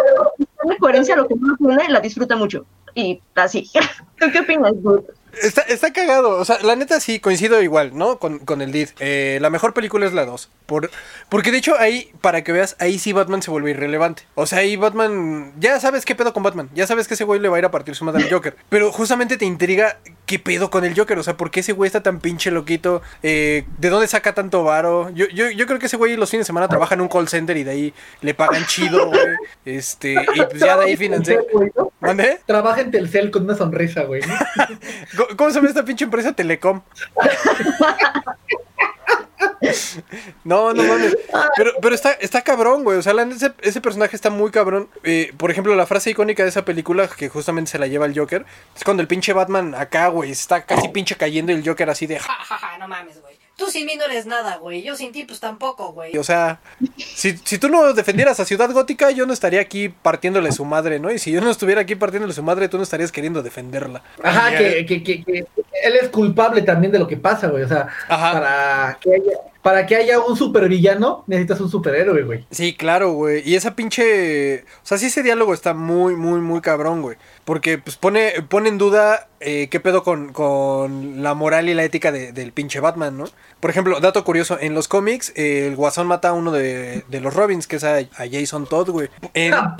coherencia 0.78 1.16
lo 1.16 1.26
que 1.26 1.34
uno 1.34 1.76
la 1.88 2.00
disfruta 2.00 2.36
mucho, 2.36 2.64
y 2.94 3.20
así. 3.34 3.68
¿Tú 4.18 4.26
qué 4.32 4.40
opinas? 4.40 4.72
Está, 5.42 5.62
está 5.62 5.92
cagado, 5.92 6.30
o 6.38 6.44
sea, 6.44 6.58
la 6.62 6.76
neta 6.76 7.00
sí 7.00 7.20
coincido 7.20 7.62
igual, 7.62 7.96
¿no? 7.96 8.18
Con, 8.18 8.38
con 8.40 8.62
el 8.62 8.72
lead. 8.72 8.88
Eh, 9.00 9.38
la 9.40 9.50
mejor 9.50 9.74
película 9.74 10.06
es 10.06 10.12
la 10.12 10.24
2. 10.24 10.50
Por, 10.66 10.90
porque 11.28 11.50
de 11.50 11.58
hecho 11.58 11.78
ahí, 11.78 12.10
para 12.20 12.42
que 12.42 12.52
veas, 12.52 12.76
ahí 12.78 12.98
sí 12.98 13.12
Batman 13.12 13.42
se 13.42 13.50
vuelve 13.50 13.70
irrelevante. 13.70 14.22
O 14.34 14.46
sea, 14.46 14.60
ahí 14.60 14.76
Batman, 14.76 15.52
ya 15.58 15.78
sabes 15.80 16.04
qué 16.04 16.14
pedo 16.14 16.32
con 16.32 16.42
Batman, 16.42 16.70
ya 16.74 16.86
sabes 16.86 17.06
que 17.08 17.14
ese 17.14 17.24
güey 17.24 17.40
le 17.40 17.48
va 17.48 17.56
a 17.56 17.58
ir 17.58 17.64
a 17.64 17.70
partir 17.70 17.94
su 17.94 18.04
madre 18.04 18.24
al 18.24 18.30
Joker. 18.30 18.56
Pero 18.68 18.90
justamente 18.92 19.36
te 19.36 19.44
intriga 19.44 19.98
qué 20.26 20.38
pedo 20.38 20.70
con 20.70 20.84
el 20.84 20.96
Joker, 20.96 21.18
o 21.18 21.22
sea, 21.22 21.36
¿por 21.36 21.50
qué 21.50 21.60
ese 21.60 21.72
güey 21.72 21.86
está 21.86 22.02
tan 22.02 22.20
pinche 22.20 22.50
loquito? 22.50 23.02
Eh, 23.22 23.64
¿De 23.78 23.90
dónde 23.90 24.08
saca 24.08 24.32
tanto 24.32 24.64
varo? 24.64 25.10
Yo, 25.10 25.26
yo, 25.28 25.50
yo 25.50 25.66
creo 25.66 25.78
que 25.78 25.86
ese 25.86 25.96
güey 25.96 26.16
los 26.16 26.30
fines 26.30 26.44
de 26.44 26.48
semana 26.48 26.68
trabaja 26.68 26.94
en 26.94 27.02
un 27.02 27.08
call 27.08 27.28
center 27.28 27.56
y 27.56 27.64
de 27.64 27.70
ahí 27.70 27.94
le 28.22 28.34
pagan 28.34 28.64
chido, 28.66 29.08
güey. 29.08 29.20
Este, 29.64 30.12
y 30.12 30.42
pues 30.42 30.60
ya 30.60 30.76
de 30.76 30.84
ahí 30.84 30.96
financia. 30.96 31.38
¿Mande? 32.06 32.40
Trabaja 32.46 32.80
en 32.82 32.90
Telcel 32.90 33.30
con 33.30 33.44
una 33.44 33.54
sonrisa, 33.56 34.02
güey. 34.04 34.22
¿Cómo- 35.16 35.36
¿Cómo 35.36 35.50
se 35.50 35.56
llama 35.56 35.68
esta 35.68 35.84
pinche 35.84 36.04
empresa 36.04 36.32
Telecom? 36.32 36.82
No, 40.44 40.72
no 40.74 40.82
mames. 40.82 41.16
Pero, 41.56 41.72
pero 41.80 41.94
está, 41.94 42.12
está 42.12 42.42
cabrón, 42.42 42.84
güey. 42.84 42.98
O 42.98 43.02
sea, 43.02 43.14
la 43.14 43.22
ese, 43.22 43.52
ese 43.62 43.80
personaje 43.80 44.14
está 44.14 44.28
muy 44.30 44.50
cabrón. 44.50 44.88
Eh, 45.04 45.32
por 45.36 45.50
ejemplo, 45.50 45.74
la 45.74 45.86
frase 45.86 46.10
icónica 46.10 46.42
de 46.42 46.50
esa 46.50 46.64
película, 46.64 47.08
que 47.08 47.28
justamente 47.28 47.70
se 47.70 47.78
la 47.78 47.86
lleva 47.86 48.06
el 48.06 48.18
Joker, 48.18 48.44
es 48.76 48.84
cuando 48.84 49.00
el 49.00 49.08
pinche 49.08 49.32
Batman 49.32 49.74
acá, 49.74 50.08
güey, 50.08 50.30
está 50.30 50.62
casi 50.64 50.88
pinche 50.88 51.16
cayendo 51.16 51.52
y 51.52 51.56
el 51.56 51.66
Joker 51.66 51.88
así 51.90 52.06
de... 52.06 52.18
Ja, 52.18 52.32
ja, 52.34 52.58
ja, 52.58 52.78
no 52.78 52.88
mames, 52.88 53.20
güey. 53.22 53.33
Tú 53.64 53.70
sin 53.70 53.86
mí 53.86 53.96
no 53.96 54.04
eres 54.04 54.26
nada, 54.26 54.58
güey. 54.58 54.82
Yo 54.82 54.94
sin 54.94 55.10
ti, 55.10 55.24
pues 55.24 55.40
tampoco, 55.40 55.92
güey. 55.92 56.16
O 56.18 56.24
sea, 56.24 56.60
si, 56.98 57.36
si 57.44 57.56
tú 57.58 57.68
no 57.70 57.94
defendieras 57.94 58.38
a 58.40 58.44
Ciudad 58.44 58.70
Gótica, 58.70 59.10
yo 59.10 59.24
no 59.24 59.32
estaría 59.32 59.60
aquí 59.60 59.88
partiéndole 59.88 60.52
su 60.52 60.66
madre, 60.66 60.98
¿no? 60.98 61.10
Y 61.10 61.18
si 61.18 61.32
yo 61.32 61.40
no 61.40 61.50
estuviera 61.50 61.80
aquí 61.80 61.94
partiéndole 61.94 62.34
su 62.34 62.42
madre, 62.42 62.68
tú 62.68 62.76
no 62.76 62.82
estarías 62.82 63.10
queriendo 63.10 63.42
defenderla. 63.42 64.02
Ajá, 64.22 64.58
que, 64.58 64.84
que, 64.84 65.02
que, 65.02 65.24
que 65.24 65.46
él 65.82 65.96
es 66.00 66.10
culpable 66.10 66.60
también 66.60 66.92
de 66.92 66.98
lo 66.98 67.06
que 67.06 67.16
pasa, 67.16 67.48
güey. 67.48 67.62
O 67.62 67.68
sea, 67.68 67.88
Ajá. 68.08 68.32
para 68.32 68.98
que 69.00 69.14
haya, 69.14 69.38
para 69.62 69.86
que 69.86 69.96
haya 69.96 70.20
un 70.20 70.36
supervillano, 70.36 71.24
necesitas 71.26 71.58
un 71.60 71.70
superhéroe, 71.70 72.22
güey. 72.22 72.44
Sí, 72.50 72.74
claro, 72.74 73.12
güey. 73.12 73.42
Y 73.48 73.54
esa 73.54 73.74
pinche. 73.74 74.60
O 74.60 74.86
sea, 74.86 74.98
sí, 74.98 75.06
ese 75.06 75.22
diálogo 75.22 75.54
está 75.54 75.72
muy, 75.72 76.16
muy, 76.16 76.40
muy 76.40 76.60
cabrón, 76.60 77.00
güey. 77.00 77.16
Porque, 77.44 77.76
pues, 77.76 77.96
pone, 77.96 78.32
pone 78.48 78.70
en 78.70 78.78
duda 78.78 79.28
eh, 79.40 79.68
qué 79.70 79.78
pedo 79.78 80.02
con, 80.02 80.32
con 80.32 81.22
la 81.22 81.34
moral 81.34 81.68
y 81.68 81.74
la 81.74 81.84
ética 81.84 82.10
de- 82.10 82.32
del 82.32 82.52
pinche 82.52 82.80
Batman, 82.80 83.18
¿no? 83.18 83.24
Por 83.60 83.68
ejemplo, 83.70 84.00
dato 84.00 84.24
curioso: 84.24 84.56
en 84.60 84.72
los 84.74 84.88
cómics, 84.88 85.30
eh, 85.36 85.66
el 85.66 85.76
guasón 85.76 86.06
mata 86.06 86.30
a 86.30 86.32
uno 86.32 86.52
de, 86.52 87.04
de 87.08 87.20
los 87.20 87.34
Robins, 87.34 87.66
que 87.66 87.76
es 87.76 87.84
a, 87.84 87.96
a 87.98 88.26
Jason 88.32 88.66
Todd, 88.66 88.88
güey. 88.88 89.08
En- 89.34 89.52
A, 89.52 89.76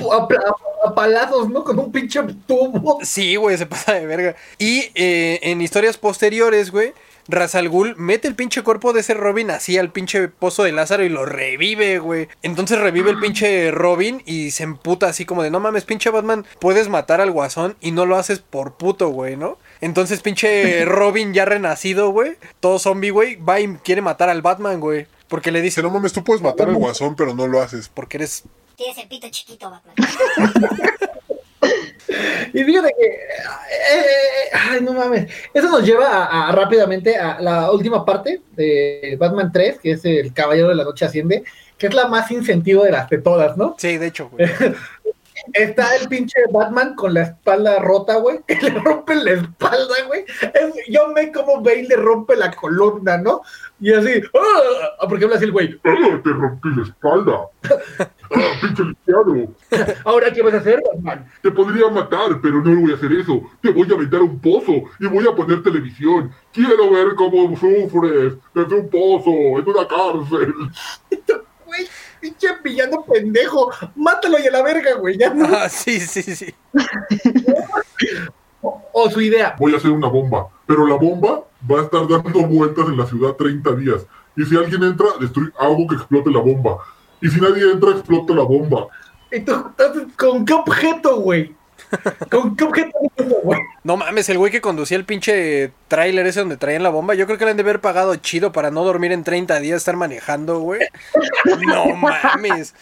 ¿no? 1.51 1.65
Con 1.65 1.79
un 1.79 1.91
pinche 1.91 2.21
tubo. 2.47 2.99
Sí, 3.03 3.37
güey, 3.37 3.57
se 3.57 3.65
pasa 3.67 3.95
de 3.95 4.07
verga. 4.07 4.37
Y 4.59 4.91
eh, 4.95 5.41
en 5.43 5.63
historias 5.63 5.97
posteriores, 5.97 6.71
güey, 6.71 6.93
Ra's 7.29 7.55
al 7.55 7.69
Ghul 7.69 7.95
mete 7.97 8.29
el 8.29 8.35
pinche 8.35 8.63
cuerpo 8.63 8.93
de 8.93 9.01
ese 9.01 9.15
Robin 9.15 9.51
así 9.51 9.79
al 9.79 9.93
pinche 9.93 10.29
pozo 10.29 10.65
de 10.65 10.73
Lázaro 10.73 11.05
y 11.05 11.09
lo 11.09 11.25
revive, 11.25 11.99
güey. 11.99 12.29
Entonces 12.43 12.79
revive 12.79 13.11
el 13.11 13.19
pinche 13.19 13.71
Robin 13.71 14.23
y 14.27 14.51
se 14.51 14.65
emputa 14.65 15.07
así 15.07 15.25
como 15.25 15.43
de, 15.43 15.51
no 15.51 15.61
mames, 15.61 15.85
pinche 15.85 16.11
Batman, 16.11 16.45
puedes 16.59 16.89
matar 16.89 17.21
al 17.21 17.31
guasón 17.31 17.77
y 17.81 17.93
no 17.93 18.07
lo 18.07 18.17
haces 18.17 18.41
por 18.41 18.75
puto, 18.75 19.09
güey, 19.09 19.37
¿no? 19.37 19.59
Entonces 19.81 20.21
pinche 20.21 20.85
Robin 20.87 21.35
ya 21.35 21.45
renacido, 21.45 22.11
güey, 22.11 22.37
todo 22.61 22.79
zombie, 22.79 23.11
güey, 23.11 23.37
va 23.37 23.61
y 23.61 23.69
quiere 23.79 24.03
matar 24.03 24.29
al 24.29 24.43
Batman, 24.43 24.81
güey. 24.81 25.07
Porque 25.29 25.51
le 25.51 25.63
Dice, 25.63 25.81
dice, 25.81 25.83
no 25.83 25.91
mames, 25.91 26.13
tú 26.13 26.23
puedes 26.23 26.43
matar 26.43 26.69
al 26.69 26.77
guasón, 26.77 27.17
pero 27.17 27.35
no 27.35 27.47
lo 27.47 27.61
haces. 27.61 27.89
porque 27.89 28.19
eres... 28.19 28.45
Tienes 28.77 28.99
el 28.99 29.09
pito 29.09 29.29
chiquito, 29.31 29.71
Batman. 29.71 29.95
Y 32.53 32.65
fíjate 32.65 32.93
que. 32.99 33.07
eh, 33.07 33.19
eh, 33.95 34.51
ay, 34.71 34.81
no 34.83 34.93
mames. 34.93 35.31
Eso 35.53 35.69
nos 35.71 35.85
lleva 35.85 36.07
a, 36.25 36.49
a- 36.49 36.53
rápidamente 36.53 37.17
a 37.17 37.41
la 37.41 37.71
última 37.71 38.05
parte 38.05 38.41
de 38.57 39.17
Batman 39.19 39.51
3, 39.53 39.79
que 39.81 39.93
es 39.93 40.05
el 40.05 40.33
Caballero 40.33 40.69
de 40.69 40.75
la 40.77 40.85
Noche 40.85 41.05
Asciende, 41.05 41.45
que 41.79 41.87
es 41.89 41.95
la 41.95 42.07
más 42.09 42.31
incentivo 42.31 42.85
de 42.85 42.93
las 42.93 43.09
de 43.11 43.19
todas, 43.19 43.57
¿no? 43.57 43.75
Sí, 43.79 43.99
de 43.99 44.07
hecho, 44.07 44.29
güey. 44.31 44.47
Está 45.53 45.95
el 45.97 46.09
pinche 46.09 46.39
Batman 46.53 46.95
con 46.95 47.15
la 47.15 47.23
espalda 47.23 47.79
rota, 47.81 48.17
güey. 48.17 48.41
Que 48.47 48.55
le 48.61 48.71
rompe 48.81 49.15
la 49.15 49.33
espalda, 49.33 49.95
güey. 50.07 50.25
Es- 50.41 50.75
yo 50.89 51.09
me 51.09 51.31
como 51.33 51.61
Bale 51.63 51.85
le 51.85 51.97
rompe 51.97 52.37
la 52.37 52.51
columna, 52.53 53.19
¿no? 53.19 53.43
Y 53.81 53.93
así, 53.93 54.23
¡ah! 54.35 55.07
porque 55.09 55.25
habla 55.25 55.37
así 55.37 55.45
el 55.45 55.53
güey. 55.53 55.79
¡Ah, 55.85 56.21
te 56.23 56.31
rompí 56.31 56.69
la 56.77 56.83
espalda! 56.85 57.49
¡Ah, 58.35 58.53
pinche 58.63 58.83
lisiado! 58.85 59.55
Ahora, 60.05 60.33
¿qué 60.33 60.43
vas 60.43 60.55
a 60.55 60.59
hacer, 60.59 60.83
Batman? 60.93 61.31
Te 61.43 61.51
podría 61.51 61.89
matar, 61.89 62.41
pero 62.43 62.63
no 62.63 62.81
voy 62.81 62.93
a 62.93 62.95
hacer 62.95 63.13
eso. 63.13 63.43
Te 63.61 63.71
voy 63.71 63.87
a 63.91 63.95
aventar 63.95 64.23
un 64.23 64.39
pozo 64.41 64.73
y 64.99 65.07
voy 65.07 65.27
a 65.29 65.35
poner 65.37 65.63
televisión. 65.63 66.33
Quiero 66.53 66.91
ver 66.91 67.15
cómo 67.15 67.55
sufres 67.57 68.35
desde 68.55 68.75
un 68.75 68.89
pozo, 68.89 69.31
en 69.31 69.69
una 69.69 69.87
cárcel. 69.87 70.55
Güey, 71.67 71.89
pinche 72.25 72.49
villano 72.63 73.05
pendejo. 73.05 73.71
Mátalo 73.95 74.39
y 74.39 74.47
a 74.47 74.51
la 74.51 74.63
verga, 74.63 74.95
güey. 74.95 75.19
Ya 75.19 75.33
no. 75.35 75.45
Ah, 75.55 75.69
sí, 75.69 76.01
sí, 76.01 76.23
sí. 76.23 76.55
O, 78.63 78.83
o 78.93 79.11
su 79.11 79.21
idea. 79.21 79.55
Voy 79.59 79.75
a 79.75 79.77
hacer 79.77 79.91
una 79.91 80.09
bomba, 80.09 80.49
pero 80.67 80.87
la 80.87 80.95
bomba 80.95 81.45
va 81.71 81.81
a 81.81 81.83
estar 81.83 82.09
dando 82.09 82.47
vueltas 82.47 82.87
en 82.89 82.97
la 82.97 83.07
ciudad 83.07 83.35
30 83.35 83.77
días. 83.77 84.07
Y 84.37 84.45
si 84.45 84.57
alguien 84.57 84.83
entra, 84.83 85.07
destruye, 85.21 85.53
hago 85.59 85.87
que 85.87 85.97
explote 85.97 86.31
la 86.31 86.41
bomba. 86.41 86.79
Y 87.21 87.29
si 87.29 87.41
nadie 87.41 87.71
entra, 87.71 87.91
explota 87.91 88.35
la 88.35 88.43
bomba. 88.43 88.89
¿Y 89.31 89.41
tú, 89.41 89.53
entonces, 89.53 90.05
¿con 90.17 90.45
qué 90.45 90.55
objeto, 90.55 91.21
güey? 91.21 91.55
¿Con 92.31 92.57
qué 92.57 92.65
objeto, 92.65 92.99
güey? 93.43 93.61
No 93.83 93.97
mames, 93.97 94.29
el 94.29 94.39
güey 94.39 94.51
que 94.51 94.61
conducía 94.61 94.97
el 94.97 95.05
pinche 95.05 95.73
tráiler 95.89 96.27
ese 96.27 96.41
donde 96.41 96.57
traían 96.57 96.83
la 96.83 96.91
bomba, 96.91 97.15
yo 97.15 97.27
creo 97.27 97.39
que 97.39 97.45
le 97.45 97.51
han 97.51 97.57
de 97.57 97.63
haber 97.63 97.81
pagado 97.81 98.17
chido 98.17 98.53
para 98.53 98.71
no 98.71 98.85
dormir 98.85 99.13
en 99.13 99.25
30 99.25 99.61
días, 99.61 99.79
estar 99.79 99.97
manejando, 99.97 100.61
güey. 100.61 100.81
No 101.67 101.95
mames. 101.97 102.75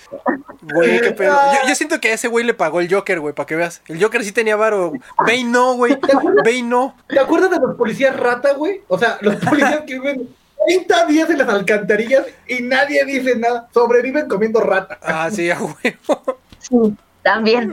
Güey, 0.62 1.00
qué 1.00 1.10
pedo. 1.10 1.34
Yo, 1.34 1.68
yo 1.68 1.74
siento 1.74 2.00
que 2.00 2.10
a 2.10 2.14
ese 2.14 2.28
güey 2.28 2.44
le 2.44 2.54
pagó 2.54 2.80
el 2.80 2.92
Joker, 2.92 3.20
güey, 3.20 3.34
para 3.34 3.46
que 3.46 3.56
veas. 3.56 3.82
El 3.88 4.02
Joker 4.02 4.24
sí 4.24 4.32
tenía 4.32 4.56
varo. 4.56 4.92
Bane 5.18 5.44
no, 5.44 5.74
güey. 5.74 5.98
Bane 6.44 6.62
no. 6.62 6.96
¿Te 7.08 7.18
acuerdas 7.18 7.50
de 7.50 7.58
los 7.58 7.76
policías 7.76 8.16
rata, 8.18 8.54
güey? 8.54 8.82
O 8.88 8.98
sea, 8.98 9.18
los 9.20 9.36
policías 9.36 9.80
que 9.86 9.94
viven 9.94 10.28
30 10.66 11.06
días 11.06 11.30
en 11.30 11.38
las 11.38 11.48
alcantarillas 11.48 12.26
y 12.46 12.62
nadie 12.62 13.04
dice 13.04 13.36
nada. 13.36 13.68
Sobreviven 13.74 14.28
comiendo 14.28 14.60
rata. 14.60 14.98
Ah, 15.02 15.28
sí, 15.30 15.50
a 15.50 15.58
huevo. 15.60 16.38
Sí, 16.58 16.76
también. 17.22 17.72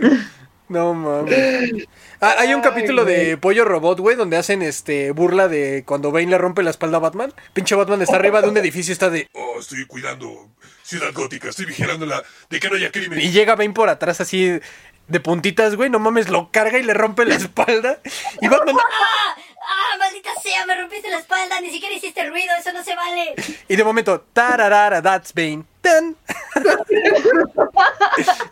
No 0.69 0.93
mames. 0.93 1.87
Ah, 2.21 2.35
hay 2.37 2.53
un 2.53 2.61
Ay, 2.61 2.69
capítulo 2.69 3.03
de. 3.03 3.37
Pollo 3.37 3.65
Robot, 3.65 3.99
güey, 3.99 4.15
donde 4.15 4.37
hacen 4.37 4.61
este 4.61 5.11
burla 5.11 5.47
de 5.47 5.83
cuando 5.85 6.11
Bane 6.11 6.27
le 6.27 6.37
rompe 6.37 6.61
la 6.61 6.69
espalda 6.69 6.97
a 6.97 6.99
Batman. 6.99 7.33
Pinche 7.53 7.75
Batman 7.75 8.01
está 8.03 8.17
arriba 8.17 8.41
de 8.41 8.49
un 8.49 8.57
edificio 8.57 8.91
y 8.91 8.93
está 8.93 9.09
de. 9.09 9.27
Oh, 9.33 9.59
estoy 9.59 9.85
cuidando 9.87 10.49
Ciudad 10.83 11.11
Gótica, 11.11 11.49
estoy 11.49 11.65
vigilándola 11.65 12.23
de 12.49 12.59
que 12.59 12.69
no 12.69 12.75
haya 12.75 12.91
crimen. 12.91 13.19
Y 13.19 13.31
llega 13.31 13.55
Bane 13.55 13.73
por 13.73 13.89
atrás 13.89 14.21
así 14.21 14.59
de 15.07 15.19
puntitas, 15.19 15.75
güey. 15.75 15.89
No 15.89 15.97
mames, 15.97 16.29
lo 16.29 16.51
carga 16.51 16.77
y 16.77 16.83
le 16.83 16.93
rompe 16.93 17.25
la 17.25 17.35
espalda. 17.35 17.99
Y 18.39 18.47
Batman. 18.47 18.75
¡Ah! 18.77 19.35
¡Ah, 19.67 19.97
maldita 19.97 20.29
sea! 20.41 20.65
Me 20.67 20.75
rompiste 20.75 21.09
la 21.09 21.19
espalda, 21.19 21.59
ni 21.61 21.71
siquiera 21.71 21.95
hiciste 21.95 22.27
ruido, 22.29 22.53
eso 22.59 22.71
no 22.73 22.83
se 22.83 22.95
vale. 22.95 23.33
Y 23.67 23.75
de 23.75 23.83
momento, 23.83 24.21
tararara, 24.33 25.01
that's 25.01 25.33
Bane. 25.33 25.63
Tan. 25.81 26.15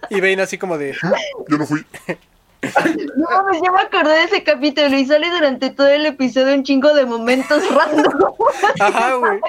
y 0.10 0.22
Bane 0.22 0.42
así 0.42 0.58
como 0.58 0.78
de. 0.78 0.96
Yo 1.50 1.58
no 1.58 1.66
fui. 1.66 1.86
No 3.16 3.30
mames, 3.30 3.62
yo 3.64 3.72
me 3.72 3.82
acordé 3.82 4.14
de 4.16 4.24
ese 4.24 4.44
capítulo 4.44 4.98
y 4.98 5.06
sale 5.06 5.30
durante 5.30 5.70
todo 5.70 5.88
el 5.90 6.06
episodio 6.08 6.56
un 6.56 6.64
chingo 6.64 6.92
de 6.94 7.06
momentos 7.06 7.62
random. 7.72 8.14
Ajá, 8.80 9.14
güey. 9.16 9.40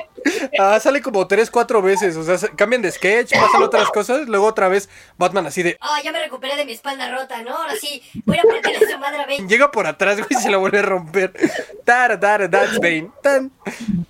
Ah, 0.61 0.79
sale 0.79 1.01
como 1.01 1.27
tres, 1.27 1.51
cuatro 1.51 1.81
veces. 1.81 2.17
O 2.17 2.23
sea, 2.23 2.37
se- 2.37 2.51
cambian 2.51 2.83
de 2.83 2.93
sketch, 2.93 3.33
pasan 3.33 3.63
otras 3.63 3.89
cosas. 3.91 4.29
Luego 4.29 4.45
otra 4.47 4.69
vez 4.69 4.91
Batman 5.17 5.47
así 5.47 5.63
de. 5.63 5.79
Ah, 5.81 6.01
ya 6.05 6.13
me 6.13 6.23
recuperé 6.23 6.55
de 6.57 6.67
mi 6.67 6.73
espalda 6.73 7.11
rota, 7.11 7.41
¿no? 7.43 7.57
Ahora 7.57 7.75
sí, 7.81 8.03
voy 8.27 8.37
a 8.39 8.43
partirle 8.43 8.87
su 8.91 8.99
madre 8.99 9.23
a 9.23 9.27
Ben. 9.27 9.49
Llega 9.49 9.71
por 9.71 9.87
atrás, 9.87 10.17
güey, 10.19 10.29
y 10.31 10.35
se 10.35 10.51
la 10.51 10.59
vuelve 10.59 10.81
a 10.81 10.83
romper. 10.83 11.33
Tara, 11.85 12.21
tara, 12.21 12.49
that's 12.51 12.79
Bane. 12.79 13.11
Tan. 13.23 13.51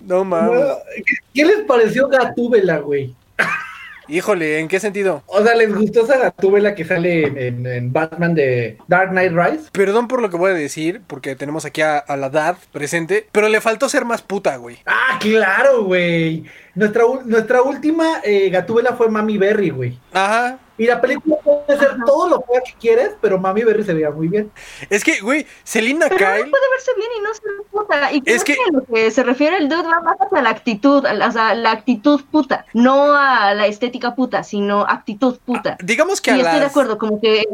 No 0.01 0.25
mames. 0.25 0.59
¿Qué, 1.05 1.13
qué 1.35 1.45
les 1.45 1.61
pareció 1.61 2.09
Gatúbela, 2.09 2.79
güey? 2.79 3.15
Híjole, 4.09 4.59
¿en 4.59 4.67
qué 4.67 4.79
sentido? 4.79 5.21
O 5.27 5.43
sea, 5.43 5.53
¿les 5.53 5.73
gustó 5.73 6.03
esa 6.03 6.17
Gatúbela 6.17 6.73
que 6.73 6.83
sale 6.83 7.47
en, 7.47 7.93
Batman 7.93 8.33
de 8.33 8.79
Dark 8.87 9.11
Knight 9.11 9.33
Rise? 9.33 9.69
Perdón 9.71 10.07
por 10.07 10.19
lo 10.19 10.31
que 10.31 10.37
voy 10.37 10.49
a 10.49 10.55
decir, 10.55 11.01
porque 11.05 11.35
tenemos 11.35 11.63
aquí 11.63 11.81
a, 11.81 11.99
a 11.99 12.17
la 12.17 12.31
Dad 12.31 12.57
presente, 12.71 13.27
pero 13.31 13.49
le 13.49 13.61
faltó 13.61 13.87
ser 13.87 14.05
más 14.05 14.23
puta, 14.23 14.57
güey. 14.57 14.79
Ah, 14.87 15.19
claro, 15.19 15.83
güey. 15.83 16.43
Nuestra, 16.73 17.03
nuestra 17.25 17.61
última 17.61 18.21
eh, 18.23 18.49
Gatúbela 18.49 18.93
fue 18.93 19.09
Mami 19.09 19.37
Berry, 19.37 19.69
güey. 19.69 19.99
Ajá. 20.11 20.57
Y 20.79 20.87
la 20.87 20.99
película 20.99 21.35
puede 21.43 21.77
ser 21.79 21.97
todo 22.05 22.27
lo 22.29 22.41
fea 22.41 22.61
que 22.65 22.73
quieres, 22.79 23.11
pero 23.21 23.37
Mami 23.37 23.63
Berry 23.63 23.83
se 23.83 23.93
veía 23.93 24.09
muy 24.09 24.27
bien. 24.29 24.51
Es 24.89 25.03
que, 25.03 25.19
güey, 25.19 25.45
Selina 25.63 26.05
Pero 26.09 26.17
Kyle. 26.17 26.45
no 26.45 26.49
puede 26.51 26.69
verse 26.71 26.91
bien 26.97 27.09
y 27.17 27.21
no 27.21 27.33
ser 27.33 27.43
puta. 27.69 28.11
Y 28.13 28.21
creo 28.21 28.35
Es 28.35 28.43
que- 28.43 28.53
que... 28.55 28.71
lo 28.71 28.83
que 28.85 29.11
se 29.11 29.23
refiere 29.23 29.57
el 29.57 29.69
dude 29.69 29.83
va 29.83 29.99
más 30.01 30.15
hacia 30.19 30.41
la 30.41 30.49
actitud, 30.49 31.05
a 31.05 31.13
la, 31.13 31.27
o 31.27 31.31
sea, 31.31 31.53
la 31.53 31.71
actitud 31.71 32.21
puta. 32.31 32.65
No 32.73 33.13
a 33.13 33.53
la 33.53 33.67
estética 33.67 34.15
puta, 34.15 34.43
sino 34.43 34.81
actitud 34.81 35.37
puta. 35.45 35.77
Digamos 35.83 36.21
que 36.21 36.31
Y 36.31 36.33
a 36.35 36.37
estoy 36.43 36.59
de 36.61 36.65
acuerdo, 36.65 36.97
como 36.97 37.19
que 37.21 37.45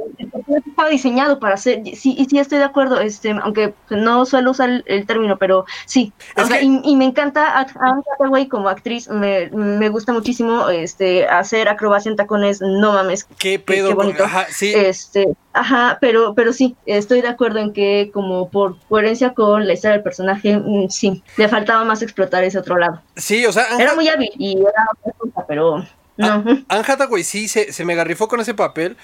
estaba 0.68 0.90
diseñado 0.90 1.40
para 1.40 1.58
ser, 1.58 1.82
sí, 1.96 2.16
y 2.18 2.26
sí 2.26 2.38
estoy 2.40 2.60
de 2.60 2.64
acuerdo, 2.66 3.00
este, 3.00 3.32
aunque 3.32 3.74
no 3.90 4.26
suelo 4.26 4.52
usar 4.52 4.70
el, 4.70 4.84
el 4.88 5.06
término, 5.06 5.38
pero 5.38 5.66
sí, 5.86 6.14
o 6.38 6.46
sea, 6.46 6.60
que- 6.60 6.66
y, 6.66 6.82
y 6.84 6.96
me 6.96 7.06
encanta 7.06 7.58
a 7.58 7.66
Anne 7.80 8.04
Hathaway 8.20 8.48
como 8.48 8.70
actriz, 8.70 9.08
me, 9.10 9.50
me 9.52 9.90
gusta 9.90 10.14
muchísimo, 10.14 10.70
este, 10.70 11.28
hacer 11.28 11.70
acrobacia 11.70 12.10
en 12.10 12.16
tacones, 12.18 12.62
no 12.62 12.94
mames, 12.94 13.15
¿Qué 13.38 13.60
pedo? 13.60 13.90
qué 13.90 13.94
bonito. 13.96 14.24
Ajá, 14.24 14.48
sí. 14.50 14.74
este, 14.76 15.28
ajá, 15.54 15.98
pero, 16.02 16.34
pero 16.36 16.54
sí, 16.54 16.76
estoy 16.86 17.22
de 17.22 17.30
acuerdo 17.30 17.60
en 17.60 17.74
que 17.74 18.12
como 18.14 18.50
por 18.50 18.80
coherencia 18.88 19.34
con 19.34 19.66
la 19.66 19.74
historia 19.74 19.94
del 19.94 20.04
personaje, 20.04 20.58
mm, 20.58 20.90
sí, 20.90 21.24
le 21.38 21.48
faltaba 21.48 21.84
más 21.86 22.02
explotar 22.02 22.44
ese 22.44 22.60
otro 22.60 22.78
lado. 22.78 23.02
Sí, 23.16 23.46
o 23.46 23.52
sea, 23.52 23.66
Era 23.80 23.96
muy 23.96 24.08
hábil 24.08 24.32
y 24.38 24.58
era 24.58 24.86
otra 25.00 25.14
cosa, 25.18 25.46
pero 25.48 25.86
no. 26.18 26.44
Anne 26.68 26.84
Hathaway 26.88 27.24
sí 27.24 27.48
se, 27.48 27.72
se 27.72 27.86
me 27.86 27.96
garrifó 27.96 28.28
con 28.28 28.40
ese 28.40 28.54
papel. 28.54 28.98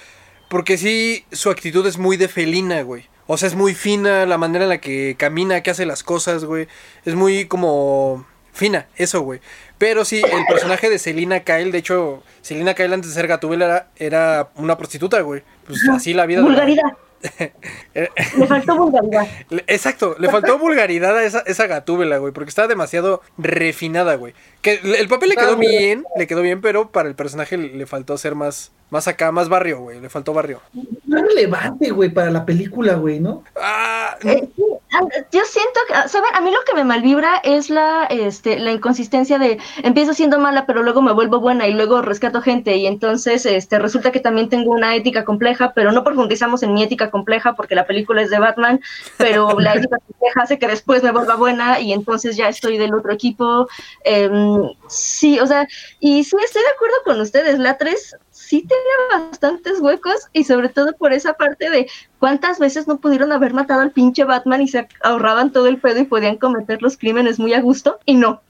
Porque 0.52 0.76
sí, 0.76 1.24
su 1.32 1.48
actitud 1.48 1.86
es 1.86 1.96
muy 1.96 2.18
de 2.18 2.28
felina, 2.28 2.82
güey. 2.82 3.06
O 3.26 3.38
sea, 3.38 3.48
es 3.48 3.54
muy 3.54 3.74
fina 3.74 4.26
la 4.26 4.36
manera 4.36 4.64
en 4.64 4.68
la 4.68 4.82
que 4.82 5.16
camina, 5.18 5.62
que 5.62 5.70
hace 5.70 5.86
las 5.86 6.02
cosas, 6.02 6.44
güey. 6.44 6.68
Es 7.06 7.14
muy 7.14 7.46
como 7.46 8.26
fina, 8.52 8.86
eso, 8.96 9.22
güey. 9.22 9.40
Pero 9.82 10.04
sí, 10.04 10.22
el 10.22 10.46
personaje 10.46 10.88
de 10.88 10.96
Selina 11.00 11.40
Kyle, 11.40 11.72
de 11.72 11.78
hecho, 11.78 12.22
Selina 12.40 12.72
Kyle 12.72 12.92
antes 12.94 13.08
de 13.10 13.14
ser 13.16 13.26
Gatúbela 13.26 13.64
era, 13.64 13.88
era 13.96 14.48
una 14.54 14.78
prostituta, 14.78 15.20
güey. 15.22 15.42
Pues 15.66 15.80
así 15.92 16.14
la 16.14 16.24
vida. 16.24 16.38
de 16.40 16.44
la- 16.44 16.48
Vulgaridad, 16.50 16.92
Eh, 17.94 18.08
le 18.38 18.46
faltó 18.46 18.76
vulgaridad. 18.76 19.26
Exacto, 19.66 20.14
le 20.20 20.28
faltó 20.30 20.56
vulgaridad 20.56 21.16
a 21.16 21.24
esa, 21.24 21.40
esa 21.46 21.66
gatúbela, 21.66 22.18
güey, 22.18 22.32
porque 22.32 22.50
estaba 22.50 22.68
demasiado 22.68 23.22
refinada, 23.38 24.14
güey. 24.14 24.34
Que 24.60 24.74
el 24.84 24.94
el 24.94 25.08
papel 25.08 25.30
le 25.30 25.34
quedó 25.34 25.56
bien, 25.56 26.04
le 26.16 26.28
quedó 26.28 26.42
bien, 26.42 26.60
pero 26.60 26.92
para 26.92 27.08
el 27.08 27.16
personaje 27.16 27.56
le, 27.56 27.74
le 27.74 27.86
faltó 27.86 28.16
ser 28.18 28.36
más, 28.36 28.70
más 28.92 29.08
acá, 29.08 29.32
más 29.32 29.48
barrio, 29.48 29.80
güey, 29.80 29.98
le 30.00 30.10
faltó 30.10 30.34
barrio. 30.34 30.60
No 31.06 31.16
es 31.16 31.24
relevante, 31.24 31.90
güey, 31.90 32.10
para 32.10 32.30
la 32.30 32.44
película, 32.44 32.92
güey, 32.96 33.20
¿no? 33.20 33.42
Ah, 33.56 34.18
Eh, 34.22 34.46
sí, 34.54 34.62
ah, 34.92 35.00
yo 35.32 35.40
siento 35.46 35.80
que, 35.88 35.94
ah, 35.94 36.08
¿saben? 36.08 36.28
A 36.34 36.42
mí 36.42 36.50
lo 36.50 36.58
que 36.66 36.74
me 36.74 36.84
malvibra 36.84 37.38
es 37.42 37.70
la, 37.70 38.04
este, 38.04 38.58
la 38.58 38.70
inconsistencia 38.70 39.38
de 39.38 39.58
empiezo 39.82 40.12
siendo 40.12 40.38
mala, 40.38 40.66
pero 40.66 40.82
luego 40.82 41.00
me 41.00 41.12
vuelvo 41.12 41.40
buena 41.40 41.66
y 41.66 41.72
luego 41.72 42.02
rescato 42.02 42.42
gente 42.42 42.76
y 42.76 42.86
entonces 42.86 43.46
este, 43.46 43.78
resulta 43.78 44.12
que 44.12 44.20
también 44.20 44.50
tengo 44.50 44.70
una 44.72 44.94
ética 44.94 45.24
compleja, 45.24 45.72
pero 45.74 45.90
no 45.90 46.04
profundizamos 46.04 46.62
en 46.62 46.74
mi 46.74 46.82
ética 46.82 47.10
compleja 47.10 47.54
porque 47.54 47.74
la 47.74 47.86
película 47.86 48.20
es 48.20 48.28
de 48.28 48.40
Batman, 48.40 48.78
pero 49.16 49.58
la 49.58 49.72
ética 49.74 49.96
compleja 50.06 50.42
hace 50.42 50.58
que 50.58 50.68
después 50.68 51.02
me 51.02 51.12
vuelva 51.12 51.36
buena 51.36 51.80
y 51.80 51.94
entonces 51.94 52.36
ya 52.36 52.50
estoy 52.50 52.76
del 52.76 52.92
otro 52.94 53.10
equipo. 53.10 53.68
Em, 54.04 54.70
sí, 54.86 55.40
o 55.40 55.46
sea, 55.46 55.66
y 55.98 56.22
sí 56.24 56.36
estoy 56.44 56.60
de 56.60 56.74
acuerdo 56.76 56.96
con 57.04 57.20
ustedes, 57.22 57.58
la 57.58 57.78
3 57.78 58.16
sí 58.52 58.66
tenía 58.68 59.28
bastantes 59.30 59.80
huecos 59.80 60.28
y 60.34 60.44
sobre 60.44 60.68
todo 60.68 60.92
por 60.98 61.14
esa 61.14 61.32
parte 61.32 61.70
de 61.70 61.88
¿Cuántas 62.18 62.58
veces 62.58 62.86
no 62.86 63.00
pudieron 63.00 63.32
haber 63.32 63.54
matado 63.54 63.80
al 63.80 63.92
pinche 63.92 64.24
Batman 64.24 64.60
y 64.60 64.68
se 64.68 64.86
ahorraban 65.02 65.52
todo 65.52 65.68
el 65.68 65.78
pedo 65.78 66.00
y 66.00 66.04
podían 66.04 66.36
cometer 66.36 66.82
los 66.82 66.98
crímenes 66.98 67.38
muy 67.38 67.54
a 67.54 67.62
gusto? 67.62 67.98
Y 68.04 68.14
no. 68.14 68.42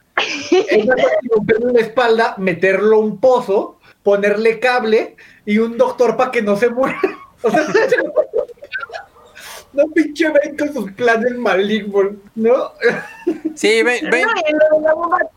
Romperle 1.31 1.73
la 1.73 1.81
espalda, 1.81 2.35
meterlo 2.37 2.99
un 2.99 3.19
pozo, 3.19 3.79
ponerle 4.03 4.59
cable 4.59 5.17
y 5.47 5.59
un 5.59 5.79
doctor 5.79 6.17
para 6.17 6.33
que 6.33 6.43
no 6.43 6.57
se 6.57 6.69
muera. 6.69 7.01
No 9.73 9.87
pinche 9.87 10.29
ven 10.29 10.57
con 10.57 10.73
sus 10.73 10.93
planes 10.93 11.35
malignos, 11.37 12.13
¿no? 12.35 12.73
sí, 13.55 13.83
ven, 13.83 13.99
ven. 14.11 14.27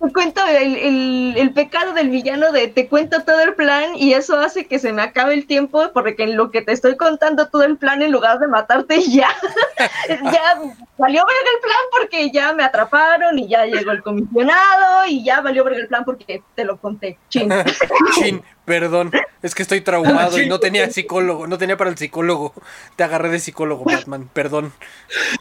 Te 0.01 0.13
cuento 0.13 0.41
el, 0.47 0.75
el- 0.75 1.33
el 1.37 1.53
pecado 1.53 1.93
del 1.93 2.09
villano 2.09 2.51
de 2.51 2.67
te 2.67 2.87
cuento 2.87 3.21
todo 3.23 3.39
el 3.41 3.53
plan 3.55 3.95
y 3.95 4.13
eso 4.13 4.37
hace 4.39 4.65
que 4.65 4.79
se 4.79 4.93
me 4.93 5.01
acabe 5.01 5.33
el 5.33 5.47
tiempo 5.47 5.91
porque 5.93 6.15
en 6.23 6.37
lo 6.37 6.51
que 6.51 6.61
te 6.61 6.71
estoy 6.71 6.95
contando 6.97 7.47
todo 7.49 7.63
el 7.63 7.77
plan 7.77 8.01
en 8.01 8.11
lugar 8.11 8.39
de 8.39 8.47
matarte 8.47 9.01
ya, 9.09 9.29
ya 10.07 10.55
valió 10.97 11.23
verga 11.25 11.49
el 11.55 11.61
plan 11.61 11.77
porque 11.91 12.31
ya 12.31 12.53
me 12.53 12.63
atraparon 12.63 13.37
y 13.39 13.47
ya 13.47 13.65
llegó 13.65 13.91
el 13.91 14.01
comisionado 14.03 15.05
y 15.07 15.23
ya 15.23 15.41
valió 15.41 15.63
verga 15.63 15.79
el 15.79 15.87
plan 15.87 16.05
porque 16.05 16.41
te 16.55 16.63
lo 16.65 16.77
conté. 16.77 17.17
Chin. 17.29 17.49
Chin, 18.15 18.41
perdón, 18.65 19.11
es 19.41 19.53
que 19.55 19.63
estoy 19.63 19.81
traumado 19.81 20.39
y 20.41 20.47
no 20.47 20.59
tenía 20.59 20.89
psicólogo, 20.89 21.47
no 21.47 21.57
tenía 21.57 21.77
para 21.77 21.89
el 21.89 21.97
psicólogo. 21.97 22.53
Te 22.95 23.03
agarré 23.03 23.29
de 23.29 23.39
psicólogo, 23.39 23.83
Batman, 23.85 24.29
perdón. 24.33 24.73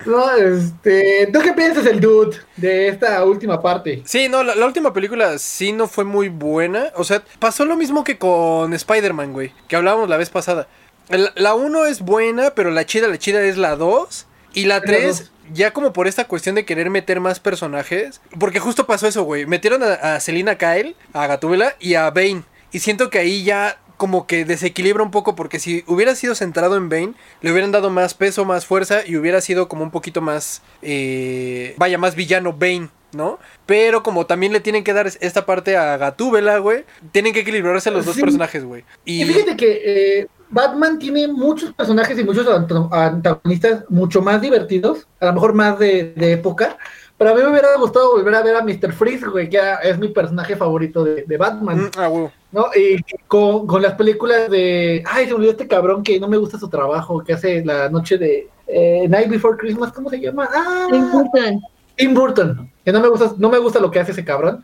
No, 0.07 0.31
este, 0.33 1.29
¿tú 1.33 1.41
qué 1.41 1.53
piensas 1.53 1.87
el 1.87 2.01
dude 2.01 2.34
de 2.57 2.89
esta 2.89 3.25
última 3.25 3.61
parte? 3.61 4.03
Sí, 4.05 4.29
no, 4.29 4.43
la, 4.43 4.55
la 4.55 4.67
última 4.67 4.93
película 4.93 5.39
sí 5.39 5.73
no 5.73 5.87
fue 5.89 6.05
muy 6.05 6.29
buena. 6.29 6.93
O 6.97 7.05
sea, 7.05 7.23
pasó 7.39 7.65
lo 7.65 7.77
mismo 7.77 8.05
que 8.05 8.19
con 8.19 8.73
Spider-Man, 8.73 9.33
güey, 9.33 9.53
que 9.69 9.77
hablábamos 9.77 10.09
la 10.09 10.17
vez 10.17 10.31
pasada. 10.31 10.69
La 11.09 11.55
1 11.55 11.87
es 11.87 12.01
buena, 12.01 12.55
pero 12.55 12.71
la 12.71 12.87
chida, 12.87 13.09
la 13.09 13.19
chida 13.19 13.43
es 13.43 13.57
la 13.57 13.77
2. 13.77 14.27
Y 14.55 14.67
la 14.67 14.81
3, 14.81 15.33
ya 15.53 15.73
como 15.73 15.93
por 15.93 16.07
esta 16.07 16.27
cuestión 16.29 16.55
de 16.55 16.65
querer 16.65 16.89
meter 16.89 17.21
más 17.21 17.41
personajes. 17.41 18.21
Porque 18.39 18.61
justo 18.61 18.87
pasó 18.87 19.07
eso, 19.09 19.25
güey. 19.25 19.47
Metieron 19.47 19.83
a, 19.83 19.95
a 20.15 20.21
Selina 20.21 20.57
Kyle, 20.57 20.95
a 21.13 21.27
Gatúbela 21.27 21.75
y 21.81 21.95
a 21.95 22.09
Bane. 22.11 22.45
Y 22.71 22.79
siento 22.79 23.11
que 23.11 23.19
ahí 23.19 23.45
ya 23.45 23.79
como 24.05 24.27
que 24.27 24.45
desequilibra 24.45 25.03
un 25.03 25.11
poco. 25.11 25.35
Porque 25.35 25.59
si 25.59 25.83
hubiera 25.87 26.15
sido 26.15 26.35
centrado 26.35 26.77
en 26.77 26.91
Bane, 26.91 27.15
le 27.41 27.51
hubieran 27.51 27.73
dado 27.73 27.89
más 27.89 28.13
peso, 28.13 28.45
más 28.45 28.67
fuerza. 28.67 29.01
Y 29.07 29.17
hubiera 29.17 29.41
sido 29.41 29.67
como 29.67 29.83
un 29.83 29.91
poquito 29.91 30.21
más. 30.21 30.61
eh, 30.83 31.75
vaya, 31.79 31.97
más 31.97 32.15
villano 32.15 32.53
Bane. 32.53 32.89
¿no? 33.13 33.39
Pero 33.65 34.03
como 34.03 34.27
también 34.27 34.53
le 34.53 34.59
tienen 34.59 34.83
que 34.83 34.93
dar 34.93 35.07
es- 35.07 35.19
esta 35.21 35.47
parte 35.47 35.77
a 35.77 35.97
Gatúbela, 35.97 36.59
güey, 36.59 36.85
tienen 37.13 37.33
que 37.33 37.41
equilibrarse 37.41 37.93
los 37.93 38.05
dos 38.05 38.17
personajes, 38.19 38.65
güey. 38.65 38.83
Y 39.05 39.23
Y 39.23 39.25
fíjate 39.27 39.57
que 39.57 39.83
eh, 40.21 40.27
Batman 40.51 40.99
tiene 40.99 41.29
muchos 41.29 41.73
personajes 41.75 42.19
y 42.19 42.25
muchos 42.25 42.45
anta- 42.49 42.89
antagonistas 42.91 43.85
mucho 43.89 44.21
más 44.21 44.41
divertidos, 44.43 45.07
a 45.21 45.27
lo 45.27 45.35
mejor 45.35 45.55
más 45.55 45.79
de, 45.79 46.13
de 46.17 46.33
época. 46.33 46.77
Pero 47.17 47.31
a 47.31 47.35
mí 47.35 47.41
me 47.43 47.51
hubiera 47.51 47.69
gustado 47.77 48.11
volver 48.11 48.35
a 48.35 48.43
ver 48.43 48.57
a 48.57 48.63
Mr. 48.65 48.93
Freeze, 48.93 49.27
güey, 49.29 49.49
que 49.49 49.61
es 49.85 49.97
mi 49.97 50.09
personaje 50.09 50.57
favorito 50.57 51.05
de, 51.05 51.23
de 51.23 51.37
Batman, 51.37 51.83
Mm, 51.85 51.91
ah, 51.97 52.07
güey. 52.09 52.29
¿No? 52.55 52.67
Y 52.75 53.03
con, 53.29 53.67
con 53.67 53.83
las 53.83 53.95
películas 53.95 54.49
de, 54.51 55.03
ay, 55.07 55.25
se 55.25 55.31
me 55.33 55.37
olvidó 55.37 55.51
este 55.53 55.69
cabrón 55.69 56.03
que 56.03 56.19
no 56.21 56.29
me 56.29 56.37
gusta 56.39 56.59
su 56.59 56.69
trabajo, 56.69 57.23
que 57.23 57.35
hace 57.35 57.65
la 57.65 57.89
noche 57.91 58.17
de 58.17 58.49
eh, 58.67 59.07
Night 59.09 59.29
Before 59.29 59.59
Christmas, 59.59 59.93
¿cómo 59.93 60.09
se 60.09 60.21
llama? 60.21 60.49
Ah, 60.55 60.87
Tim 60.91 61.11
Burton. 61.13 61.61
Tim 61.97 62.15
Burton, 62.15 62.71
que 62.85 62.93
no 62.93 63.01
me 63.01 63.09
gusta, 63.09 63.35
no 63.37 63.51
me 63.51 63.59
gusta 63.59 63.79
lo 63.81 63.91
que 63.91 64.01
hace 64.01 64.13
ese 64.13 64.25
cabrón, 64.25 64.63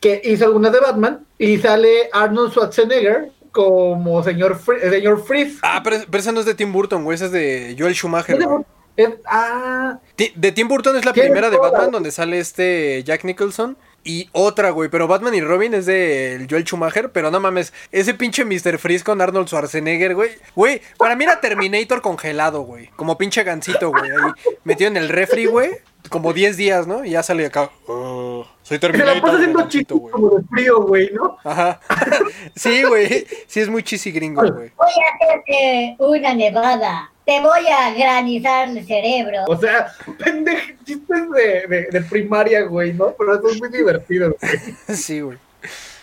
que 0.00 0.20
hizo 0.24 0.44
algunas 0.46 0.72
de 0.72 0.80
Batman 0.80 1.24
y 1.38 1.58
sale 1.58 2.08
Arnold 2.12 2.50
Schwarzenegger 2.52 3.30
como 3.52 4.22
señor, 4.22 4.58
Fre- 4.58 4.78
eh, 4.82 4.90
señor 4.90 5.22
Freeze. 5.24 5.58
Ah, 5.62 5.80
pero, 5.84 5.96
pero 6.10 6.20
esa 6.20 6.32
no 6.32 6.40
es 6.40 6.46
de 6.46 6.54
Tim 6.54 6.72
Burton, 6.72 7.04
güey. 7.04 7.14
Esa 7.16 7.26
es 7.26 7.32
de 7.32 7.76
Joel 7.78 7.94
Schumacher. 7.94 8.42
güey. 8.42 8.64
Es- 8.96 9.14
ah, 9.26 9.98
De 10.16 10.52
Tim 10.52 10.68
Burton 10.68 10.96
es 10.96 11.04
la 11.04 11.12
primera 11.12 11.48
de 11.50 11.56
Batman 11.56 11.90
donde 11.90 12.10
sale 12.10 12.38
este 12.38 13.02
Jack 13.04 13.24
Nicholson. 13.24 13.76
Y 14.02 14.28
otra, 14.32 14.70
güey, 14.70 14.88
pero 14.88 15.06
Batman 15.06 15.34
y 15.34 15.42
Robin 15.42 15.74
es 15.74 15.84
de 15.86 16.46
Joel 16.48 16.64
Schumacher, 16.64 17.10
pero 17.12 17.30
no 17.30 17.38
mames, 17.38 17.72
ese 17.92 18.14
pinche 18.14 18.44
Mr. 18.46 18.78
Freeze 18.78 19.04
con 19.04 19.20
Arnold 19.20 19.46
Schwarzenegger, 19.48 20.14
güey. 20.14 20.30
Güey, 20.54 20.80
para 20.96 21.16
mí 21.16 21.24
era 21.24 21.40
Terminator 21.40 22.00
congelado, 22.00 22.62
güey. 22.62 22.86
Como 22.96 23.18
pinche 23.18 23.42
gancito, 23.44 23.90
güey. 23.90 24.10
Ahí 24.10 24.32
metido 24.64 24.88
en 24.88 24.96
el 24.96 25.08
refri, 25.10 25.44
güey. 25.46 25.70
Como 26.08 26.32
10 26.32 26.56
días, 26.56 26.86
¿no? 26.86 27.04
Y 27.04 27.10
ya 27.10 27.22
sale 27.22 27.44
acá. 27.44 27.70
"Oh, 27.86 28.46
soy 28.62 28.76
se 28.76 28.80
Terminator. 28.80 29.16
la 29.16 29.20
pasa 29.22 29.34
haciendo 29.36 29.58
gancito, 29.58 29.96
güey. 29.96 30.12
como 30.12 30.30
de 30.30 30.42
frío, 30.48 30.80
güey, 30.82 31.10
¿no? 31.12 31.36
Ajá. 31.44 31.78
sí, 32.56 32.82
güey. 32.84 33.26
Sí, 33.46 33.60
es 33.60 33.68
muy 33.68 33.82
cheesy 33.82 34.10
gringo, 34.10 34.40
güey. 34.40 34.72
Voy 34.76 34.88
a 34.88 35.14
hacerte 35.26 35.96
una 35.98 36.32
nevada. 36.34 37.09
Te 37.26 37.40
voy 37.40 37.66
a 37.68 37.94
granizar 37.94 38.68
el 38.68 38.84
cerebro. 38.86 39.44
O 39.46 39.56
sea, 39.56 39.92
pendejo, 40.18 40.66
chistes 40.84 41.30
de, 41.30 41.66
de, 41.68 41.88
de 41.90 42.00
primaria, 42.02 42.62
güey, 42.62 42.92
¿no? 42.92 43.14
Pero 43.16 43.34
eso 43.38 43.48
es 43.50 43.60
muy 43.60 43.68
divertido, 43.68 44.34
güey. 44.40 44.52
Sí, 44.96 45.20
güey. 45.20 45.38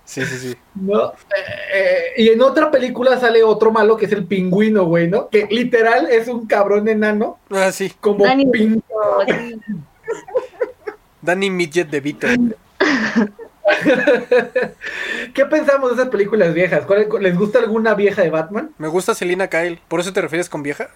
Sí, 0.05 0.23
sí, 0.25 0.37
sí. 0.39 0.55
¿no? 0.75 1.09
Eh, 1.09 1.13
eh, 1.73 2.03
y 2.15 2.29
en 2.29 2.41
otra 2.41 2.71
película 2.71 3.19
sale 3.19 3.43
otro 3.43 3.71
malo 3.71 3.97
que 3.97 4.05
es 4.05 4.11
el 4.13 4.25
pingüino, 4.25 4.85
güey, 4.85 5.09
¿no? 5.09 5.27
Que 5.29 5.47
literal 5.51 6.07
es 6.09 6.29
un 6.29 6.47
cabrón 6.47 6.87
enano, 6.87 7.37
Ah, 7.49 7.73
sí. 7.73 7.91
como 7.99 8.23
Danny 8.23 8.45
pin- 8.45 8.81
Danny 11.21 11.49
Midget 11.49 11.89
de 11.89 11.99
Vito. 11.99 12.27
¿Qué 15.33 15.45
pensamos 15.45 15.89
de 15.89 15.95
esas 15.95 16.09
películas 16.09 16.53
viejas? 16.53 16.85
¿Cuál- 16.85 17.07
¿Les 17.19 17.37
gusta 17.37 17.59
alguna 17.59 17.93
vieja 17.93 18.21
de 18.21 18.29
Batman? 18.29 18.71
Me 18.77 18.87
gusta 18.87 19.13
Selina 19.13 19.47
Kyle. 19.49 19.79
¿Por 19.89 19.99
eso 19.99 20.13
te 20.13 20.21
refieres 20.21 20.47
con 20.49 20.63
vieja? 20.63 20.89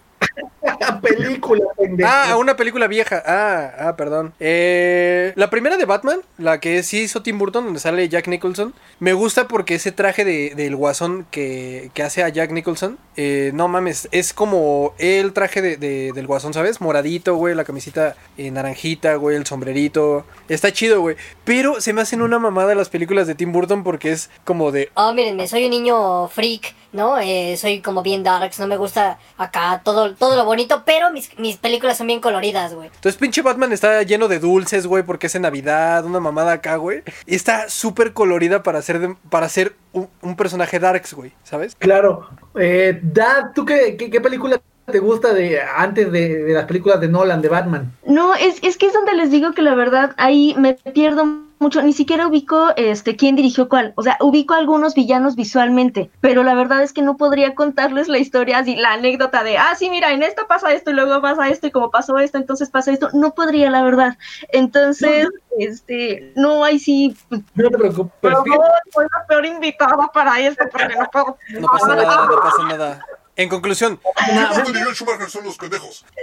película, 1.02 1.66
pendejo. 1.78 2.10
Ah, 2.12 2.38
una 2.38 2.56
película 2.56 2.88
vieja. 2.88 3.22
Ah, 3.26 3.72
ah, 3.90 3.96
perdón. 3.96 4.34
Eh, 4.40 5.34
la 5.36 5.50
primera 5.50 5.78
de 5.78 5.86
Batman, 5.86 6.20
la 6.38 6.60
que 6.60 6.84
sí 6.84 7.02
hizo 7.02 7.22
Tim 7.22 7.38
Burton, 7.38 7.66
donde 7.66 7.80
sale 7.80 8.08
Jack 8.10 8.28
Nicholson, 8.28 8.74
me 9.00 9.14
gusta 9.14 9.48
porque 9.48 9.76
ese 9.76 9.92
traje 9.92 10.26
de- 10.26 10.54
del 10.56 10.76
guasón 10.76 11.26
que, 11.32 11.92
que 11.94 12.04
hace 12.04 12.24
a 12.24 12.30
Jack 12.30 12.52
Nicholson, 12.52 12.98
eh, 13.18 13.52
no 13.54 13.68
mames, 13.68 14.08
es 14.12 14.34
como 14.34 14.94
el 14.98 15.34
traje 15.34 15.62
de, 15.62 15.78
de- 15.78 16.12
del 16.14 16.28
guasón, 16.28 16.54
¿sabes? 16.54 16.82
Moradito, 16.82 17.36
güey, 17.36 17.56
la 17.56 17.64
camisita 17.64 18.16
eh, 18.38 18.52
naranjita, 18.52 19.16
güey, 19.16 19.36
el 19.38 19.46
sombrerito. 19.46 20.26
Está 20.50 20.72
chido, 20.72 21.02
güey. 21.02 21.16
Pero 21.44 21.82
se 21.82 21.94
me 21.94 22.02
hacen 22.02 22.22
una 22.22 22.40
mamada 22.40 22.76
las 22.76 22.90
películas 22.90 23.28
de 23.28 23.36
Tim 23.36 23.52
Burton 23.52 23.84
porque 23.84 24.12
es 24.12 24.30
como 24.44 24.72
de... 24.72 24.90
Oh, 24.96 25.14
mírenme, 25.14 25.48
soy 25.48 25.66
un 25.66 25.72
niño 25.72 26.28
freak, 26.30 26.74
¿no? 26.94 27.18
Eh, 27.20 27.56
soy 27.58 27.82
como 27.82 28.02
bien 28.04 28.24
darks, 28.24 28.60
no 28.60 28.68
me 28.68 28.78
gusta 28.78 29.18
acá 29.38 29.82
todo, 29.84 30.14
todo 30.16 30.36
lo 30.36 30.46
bonito, 30.46 30.84
pero 30.86 31.12
mis, 31.12 31.38
mis 31.39 31.58
películas 31.58 31.98
son 31.98 32.08
bien 32.08 32.20
coloridas, 32.20 32.74
güey. 32.74 32.88
Entonces 32.88 33.18
pinche 33.20 33.42
Batman 33.42 33.72
está 33.74 34.02
lleno 34.04 34.28
de 34.28 34.39
dulces, 34.39 34.88
güey, 34.88 35.04
porque 35.04 35.28
es 35.28 35.36
en 35.36 35.44
Navidad, 35.44 36.06
una 36.06 36.20
mamada 36.20 36.54
acá, 36.54 36.76
güey. 36.76 37.04
Y 37.26 37.36
está 37.36 37.70
súper 37.70 38.14
colorida 38.14 38.64
para 38.64 38.82
ser, 38.82 39.00
de- 39.00 39.16
para 39.30 39.48
ser 39.50 39.76
un, 39.94 40.10
un 40.22 40.36
personaje 40.36 40.80
darks, 40.80 41.14
güey, 41.14 41.32
¿sabes? 41.44 41.76
Claro. 41.78 42.30
Eh, 42.60 43.00
Dad, 43.02 43.52
¿tú 43.56 43.66
qué, 43.66 43.96
qué, 43.98 44.10
qué 44.10 44.22
película 44.22 44.60
te 44.86 45.00
gusta 45.00 45.34
de 45.34 45.62
antes 45.62 46.12
de, 46.12 46.44
de 46.44 46.54
las 46.54 46.66
películas 46.66 47.00
de 47.00 47.08
Nolan, 47.08 47.42
de 47.42 47.50
Batman? 47.50 47.92
No, 48.06 48.34
es, 48.36 48.60
es 48.62 48.78
que 48.78 48.88
es 48.88 48.94
donde 48.94 49.14
les 49.14 49.32
digo 49.32 49.54
que 49.54 49.62
la 49.62 49.76
verdad 49.76 50.14
ahí 50.18 50.56
me 50.58 50.74
pierdo 50.74 51.26
mucho, 51.62 51.84
ni 51.84 51.94
siquiera 51.94 52.28
ubico 52.28 52.72
este 52.76 53.16
quién 53.16 53.36
dirigió 53.36 53.70
cuál, 53.70 53.94
o 53.96 54.02
sea, 54.02 54.18
ubico 54.20 54.56
algunos 54.56 54.96
villanos 54.96 55.36
visualmente, 55.36 56.10
pero 56.20 56.44
la 56.44 56.56
verdad 56.56 56.82
es 56.82 56.92
que 56.92 57.04
no 57.04 57.18
podría 57.18 57.54
contarles 57.54 58.08
la 58.08 58.18
historia 58.18 58.58
así, 58.58 58.76
la 58.76 58.94
anécdota 58.94 59.44
de, 59.44 59.60
ah, 59.60 59.76
sí, 59.76 59.92
mira, 59.92 60.12
en 60.12 60.24
esta 60.24 60.48
pasa 60.48 60.74
esto 60.74 60.90
y 60.90 60.96
luego 60.96 61.22
pasa 61.22 61.48
esto 61.50 61.68
y 61.68 61.72
como 61.72 61.92
pasó 61.92 62.18
esto, 62.18 62.40
entonces 62.40 62.72
pasa 62.72 62.92
esto, 62.92 63.10
no 63.14 63.36
podría, 63.36 63.70
la 63.70 63.84
verdad. 63.84 64.18
Entonces, 64.50 65.28
este, 65.60 66.34
no, 66.36 66.64
ahí 66.64 66.80
sí, 66.80 67.16
No 67.30 67.70
te 67.70 67.78
preocupes. 67.78 68.14
pero 68.22 68.44
no, 68.44 68.56
soy 68.92 69.06
la 69.06 69.28
peor 69.28 69.46
invitada 69.46 70.12
para 70.12 70.40
esto 70.40 70.66
porque 70.72 70.96
no 70.96 71.06
puedo. 71.12 71.38
No 71.60 71.68
pasa 71.68 71.96
nada, 71.96 72.26
no 72.26 72.40
pasa 72.42 72.64
nada. 72.64 73.06
En 73.38 73.48
conclusión, 73.50 74.00
Joel 74.04 74.94
Schumacher 74.96 75.30
son 75.30 75.46
los 75.46 75.58
pendejos. 75.58 76.06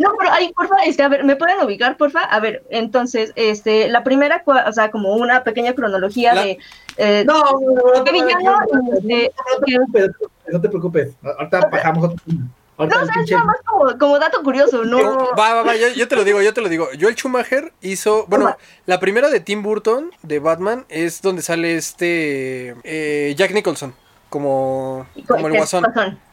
No, 0.00 0.12
pero 0.16 0.30
ahí, 0.30 0.52
porfa, 0.52 0.76
este, 0.86 1.02
a 1.02 1.08
ver, 1.08 1.24
¿me 1.24 1.34
pueden 1.34 1.60
ubicar, 1.60 1.96
porfa? 1.96 2.20
A 2.20 2.38
ver, 2.38 2.62
entonces, 2.70 3.32
este, 3.34 3.88
la 3.88 4.04
primera, 4.04 4.44
o 4.46 4.72
sea, 4.72 4.90
como 4.92 5.14
una 5.14 5.42
pequeña 5.42 5.72
cronología 5.74 6.34
La- 6.34 6.44
de... 6.44 6.58
eh, 6.98 7.24
No, 7.26 7.42
no, 7.42 7.60
no, 7.60 7.94
no, 7.98 8.04
¿Qué 8.04 8.12
no, 8.12 8.24
villano? 8.24 8.58
no, 8.72 8.82
no, 8.82 8.96
Este, 8.96 9.32
no 9.36 9.56
te 9.58 9.66
preocupes, 9.66 10.10
no 10.52 10.60
te 10.60 10.68
preocupes. 10.68 11.08
Ahorita 11.38 11.68
bajamos 11.72 12.04
otro. 12.04 12.16
No, 12.28 12.84
o 12.84 12.88
sea, 12.88 13.22
es 13.24 13.30
nada 13.32 13.44
más 13.44 13.56
como, 13.64 13.98
como 13.98 14.18
dato 14.20 14.40
curioso, 14.44 14.84
¿no? 14.84 15.16
va, 15.36 15.54
va, 15.54 15.62
va, 15.64 15.74
yo, 15.74 15.88
yo 15.88 16.06
te 16.06 16.14
lo 16.14 16.22
digo, 16.22 16.40
yo 16.42 16.54
te 16.54 16.60
lo 16.60 16.68
digo. 16.68 16.86
Joel 17.00 17.16
Schumacher 17.16 17.72
hizo, 17.80 18.26
bueno, 18.28 18.56
la 18.86 19.00
primera 19.00 19.30
de 19.30 19.40
Tim 19.40 19.62
Burton, 19.64 20.12
de 20.22 20.38
Batman, 20.38 20.84
es 20.88 21.20
donde 21.22 21.42
sale 21.42 21.74
este 21.76 22.76
eh, 22.84 23.34
Jack 23.36 23.50
Nicholson, 23.52 23.94
como, 24.28 25.08
como 25.26 25.48
el 25.48 25.56
guasón. 25.56 25.84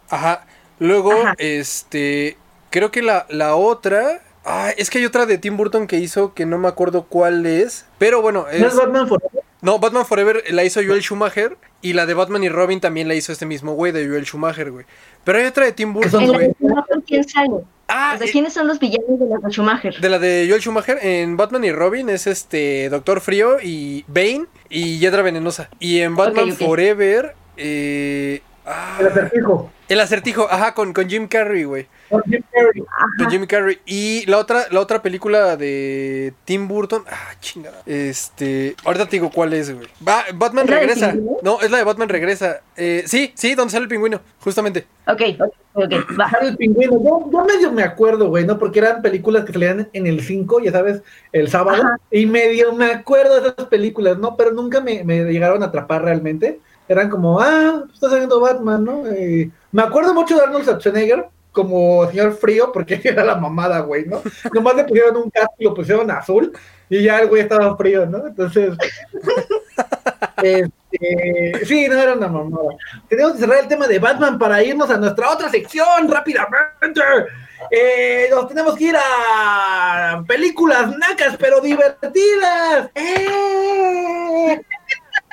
Ajá. 0.10 0.45
Luego, 0.80 1.12
Ajá. 1.14 1.36
este, 1.38 2.38
creo 2.70 2.91
que 2.91 3.01
la, 3.01 3.26
la 3.30 3.56
otra... 3.56 4.22
Ah, 4.47 4.72
es 4.78 4.89
que 4.91 4.99
hay 4.99 5.06
otra 5.06 5.26
de 5.26 5.39
Tim 5.39 5.58
Burton 5.58 5.88
que 5.88 5.97
hizo 5.97 6.36
que 6.36 6.45
no 6.45 6.60
me 6.60 6.68
acuerdo 6.68 7.06
cuál 7.10 7.45
es. 7.47 7.86
Pero 7.97 8.22
bueno, 8.22 8.43
¿No 8.43 8.49
es 8.49 8.62
es, 8.62 8.76
Batman 8.76 9.08
Forever? 9.08 9.41
no, 9.62 9.80
Batman 9.80 10.06
Forever 10.06 10.43
la 10.53 10.64
hizo 10.64 10.82
Joel 10.86 11.01
Schumacher. 11.01 11.58
Y 11.82 11.93
la 11.93 12.06
de 12.06 12.14
Batman 12.14 12.43
y 12.43 12.49
Robin 12.49 12.80
también 12.80 13.08
la 13.08 13.16
hizo 13.16 13.32
este 13.32 13.45
mismo 13.47 13.74
güey 13.74 13.91
de 13.91 14.08
Joel 14.08 14.26
Schumacher, 14.26 14.70
güey. 14.72 14.86
Pero 15.24 15.39
hay 15.39 15.45
otra 15.45 15.66
de 15.66 15.72
Tim 15.72 15.93
Burton, 15.93 16.28
güey. 16.28 16.51
¿quién 17.08 17.28
sale? 17.28 17.62
Ah, 17.88 18.14
O 18.16 18.18
sea, 18.20 18.28
eh, 18.28 18.32
¿quiénes 18.32 18.53
son 18.53 18.68
los 18.68 18.80
villanos 18.80 19.20
de 19.20 19.26
la 19.28 19.38
de 19.38 19.51
Schumacher? 19.51 19.99
de 19.99 20.10
la 20.10 20.20
de 20.20 20.45
Joel 20.47 20.62
Schumacher 20.62 20.99
en 21.03 21.38
Batman 21.38 21.64
y 21.64 21.72
Robin 21.72 22.10
es 22.10 22.26
este 22.28 22.89
Doctor 22.89 23.22
Frío 23.22 23.58
y 23.62 24.03
Bane 24.08 24.45
y 24.70 24.99
Hiedra 24.99 25.22
Venenosa. 25.24 25.70
Y 25.80 25.99
en 26.01 26.16
Batman. 26.16 26.51
Forever, 26.53 27.36
eh, 27.58 28.41
ah, 28.66 28.97
El 28.99 29.07
acertijo. 29.07 29.72
el 29.89 29.99
acertijo, 29.99 30.47
ajá, 30.49 30.74
con, 30.74 30.93
con 30.93 31.07
Jim 31.09 31.28
Carrey, 31.28 31.63
güey. 31.63 31.88
Con 32.09 32.22
Jim 32.24 32.41
Carrey. 32.51 32.84
Con 33.18 33.30
Jim 33.32 33.45
Carrey. 33.47 33.80
Y 33.86 34.26
la 34.28 34.38
otra, 34.38 34.66
la 34.72 34.80
otra 34.80 35.01
película 35.01 35.55
de 35.57 36.34
Tim 36.45 36.68
Burton. 36.68 37.03
Ah, 37.09 37.34
chingada. 37.39 37.82
Este. 37.86 38.76
Ahorita 38.86 39.05
te 39.05 39.11
digo 39.18 39.32
cuál 39.32 39.53
es, 39.53 39.74
güey. 39.74 39.88
Va- 40.07 40.26
Batman 40.36 40.66
¿Es 40.66 40.70
la 40.72 40.78
del 40.80 40.88
regresa. 40.89 41.16
No, 41.41 41.61
es 41.61 41.72
la 41.72 41.78
de 41.80 41.84
Batman 41.84 42.09
regresa. 42.09 42.61
Eh, 42.78 43.03
sí, 43.07 43.32
sí, 43.36 43.55
donde 43.55 43.72
sale 43.72 43.84
el 43.84 43.89
pingüino, 43.89 44.22
justamente. 44.39 44.86
Ok, 45.07 45.22
ok, 45.39 45.53
ok, 45.74 45.93
va. 46.20 46.32
El 46.41 46.55
pingüino. 46.57 46.93
Yo, 47.03 47.30
yo 47.32 47.45
medio 47.45 47.72
me 47.72 47.84
acuerdo, 47.84 48.28
güey, 48.30 48.45
¿no? 48.45 48.57
Porque 48.59 48.80
eran 48.80 49.01
películas 49.01 49.45
que 49.45 49.53
salían 49.53 49.89
en 49.93 50.07
el 50.07 50.22
5, 50.22 50.61
ya 50.61 50.72
sabes, 50.72 51.01
el 51.32 51.49
sábado. 51.49 51.84
Ajá. 51.84 51.97
Y 52.11 52.26
medio 52.28 52.74
me 52.74 52.86
acuerdo 52.91 53.41
de 53.41 53.49
esas 53.49 53.68
películas, 53.68 54.18
¿no? 54.18 54.36
Pero 54.38 54.51
nunca 54.51 54.80
me, 54.82 55.03
me 55.03 55.24
llegaron 55.26 55.63
a 55.63 55.68
atrapar 55.68 56.03
realmente. 56.03 56.59
Eran 56.88 57.09
como, 57.09 57.39
ah, 57.39 57.83
está 57.91 58.09
saliendo 58.09 58.39
Batman, 58.39 58.83
¿no? 58.83 59.07
Eh, 59.07 59.49
me 59.71 59.81
acuerdo 59.81 60.13
mucho 60.13 60.36
de 60.36 60.43
Arnold 60.43 60.65
Schwarzenegger 60.65 61.27
como 61.51 62.05
señor 62.09 62.33
frío, 62.33 62.71
porque 62.71 62.99
era 63.03 63.23
la 63.23 63.36
mamada, 63.36 63.79
güey, 63.79 64.05
¿no? 64.05 64.21
Nomás 64.53 64.75
le 64.75 64.83
pusieron 64.83 65.17
un 65.17 65.29
casco 65.31 65.55
y 65.57 65.63
lo 65.63 65.73
pusieron 65.73 66.11
azul 66.11 66.51
y 66.89 67.01
ya 67.01 67.19
el 67.19 67.29
güey 67.29 67.41
estaba 67.41 67.75
frío, 67.75 68.05
¿no? 68.05 68.27
Entonces, 68.27 68.77
este, 70.43 71.65
sí, 71.65 71.88
no 71.88 71.95
era 71.95 72.13
una 72.13 72.27
mamada. 72.27 72.75
Tenemos 73.09 73.33
que 73.33 73.39
cerrar 73.39 73.59
el 73.59 73.67
tema 73.67 73.88
de 73.88 73.97
Batman 73.97 74.38
para 74.38 74.61
irnos 74.61 74.89
a 74.91 74.97
nuestra 74.97 75.31
otra 75.31 75.49
sección 75.49 76.07
rápidamente. 76.09 77.01
Eh, 77.71 78.27
nos 78.29 78.47
tenemos 78.47 78.75
que 78.75 78.83
ir 78.83 78.95
a 78.97 80.23
películas 80.27 80.95
nacas 80.97 81.38
pero 81.39 81.61
divertidas. 81.61 82.89
¡Eh! 82.93 84.61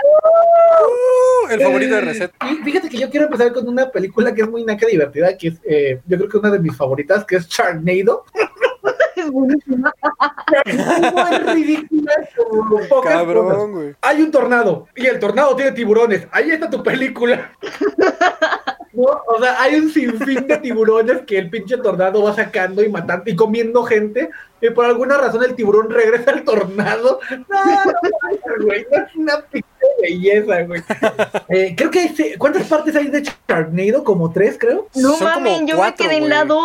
Uh, 0.05 1.50
el 1.50 1.61
favorito 1.61 1.94
de 1.94 2.00
Reset. 2.00 2.32
Y 2.50 2.57
fíjate 2.64 2.88
que 2.88 2.98
yo 2.98 3.11
quiero 3.11 3.26
empezar 3.26 3.53
con 3.53 3.68
una 3.68 3.90
película 3.90 4.34
que 4.34 4.42
es 4.42 4.48
muy 4.48 4.64
naca 4.64 4.86
divertida, 4.86 5.36
que 5.36 5.48
es, 5.48 5.61
eh, 5.64 6.00
yo 6.07 6.16
creo 6.16 6.28
que 6.28 6.38
una 6.38 6.50
de 6.50 6.59
mis 6.59 6.76
favoritas, 6.76 7.24
que 7.24 7.36
es 7.36 7.48
Sharknado. 7.48 8.24
Es 9.14 9.30
buenísima. 9.30 9.92
Es 10.64 11.55
ridícula. 11.55 12.12
Cabrón, 13.05 13.72
güey. 13.72 13.94
Hay 14.00 14.22
un 14.22 14.32
tornado 14.32 14.88
y 14.96 15.07
el 15.07 15.20
tornado 15.20 15.55
tiene 15.55 15.72
tiburones. 15.72 16.26
Ahí 16.32 16.50
está 16.50 16.68
tu 16.68 16.82
película. 16.82 17.53
No, 18.93 19.05
o 19.26 19.40
sea, 19.40 19.61
hay 19.62 19.76
un 19.76 19.90
sinfín 19.90 20.47
de 20.47 20.59
tiburones 20.59 21.22
que 21.26 21.38
el 21.38 21.49
pinche 21.49 21.78
tornado 21.78 22.22
va 22.22 22.34
sacando 22.34 22.82
y 22.82 22.90
matando 22.90 23.30
y 23.30 23.36
comiendo 23.36 23.82
gente. 23.84 24.28
Y 24.61 24.70
por 24.70 24.84
alguna 24.84 25.16
razón 25.16 25.43
el 25.43 25.55
tiburón 25.55 25.90
regresa 25.90 26.30
al 26.32 26.45
tornado. 26.45 27.18
No, 27.49 27.84
no, 27.84 28.64
güey, 28.64 28.86
no 28.90 29.05
es 29.05 29.16
una 29.16 29.40
pinche 29.40 29.66
belleza, 30.01 30.62
güey. 30.62 30.82
Eh, 31.49 31.74
creo 31.76 31.90
que 31.90 32.01
hay, 32.01 32.34
¿cuántas 32.38 32.66
partes 32.68 32.95
hay 32.95 33.09
de 33.09 33.22
Sharknado? 33.22 34.05
Como 34.05 34.30
tres, 34.30 34.57
creo. 34.59 34.88
No 34.95 35.16
Son 35.16 35.32
como 35.32 35.40
mames, 35.40 35.62
yo 35.66 35.76
cuatro, 35.76 36.05
me 36.05 36.11
quedé 36.11 36.22
en 36.22 36.28
la 36.28 36.45
2. 36.45 36.61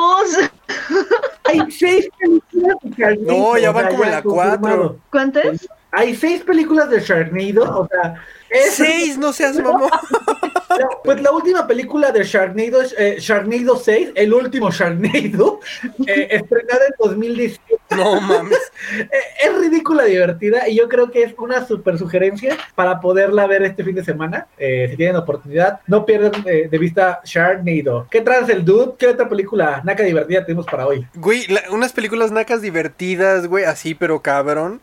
Hay 1.46 1.72
seis 1.72 2.10
películas 2.20 2.78
de 2.84 2.90
Sharknado. 2.90 3.40
No, 3.40 3.58
ya 3.58 3.70
o 3.70 3.74
van 3.74 3.84
sea, 3.84 3.92
como 3.92 4.04
en 4.04 4.12
la 4.12 4.22
cuatro. 4.22 5.00
¿Cuántas? 5.10 5.68
Hay 5.92 6.16
seis 6.16 6.44
películas 6.44 6.90
de 6.90 7.00
Sharknado, 7.00 7.80
o 7.80 7.88
sea... 7.88 8.22
Seis, 8.70 9.18
no 9.18 9.34
seas 9.34 9.58
mamón. 9.58 9.90
Pues 11.04 11.22
la 11.22 11.32
última 11.32 11.66
película 11.66 12.12
de 12.12 12.24
Sharknado 12.24 12.82
eh, 12.98 13.18
Sharknado 13.20 13.78
6, 13.78 14.10
el 14.16 14.34
último 14.34 14.70
Sharknado, 14.72 15.60
eh, 16.06 16.28
estrenada 16.32 16.86
en 16.88 16.94
2017. 17.00 17.78
No 17.96 18.20
mames. 18.22 18.60
Eh, 19.00 19.08
es 19.44 19.58
ridícula, 19.60 20.06
divertida 20.06 20.70
y 20.70 20.76
yo 20.78 20.88
creo 20.88 21.12
que 21.12 21.24
es 21.24 21.34
una 21.38 21.66
super 21.66 21.98
sugerencia 21.98 22.56
para 22.76 23.02
poderla 23.02 23.46
ver 23.48 23.64
este 23.64 23.84
fin 23.84 23.96
de 23.96 24.04
semana. 24.04 24.48
Eh, 24.58 24.88
si 24.92 24.96
tienen 24.98 25.16
oportunidad, 25.16 25.80
no 25.88 26.06
pierdan 26.06 26.32
eh, 26.46 26.68
de 26.70 26.78
vista 26.78 27.20
Sharknado. 27.26 28.08
¿Qué 28.10 28.22
traes 28.22 28.48
el 28.50 28.64
dude? 28.64 28.94
¿Qué 28.98 29.08
otra 29.08 29.28
película 29.28 29.82
naca 29.84 30.04
divertida 30.04 30.46
tenemos 30.46 30.66
para 30.68 30.86
hoy? 30.88 31.06
Güey, 31.16 31.48
la- 31.48 31.64
unas 31.72 31.92
películas 31.92 32.32
nacas 32.32 32.62
divertidas, 32.62 33.48
güey, 33.48 33.66
así, 33.66 33.94
pero 33.96 34.22
cabrón. 34.22 34.80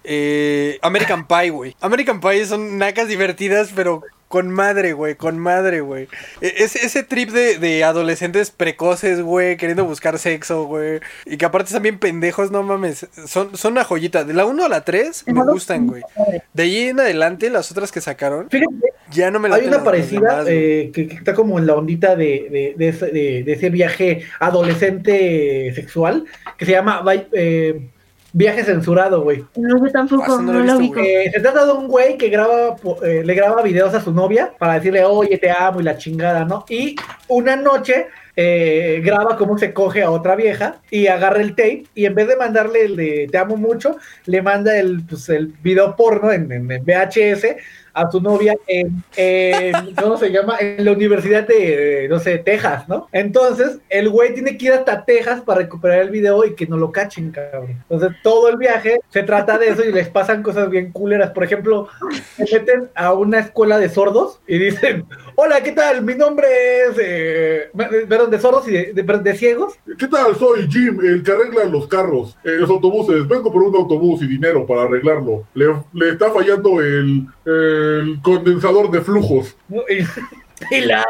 American 0.82 1.26
Pie, 1.26 1.50
güey. 1.50 1.76
American 1.80 2.20
Pie 2.20 2.44
son 2.46 2.76
nacas 2.78 3.08
divertidas, 3.08 3.70
pero 3.74 4.02
con 4.34 4.50
madre, 4.50 4.94
güey, 4.94 5.14
con 5.14 5.38
madre, 5.38 5.80
güey. 5.80 6.08
E- 6.40 6.54
Ese, 6.64 6.84
ese 6.84 7.04
trip 7.04 7.30
de, 7.30 7.60
de 7.60 7.84
adolescentes 7.84 8.50
precoces, 8.50 9.20
güey, 9.22 9.56
queriendo 9.56 9.84
buscar 9.84 10.18
sexo, 10.18 10.64
güey. 10.64 10.98
Y 11.24 11.36
que 11.36 11.44
aparte 11.44 11.68
están 11.68 11.84
bien 11.84 12.00
pendejos, 12.00 12.50
no 12.50 12.64
mames. 12.64 13.06
Son, 13.28 13.56
son 13.56 13.74
una 13.74 13.84
joyita. 13.84 14.24
De 14.24 14.34
la 14.34 14.44
1 14.44 14.64
a 14.64 14.68
la 14.68 14.80
3 14.84 15.26
me 15.28 15.44
gustan, 15.44 15.86
güey. 15.86 16.02
De 16.52 16.64
ahí 16.64 16.88
en 16.88 16.98
adelante, 16.98 17.48
las 17.48 17.70
otras 17.70 17.92
que 17.92 18.00
sacaron, 18.00 18.50
Fíjate, 18.50 18.74
ya 19.12 19.30
no 19.30 19.38
me 19.38 19.46
hay 19.46 19.52
laten 19.52 19.68
una 19.68 19.84
parecida 19.84 20.20
demás, 20.42 20.46
eh, 20.48 20.90
que, 20.92 21.06
que 21.06 21.14
está 21.14 21.32
como 21.34 21.60
en 21.60 21.66
la 21.68 21.76
ondita 21.76 22.16
de, 22.16 22.48
de- 22.50 22.74
de 22.76 22.88
ese, 22.88 23.06
de- 23.06 23.42
de 23.44 23.52
ese 23.52 23.70
viaje 23.70 24.24
adolescente 24.40 25.72
sexual 25.76 26.24
que 26.58 26.66
se 26.66 26.72
llama 26.72 27.04
eh, 27.32 27.88
Viaje 28.36 28.64
Censurado, 28.64 29.22
güey. 29.22 29.44
No, 29.56 29.78
yo 29.78 29.84
Ah, 29.86 29.90
tampoco, 29.92 30.24
eso 30.24 30.42
no 30.42 30.52
lo 30.54 30.64
no 30.64 30.76
ubico. 30.76 30.98
Eh, 31.00 31.30
se 31.32 31.38
trata 31.40 31.64
de 31.64 31.72
un 31.72 31.86
güey 31.88 32.18
que 32.18 32.28
graba, 32.28 32.74
po- 32.76 33.02
eh, 33.04 33.22
le 33.24 33.32
graba 33.34 33.62
videos 33.62 33.94
a 33.94 34.00
su 34.00 34.12
novia 34.12 34.52
para 34.58 34.74
decirle, 34.74 35.04
oye, 35.04 35.38
te 35.38 35.50
amo 35.52 35.80
y 35.80 35.84
la 35.84 35.96
chingada, 35.96 36.44
¿no? 36.44 36.64
Y 36.68 36.96
una 37.28 37.54
noche 37.54 38.08
eh, 38.36 39.00
graba 39.04 39.36
cómo 39.36 39.56
se 39.56 39.72
coge 39.72 40.02
a 40.02 40.10
otra 40.10 40.34
vieja 40.34 40.78
y 40.90 41.06
agarra 41.06 41.40
el 41.40 41.50
tape 41.50 41.84
y 41.94 42.06
en 42.06 42.16
vez 42.16 42.26
de 42.26 42.34
mandarle 42.36 42.86
el 42.86 42.96
de 42.96 43.28
te 43.30 43.38
amo 43.38 43.56
mucho, 43.56 43.96
le 44.26 44.42
manda 44.42 44.76
el, 44.76 45.02
pues, 45.08 45.28
el 45.28 45.46
video 45.62 45.94
porno 45.94 46.32
en, 46.32 46.50
en- 46.50 46.68
en 46.72 46.84
VHS 46.84 47.56
a 47.94 48.10
su 48.10 48.20
novia 48.20 48.54
en, 48.66 49.02
en- 49.16 49.94
¿cómo 50.00 50.16
se 50.16 50.30
llama? 50.30 50.56
En 50.60 50.84
la 50.84 50.92
Universidad 50.92 51.46
de, 51.46 52.06
no 52.10 52.18
sé, 52.18 52.38
Texas, 52.38 52.88
¿no? 52.88 53.08
Entonces, 53.12 53.78
el 53.88 54.08
güey 54.10 54.34
tiene 54.34 54.58
que 54.58 54.66
ir 54.66 54.72
hasta 54.72 55.04
Texas 55.04 55.40
para 55.42 55.60
recuperar 55.60 56.00
el 56.00 56.10
video 56.10 56.44
y 56.44 56.54
que 56.54 56.66
no 56.66 56.76
lo 56.76 56.92
cachen, 56.92 57.30
cabrón. 57.30 57.82
Entonces, 57.88 58.10
todo 58.22 58.48
el 58.48 58.56
viaje 58.56 59.00
se 59.10 59.22
trata 59.22 59.58
de 59.58 59.68
eso 59.68 59.84
y 59.84 59.92
les 59.92 60.08
pasan 60.08 60.42
cosas 60.42 60.68
bien 60.68 60.92
culeras. 60.92 61.30
Por 61.30 61.44
ejemplo, 61.44 61.88
se 62.36 62.58
meten 62.58 62.90
a 62.94 63.12
una 63.12 63.38
escuela 63.38 63.78
de 63.78 63.88
sordos 63.88 64.40
y 64.46 64.58
dicen, 64.58 65.06
hola, 65.36 65.62
¿qué 65.62 65.72
tal? 65.72 66.02
Mi 66.02 66.14
nombre 66.14 66.46
es, 66.88 66.96
eh, 67.00 67.70
perdón, 68.08 68.30
de 68.30 68.38
sordos 68.40 68.66
y 68.68 68.72
de, 68.72 68.92
de- 68.92 69.02
de 69.18 69.34
ciegos. 69.36 69.74
¿Qué 69.98 70.06
tal? 70.08 70.34
Soy 70.36 70.68
Jim, 70.70 70.98
el 71.02 71.22
que 71.22 71.32
arregla 71.32 71.64
los 71.64 71.86
carros, 71.88 72.36
eh, 72.44 72.56
los 72.58 72.70
autobuses. 72.70 73.26
Vengo 73.28 73.52
por 73.52 73.62
un 73.62 73.74
autobús 73.76 74.22
y 74.22 74.26
dinero 74.26 74.66
para 74.66 74.82
arreglarlo. 74.82 75.46
Le, 75.54 75.66
le 75.92 76.10
está 76.10 76.30
fallando 76.30 76.80
el, 76.80 77.26
el 77.46 78.18
condensador 78.22 78.90
de 78.90 79.00
flujos. 79.00 79.56
Y, 79.88 80.04
y 80.76 80.80
la, 80.82 81.04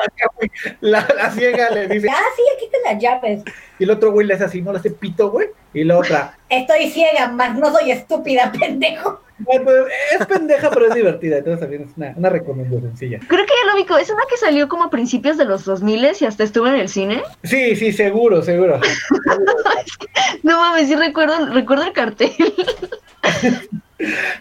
la, 0.80 1.06
la 1.16 1.30
ciega 1.30 1.70
le 1.70 1.88
dice, 1.88 2.08
Ah, 2.10 2.22
sí, 2.36 2.42
aquí 2.56 2.64
están 2.66 2.80
las 2.94 3.02
llaves. 3.02 3.42
Y 3.78 3.84
el 3.84 3.90
otro 3.90 4.12
güey 4.12 4.26
le 4.26 4.34
hace 4.34 4.44
así, 4.44 4.62
no 4.62 4.72
le 4.72 4.78
hace 4.78 4.90
pito, 4.90 5.30
güey. 5.30 5.48
Y 5.72 5.84
la 5.84 5.98
otra, 5.98 6.38
Estoy 6.48 6.88
ciega, 6.90 7.28
más 7.28 7.58
no 7.58 7.72
soy 7.72 7.90
estúpida, 7.90 8.52
pendejo. 8.58 9.20
Bueno, 9.38 9.64
pues, 9.64 9.76
es 10.12 10.26
pendeja, 10.26 10.70
pero 10.70 10.86
es 10.86 10.94
divertida. 10.94 11.38
Entonces 11.38 11.60
también 11.60 11.82
es 11.82 11.96
una, 11.96 12.14
una 12.16 12.28
recomendación 12.28 12.82
sencilla. 12.82 13.18
Creo 13.26 13.44
que 13.44 13.52
ya 13.52 13.72
lo 13.72 13.76
ubico. 13.76 13.96
Es 13.96 14.08
una 14.08 14.22
que 14.30 14.36
salió 14.36 14.68
como 14.68 14.84
a 14.84 14.90
principios 14.90 15.36
de 15.36 15.44
los 15.44 15.64
2000 15.64 16.06
y 16.20 16.24
hasta 16.24 16.44
estuvo 16.44 16.68
en 16.68 16.76
el 16.76 16.88
cine. 16.88 17.22
Sí, 17.42 17.74
sí, 17.74 17.92
seguro, 17.92 18.42
seguro. 18.42 18.80
No 20.42 20.58
mames, 20.58 20.88
sí 20.88 20.94
recuerdo, 20.94 21.46
recuerdo 21.46 21.84
el 21.84 21.92
cartel. 21.92 22.32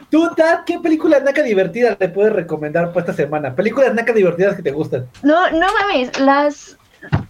Tú, 0.10 0.30
Tat, 0.36 0.66
¿qué 0.66 0.80
película 0.80 1.20
naca 1.20 1.42
divertida 1.42 1.96
te 1.96 2.10
puedes 2.10 2.34
recomendar 2.34 2.88
para 2.90 3.02
esta 3.02 3.14
semana? 3.14 3.56
Películas 3.56 3.94
naca 3.94 4.12
divertidas 4.12 4.56
que 4.56 4.64
te 4.64 4.72
gustan. 4.72 5.08
No, 5.22 5.50
no 5.52 5.68
mames, 5.82 6.20
las 6.20 6.78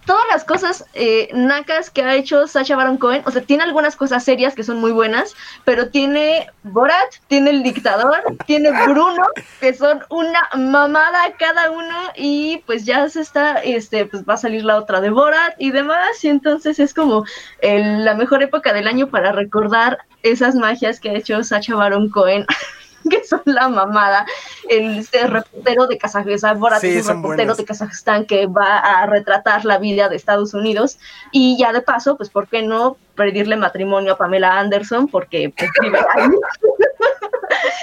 todas 0.06 0.24
las 0.30 0.44
cosas 0.44 0.84
eh, 0.94 1.28
nacas 1.32 1.90
que 1.90 2.02
ha 2.02 2.14
hecho 2.14 2.46
Sacha 2.46 2.76
Baron 2.76 2.96
Cohen, 2.98 3.22
o 3.26 3.30
sea, 3.30 3.42
tiene 3.42 3.62
algunas 3.62 3.96
cosas 3.96 4.24
serias 4.24 4.54
que 4.54 4.62
son 4.64 4.78
muy 4.78 4.92
buenas, 4.92 5.34
pero 5.64 5.88
tiene 5.90 6.48
Borat, 6.62 7.14
tiene 7.28 7.50
El 7.50 7.62
Dictador, 7.62 8.22
tiene 8.46 8.70
Bruno, 8.86 9.24
que 9.60 9.74
son 9.74 10.02
una 10.10 10.48
mamada 10.56 11.18
cada 11.38 11.70
uno, 11.70 11.96
y 12.16 12.62
pues 12.66 12.84
ya 12.84 13.08
se 13.08 13.20
está, 13.20 13.58
este, 13.62 14.06
pues 14.06 14.24
va 14.24 14.34
a 14.34 14.38
salir 14.38 14.64
la 14.64 14.76
otra 14.78 15.00
de 15.00 15.10
Borat 15.10 15.54
y 15.58 15.70
demás, 15.70 16.22
y 16.24 16.28
entonces 16.28 16.78
es 16.78 16.92
como 16.94 17.24
el- 17.60 18.04
la 18.04 18.14
mejor 18.14 18.42
época 18.42 18.72
del 18.72 18.86
año 18.88 19.08
para 19.08 19.32
recordar 19.32 19.98
esas 20.22 20.54
magias 20.54 21.00
que 21.00 21.10
ha 21.10 21.14
hecho 21.14 21.42
Sacha 21.44 21.74
Baron 21.74 22.10
Cohen. 22.10 22.46
que 23.10 23.24
son 23.24 23.42
la 23.44 23.68
mamada, 23.68 24.26
el 24.68 25.06
reportero 25.28 25.86
de 25.86 25.98
Kazajistán, 25.98 26.58
Borat 26.58 26.80
Sí, 26.80 26.88
es 26.88 26.96
un 26.96 27.02
son 27.04 27.16
reportero 27.22 27.54
de 27.54 27.64
Kazajistán 27.64 28.26
que 28.26 28.46
va 28.46 28.78
a 28.78 29.06
retratar 29.06 29.64
la 29.64 29.78
vida 29.78 30.08
de 30.08 30.16
Estados 30.16 30.54
Unidos 30.54 30.98
y 31.30 31.58
ya 31.58 31.72
de 31.72 31.82
paso, 31.82 32.16
pues, 32.16 32.30
¿por 32.30 32.48
qué 32.48 32.62
no 32.62 32.96
pedirle 33.14 33.56
matrimonio 33.56 34.14
a 34.14 34.16
Pamela 34.16 34.58
Anderson? 34.58 35.08
Porque 35.08 35.52
pues, 35.56 35.70
vive 35.80 35.98
ahí. 36.14 36.28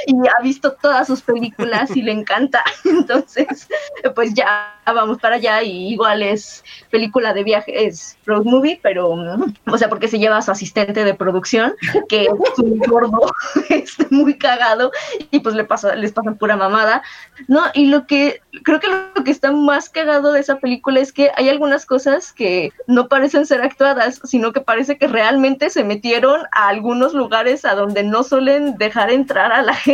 y 0.08 0.16
ha 0.28 0.42
visto 0.42 0.74
todas 0.74 1.08
sus 1.08 1.22
películas 1.22 1.96
y 1.96 2.02
le 2.02 2.12
encanta. 2.12 2.64
Entonces, 2.86 3.68
pues 4.16 4.34
ya 4.34 4.76
vamos 4.86 5.20
para 5.20 5.36
allá 5.36 5.62
y 5.62 5.90
igual 5.90 6.24
es 6.24 6.64
película 6.90 7.34
de 7.34 7.44
viaje, 7.44 7.86
es 7.86 8.18
road 8.26 8.44
movie, 8.44 8.80
pero, 8.82 9.10
o 9.10 9.78
sea, 9.78 9.90
porque 9.90 10.08
se 10.08 10.20
lleva 10.20 10.38
a 10.38 10.42
su 10.42 10.52
asistente 10.52 11.04
de 11.04 11.14
producción, 11.14 11.74
que 12.10 12.24
es 12.24 12.60
un 12.60 12.78
gordo, 12.80 13.32
este, 13.70 14.08
muy 14.10 14.38
cagado, 14.38 14.92
y 15.30 15.40
pues 15.40 15.56
le 15.56 15.64
pasa, 15.64 15.96
les 15.96 16.12
pasan 16.12 16.38
pura 16.38 16.56
mamada. 16.56 17.04
No, 17.48 17.64
y 17.74 17.88
lo 17.88 18.08
que 18.08 18.42
creo 18.64 18.80
que 18.80 18.88
lo 18.88 19.24
que 19.24 19.32
está 19.32 19.52
más 19.52 19.90
cagado 19.90 20.34
de 20.34 20.40
esa 20.40 20.58
película 20.58 21.00
es 21.00 21.14
que 21.14 21.32
hay 21.36 21.50
algunas 21.50 21.86
cosas 21.86 22.34
que 22.34 22.72
no 22.88 23.08
parecen 23.08 23.46
ser 23.46 23.62
actuadas, 23.62 24.20
sino 24.24 24.52
que 24.52 24.62
parece 24.62 24.98
que 24.98 25.08
realmente 25.08 25.70
se 25.70 25.84
metieron 25.84 26.42
a 26.52 26.68
algunos 26.68 27.14
lugares 27.14 27.66
a 27.66 27.76
donde 27.76 28.04
no 28.04 28.24
suelen 28.24 28.78
dejar 28.78 29.12
entrar 29.12 29.52
a 29.52 29.62
la 29.62 29.74
gente 29.74 29.91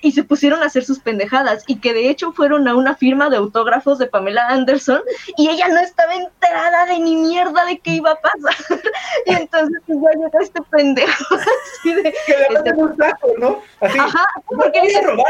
y 0.00 0.12
se 0.12 0.24
pusieron 0.24 0.62
a 0.62 0.66
hacer 0.66 0.84
sus 0.84 0.98
pendejadas 0.98 1.64
y 1.66 1.76
que 1.76 1.92
de 1.92 2.08
hecho 2.08 2.32
fueron 2.32 2.66
a 2.68 2.74
una 2.74 2.94
firma 2.94 3.28
de 3.28 3.36
autógrafos 3.36 3.98
de 3.98 4.06
Pamela 4.06 4.46
Anderson 4.48 5.02
y 5.36 5.48
ella 5.48 5.68
no 5.68 5.80
estaba 5.80 6.14
enterada 6.14 6.86
de 6.86 6.98
ni 6.98 7.16
mierda 7.16 7.64
de 7.66 7.78
qué 7.78 7.92
iba 7.92 8.12
a 8.12 8.20
pasar. 8.20 8.54
y 9.26 9.34
entonces 9.34 9.80
pues, 9.86 9.98
ya 10.02 10.18
llegó 10.18 10.40
este 10.40 10.62
pendejo 10.70 11.34
así 11.80 11.94
de 11.94 12.02
Que 12.02 12.36
le 12.50 12.58
Este- 12.58 12.72
un 12.72 12.96
saco, 12.96 13.28
¿no? 13.38 13.62
Así. 13.80 13.98
Ajá, 13.98 14.26
porque 14.46 14.80
dice, 14.82 15.00
soy 15.02 15.20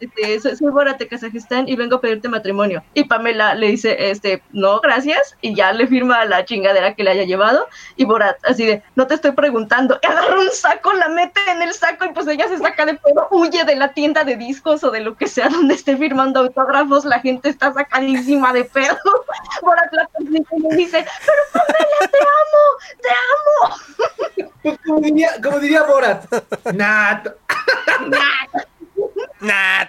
este, 0.00 0.40
soy, 0.40 0.56
soy 0.56 0.70
Borat 0.70 0.98
de 0.98 1.08
Kazajistán 1.08 1.68
y 1.68 1.76
vengo 1.76 1.96
a 1.96 2.00
pedirte 2.00 2.28
matrimonio. 2.28 2.82
Y 2.94 3.04
Pamela 3.04 3.54
le 3.54 3.68
dice, 3.68 4.10
este, 4.10 4.42
no, 4.52 4.80
gracias, 4.80 5.36
y 5.40 5.54
ya 5.54 5.72
le 5.72 5.86
firma 5.86 6.24
la 6.26 6.44
chingadera 6.44 6.94
que 6.94 7.04
le 7.04 7.10
haya 7.10 7.24
llevado. 7.24 7.66
Y 7.96 8.04
Borat, 8.04 8.36
así 8.44 8.66
de, 8.66 8.82
no 8.94 9.06
te 9.06 9.14
estoy 9.14 9.32
preguntando, 9.32 9.98
y 10.02 10.06
agarra 10.06 10.38
un 10.38 10.50
saco, 10.50 10.92
la 10.92 11.08
mete 11.08 11.40
en 11.50 11.62
el 11.62 11.72
saco 11.72 12.04
y 12.04 12.12
pues 12.12 12.26
ella 12.28 12.48
se 12.48 12.58
saca 12.58 12.84
de 12.84 12.89
pedo, 12.94 13.28
huye 13.30 13.64
de 13.64 13.76
la 13.76 13.92
tienda 13.92 14.24
de 14.24 14.36
discos 14.36 14.82
o 14.84 14.90
de 14.90 15.00
lo 15.00 15.16
que 15.16 15.26
sea 15.26 15.48
donde 15.48 15.74
esté 15.74 15.96
firmando 15.96 16.40
autógrafos, 16.40 17.04
la 17.04 17.20
gente 17.20 17.48
está 17.48 17.72
sacadísima 17.72 18.52
de 18.52 18.64
pedo. 18.64 18.96
Borat 19.62 19.92
la 19.92 20.08
persigue 20.08 20.42
y 20.56 20.60
le 20.62 20.76
dice, 20.76 21.06
pero 21.26 21.42
Pamela, 21.52 22.10
te 22.10 22.18
amo, 22.40 22.64
te 23.02 23.08
amo. 24.44 24.50
Pues, 24.62 24.78
como, 24.86 25.00
diría, 25.00 25.30
como 25.42 25.58
diría 25.60 25.82
Borat. 25.84 26.24
Nat. 26.74 27.28
Nah. 29.40 29.86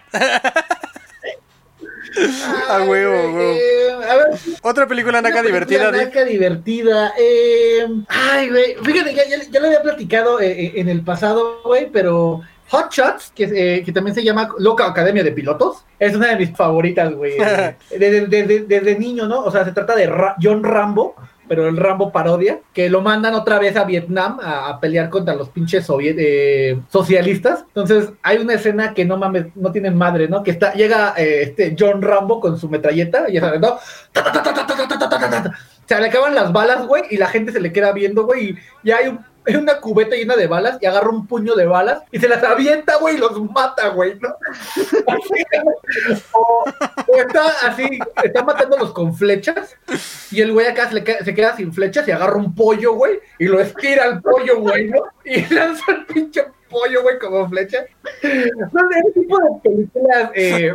A 2.70 2.84
huevo, 2.84 3.14
a 3.14 3.26
huevo. 3.34 3.40
Eh, 3.54 3.92
a 4.10 4.16
ver, 4.16 4.28
Otra 4.64 4.88
película 4.88 5.22
naca 5.22 5.36
Una 5.40 5.48
divertida. 5.48 5.92
naca 5.92 6.24
divertida. 6.26 7.14
eh, 7.18 7.86
ay, 8.08 8.50
güey. 8.50 8.76
Fíjate, 8.84 9.14
ya, 9.14 9.28
ya- 9.28 9.44
ya 9.50 9.60
lo 9.60 9.68
había 9.68 9.82
platicado 9.82 10.40
eh, 10.42 10.74
en 10.76 10.90
el 10.90 11.02
pasado, 11.04 11.62
güey, 11.64 11.90
pero 11.92 12.42
Hot 12.72 12.90
Shots, 12.90 13.34
que, 13.36 13.44
eh, 13.44 13.84
que 13.84 13.92
también 13.92 14.16
se 14.16 14.24
llama 14.24 14.50
Loca 14.58 14.88
Academia 14.88 15.26
de 15.26 15.34
Pilotos, 15.34 15.86
es 16.00 16.16
una 16.16 16.28
de 16.28 16.38
mis 16.38 16.56
favoritas, 16.56 17.14
güey. 17.14 17.38
desde, 17.90 18.28
desde, 18.28 18.60
desde, 18.62 18.98
niño, 18.98 19.28
¿no? 19.28 19.44
O 19.44 19.52
sea, 19.52 19.66
se 19.66 19.74
trata 19.74 19.94
de 19.94 20.10
John 20.42 20.64
Rambo, 20.64 21.16
pero 21.50 21.68
el 21.68 21.76
Rambo 21.76 22.14
parodia, 22.14 22.62
que 22.74 22.90
lo 22.90 23.02
mandan 23.02 23.36
otra 23.36 23.60
vez 23.60 23.76
a 23.76 23.84
Vietnam 23.84 24.40
a, 24.42 24.80
pelear 24.80 25.10
contra 25.10 25.36
los 25.36 25.50
pinches 25.50 25.86
eh, 26.02 26.80
socialistas. 26.90 27.66
Entonces, 27.68 28.14
hay 28.24 28.38
una 28.38 28.54
escena 28.54 28.94
que 28.94 29.04
no 29.04 29.18
mames, 29.18 29.48
no 29.56 29.74
tienen 29.74 29.98
madre, 29.98 30.30
¿no? 30.30 30.42
Que 30.42 30.52
está, 30.52 30.74
llega 30.74 31.10
este 31.18 31.76
John 31.78 32.02
Rambo 32.02 32.40
con 32.40 32.58
su 32.58 32.70
metralleta, 32.70 33.30
y 33.30 33.34
ya 33.34 33.42
sabes, 33.42 33.60
¿no? 33.60 33.78
¡Ta, 34.14 34.32
ta, 34.32 35.52
se 35.86 36.00
le 36.00 36.08
acaban 36.08 36.34
las 36.34 36.54
balas, 36.54 36.88
güey, 36.88 37.04
y 37.10 37.18
la 37.18 37.28
gente 37.28 37.52
se 37.52 37.60
le 37.60 37.74
queda 37.74 37.92
viendo, 37.92 38.24
güey, 38.24 38.52
y 38.52 38.56
ya 38.82 38.98
hay 38.98 39.10
un 39.10 39.20
hay 39.46 39.56
una 39.58 39.80
cubeta 39.80 40.16
llena 40.16 40.36
de 40.36 40.48
balas 40.48 40.78
y 40.82 40.86
agarra 40.86 41.10
un 41.10 41.28
puño 41.28 41.56
de 41.56 41.66
balas 41.66 42.04
y 42.12 42.20
se 42.20 42.28
las 42.28 42.44
avienta, 42.44 42.98
güey, 42.98 43.16
y 43.16 43.20
los 43.20 43.40
mata, 43.52 43.90
güey, 43.90 44.20
¿no? 44.20 44.30
O, 46.34 46.64
está 47.18 47.50
así, 47.68 48.00
está 48.24 48.44
matándolos 48.44 48.92
con 48.92 49.14
flechas 49.14 49.76
y 50.32 50.42
el 50.42 50.54
güey 50.54 50.68
acá 50.68 50.88
se, 50.88 50.96
le 50.96 51.04
queda, 51.04 51.20
se 51.24 51.34
queda 51.34 51.56
sin 51.56 51.74
flechas 51.74 52.08
y 52.08 52.12
agarra 52.12 52.38
un 52.38 52.56
pollo, 52.56 52.94
güey, 52.94 53.20
y 53.38 53.46
lo 53.46 53.60
estira 53.60 54.06
al 54.06 54.22
pollo, 54.22 54.60
güey, 54.60 54.90
¿no? 54.90 55.04
Y 55.26 55.46
lanza 55.54 55.84
el 55.90 56.06
pinche 56.06 56.46
pollo, 56.70 57.04
güey, 57.04 57.20
como 57.20 57.48
flecha. 57.50 57.86
No 58.24 58.90
sé, 58.90 59.00
ese 59.00 59.20
tipo 59.20 59.38
de 59.38 59.70
películas 59.70 60.32
eh, 60.34 60.74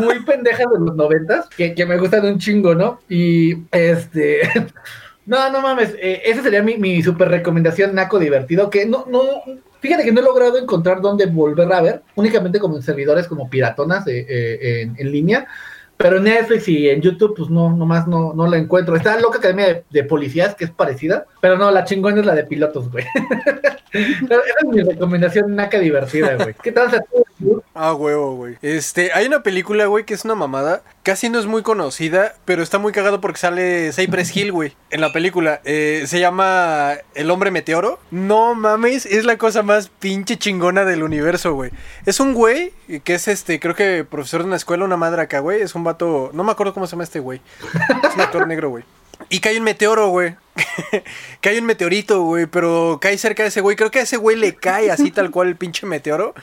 muy 0.00 0.22
pendejas 0.24 0.66
de 0.70 0.78
los 0.78 0.94
noventas 0.94 1.48
que, 1.48 1.74
que 1.74 1.84
me 1.84 1.98
gustan 1.98 2.24
un 2.24 2.38
chingo, 2.38 2.74
¿no? 2.74 3.00
Y 3.08 3.64
este. 3.72 4.42
No, 5.26 5.50
no 5.50 5.62
mames, 5.62 5.94
eh, 6.00 6.22
esa 6.24 6.42
sería 6.42 6.62
mi, 6.62 6.76
mi 6.76 7.02
super 7.02 7.28
recomendación, 7.28 7.94
Naco 7.94 8.18
Divertido, 8.18 8.68
que 8.68 8.84
no, 8.84 9.06
no, 9.08 9.22
fíjate 9.80 10.04
que 10.04 10.12
no 10.12 10.20
he 10.20 10.24
logrado 10.24 10.58
encontrar 10.58 11.00
dónde 11.00 11.26
volver 11.26 11.72
a 11.72 11.80
ver, 11.80 12.02
únicamente 12.14 12.60
como 12.60 12.76
en 12.76 12.82
servidores 12.82 13.26
como 13.26 13.48
piratonas 13.48 14.06
eh, 14.06 14.26
eh, 14.28 14.82
en, 14.82 14.94
en 14.98 15.12
línea, 15.12 15.46
pero 15.96 16.18
en 16.18 16.24
Netflix 16.24 16.68
y 16.68 16.90
en 16.90 17.00
YouTube, 17.00 17.34
pues 17.36 17.48
no, 17.48 17.74
nomás 17.74 18.06
no, 18.06 18.34
no 18.34 18.46
la 18.46 18.58
encuentro. 18.58 18.96
Está 18.96 19.18
Loca 19.18 19.38
Academia 19.38 19.66
de, 19.66 19.84
de 19.88 20.04
Policías, 20.04 20.54
que 20.54 20.64
es 20.64 20.70
parecida, 20.70 21.26
pero 21.44 21.58
no, 21.58 21.70
la 21.70 21.84
chingona 21.84 22.20
es 22.20 22.26
la 22.26 22.34
de 22.34 22.44
pilotos, 22.44 22.90
güey. 22.90 23.04
Esa 23.92 24.34
es 24.62 24.66
mi 24.66 24.82
recomendación, 24.82 25.54
Naca 25.54 25.78
Divertida, 25.78 26.36
güey. 26.36 26.54
¿Qué 26.62 26.72
tal? 26.72 27.04
Ah, 27.74 27.92
huevo, 27.92 28.34
güey. 28.36 28.56
Este, 28.62 29.12
hay 29.12 29.26
una 29.26 29.42
película, 29.42 29.84
güey, 29.84 30.06
que 30.06 30.14
es 30.14 30.24
una 30.24 30.34
mamada. 30.34 30.80
Casi 31.02 31.28
no 31.28 31.38
es 31.38 31.44
muy 31.44 31.60
conocida, 31.60 32.34
pero 32.46 32.62
está 32.62 32.78
muy 32.78 32.92
cagado 32.92 33.20
porque 33.20 33.38
sale 33.38 33.92
Cypress 33.92 34.34
Hill, 34.34 34.52
güey, 34.52 34.72
en 34.90 35.02
la 35.02 35.12
película. 35.12 35.60
Eh, 35.66 36.04
se 36.06 36.18
llama 36.18 36.94
El 37.14 37.30
Hombre 37.30 37.50
Meteoro. 37.50 37.98
No 38.10 38.54
mames, 38.54 39.04
es 39.04 39.26
la 39.26 39.36
cosa 39.36 39.62
más 39.62 39.90
pinche 39.90 40.38
chingona 40.38 40.86
del 40.86 41.02
universo, 41.02 41.52
güey. 41.52 41.72
Es 42.06 42.20
un 42.20 42.32
güey 42.32 42.72
que 43.04 43.16
es 43.16 43.28
este, 43.28 43.60
creo 43.60 43.74
que 43.74 44.06
profesor 44.08 44.40
de 44.40 44.46
una 44.46 44.56
escuela, 44.56 44.86
una 44.86 44.96
madre 44.96 45.20
acá, 45.20 45.40
güey. 45.40 45.60
Es 45.60 45.74
un 45.74 45.84
vato, 45.84 46.30
no 46.32 46.42
me 46.42 46.52
acuerdo 46.52 46.72
cómo 46.72 46.86
se 46.86 46.92
llama 46.92 47.04
este 47.04 47.20
güey. 47.20 47.42
Es 48.02 48.14
un 48.14 48.22
actor 48.22 48.48
negro, 48.48 48.70
güey. 48.70 48.84
Y 49.28 49.40
cae 49.40 49.58
un 49.58 49.64
meteoro, 49.64 50.08
güey. 50.08 50.36
cae 51.40 51.58
un 51.58 51.66
meteorito, 51.66 52.22
güey, 52.22 52.46
pero 52.46 52.98
cae 53.00 53.18
cerca 53.18 53.42
de 53.42 53.48
ese 53.48 53.60
güey. 53.60 53.76
Creo 53.76 53.90
que 53.90 54.00
a 54.00 54.02
ese 54.02 54.16
güey 54.16 54.36
le 54.36 54.54
cae 54.54 54.90
así 54.90 55.10
tal 55.10 55.30
cual 55.30 55.48
el 55.48 55.56
pinche 55.56 55.86
meteoro. 55.86 56.34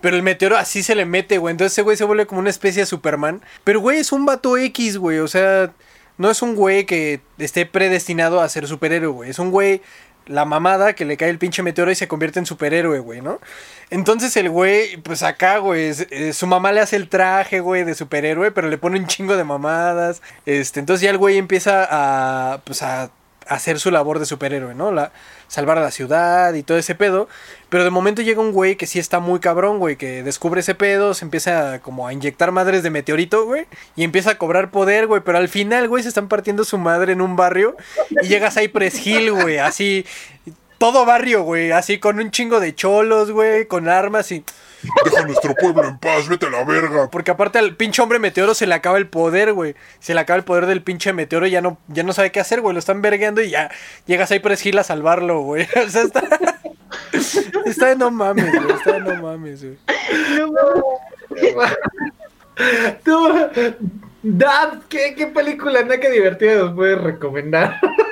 Pero 0.00 0.16
el 0.16 0.22
meteoro 0.22 0.56
así 0.56 0.82
se 0.82 0.94
le 0.94 1.06
mete, 1.06 1.38
güey. 1.38 1.52
Entonces 1.52 1.72
ese 1.72 1.82
güey 1.82 1.96
se 1.96 2.04
vuelve 2.04 2.26
como 2.26 2.40
una 2.40 2.50
especie 2.50 2.82
de 2.82 2.86
Superman. 2.86 3.42
Pero, 3.64 3.80
güey, 3.80 3.98
es 3.98 4.12
un 4.12 4.26
vato 4.26 4.56
X, 4.56 4.98
güey. 4.98 5.18
O 5.18 5.28
sea, 5.28 5.72
no 6.18 6.30
es 6.30 6.42
un 6.42 6.54
güey 6.54 6.84
que 6.84 7.20
esté 7.38 7.66
predestinado 7.66 8.40
a 8.40 8.48
ser 8.48 8.66
superhéroe, 8.66 9.10
güey. 9.10 9.30
Es 9.30 9.38
un 9.38 9.50
güey, 9.50 9.82
la 10.26 10.44
mamada, 10.44 10.94
que 10.94 11.04
le 11.04 11.16
cae 11.16 11.30
el 11.30 11.38
pinche 11.38 11.62
meteoro 11.62 11.90
y 11.90 11.94
se 11.94 12.08
convierte 12.08 12.38
en 12.38 12.46
superhéroe, 12.46 12.98
güey, 13.00 13.20
¿no? 13.20 13.40
Entonces 13.90 14.36
el 14.36 14.50
güey, 14.50 14.96
pues 14.98 15.22
acá, 15.22 15.58
güey, 15.58 15.92
eh, 16.10 16.32
su 16.32 16.46
mamá 16.46 16.72
le 16.72 16.80
hace 16.80 16.96
el 16.96 17.08
traje, 17.08 17.60
güey, 17.60 17.84
de 17.84 17.94
superhéroe, 17.94 18.50
pero 18.50 18.68
le 18.68 18.78
pone 18.78 18.98
un 18.98 19.06
chingo 19.06 19.36
de 19.36 19.44
mamadas. 19.44 20.22
Este, 20.44 20.80
entonces 20.80 21.02
ya 21.02 21.10
el 21.10 21.18
güey 21.18 21.38
empieza 21.38 21.86
a, 21.88 22.60
pues 22.64 22.82
a 22.82 23.10
hacer 23.48 23.78
su 23.78 23.90
labor 23.90 24.18
de 24.18 24.26
superhéroe, 24.26 24.74
¿no? 24.74 24.90
La, 24.90 25.12
salvar 25.48 25.78
a 25.78 25.80
la 25.82 25.90
ciudad 25.90 26.54
y 26.54 26.62
todo 26.62 26.78
ese 26.78 26.94
pedo. 26.94 27.28
Pero 27.68 27.84
de 27.84 27.90
momento 27.90 28.22
llega 28.22 28.40
un 28.40 28.52
güey 28.52 28.76
que 28.76 28.86
sí 28.86 28.98
está 28.98 29.20
muy 29.20 29.40
cabrón, 29.40 29.78
güey, 29.78 29.96
que 29.96 30.22
descubre 30.22 30.60
ese 30.60 30.74
pedo, 30.74 31.14
se 31.14 31.24
empieza 31.24 31.80
como 31.80 32.06
a 32.06 32.12
inyectar 32.12 32.52
madres 32.52 32.82
de 32.82 32.90
meteorito, 32.90 33.44
güey, 33.44 33.66
y 33.96 34.04
empieza 34.04 34.32
a 34.32 34.38
cobrar 34.38 34.70
poder, 34.70 35.06
güey, 35.06 35.22
pero 35.24 35.38
al 35.38 35.48
final, 35.48 35.88
güey, 35.88 36.02
se 36.02 36.08
están 36.08 36.28
partiendo 36.28 36.64
su 36.64 36.78
madre 36.78 37.12
en 37.12 37.20
un 37.20 37.36
barrio 37.36 37.76
y 38.22 38.28
llega 38.28 38.48
a 38.48 38.50
Cypress 38.50 39.04
Hill, 39.04 39.32
güey, 39.32 39.58
así, 39.58 40.06
todo 40.78 41.04
barrio, 41.04 41.42
güey, 41.42 41.72
así 41.72 41.98
con 41.98 42.18
un 42.18 42.30
chingo 42.30 42.60
de 42.60 42.74
cholos, 42.74 43.30
güey, 43.30 43.66
con 43.66 43.88
armas 43.88 44.30
y... 44.32 44.44
Deja 45.04 45.22
a 45.22 45.26
nuestro 45.26 45.54
pueblo 45.54 45.84
en 45.88 45.98
paz, 45.98 46.28
vete 46.28 46.46
a 46.46 46.50
la 46.50 46.62
verga. 46.62 47.10
Porque 47.10 47.30
aparte 47.30 47.58
al 47.58 47.74
pinche 47.74 48.02
hombre 48.02 48.18
meteoro 48.18 48.54
se 48.54 48.66
le 48.66 48.74
acaba 48.74 48.98
el 48.98 49.08
poder, 49.08 49.52
güey. 49.52 49.74
Se 49.98 50.14
le 50.14 50.20
acaba 50.20 50.36
el 50.36 50.44
poder 50.44 50.66
del 50.66 50.82
pinche 50.82 51.12
meteoro 51.12 51.46
y 51.46 51.50
ya 51.50 51.60
no, 51.60 51.78
ya 51.88 52.02
no 52.04 52.12
sabe 52.12 52.30
qué 52.30 52.38
hacer, 52.40 52.60
güey. 52.60 52.72
Lo 52.72 52.78
están 52.78 53.02
vergueando 53.02 53.40
y 53.42 53.50
ya 53.50 53.70
llega 54.04 54.26
Cypress 54.26 54.64
Hill 54.64 54.78
a 54.78 54.84
salvarlo, 54.84 55.40
güey. 55.40 55.66
O 55.86 55.88
sea, 55.88 56.02
está... 56.02 56.22
está 57.64 57.86
de 57.86 57.96
no 57.96 58.10
mames, 58.10 58.52
güey. 58.52 58.76
Está 58.76 58.92
de 58.92 59.00
no 59.00 59.22
mames, 59.22 59.64
güey. 59.64 59.78
Tú, 63.04 63.28
Dad, 64.22 64.80
¿qué, 64.88 65.14
qué 65.16 65.26
película 65.26 65.82
naca 65.82 66.08
divertida 66.08 66.56
nos 66.56 66.74
puedes 66.74 67.00
recomendar? 67.00 67.80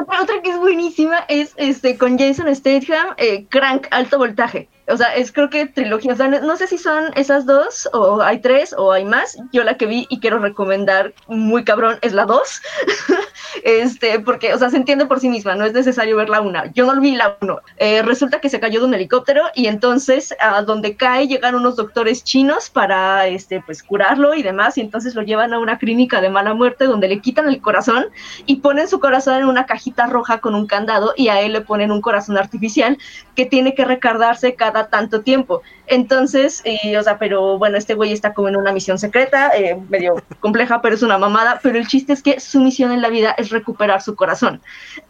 Otra, 0.00 0.22
otra 0.22 0.42
que 0.42 0.50
es 0.50 0.58
buenísima 0.58 1.24
es 1.28 1.54
este 1.56 1.98
con 1.98 2.18
Jason 2.18 2.54
Statham, 2.54 3.14
eh, 3.16 3.46
Crank, 3.48 3.86
alto 3.90 4.18
voltaje. 4.18 4.68
O 4.88 4.96
sea, 4.96 5.14
es 5.14 5.32
creo 5.32 5.48
que 5.48 5.66
trilogía. 5.66 6.12
O 6.12 6.16
sea, 6.16 6.28
no, 6.28 6.40
no 6.40 6.56
sé 6.56 6.66
si 6.66 6.78
son 6.78 7.12
esas 7.14 7.46
dos, 7.46 7.88
o 7.92 8.20
hay 8.20 8.40
tres, 8.40 8.74
o 8.76 8.92
hay 8.92 9.04
más. 9.04 9.36
Yo 9.52 9.64
la 9.64 9.76
que 9.76 9.86
vi 9.86 10.06
y 10.10 10.20
quiero 10.20 10.38
recomendar 10.38 11.14
muy 11.28 11.64
cabrón 11.64 11.98
es 12.02 12.12
la 12.12 12.26
dos. 12.26 12.60
este, 13.64 14.20
porque, 14.20 14.54
o 14.54 14.58
sea, 14.58 14.70
se 14.70 14.76
entiende 14.76 15.06
por 15.06 15.20
sí 15.20 15.28
misma, 15.28 15.54
no 15.54 15.64
es 15.64 15.72
necesario 15.72 16.16
ver 16.16 16.28
la 16.28 16.40
una. 16.40 16.72
Yo 16.72 16.92
no 16.92 17.00
vi 17.00 17.16
la 17.16 17.36
uno. 17.40 17.60
Eh, 17.76 18.02
resulta 18.02 18.40
que 18.40 18.48
se 18.48 18.60
cayó 18.60 18.80
de 18.80 18.86
un 18.86 18.94
helicóptero 18.94 19.42
y 19.54 19.66
entonces 19.66 20.34
a 20.40 20.62
donde 20.62 20.96
cae 20.96 21.28
llegan 21.28 21.54
unos 21.54 21.76
doctores 21.76 22.24
chinos 22.24 22.70
para, 22.70 23.26
este, 23.26 23.60
pues 23.60 23.82
curarlo 23.82 24.34
y 24.34 24.42
demás. 24.42 24.78
Y 24.78 24.80
entonces 24.80 25.14
lo 25.14 25.22
llevan 25.22 25.52
a 25.52 25.58
una 25.58 25.78
clínica 25.78 26.20
de 26.20 26.30
mala 26.30 26.54
muerte 26.54 26.84
donde 26.84 27.08
le 27.08 27.20
quitan 27.20 27.48
el 27.48 27.60
corazón 27.60 28.06
y 28.46 28.56
ponen 28.56 28.88
su 28.88 29.00
corazón 29.00 29.36
en 29.36 29.44
una 29.44 29.66
cajita 29.66 30.06
roja 30.06 30.38
con 30.38 30.54
un 30.54 30.66
candado 30.66 31.14
y 31.16 31.28
a 31.28 31.40
él 31.40 31.52
le 31.52 31.60
ponen 31.60 31.90
un 31.90 32.00
corazón 32.00 32.38
artificial 32.38 32.98
que 33.34 33.46
tiene 33.46 33.74
que 33.74 33.84
recargarse 33.84 34.54
cada 34.54 34.88
tanto 34.88 35.22
tiempo. 35.22 35.62
Entonces, 35.86 36.62
eh, 36.64 36.96
o 36.96 37.02
sea, 37.02 37.18
pero 37.18 37.58
bueno, 37.58 37.76
este 37.76 37.94
güey 37.94 38.12
está 38.12 38.32
como 38.32 38.48
en 38.48 38.56
una 38.56 38.72
misión 38.72 38.98
secreta, 38.98 39.50
eh, 39.54 39.78
medio 39.88 40.22
compleja, 40.40 40.80
pero 40.80 40.94
es 40.94 41.02
una 41.02 41.18
mamada, 41.18 41.60
pero 41.62 41.78
el 41.78 41.86
chiste 41.86 42.12
es 42.12 42.22
que 42.22 42.40
su 42.40 42.60
misión 42.60 42.92
en 42.92 43.02
la 43.02 43.08
vida 43.08 43.34
es 43.36 43.41
recuperar 43.50 44.02
su 44.02 44.14
corazón. 44.14 44.60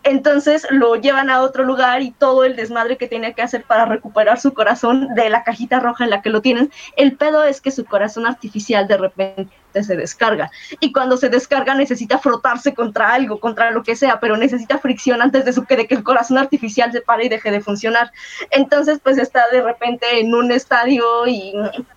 Entonces 0.02 0.66
lo 0.70 0.96
llevan 0.96 1.30
a 1.30 1.42
otro 1.42 1.64
lugar 1.64 2.02
y 2.02 2.10
todo 2.10 2.44
el 2.44 2.56
desmadre 2.56 2.96
que 2.96 3.08
tiene 3.08 3.34
que 3.34 3.42
hacer 3.42 3.64
para 3.64 3.84
recuperar 3.84 4.40
su 4.40 4.52
corazón 4.54 5.14
de 5.14 5.30
la 5.30 5.44
cajita 5.44 5.80
roja 5.80 6.04
en 6.04 6.10
la 6.10 6.22
que 6.22 6.30
lo 6.30 6.42
tienen. 6.42 6.70
El 6.96 7.16
pedo 7.16 7.44
es 7.44 7.60
que 7.60 7.70
su 7.70 7.84
corazón 7.84 8.26
artificial 8.26 8.88
de 8.88 8.98
repente 8.98 9.52
se 9.80 9.96
descarga 9.96 10.50
y 10.80 10.92
cuando 10.92 11.16
se 11.16 11.30
descarga 11.30 11.74
necesita 11.74 12.18
frotarse 12.18 12.74
contra 12.74 13.14
algo, 13.14 13.40
contra 13.40 13.70
lo 13.70 13.82
que 13.82 13.96
sea, 13.96 14.20
pero 14.20 14.36
necesita 14.36 14.78
fricción 14.78 15.22
antes 15.22 15.46
de, 15.46 15.52
su, 15.54 15.64
de 15.64 15.86
que 15.86 15.94
el 15.94 16.02
corazón 16.02 16.36
artificial 16.36 16.92
se 16.92 17.00
pare 17.00 17.24
y 17.24 17.28
deje 17.30 17.50
de 17.50 17.60
funcionar. 17.60 18.12
Entonces, 18.50 19.00
pues 19.02 19.16
está 19.16 19.48
de 19.50 19.62
repente 19.62 20.20
en 20.20 20.34
un 20.34 20.52
estadio 20.52 21.26
y 21.26 21.54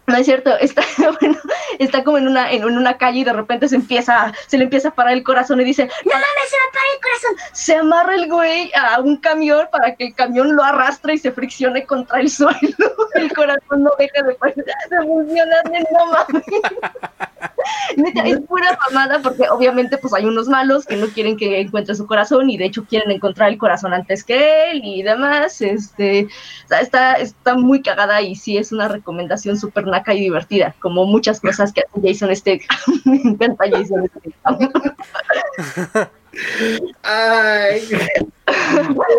no 0.07 0.15
es 0.17 0.25
cierto, 0.25 0.55
está, 0.59 0.83
bueno, 1.19 1.37
está 1.79 2.03
como 2.03 2.17
en 2.17 2.27
una, 2.27 2.51
en 2.51 2.63
una 2.63 2.97
calle 2.97 3.19
y 3.19 3.23
de 3.23 3.33
repente 3.33 3.67
se 3.67 3.75
empieza, 3.75 4.33
se 4.47 4.57
le 4.57 4.65
empieza 4.65 4.89
a 4.89 4.95
parar 4.95 5.13
el 5.13 5.23
corazón 5.23 5.59
y 5.61 5.63
dice, 5.63 5.83
no 6.05 6.11
mames, 6.11 6.49
se 6.49 6.55
va 6.57 6.63
a 6.67 6.71
parar 6.71 6.87
el 6.93 7.01
corazón. 7.01 7.49
Se 7.53 7.75
amarra 7.75 8.15
el 8.15 8.29
güey 8.29 8.71
a 8.75 8.99
un 8.99 9.17
camión 9.17 9.67
para 9.71 9.95
que 9.95 10.07
el 10.07 10.15
camión 10.15 10.55
lo 10.55 10.63
arrastre 10.63 11.15
y 11.15 11.17
se 11.17 11.31
friccione 11.31 11.85
contra 11.85 12.19
el 12.19 12.29
suelo. 12.29 12.55
El 13.15 13.33
corazón 13.33 13.83
no 13.83 13.91
deja 13.97 14.21
de, 14.23 14.33
de 14.33 15.05
funcionar, 15.05 15.63
no 15.91 16.05
mames. 16.05 16.43
Es 18.25 18.39
pura 18.41 18.77
mamada 18.87 19.19
porque 19.19 19.49
obviamente 19.49 19.97
pues 19.97 20.13
hay 20.13 20.25
unos 20.25 20.47
malos 20.47 20.85
que 20.85 20.97
no 20.97 21.07
quieren 21.07 21.37
que 21.37 21.59
encuentre 21.59 21.95
su 21.95 22.05
corazón 22.05 22.49
y 22.49 22.57
de 22.57 22.65
hecho 22.65 22.85
quieren 22.85 23.11
encontrar 23.11 23.49
el 23.49 23.57
corazón 23.57 23.93
antes 23.93 24.23
que 24.23 24.71
él 24.71 24.81
y 24.83 25.01
demás. 25.01 25.61
Este, 25.61 26.27
está, 26.69 27.13
está 27.13 27.55
muy 27.55 27.81
cagada 27.81 28.21
y 28.21 28.35
sí 28.35 28.57
es 28.57 28.71
una 28.71 28.87
recomendación 28.87 29.57
súper 29.57 29.87
naca 29.95 30.13
y 30.13 30.19
divertida, 30.19 30.75
como 30.79 31.05
muchas 31.05 31.39
cosas 31.39 31.71
que 31.71 31.81
hace 31.81 32.13
Jason 32.13 32.35
Statham. 32.35 32.77
Me 33.05 33.21
encanta 33.23 33.65
Jason 33.69 34.09
Statham. 34.09 34.71
Ay. 37.03 37.81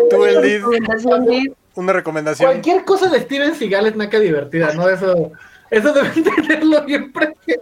Tú, 0.09 0.25
el 0.25 1.55
una 1.75 1.93
recomendación. 1.93 2.49
Cualquier 2.49 2.83
cosa 2.85 3.09
de 3.09 3.21
Steven 3.21 3.55
Seagal 3.55 3.87
es 3.87 3.95
naca 3.95 4.19
divertida, 4.19 4.73
¿no? 4.73 4.89
Eso, 4.89 5.31
eso 5.69 5.93
deben 5.93 6.23
tenerlo 6.23 6.83
bien 6.83 7.11
presente. 7.11 7.61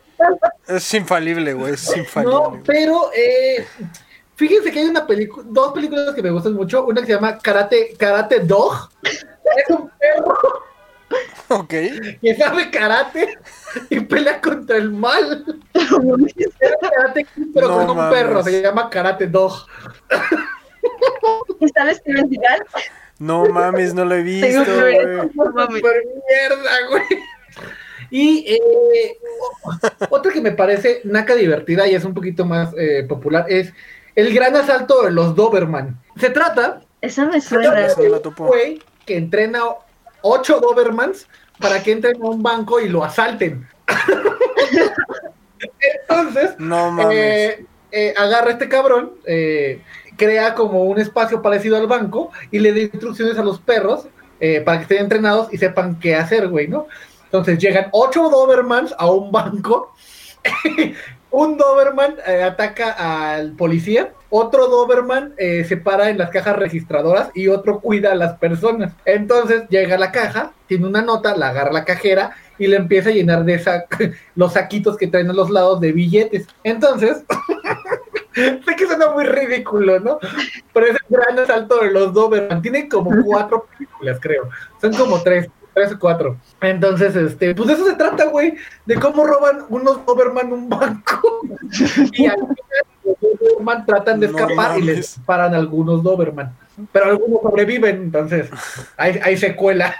Es 0.67 0.93
infalible, 0.93 1.53
güey. 1.53 1.73
Es 1.73 1.95
infalible. 1.95 2.33
No, 2.33 2.61
pero 2.65 3.11
eh, 3.13 3.65
fíjense 4.35 4.71
que 4.71 4.79
hay 4.79 4.85
una 4.85 5.05
película, 5.05 5.45
dos 5.49 5.73
películas 5.73 6.15
que 6.15 6.23
me 6.23 6.31
gustan 6.31 6.53
mucho. 6.53 6.85
Una 6.85 7.01
que 7.01 7.07
se 7.07 7.13
llama 7.13 7.37
Karate, 7.37 7.93
Karate 7.97 8.39
Dog. 8.39 8.89
Es 9.03 9.69
un 9.69 9.89
perro 9.99 10.37
Ok. 11.49 11.69
que 12.21 12.35
sabe 12.37 12.69
karate 12.71 13.37
y 13.89 13.99
pelea 14.01 14.41
contra 14.41 14.77
el 14.77 14.91
mal. 14.91 15.45
Karate, 16.81 17.27
pero 17.53 17.67
No 17.67 17.75
con 17.77 17.89
un 17.91 17.97
mames. 17.97 18.13
perro, 18.19 18.43
se 18.43 18.61
llama 18.61 18.89
Karate 18.89 19.27
Dog. 19.27 19.53
¿Está 21.61 21.93
Steven 21.93 22.29
Seagal? 22.29 22.65
No 23.19 23.45
mames, 23.45 23.93
no 23.93 24.05
lo 24.05 24.15
he 24.15 24.23
visto, 24.23 24.47
Tengo 24.47 24.65
que 24.65 24.71
ver 24.83 25.17
güey. 25.17 25.29
no 25.35 25.45
mames. 25.51 25.81
Mierda, 25.83 26.71
güey. 26.89 27.03
Y 28.11 28.45
eh, 28.53 29.17
otra 30.09 30.31
que 30.31 30.41
me 30.41 30.51
parece 30.51 31.01
naca 31.05 31.33
divertida 31.35 31.87
y 31.87 31.95
es 31.95 32.05
un 32.05 32.13
poquito 32.13 32.45
más 32.45 32.71
eh, 32.77 33.03
popular 33.07 33.45
es 33.49 33.73
El 34.15 34.33
gran 34.33 34.55
asalto 34.55 35.01
de 35.03 35.11
los 35.11 35.35
Doberman. 35.35 35.99
Se 36.17 36.29
trata 36.29 36.81
Esa 37.01 37.25
me 37.25 37.35
de 37.35 37.41
suena. 37.41 37.87
Güey 38.37 38.81
que 39.05 39.17
entrena 39.17 39.61
ocho 40.25 40.59
Dobermans 40.59 41.27
para 41.59 41.83
que 41.83 41.91
entren 41.91 42.21
a 42.21 42.25
un 42.25 42.41
banco 42.41 42.79
y 42.79 42.89
lo 42.89 43.03
asalten. 43.03 43.67
Entonces, 46.01 46.55
No 46.57 46.91
mames. 46.91 47.17
eh, 47.17 47.65
eh, 47.91 48.13
agarra 48.17 48.47
a 48.47 48.51
este 48.53 48.67
cabrón, 48.67 49.11
eh, 49.25 49.81
crea 50.17 50.55
como 50.55 50.83
un 50.83 50.99
espacio 50.99 51.41
parecido 51.41 51.77
al 51.77 51.87
banco 51.87 52.31
y 52.51 52.59
le 52.59 52.73
da 52.73 52.79
instrucciones 52.79 53.37
a 53.37 53.43
los 53.43 53.59
perros 53.59 54.07
para 54.65 54.77
que 54.77 54.83
estén 54.83 54.99
entrenados 54.99 55.51
y 55.53 55.57
sepan 55.57 55.99
qué 55.99 56.15
hacer, 56.15 56.49
güey, 56.49 56.67
¿no? 56.67 56.87
Entonces 57.25 57.57
llegan 57.57 57.87
ocho 57.91 58.29
Dobermans 58.29 58.93
a 58.97 59.09
un 59.09 59.31
banco. 59.31 59.93
Un 61.35 61.57
Doberman 61.57 62.15
eh, 62.25 62.43
ataca 62.43 62.91
al 63.33 63.51
policía, 63.51 64.13
otro 64.29 64.67
Doberman 64.67 65.33
eh, 65.37 65.65
se 65.65 65.75
para 65.75 66.09
en 66.09 66.17
las 66.17 66.29
cajas 66.29 66.55
registradoras 66.55 67.29
y 67.33 67.49
otro 67.49 67.81
cuida 67.81 68.13
a 68.13 68.15
las 68.15 68.37
personas. 68.37 68.93
Entonces 69.03 69.63
llega 69.67 69.95
a 69.95 69.99
la 69.99 70.13
caja, 70.13 70.53
tiene 70.67 70.87
una 70.87 71.01
nota, 71.01 71.35
la 71.35 71.49
agarra 71.49 71.73
la 71.73 71.83
cajera 71.83 72.31
y 72.57 72.67
le 72.67 72.77
empieza 72.77 73.09
a 73.09 73.13
llenar 73.13 73.43
de 73.43 73.55
esa, 73.55 73.85
los 74.35 74.53
saquitos 74.53 74.95
que 74.95 75.07
traen 75.07 75.29
a 75.29 75.33
los 75.33 75.49
lados 75.49 75.81
de 75.81 75.91
billetes. 75.91 76.47
Entonces, 76.63 77.25
sé 78.33 78.75
que 78.77 78.87
suena 78.87 79.11
muy 79.11 79.25
ridículo, 79.25 79.99
¿no? 79.99 80.19
Pero 80.73 80.85
es 80.85 80.93
el 80.93 81.17
gran 81.17 81.37
asalto 81.37 81.81
de 81.81 81.91
los 81.91 82.13
Doberman. 82.13 82.61
Tiene 82.61 82.87
como 82.87 83.11
cuatro 83.25 83.67
películas, 83.73 84.19
creo. 84.21 84.49
Son 84.79 84.93
como 84.93 85.21
tres, 85.21 85.49
tres 85.75 85.91
o 85.91 85.99
cuatro. 85.99 86.37
Entonces, 86.61 87.15
este, 87.15 87.53
pues 87.53 87.67
de 87.67 87.73
eso 87.75 87.85
se 87.85 87.95
trata, 87.95 88.25
güey, 88.25 88.55
de 88.85 88.95
cómo 88.95 89.25
roban 89.25 89.65
unos 89.69 90.03
Doberman 90.05 90.51
un 90.51 90.69
banco. 90.69 91.41
y 92.13 92.25
al 92.25 92.37
final 92.37 92.47
los 93.03 93.15
Doberman 93.19 93.85
tratan 93.85 94.19
de 94.19 94.29
No 94.29 94.39
escapar 94.39 94.79
y 94.79 94.81
les 94.81 95.19
paran 95.25 95.53
algunos 95.53 96.01
Doberman. 96.01 96.55
Pero 96.91 97.05
algunos 97.05 97.41
sobreviven, 97.41 97.97
entonces 97.97 98.49
hay, 98.97 99.19
hay 99.23 99.37
secuela. 99.37 99.95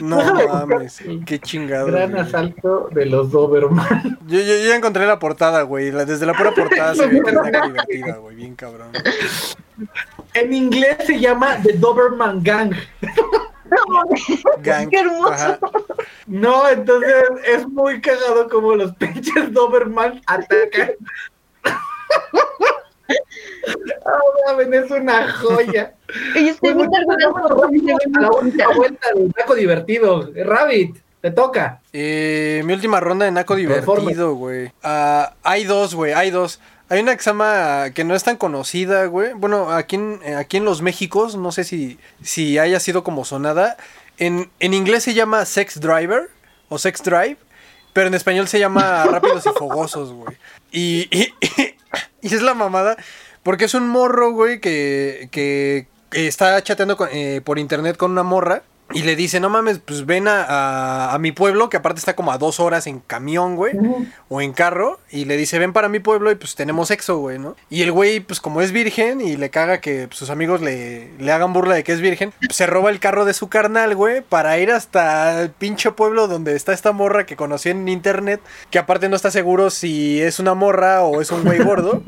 No 0.00 0.16
déjame 0.16 0.46
mames. 0.46 1.02
Qué 1.26 1.38
chingado. 1.38 1.88
Gran 1.88 2.12
güey. 2.12 2.22
asalto 2.22 2.88
de 2.92 3.06
los 3.06 3.30
Doberman. 3.30 4.18
Yo, 4.26 4.38
yo, 4.40 4.56
yo 4.56 4.68
ya 4.68 4.76
encontré 4.76 5.06
la 5.06 5.18
portada, 5.18 5.62
güey. 5.62 5.90
Desde 5.90 6.24
la 6.24 6.34
pura 6.34 6.52
portada 6.52 6.94
se 6.94 7.06
ve 7.06 7.20
que 7.22 7.30
es 7.30 7.36
una 7.36 7.66
divertida, 7.66 8.16
güey. 8.16 8.36
Bien 8.36 8.54
cabrón. 8.54 8.92
En 10.34 10.52
inglés 10.52 10.96
se 11.06 11.18
llama 11.18 11.58
The 11.62 11.74
Doberman 11.74 12.42
Gang. 12.42 12.74
Gang. 14.62 14.88
Qué 14.90 15.00
hermoso. 15.00 15.32
Ajá. 15.32 15.58
No, 16.26 16.68
entonces 16.68 17.24
es 17.46 17.68
muy 17.68 18.00
cagado 18.00 18.48
como 18.48 18.74
los 18.74 18.94
pinches 18.96 19.52
Doberman 19.52 20.20
atacan. 20.26 20.92
Ah, 24.06 24.18
mames, 24.46 24.84
es 24.84 24.90
una 24.90 25.32
joya. 25.32 25.94
Y 26.34 26.48
estoy 26.48 26.74
Muy 26.74 26.86
A 26.86 28.20
la 28.20 28.30
última 28.30 28.68
vuelta 28.74 29.08
del 29.14 29.32
taco 29.34 29.54
divertido. 29.54 30.30
Rabbit, 30.34 30.96
te 31.20 31.30
toca. 31.30 31.80
Eh, 31.92 32.62
mi 32.64 32.72
última 32.72 33.00
ronda 33.00 33.26
de 33.26 33.32
Naco 33.32 33.56
divertido, 33.56 34.34
güey. 34.34 34.72
Ah, 34.82 35.34
hay 35.42 35.64
dos, 35.64 35.94
güey, 35.94 36.12
hay 36.12 36.30
dos. 36.30 36.60
Hay 36.90 37.00
una 37.00 37.16
que 37.16 37.22
se 37.22 37.30
llama, 37.30 37.90
que 37.94 38.04
no 38.04 38.14
es 38.14 38.24
tan 38.24 38.36
conocida, 38.36 39.06
güey. 39.06 39.32
Bueno, 39.32 39.70
aquí 39.70 39.96
en, 39.96 40.20
eh, 40.24 40.34
aquí 40.34 40.56
en 40.58 40.64
los 40.64 40.82
Méxicos, 40.82 41.36
no 41.36 41.52
sé 41.52 41.64
si, 41.64 41.98
si 42.22 42.58
haya 42.58 42.80
sido 42.80 43.02
como 43.04 43.24
sonada. 43.24 43.76
En, 44.18 44.50
en 44.60 44.74
inglés 44.74 45.04
se 45.04 45.14
llama 45.14 45.44
Sex 45.46 45.80
Driver 45.80 46.28
o 46.68 46.78
Sex 46.78 47.02
Drive, 47.02 47.38
pero 47.92 48.08
en 48.08 48.14
español 48.14 48.48
se 48.48 48.58
llama 48.58 49.04
Rápidos 49.10 49.46
y 49.46 49.50
Fogosos, 49.56 50.12
güey. 50.12 50.36
Y, 50.72 51.08
y, 51.16 51.32
y 52.20 52.34
es 52.34 52.42
la 52.42 52.54
mamada, 52.54 52.96
porque 53.44 53.64
es 53.64 53.74
un 53.74 53.88
morro, 53.88 54.32
güey, 54.32 54.60
que, 54.60 55.28
que, 55.30 55.86
que 56.10 56.26
está 56.26 56.60
chateando 56.62 56.96
con- 56.96 57.08
eh, 57.12 57.40
por 57.44 57.58
internet 57.58 57.96
con 57.96 58.10
una 58.10 58.22
morra. 58.24 58.62
Y 58.92 59.02
le 59.02 59.14
dice, 59.16 59.38
no 59.40 59.50
mames, 59.50 59.78
pues 59.78 60.04
ven 60.06 60.26
a, 60.26 60.42
a- 60.42 61.14
a 61.14 61.18
mi 61.18 61.32
pueblo, 61.32 61.68
que 61.70 61.76
aparte 61.76 62.00
está 62.00 62.16
como 62.16 62.32
a 62.32 62.38
dos 62.38 62.58
horas 62.60 62.86
en 62.86 62.98
camión, 63.00 63.54
güey, 63.56 63.74
o 64.28 64.40
en 64.40 64.52
carro. 64.52 64.98
Y 65.10 65.26
le 65.26 65.36
dice, 65.36 65.58
ven 65.58 65.72
para 65.72 65.88
mi 65.88 66.00
pueblo 66.00 66.30
y 66.30 66.34
pues 66.34 66.54
tenemos 66.56 66.88
sexo, 66.88 67.18
güey, 67.18 67.38
¿no? 67.38 67.56
Y 67.68 67.82
el 67.82 67.92
güey, 67.92 68.20
pues 68.20 68.40
como 68.40 68.60
es 68.62 68.72
virgen 68.72 69.20
y 69.20 69.36
le 69.36 69.50
caga 69.50 69.80
que 69.80 70.06
pues, 70.08 70.18
sus 70.18 70.30
amigos 70.30 70.60
le, 70.60 71.10
le 71.18 71.32
hagan 71.32 71.52
burla 71.52 71.74
de 71.76 71.84
que 71.84 71.92
es 71.92 72.00
virgen, 72.00 72.32
pues, 72.44 72.56
se 72.56 72.66
roba 72.66 72.90
el 72.90 72.98
carro 73.00 73.24
de 73.24 73.34
su 73.34 73.48
carnal, 73.48 73.94
güey, 73.94 74.22
para 74.22 74.58
ir 74.58 74.72
hasta 74.72 75.40
el 75.42 75.50
pinche 75.50 75.92
pueblo 75.92 76.26
donde 76.26 76.56
está 76.56 76.72
esta 76.72 76.92
morra 76.92 77.26
que 77.26 77.36
conoció 77.36 77.70
en 77.70 77.88
internet, 77.88 78.40
que 78.70 78.78
aparte 78.80 79.08
no 79.08 79.16
está 79.16 79.30
seguro 79.30 79.70
si 79.70 80.20
es 80.20 80.38
una 80.40 80.54
morra 80.54 81.02
o 81.02 81.20
es 81.20 81.30
un 81.30 81.44
güey 81.44 81.58
gordo. 81.62 82.02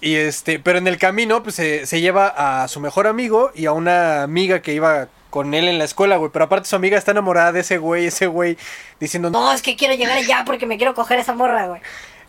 Y 0.00 0.16
este, 0.16 0.58
pero 0.58 0.78
en 0.78 0.86
el 0.86 0.98
camino, 0.98 1.42
pues 1.42 1.54
se, 1.54 1.86
se 1.86 2.00
lleva 2.00 2.26
a 2.62 2.68
su 2.68 2.78
mejor 2.80 3.06
amigo 3.06 3.52
y 3.54 3.64
a 3.66 3.72
una 3.72 4.22
amiga 4.22 4.60
que 4.60 4.74
iba 4.74 5.08
con 5.34 5.52
él 5.52 5.66
en 5.66 5.78
la 5.78 5.84
escuela, 5.84 6.16
güey. 6.16 6.30
Pero 6.32 6.44
aparte 6.44 6.68
su 6.68 6.76
amiga 6.76 6.96
está 6.96 7.10
enamorada 7.10 7.50
de 7.50 7.58
ese 7.58 7.76
güey, 7.78 8.06
ese 8.06 8.28
güey 8.28 8.56
diciendo, 9.00 9.30
no. 9.30 9.52
Es 9.52 9.62
que 9.62 9.74
quiero 9.74 9.92
llegar 9.94 10.16
allá 10.16 10.44
porque 10.46 10.64
me 10.64 10.76
quiero 10.76 10.94
coger 10.94 11.18
esa 11.18 11.34
morra, 11.34 11.66
güey. 11.66 11.80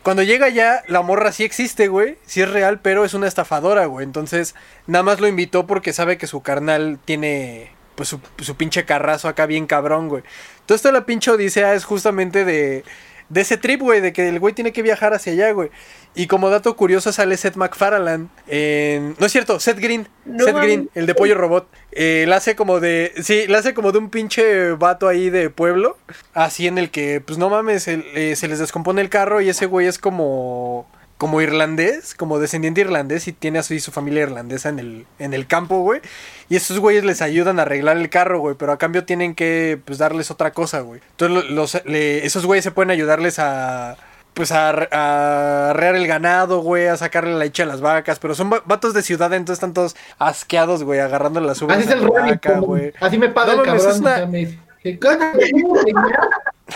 Cuando 0.01 0.24
llega 0.24 0.49
ya, 0.49 0.82
la 0.88 1.03
morra 1.03 1.32
sí 1.32 1.43
existe, 1.43 1.88
güey. 1.88 2.18
Sí 2.26 2.41
es 2.41 2.49
real, 2.49 2.80
pero 2.80 3.06
es 3.06 3.14
una 3.14 3.28
estafadora, 3.28 3.86
güey. 3.86 4.03
Entonces, 4.03 4.56
nada 4.88 5.03
más 5.03 5.20
lo 5.20 5.28
invitó 5.28 5.68
porque 5.68 5.93
sabe 5.93 6.18
que 6.18 6.26
su 6.26 6.41
carnal 6.41 6.97
tiene, 7.06 7.70
pues, 7.93 8.10
su, 8.10 8.20
su 8.39 8.56
pinche 8.56 8.86
carrazo 8.86 9.28
acá 9.28 9.45
bien 9.45 9.68
cabrón, 9.68 10.10
güey. 10.10 10.24
Entonces, 10.62 10.82
toda 10.82 10.93
la 10.93 11.06
pinche 11.06 11.30
odisea 11.30 11.76
es 11.76 11.86
justamente 11.86 12.43
de, 12.43 12.84
de 13.30 13.41
ese 13.41 13.57
trip, 13.57 13.82
güey, 13.82 14.01
de 14.01 14.13
que 14.13 14.30
el 14.30 14.39
güey 14.39 14.53
tiene 14.53 14.71
que 14.71 14.82
viajar 14.82 15.13
hacia 15.13 15.34
allá, 15.34 15.51
güey. 15.51 15.69
Y 16.13 16.28
como 16.28 16.49
dato 16.49 16.76
curioso 16.76 17.11
sale 17.11 17.36
Seth 17.38 17.55
MacFarlane 17.55 18.28
en... 18.47 19.15
No 19.19 19.26
es 19.26 19.32
cierto, 19.32 19.59
Seth 19.59 19.80
Green. 19.80 20.07
No 20.26 20.45
Seth. 20.45 20.55
Green, 20.55 20.89
el 20.93 21.05
de 21.07 21.15
Pollo 21.15 21.36
Robot. 21.36 21.67
Eh, 21.91 22.26
la 22.28 22.38
hace 22.38 22.55
como 22.55 22.80
de... 22.80 23.11
Sí, 23.21 23.47
la 23.47 23.57
hace 23.57 23.73
como 23.73 23.91
de 23.91 23.97
un 23.97 24.09
pinche 24.09 24.71
vato 24.71 25.07
ahí 25.07 25.30
de 25.30 25.49
pueblo. 25.49 25.97
Así 26.34 26.67
en 26.67 26.78
el 26.78 26.89
que, 26.91 27.19
pues 27.19 27.38
no 27.38 27.49
mames, 27.49 27.88
el- 27.88 28.05
eh, 28.13 28.36
se 28.36 28.47
les 28.47 28.59
descompone 28.59 29.01
el 29.01 29.09
carro 29.09 29.41
y 29.41 29.49
ese 29.49 29.65
güey 29.65 29.88
es 29.88 29.99
como... 29.99 30.88
Como 31.18 31.41
irlandés, 31.41 32.13
como 32.13 32.39
descendiente 32.39 32.82
irlandés 32.82 33.28
y 33.30 33.32
tiene 33.34 33.59
así 33.59 33.80
su 33.80 33.91
familia 33.91 34.24
irlandesa 34.24 34.68
en 34.68 34.80
el, 34.80 35.05
en 35.18 35.34
el 35.34 35.47
campo, 35.47 35.80
güey. 35.80 36.01
Y 36.49 36.57
esos 36.57 36.80
güeyes 36.80 37.05
les 37.05 37.22
ayudan 37.22 37.57
a 37.57 37.61
arreglar 37.61 37.95
el 37.95 38.09
carro, 38.09 38.39
güey, 38.39 38.55
pero 38.55 38.74
a 38.74 38.78
cambio 38.78 39.05
tienen 39.05 39.34
que, 39.34 39.80
pues, 39.86 39.97
darles 39.97 40.30
otra 40.30 40.51
cosa, 40.51 40.82
güey. 40.82 40.99
Entonces, 41.11 41.45
lo- 41.49 41.55
los, 41.55 41.82
le- 41.86 42.26
esos 42.26 42.45
güeyes 42.45 42.66
se 42.66 42.72
pueden 42.72 42.91
ayudarles 42.91 43.39
a, 43.39 43.95
pues, 44.34 44.51
a, 44.51 44.68
ar- 44.68 44.89
a 44.91 45.70
arrear 45.70 45.95
el 45.95 46.05
ganado, 46.05 46.59
güey, 46.59 46.88
a 46.88 46.97
sacarle 46.97 47.32
la 47.32 47.39
leche 47.45 47.63
a 47.63 47.66
las 47.66 47.80
vacas, 47.80 48.20
pero 48.20 48.36
son 48.36 48.51
va- 48.51 48.61
vatos 48.66 48.93
de 48.93 49.01
ciudad, 49.01 49.32
entonces 49.34 49.55
están 49.59 49.74
todos 49.74 49.95
asqueados, 50.20 50.84
güey, 50.84 50.99
agarrando 50.99 51.39
las 51.39 51.61
uvas 51.61 51.78
Así 51.78 51.88
es 51.88 51.91
a 51.93 51.97
el 51.97 52.09
vaca, 52.09 52.59
güey. 52.59 52.91
Así 52.99 53.18
me 53.18 53.30
paga 53.30 53.55
No 53.55 53.61
el 53.63 53.66
cabrón. 53.66 54.01
una- 54.01 54.26
o. 54.26 54.28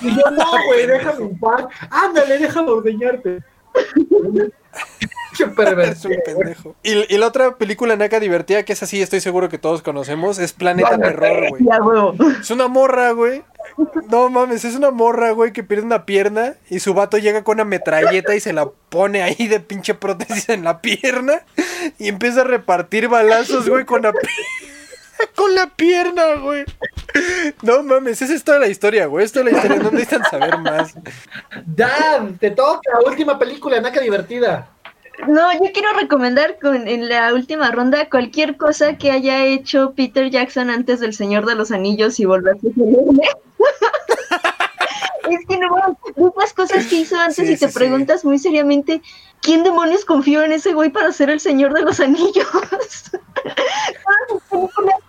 Y 0.01 0.15
yo, 0.15 0.31
no, 0.31 0.45
güey, 0.67 0.85
déjame 0.87 1.25
en 1.25 1.39
paz. 1.39 1.65
Ándale, 1.89 2.37
déjame 2.37 2.69
ordeñarte. 2.69 3.39
Qué 5.37 5.43
Es 5.45 5.49
perverso. 5.51 6.09
un 6.09 6.15
pendejo. 6.25 6.75
Y, 6.83 7.13
y 7.13 7.17
la 7.17 7.27
otra 7.27 7.55
película 7.55 7.95
naca 7.95 8.19
divertida, 8.19 8.63
que 8.63 8.73
es 8.73 8.83
así, 8.83 9.01
estoy 9.01 9.21
seguro 9.21 9.47
que 9.47 9.57
todos 9.57 9.81
conocemos, 9.81 10.37
es 10.37 10.51
Planeta 10.53 10.97
Terror, 10.97 11.49
güey. 11.49 11.63
Es 12.41 12.51
una 12.51 12.67
morra, 12.67 13.11
güey. 13.11 13.43
No 14.09 14.29
mames, 14.29 14.65
es 14.65 14.75
una 14.75 14.91
morra, 14.91 15.31
güey, 15.31 15.53
que 15.53 15.63
pierde 15.63 15.85
una 15.85 16.05
pierna 16.05 16.55
y 16.69 16.79
su 16.79 16.93
vato 16.93 17.17
llega 17.17 17.43
con 17.43 17.55
una 17.57 17.65
metralleta 17.65 18.35
y 18.35 18.39
se 18.41 18.51
la 18.51 18.67
pone 18.89 19.21
ahí 19.21 19.47
de 19.47 19.59
pinche 19.61 19.93
prótesis 19.93 20.49
en 20.49 20.63
la 20.65 20.81
pierna 20.81 21.41
y 21.97 22.09
empieza 22.09 22.41
a 22.41 22.45
repartir 22.45 23.07
balazos, 23.07 23.69
güey, 23.69 23.85
con 23.85 24.01
la 24.01 24.11
pi- 24.13 24.27
con 25.35 25.53
la 25.55 25.67
pierna, 25.67 26.35
güey. 26.35 26.65
No 27.61 27.83
mames, 27.83 28.21
esa 28.21 28.33
es 28.33 28.43
toda 28.43 28.59
la 28.59 28.67
historia, 28.67 29.05
güey. 29.07 29.25
Es 29.25 29.31
toda 29.31 29.45
la 29.45 29.51
historia, 29.51 29.77
no 29.77 29.91
necesitan 29.91 30.23
saber 30.29 30.57
más. 30.59 30.93
Dan, 31.65 32.37
te 32.37 32.51
toca. 32.51 32.91
Última 33.05 33.37
película, 33.39 33.79
naca 33.81 33.99
divertida. 33.99 34.69
No, 35.27 35.51
yo 35.53 35.71
quiero 35.73 35.91
recomendar 35.99 36.57
con, 36.61 36.87
en 36.87 37.09
la 37.09 37.33
última 37.33 37.71
ronda 37.71 38.09
cualquier 38.09 38.55
cosa 38.55 38.95
que 38.97 39.11
haya 39.11 39.43
hecho 39.45 39.93
Peter 39.93 40.29
Jackson 40.29 40.69
antes 40.69 41.01
del 41.01 41.13
Señor 41.13 41.45
de 41.45 41.55
los 41.55 41.71
Anillos 41.71 42.19
y 42.21 42.25
volverse 42.25 42.71
célebre. 42.73 43.27
Es 45.29 45.45
que 45.47 45.57
no, 45.59 46.31
las 46.39 46.53
cosas 46.53 46.85
que 46.87 46.95
hizo 46.95 47.15
antes 47.17 47.35
Sí, 47.35 47.43
y 47.43 47.57
te 47.57 47.57
sí, 47.57 47.67
sí. 47.67 47.73
preguntas 47.77 48.25
muy 48.25 48.39
seriamente, 48.39 49.01
¿quién 49.41 49.63
demonios 49.63 50.05
confió 50.05 50.43
en 50.43 50.51
ese 50.51 50.73
güey 50.73 50.89
para 50.89 51.11
ser 51.11 51.29
el 51.29 51.39
Señor 51.39 51.73
de 51.73 51.81
los 51.81 51.99
Anillos? 51.99 52.47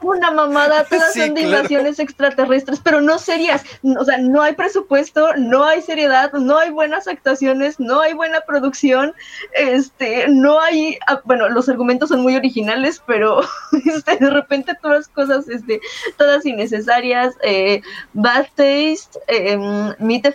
Una 0.03 0.31
mamada, 0.31 0.85
todas 0.91 1.13
Sí, 1.13 1.21
son 1.21 1.35
de 1.35 1.43
claro. 1.43 1.57
invasiones 1.59 1.99
extraterrestres, 1.99 2.81
pero 2.81 3.01
no 3.01 3.19
serias. 3.19 3.65
O 3.99 4.05
sea, 4.05 4.19
no 4.19 4.43
hay 4.43 4.55
presupuesto, 4.55 5.35
no 5.37 5.65
hay 5.65 5.83
seriedad, 5.83 6.33
no 6.33 6.59
hay 6.59 6.71
buenas 6.71 7.09
actuaciones, 7.09 7.81
no 7.81 8.01
hay 8.01 8.15
buena 8.15 8.41
producción, 8.43 9.15
este, 9.55 10.29
no 10.29 10.61
hay, 10.61 10.99
ah, 11.07 11.21
bueno, 11.25 11.49
los 11.49 11.69
argumentos 11.69 12.11
son 12.11 12.23
muy 12.23 12.37
originales, 12.37 13.03
pero 13.07 13.41
este, 13.85 14.17
de 14.17 14.31
repente 14.31 14.77
todas 14.81 15.09
cosas, 15.09 15.49
este, 15.49 15.81
todas 16.17 16.47
innecesarias, 16.47 17.35
eh, 17.43 17.83
bad 18.13 18.47
taste, 18.57 19.19
eh, 19.29 19.57
meet 19.99 20.23
the 20.23 20.35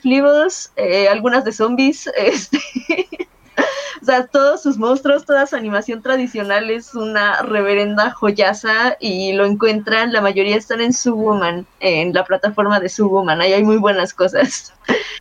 eh, 0.77 1.07
algunas 1.07 1.43
de 1.43 1.51
zombies, 1.51 2.07
este, 2.17 2.59
O 4.02 4.06
sea, 4.06 4.27
todos 4.27 4.61
sus 4.61 4.77
monstruos, 4.77 5.26
toda 5.26 5.48
su 5.48 5.56
animación 5.56 6.02
tradicional 6.02 6.69
es 6.69 6.94
una 6.95 7.41
reverenda 7.41 8.11
joyaza 8.11 8.98
y 8.99 9.34
lo 9.34 9.45
encuentran, 9.45 10.11
la 10.11 10.22
mayoría 10.22 10.57
están 10.57 10.82
en 10.82 10.91
Subwoman, 10.94 11.65
en 11.80 12.14
la 12.14 12.26
plataforma 12.26 12.80
de 12.80 12.90
Subwoman, 12.90 13.40
ahí 13.41 13.53
hay 13.53 13.64
muy 13.64 13.77
buenas 13.77 14.14
cosas. 14.14 14.73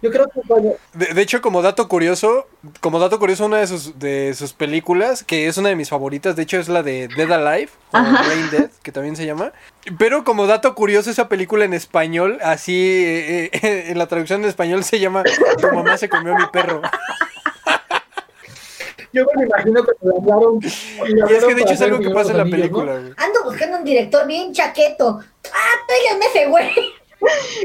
Yo 0.02 0.10
creo 0.10 0.26
que 0.26 0.40
bueno, 0.44 0.72
De, 0.92 1.14
de 1.14 1.22
hecho, 1.22 1.40
como 1.40 1.62
dato 1.62 1.88
curioso, 1.88 2.46
como 2.80 2.98
dato 2.98 3.18
curioso, 3.18 3.46
una 3.46 3.58
de 3.58 3.66
sus, 3.66 3.98
de 3.98 4.34
sus 4.34 4.52
películas, 4.52 5.24
que 5.24 5.46
es 5.46 5.56
una 5.56 5.70
de 5.70 5.76
mis 5.76 5.88
favoritas, 5.88 6.36
de 6.36 6.42
hecho 6.42 6.58
es 6.58 6.68
la 6.68 6.82
de 6.82 7.08
Dead 7.08 7.30
Alive, 7.30 7.70
o 7.92 7.96
Ajá. 7.96 8.22
Brain 8.26 8.50
Dead, 8.50 8.70
que 8.82 8.92
también 8.92 9.16
se 9.16 9.24
llama. 9.24 9.52
Pero 9.98 10.24
como 10.24 10.46
dato 10.46 10.74
curioso, 10.74 11.10
esa 11.10 11.28
película 11.28 11.64
en 11.64 11.74
español, 11.74 12.38
así, 12.42 12.74
eh, 12.74 13.50
eh, 13.52 13.84
en 13.90 13.98
la 13.98 14.06
traducción 14.08 14.42
en 14.42 14.48
español 14.48 14.84
se 14.84 14.98
llama 15.00 15.22
Tu 15.60 15.74
mamá 15.74 15.96
se 15.96 16.08
comió 16.08 16.34
a 16.34 16.38
mi 16.38 16.46
perro. 16.48 16.82
Yo 19.14 19.24
me 19.36 19.44
imagino 19.44 19.82
que 19.84 19.92
le 20.02 20.16
hablaron. 20.16 20.60
Y 20.62 21.32
es 21.32 21.44
que 21.44 21.54
de 21.54 21.62
hecho 21.62 21.72
es 21.72 21.82
algo 21.82 22.00
que 22.00 22.10
pasa 22.10 22.32
en 22.32 22.38
la 22.38 22.44
película, 22.44 22.98
güey. 22.98 23.12
Ando 23.16 23.44
buscando 23.44 23.78
un 23.78 23.84
director 23.84 24.26
bien 24.26 24.52
chaqueto. 24.52 25.20
Ah, 25.52 25.74
tráiganme 25.86 26.26
ese 26.26 26.46
güey. 26.48 26.70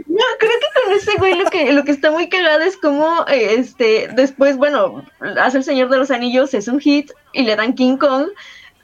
No, 0.08 0.24
creo 0.40 0.52
que 0.52 0.82
con 0.82 0.94
ese 0.94 1.18
güey 1.18 1.36
lo 1.36 1.50
que, 1.50 1.74
lo 1.74 1.84
que 1.84 1.92
está 1.92 2.12
muy 2.12 2.30
cagado 2.30 2.62
es 2.62 2.78
como, 2.78 3.26
eh, 3.28 3.56
este, 3.58 4.08
después, 4.16 4.56
bueno, 4.56 5.04
hace 5.42 5.58
El 5.58 5.64
Señor 5.66 5.90
de 5.90 5.98
los 5.98 6.12
Anillos, 6.12 6.54
es 6.54 6.70
un 6.70 6.80
hit, 6.80 7.12
y 7.34 7.44
le 7.44 7.58
dan 7.58 7.74
King 7.74 7.98
Kong, 7.98 8.28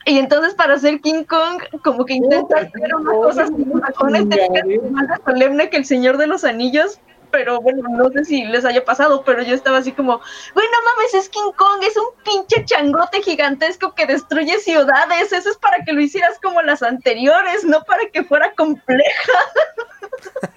y 0.04 0.18
entonces 0.18 0.54
para 0.54 0.74
hacer 0.74 1.00
King 1.00 1.24
Kong, 1.24 1.62
como 1.82 2.04
que 2.04 2.14
intenta 2.14 2.58
hacer 2.58 2.94
unas 2.94 3.14
cosas 3.14 3.50
con 3.96 4.14
este 4.14 4.48
más 4.90 5.20
solemne 5.24 5.70
que 5.70 5.78
El 5.78 5.86
Señor 5.86 6.18
de 6.18 6.26
los 6.26 6.44
Anillos, 6.44 7.00
pero 7.30 7.60
bueno, 7.60 7.82
no 7.88 8.10
sé 8.10 8.24
si 8.24 8.44
les 8.44 8.64
haya 8.64 8.84
pasado, 8.84 9.22
pero 9.24 9.42
yo 9.42 9.54
estaba 9.54 9.78
así 9.78 9.92
como, 9.92 10.20
güey, 10.54 10.66
no 10.66 10.90
mames, 10.90 11.14
es 11.14 11.28
King 11.28 11.52
Kong, 11.56 11.82
es 11.82 11.96
un 11.96 12.06
pinche 12.24 12.64
changote 12.64 13.22
gigantesco 13.22 13.94
que 13.94 14.06
destruye 14.06 14.58
ciudades, 14.58 15.32
eso 15.32 15.50
es 15.50 15.56
para 15.58 15.84
que 15.84 15.92
lo 15.92 16.00
hicieras 16.00 16.38
como 16.42 16.62
las 16.62 16.82
anteriores, 16.82 17.64
no 17.64 17.82
para 17.84 18.08
que 18.12 18.24
fuera 18.24 18.52
compleja. 18.54 19.32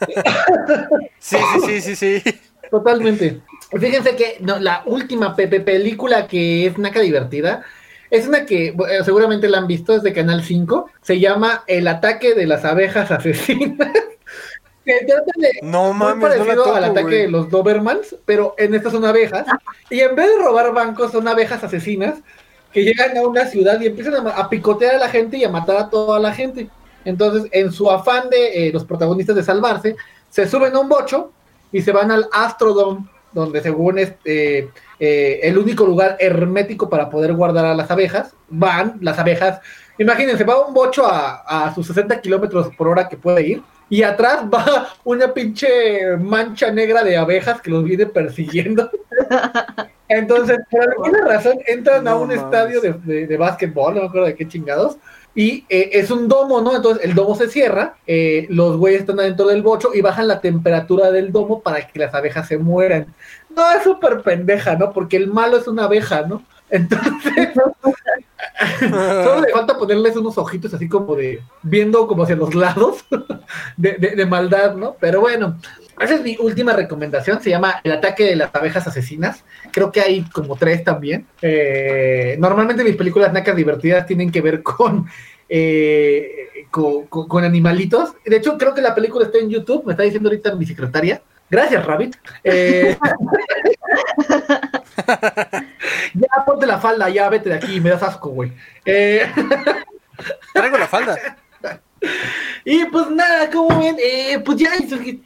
Sí, 1.20 1.38
sí, 1.66 1.82
sí, 1.82 1.96
sí, 1.96 2.20
sí. 2.22 2.40
Totalmente. 2.70 3.42
Fíjense 3.78 4.16
que 4.16 4.38
no, 4.40 4.60
la 4.60 4.84
última 4.86 5.36
Pepe 5.36 5.60
película 5.60 6.28
que 6.28 6.66
es 6.66 6.78
naca 6.78 7.02
divertida 7.02 7.64
es 8.10 8.28
una 8.28 8.46
que 8.46 8.72
bueno, 8.72 9.04
seguramente 9.04 9.48
la 9.48 9.60
han 9.60 9.68
visto, 9.68 9.96
es 9.96 10.04
de 10.04 10.14
Canal 10.14 10.44
5. 10.44 10.90
Se 11.02 11.20
llama 11.20 11.64
El 11.68 11.88
ataque 11.88 12.34
de 12.34 12.48
las 12.48 12.66
abejas 12.66 13.12
asesinas. 13.12 13.90
que 14.90 15.06
trata 15.06 15.32
de 15.38 15.60
No 15.62 15.94
muy 15.94 16.08
mames, 16.08 16.38
no 16.38 16.46
la 16.46 16.46
parecido 16.46 16.76
al 16.76 16.84
ataque 16.84 17.16
de 17.16 17.28
los 17.30 17.50
Dobermans, 17.50 18.16
pero 18.26 18.56
en 18.58 18.74
estas 18.74 18.92
son 18.92 19.06
abejas. 19.06 19.46
Y 19.90 20.00
en 20.00 20.16
vez 20.16 20.28
de 20.28 20.44
robar 20.44 20.74
bancos, 20.74 21.12
son 21.12 21.28
abejas 21.28 21.64
asesinas 21.64 22.20
que 22.74 22.84
llegan 22.84 23.18
a 23.18 23.22
una 23.22 23.46
ciudad 23.46 23.80
y 23.82 23.88
empiezan 23.88 24.28
a, 24.28 24.50
picotear 24.50 24.96
a 24.96 25.00
la 25.00 25.10
gente 25.10 25.38
y 25.38 25.44
a 25.44 25.50
matar 25.50 25.78
a 25.78 25.90
toda 25.90 26.20
la 26.20 26.34
gente. 26.34 26.70
Entonces, 27.06 27.50
en 27.52 27.72
su 27.72 27.90
afán 27.90 28.30
de 28.30 28.68
eh, 28.68 28.72
los 28.72 28.86
protagonistas 28.86 29.36
de 29.36 29.44
salvarse, 29.44 29.96
se 30.30 30.48
suben 30.48 30.76
a 30.76 30.80
un 30.80 30.90
bocho 30.90 31.32
y 31.72 31.82
se 31.82 31.92
van 31.92 32.12
al 32.12 32.28
Astrodome, 32.32 33.08
donde 33.32 33.62
según 33.62 34.00
es 34.00 34.14
eh, 34.26 34.70
eh, 35.00 35.40
el 35.44 35.58
único 35.58 35.86
lugar 35.86 36.18
hermético 36.20 36.90
para 36.90 37.10
poder 37.10 37.34
guardar 37.34 37.66
a 37.66 37.76
las 37.76 37.90
abejas. 37.90 38.34
Van 38.50 38.98
las 39.02 39.18
abejas, 39.18 39.62
imagínense, 39.98 40.44
va 40.44 40.66
un 40.66 40.74
bocho 40.74 41.06
a, 41.06 41.68
a 41.68 41.74
sus 41.74 41.88
60 41.88 42.22
kilómetros 42.22 42.70
por 42.76 42.88
hora 42.88 43.08
que 43.08 43.18
puede 43.18 43.48
ir. 43.48 43.64
Y 43.90 44.04
atrás 44.04 44.46
va 44.54 44.90
una 45.04 45.34
pinche 45.34 46.18
mancha 46.18 46.72
negra 46.72 47.04
de 47.04 47.18
abejas 47.18 47.62
que 47.62 47.72
los 47.72 47.84
viene 47.84 48.06
persiguiendo. 48.06 48.90
Entonces, 50.08 50.58
por 50.70 50.82
alguna 50.82 51.26
razón, 51.26 51.60
entran 51.68 52.08
a 52.08 52.16
un 52.16 52.32
estadio 52.32 52.82
de, 52.82 52.94
de, 52.94 53.28
de 53.28 53.38
básquetbol, 53.38 53.96
no 53.96 54.02
me 54.02 54.08
acuerdo 54.08 54.28
de 54.28 54.36
qué 54.36 54.48
chingados, 54.48 54.98
y 55.36 55.66
eh, 55.70 55.92
es 55.94 56.12
un 56.12 56.28
domo, 56.28 56.62
¿no? 56.62 56.76
Entonces 56.76 57.06
el 57.06 57.14
domo 57.14 57.36
se 57.36 57.48
cierra, 57.48 57.96
eh, 58.08 58.48
los 58.50 58.78
güeyes 58.78 59.02
están 59.02 59.20
adentro 59.20 59.48
del 59.48 59.62
bocho 59.62 59.92
y 59.94 60.02
bajan 60.02 60.28
la 60.28 60.42
temperatura 60.42 61.12
del 61.12 61.32
domo 61.32 61.62
para 61.62 61.88
que 61.88 62.00
las 62.00 62.14
abejas 62.14 62.48
se 62.48 62.58
mueran. 62.58 63.14
No, 63.56 63.72
es 63.72 63.84
súper 63.84 64.22
pendeja, 64.22 64.76
¿no? 64.76 64.92
Porque 64.92 65.18
el 65.18 65.28
malo 65.28 65.58
es 65.58 65.68
una 65.68 65.86
abeja, 65.86 66.24
¿no? 66.24 66.44
Entonces, 66.72 67.50
solo 68.80 69.42
le 69.42 69.52
falta 69.52 69.78
ponerles 69.78 70.16
unos 70.16 70.38
ojitos 70.38 70.74
así 70.74 70.88
como 70.88 71.16
de, 71.16 71.42
viendo 71.64 72.08
como 72.08 72.24
hacia 72.24 72.36
los 72.36 72.54
lados 72.56 73.06
de, 73.78 73.94
de- 73.94 74.16
de 74.16 74.26
maldad, 74.26 74.76
¿no? 74.76 74.96
Pero 75.00 75.22
bueno, 75.22 75.58
esa 76.00 76.16
es 76.16 76.22
mi 76.22 76.38
última 76.40 76.74
recomendación, 76.74 77.42
se 77.42 77.50
llama 77.50 77.82
El 77.84 77.92
ataque 77.92 78.24
de 78.24 78.36
las 78.36 78.54
abejas 78.56 78.88
asesinas. 78.88 79.44
Creo 79.72 79.92
que 79.92 80.00
hay 80.00 80.24
como 80.32 80.56
tres 80.56 80.84
también. 80.84 81.26
Eh, 81.42 82.38
normalmente 82.40 82.84
mis 82.84 82.96
películas 82.96 83.34
nacas 83.34 83.56
divertidas 83.56 84.06
tienen 84.06 84.32
que 84.32 84.42
ver 84.42 84.64
con, 84.64 85.08
eh, 85.50 86.66
con, 86.72 87.44
animalitos. 87.44 88.14
De 88.26 88.38
hecho, 88.38 88.58
creo 88.58 88.74
que 88.74 88.82
la 88.82 88.96
película 88.96 89.26
está 89.26 89.40
en 89.40 89.50
YouTube, 89.50 89.86
me 89.86 89.94
está 89.94 90.04
diciendo 90.04 90.30
ahorita 90.30 90.56
mi 90.56 90.66
secretaria. 90.66 91.22
Gracias, 91.50 91.86
Rabbit. 91.86 92.16
Eh, 92.44 92.96
ya 96.14 96.46
ponte 96.46 96.66
la 96.66 96.80
falda, 96.80 97.10
ya 97.10 97.30
vete 97.30 97.50
de 97.50 97.56
aquí, 97.56 97.80
me 97.80 97.90
das 97.90 98.04
asco, 98.04 98.30
güey. 98.30 98.52
Eh, 98.86 99.30
Traigo 100.54 100.78
la 100.78 100.88
falda. 100.88 101.18
y 102.66 102.86
pues 102.86 103.10
nada, 103.10 103.50
como 103.50 103.80
ven, 103.80 103.98
eh, 104.02 104.40
pues 104.44 104.58
ya 104.58 104.72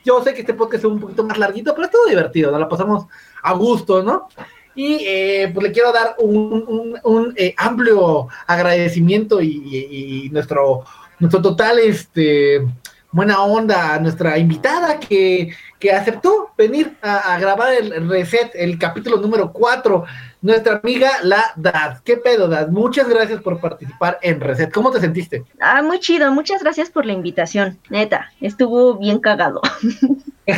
yo 0.03 0.23
sé 0.23 0.33
que 0.33 0.41
este 0.41 0.53
podcast 0.53 0.83
es 0.83 0.89
un 0.91 0.99
poquito 0.99 1.23
más 1.23 1.37
larguito, 1.37 1.73
pero 1.73 1.85
estuvo 1.85 2.05
divertido, 2.07 2.51
nos 2.51 2.59
la 2.59 2.69
pasamos 2.69 3.05
a 3.41 3.53
gusto, 3.53 4.01
¿no? 4.03 4.27
Y 4.75 4.97
eh, 5.05 5.51
pues 5.53 5.67
le 5.67 5.71
quiero 5.71 5.91
dar 5.91 6.15
un, 6.17 6.65
un- 6.67 6.99
un, 7.03 7.33
eh, 7.37 7.53
amplio 7.57 8.27
agradecimiento 8.47 9.39
y, 9.39 9.47
y- 9.49 10.25
y 10.25 10.29
nuestro, 10.31 10.83
nuestro 11.19 11.41
total 11.43 11.77
este, 11.77 12.65
buena 13.11 13.43
onda 13.43 13.93
a 13.93 13.99
nuestra 13.99 14.35
invitada 14.39 14.99
que, 14.99 15.53
que 15.83 15.91
aceptó 15.91 16.51
venir 16.57 16.95
a, 17.01 17.33
a 17.33 17.39
grabar 17.39 17.73
el 17.73 18.07
reset, 18.07 18.51
el 18.53 18.79
capítulo 18.79 19.17
número 19.17 19.51
4, 19.51 20.05
nuestra 20.41 20.79
amiga 20.81 21.11
la 21.23 21.51
Dad. 21.57 21.97
¿Qué 22.05 22.15
pedo, 22.15 22.47
Dad? 22.47 22.69
Muchas 22.69 23.09
gracias 23.09 23.41
por 23.41 23.59
participar 23.59 24.17
en 24.21 24.39
reset. 24.39 24.71
¿Cómo 24.71 24.91
te 24.91 25.01
sentiste? 25.01 25.43
Ah, 25.59 25.81
muy 25.81 25.99
chido, 25.99 26.31
muchas 26.31 26.63
gracias 26.63 26.89
por 26.89 27.05
la 27.05 27.11
invitación, 27.11 27.77
neta, 27.89 28.31
estuvo 28.39 28.97
bien 28.97 29.19
cagado. 29.19 29.59
¿No, 30.47 30.55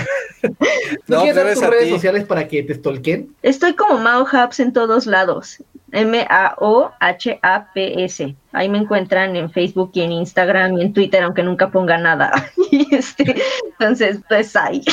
No, 1.07 1.21
quieres 1.23 1.35
dar 1.35 1.53
tus 1.55 1.63
redes 1.63 1.85
ti. 1.85 1.89
sociales 1.89 2.23
para 2.25 2.47
que 2.47 2.61
te 2.61 2.75
stalken? 2.75 3.35
Estoy 3.41 3.73
como 3.73 3.97
Mao 3.97 4.27
Hubs 4.31 4.59
en 4.59 4.73
todos 4.73 5.07
lados. 5.07 5.57
M-A-O-H-A-P-S. 5.95 6.95
Ahí 8.51 8.69
me 8.69 8.77
encuentran 8.77 9.35
en 9.35 9.49
Facebook 9.51 9.91
y 9.93 10.01
en 10.01 10.11
Instagram 10.11 10.77
y 10.77 10.81
en 10.83 10.93
Twitter, 10.93 11.23
aunque 11.23 11.43
nunca 11.43 11.69
ponga 11.69 11.97
nada. 11.97 12.31
Este, 12.91 13.35
entonces, 13.71 14.19
pues 14.27 14.55
ahí. 14.55 14.83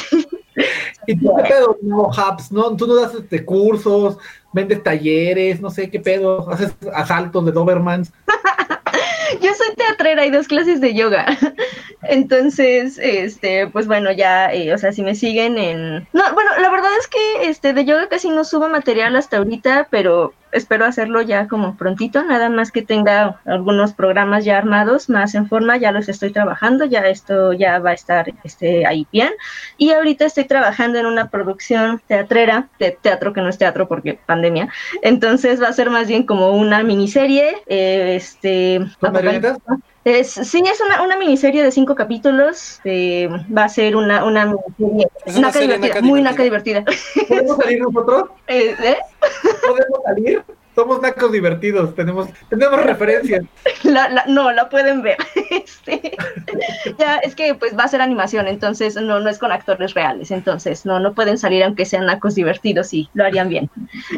¿Y 1.06 1.16
tú 1.16 1.34
qué 1.36 1.42
pedo? 1.42 1.76
No, 1.82 2.08
Hubs, 2.08 2.52
¿no? 2.52 2.76
Tú 2.76 2.86
no 2.86 2.94
das 2.96 3.14
este, 3.14 3.44
cursos, 3.44 4.18
vendes 4.52 4.82
talleres, 4.82 5.60
no 5.60 5.70
sé 5.70 5.90
qué 5.90 6.00
pedo, 6.00 6.48
haces 6.50 6.74
asaltos 6.94 7.44
de 7.44 7.52
Dobermans. 7.52 8.12
Yo 9.40 9.54
soy 9.54 9.74
teatrera 9.76 10.26
y 10.26 10.30
dos 10.30 10.46
clases 10.46 10.80
de 10.80 10.94
yoga. 10.94 11.26
Entonces, 12.02 12.98
este, 13.00 13.66
pues 13.66 13.86
bueno, 13.86 14.12
ya, 14.12 14.52
eh, 14.52 14.74
o 14.74 14.78
sea, 14.78 14.92
si 14.92 15.02
me 15.02 15.14
siguen 15.14 15.56
en... 15.56 16.06
No, 16.12 16.34
bueno, 16.34 16.50
la 16.60 16.70
verdad 16.70 16.90
es 17.00 17.08
que 17.08 17.48
este, 17.48 17.72
de 17.72 17.84
yoga 17.84 18.08
casi 18.08 18.28
no 18.28 18.44
subo 18.44 18.68
material 18.68 19.16
hasta 19.16 19.38
ahorita, 19.38 19.88
pero 19.90 20.34
espero 20.52 20.84
hacerlo 20.84 21.22
ya 21.22 21.48
como 21.48 21.76
prontito, 21.76 22.22
nada 22.22 22.48
más 22.48 22.70
que 22.70 22.82
tenga 22.82 23.40
algunos 23.44 23.92
programas 23.92 24.44
ya 24.44 24.58
armados, 24.58 25.08
más 25.08 25.34
en 25.34 25.48
forma, 25.48 25.76
ya 25.76 25.92
los 25.92 26.08
estoy 26.08 26.32
trabajando, 26.32 26.84
ya 26.84 27.00
esto 27.08 27.52
ya 27.52 27.78
va 27.78 27.90
a 27.90 27.94
estar 27.94 28.32
este, 28.44 28.86
ahí 28.86 29.06
bien. 29.10 29.30
Y 29.78 29.90
ahorita 29.90 30.26
estoy 30.26 30.44
trabajando 30.44 30.98
en 30.98 31.06
una 31.06 31.28
producción 31.28 32.00
teatrera, 32.06 32.68
de 32.78 32.92
teatro 33.00 33.32
que 33.32 33.40
no 33.40 33.48
es 33.48 33.58
teatro 33.58 33.88
porque 33.88 34.18
pandemia, 34.26 34.68
entonces 35.02 35.62
va 35.62 35.68
a 35.68 35.72
ser 35.72 35.90
más 35.90 36.06
bien 36.06 36.24
como 36.24 36.52
una 36.52 36.82
miniserie, 36.82 37.56
eh, 37.66 38.16
este... 38.16 38.80
Es, 40.04 40.30
sí, 40.32 40.62
es 40.66 40.80
una, 40.80 41.02
una 41.02 41.16
miniserie 41.16 41.62
de 41.62 41.70
cinco 41.70 41.94
capítulos. 41.94 42.80
eh, 42.84 43.28
va 43.56 43.64
a 43.64 43.68
ser 43.68 43.94
una, 43.96 44.24
una 44.24 44.46
miniserie 44.78 45.06
Es 45.24 45.36
una 45.36 45.46
naca 45.48 45.60
divertida, 45.60 45.88
naca 45.94 46.00
muy 46.02 46.20
divertida. 46.20 46.80
naca 46.80 46.90
divertida. 46.92 47.26
¿Podemos 47.28 47.56
salir 47.58 47.80
nosotros? 47.82 48.24
Eh, 48.48 48.74
¿eh? 48.82 48.96
¿Podemos 49.66 50.00
salir? 50.04 50.42
Somos 50.74 51.02
nacos 51.02 51.30
divertidos, 51.30 51.94
tenemos, 51.94 52.28
tenemos 52.48 52.82
referencias. 52.82 53.44
La- 53.84 54.08
la- 54.08 54.24
no, 54.26 54.50
la 54.52 54.68
pueden 54.68 55.02
ver. 55.02 55.16
Este, 55.52 56.16
ya, 56.98 57.16
es 57.18 57.34
que 57.34 57.54
pues 57.54 57.76
va 57.78 57.84
a 57.84 57.88
ser 57.88 58.00
animación, 58.00 58.48
entonces 58.48 58.94
no, 58.96 59.20
no 59.20 59.28
es 59.28 59.38
con 59.38 59.52
actores 59.52 59.92
reales, 59.92 60.30
entonces 60.30 60.86
no, 60.86 60.98
no 60.98 61.12
pueden 61.12 61.36
salir 61.36 61.62
aunque 61.62 61.84
sean 61.84 62.06
nacos 62.06 62.34
divertidos 62.34 62.92
y 62.94 63.08
lo 63.12 63.24
harían 63.24 63.48
bien. 63.50 63.70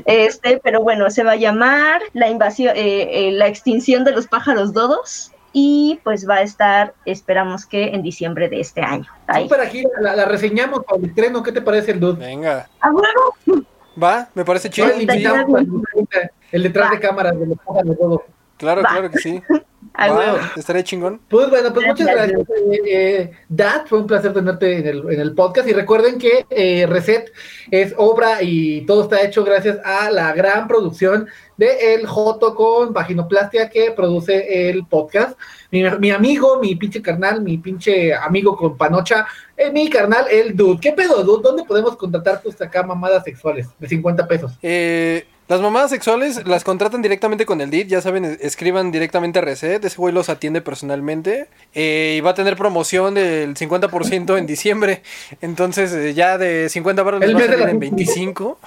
Este, 0.06 0.60
pero 0.62 0.80
bueno, 0.82 1.10
se 1.10 1.24
va 1.24 1.32
a 1.32 1.36
llamar 1.36 2.02
la 2.12 2.28
invasión, 2.28 2.74
eh, 2.76 3.28
eh, 3.28 3.32
la 3.32 3.48
extinción 3.48 4.04
de 4.04 4.12
los 4.12 4.26
pájaros 4.28 4.72
dodos. 4.72 5.32
Y 5.56 6.00
pues 6.02 6.28
va 6.28 6.34
a 6.36 6.42
estar, 6.42 6.94
esperamos 7.06 7.64
que 7.64 7.94
en 7.94 8.02
diciembre 8.02 8.48
de 8.48 8.60
este 8.60 8.82
año. 8.82 9.06
Ahí. 9.28 9.44
Súper 9.44 9.60
aquí, 9.60 9.84
la, 10.00 10.16
la 10.16 10.24
reseñamos 10.24 10.84
para 10.84 10.98
el 10.98 11.06
estreno, 11.06 11.42
¿qué 11.42 11.52
te 11.52 11.62
parece 11.62 11.92
el 11.92 12.00
dude? 12.00 12.18
Venga. 12.18 12.68
¡A 12.80 12.90
huevo! 12.90 13.64
Va, 14.02 14.28
me 14.34 14.44
parece 14.44 14.68
chido. 14.68 14.88
El 14.90 16.62
detrás 16.62 16.90
de 16.90 17.00
cámaras 17.00 17.38
de 17.38 17.46
los 17.46 17.58
pájaros 17.58 17.90
de 17.90 17.96
todo. 17.96 18.24
Claro, 18.56 18.82
Va. 18.82 18.90
claro 18.90 19.10
que 19.10 19.18
sí. 19.18 19.42
A 19.92 20.08
Va, 20.08 20.16
huevo. 20.18 20.38
estaría 20.56 20.82
chingón. 20.82 21.20
Pues 21.28 21.50
bueno, 21.50 21.72
pues 21.72 21.86
muchas 21.86 22.06
Gracias. 22.06 22.32
gracias. 22.46 22.58
Eh, 22.72 22.80
eh, 22.86 23.30
Dad, 23.48 23.82
fue 23.86 23.98
un 24.00 24.06
placer 24.06 24.32
tenerte 24.32 24.78
en 24.78 24.86
el, 24.86 25.12
en 25.12 25.20
el 25.20 25.34
podcast. 25.34 25.68
Y 25.68 25.72
recuerden 25.72 26.18
que 26.18 26.46
eh, 26.50 26.86
Reset 26.88 27.30
es 27.70 27.94
obra 27.96 28.42
y 28.42 28.86
todo 28.86 29.02
está 29.04 29.22
hecho 29.22 29.44
gracias 29.44 29.78
a 29.84 30.10
la 30.10 30.32
gran 30.32 30.66
producción 30.66 31.28
de 31.56 31.94
El 31.94 32.06
Joto 32.06 32.54
con 32.54 32.92
Vaginoplastia 32.92 33.68
que 33.68 33.92
produce 33.92 34.68
el 34.70 34.86
podcast. 34.86 35.38
Mi, 35.70 35.82
mi 36.00 36.10
amigo, 36.10 36.58
mi 36.60 36.74
pinche 36.74 37.00
carnal, 37.00 37.42
mi 37.42 37.58
pinche 37.58 38.14
amigo 38.14 38.56
con 38.56 38.76
panocha, 38.76 39.26
eh, 39.56 39.70
mi 39.70 39.88
carnal, 39.88 40.26
el 40.30 40.56
Dude. 40.56 40.80
¿Qué 40.80 40.92
pedo, 40.92 41.22
Dude? 41.22 41.42
¿Dónde 41.42 41.64
podemos 41.64 41.96
contratar 41.96 42.42
tus 42.42 42.60
acá 42.60 42.82
mamadas 42.82 43.22
sexuales 43.24 43.68
de 43.78 43.88
50 43.88 44.26
pesos? 44.26 44.52
Eh, 44.62 45.24
las 45.48 45.60
mamadas 45.60 45.90
sexuales 45.90 46.46
las 46.46 46.64
contratan 46.64 47.02
directamente 47.02 47.44
con 47.46 47.60
el 47.60 47.70
DIT, 47.70 47.88
ya 47.88 48.00
saben, 48.00 48.24
es- 48.24 48.38
escriban 48.40 48.90
directamente 48.92 49.38
a 49.38 49.42
Reset, 49.42 49.84
ese 49.84 49.96
güey 49.96 50.12
los 50.14 50.28
atiende 50.28 50.60
personalmente 50.62 51.48
eh, 51.74 52.14
y 52.18 52.20
va 52.22 52.30
a 52.30 52.34
tener 52.34 52.56
promoción 52.56 53.14
del 53.14 53.54
50% 53.54 54.38
en 54.38 54.46
diciembre, 54.46 55.02
entonces 55.42 55.92
eh, 55.92 56.14
ya 56.14 56.38
de 56.38 56.68
50 56.68 57.02
baros 57.02 57.20
les 57.20 57.28
El 57.30 57.36
va 57.36 57.40
a 57.40 57.46
salir 57.46 57.68
en 57.68 57.78
25 57.78 58.58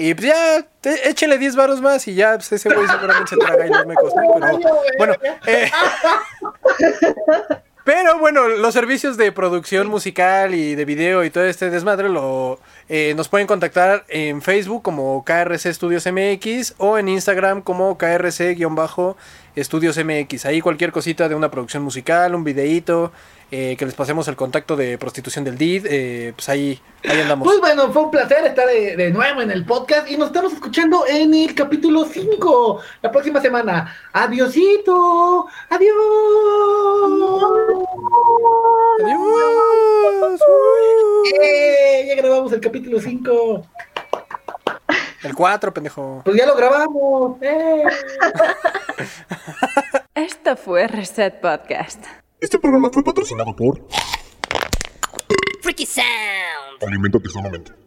y 0.00 0.14
pues 0.14 0.26
ya, 0.28 0.66
te- 0.80 1.08
échenle 1.08 1.38
10 1.38 1.56
baros 1.56 1.80
más 1.80 2.06
y 2.08 2.14
ya 2.14 2.34
pues, 2.34 2.52
ese 2.52 2.68
güey 2.72 2.86
seguramente 2.86 3.30
se 3.30 3.36
traga 3.36 3.66
y 3.66 3.68
los 3.70 3.86
mecos, 3.86 4.12
¿no? 4.14 4.22
Pero 4.34 4.58
bueno, 4.98 5.14
eh, 5.46 5.70
pero 7.84 8.18
bueno, 8.18 8.48
los 8.48 8.74
servicios 8.74 9.16
de 9.16 9.32
producción 9.32 9.88
musical 9.88 10.54
y 10.54 10.74
de 10.74 10.84
video 10.84 11.24
y 11.24 11.30
todo 11.30 11.44
este 11.46 11.70
desmadre 11.70 12.08
lo 12.10 12.60
eh, 12.90 13.12
nos 13.14 13.28
pueden 13.28 13.46
contactar 13.46 14.06
en 14.08 14.40
Facebook 14.40 14.82
como 14.82 15.22
KRC 15.22 15.74
Studios 15.74 16.08
MX 16.10 16.74
o 16.78 16.96
en 16.96 17.08
Instagram 17.08 17.60
como 17.60 17.98
KRC-Estudios 17.98 20.02
MX. 20.02 20.46
Ahí 20.46 20.62
cualquier 20.62 20.90
cosita 20.90 21.28
de 21.28 21.34
una 21.34 21.50
producción 21.50 21.82
musical, 21.82 22.34
un 22.34 22.44
videíto, 22.44 23.12
eh, 23.50 23.76
que 23.78 23.86
les 23.86 23.94
pasemos 23.94 24.28
el 24.28 24.36
contacto 24.36 24.76
de 24.76 24.98
prostitución 24.98 25.44
del 25.44 25.56
DID, 25.56 25.86
eh, 25.88 26.32
pues 26.34 26.48
ahí, 26.48 26.78
ahí 27.08 27.20
andamos. 27.20 27.46
Pues 27.46 27.60
bueno, 27.60 27.90
fue 27.92 28.02
un 28.02 28.10
placer 28.10 28.44
estar 28.44 28.66
de, 28.66 28.94
de 28.96 29.10
nuevo 29.10 29.40
en 29.40 29.50
el 29.50 29.64
podcast 29.64 30.10
y 30.10 30.16
nos 30.16 30.28
estamos 30.28 30.52
escuchando 30.52 31.06
en 31.08 31.32
el 31.32 31.54
capítulo 31.54 32.04
5 32.04 32.80
la 33.02 33.10
próxima 33.10 33.40
semana. 33.40 33.96
Adiosito, 34.12 35.46
adiós. 35.70 35.96
Adiós. 39.02 40.40
¡Eh! 41.40 42.04
Ya 42.08 42.16
grabamos 42.16 42.52
el 42.52 42.60
capítulo 42.60 43.00
5. 43.00 43.66
El 45.22 45.34
4, 45.34 45.74
pendejo. 45.74 46.22
Pues 46.24 46.36
ya 46.36 46.46
lo 46.46 46.54
grabamos. 46.54 47.42
¡Eh! 47.42 47.82
Esto 50.14 50.56
fue 50.56 50.86
Reset 50.86 51.40
Podcast. 51.40 52.04
Este 52.40 52.56
programa 52.56 52.88
fue 52.92 53.02
patrocinado 53.02 53.54
por 53.56 53.84
Freaky 55.60 55.86
Sound. 55.86 56.84
Alimentate 56.86 57.28
sanamente. 57.30 57.78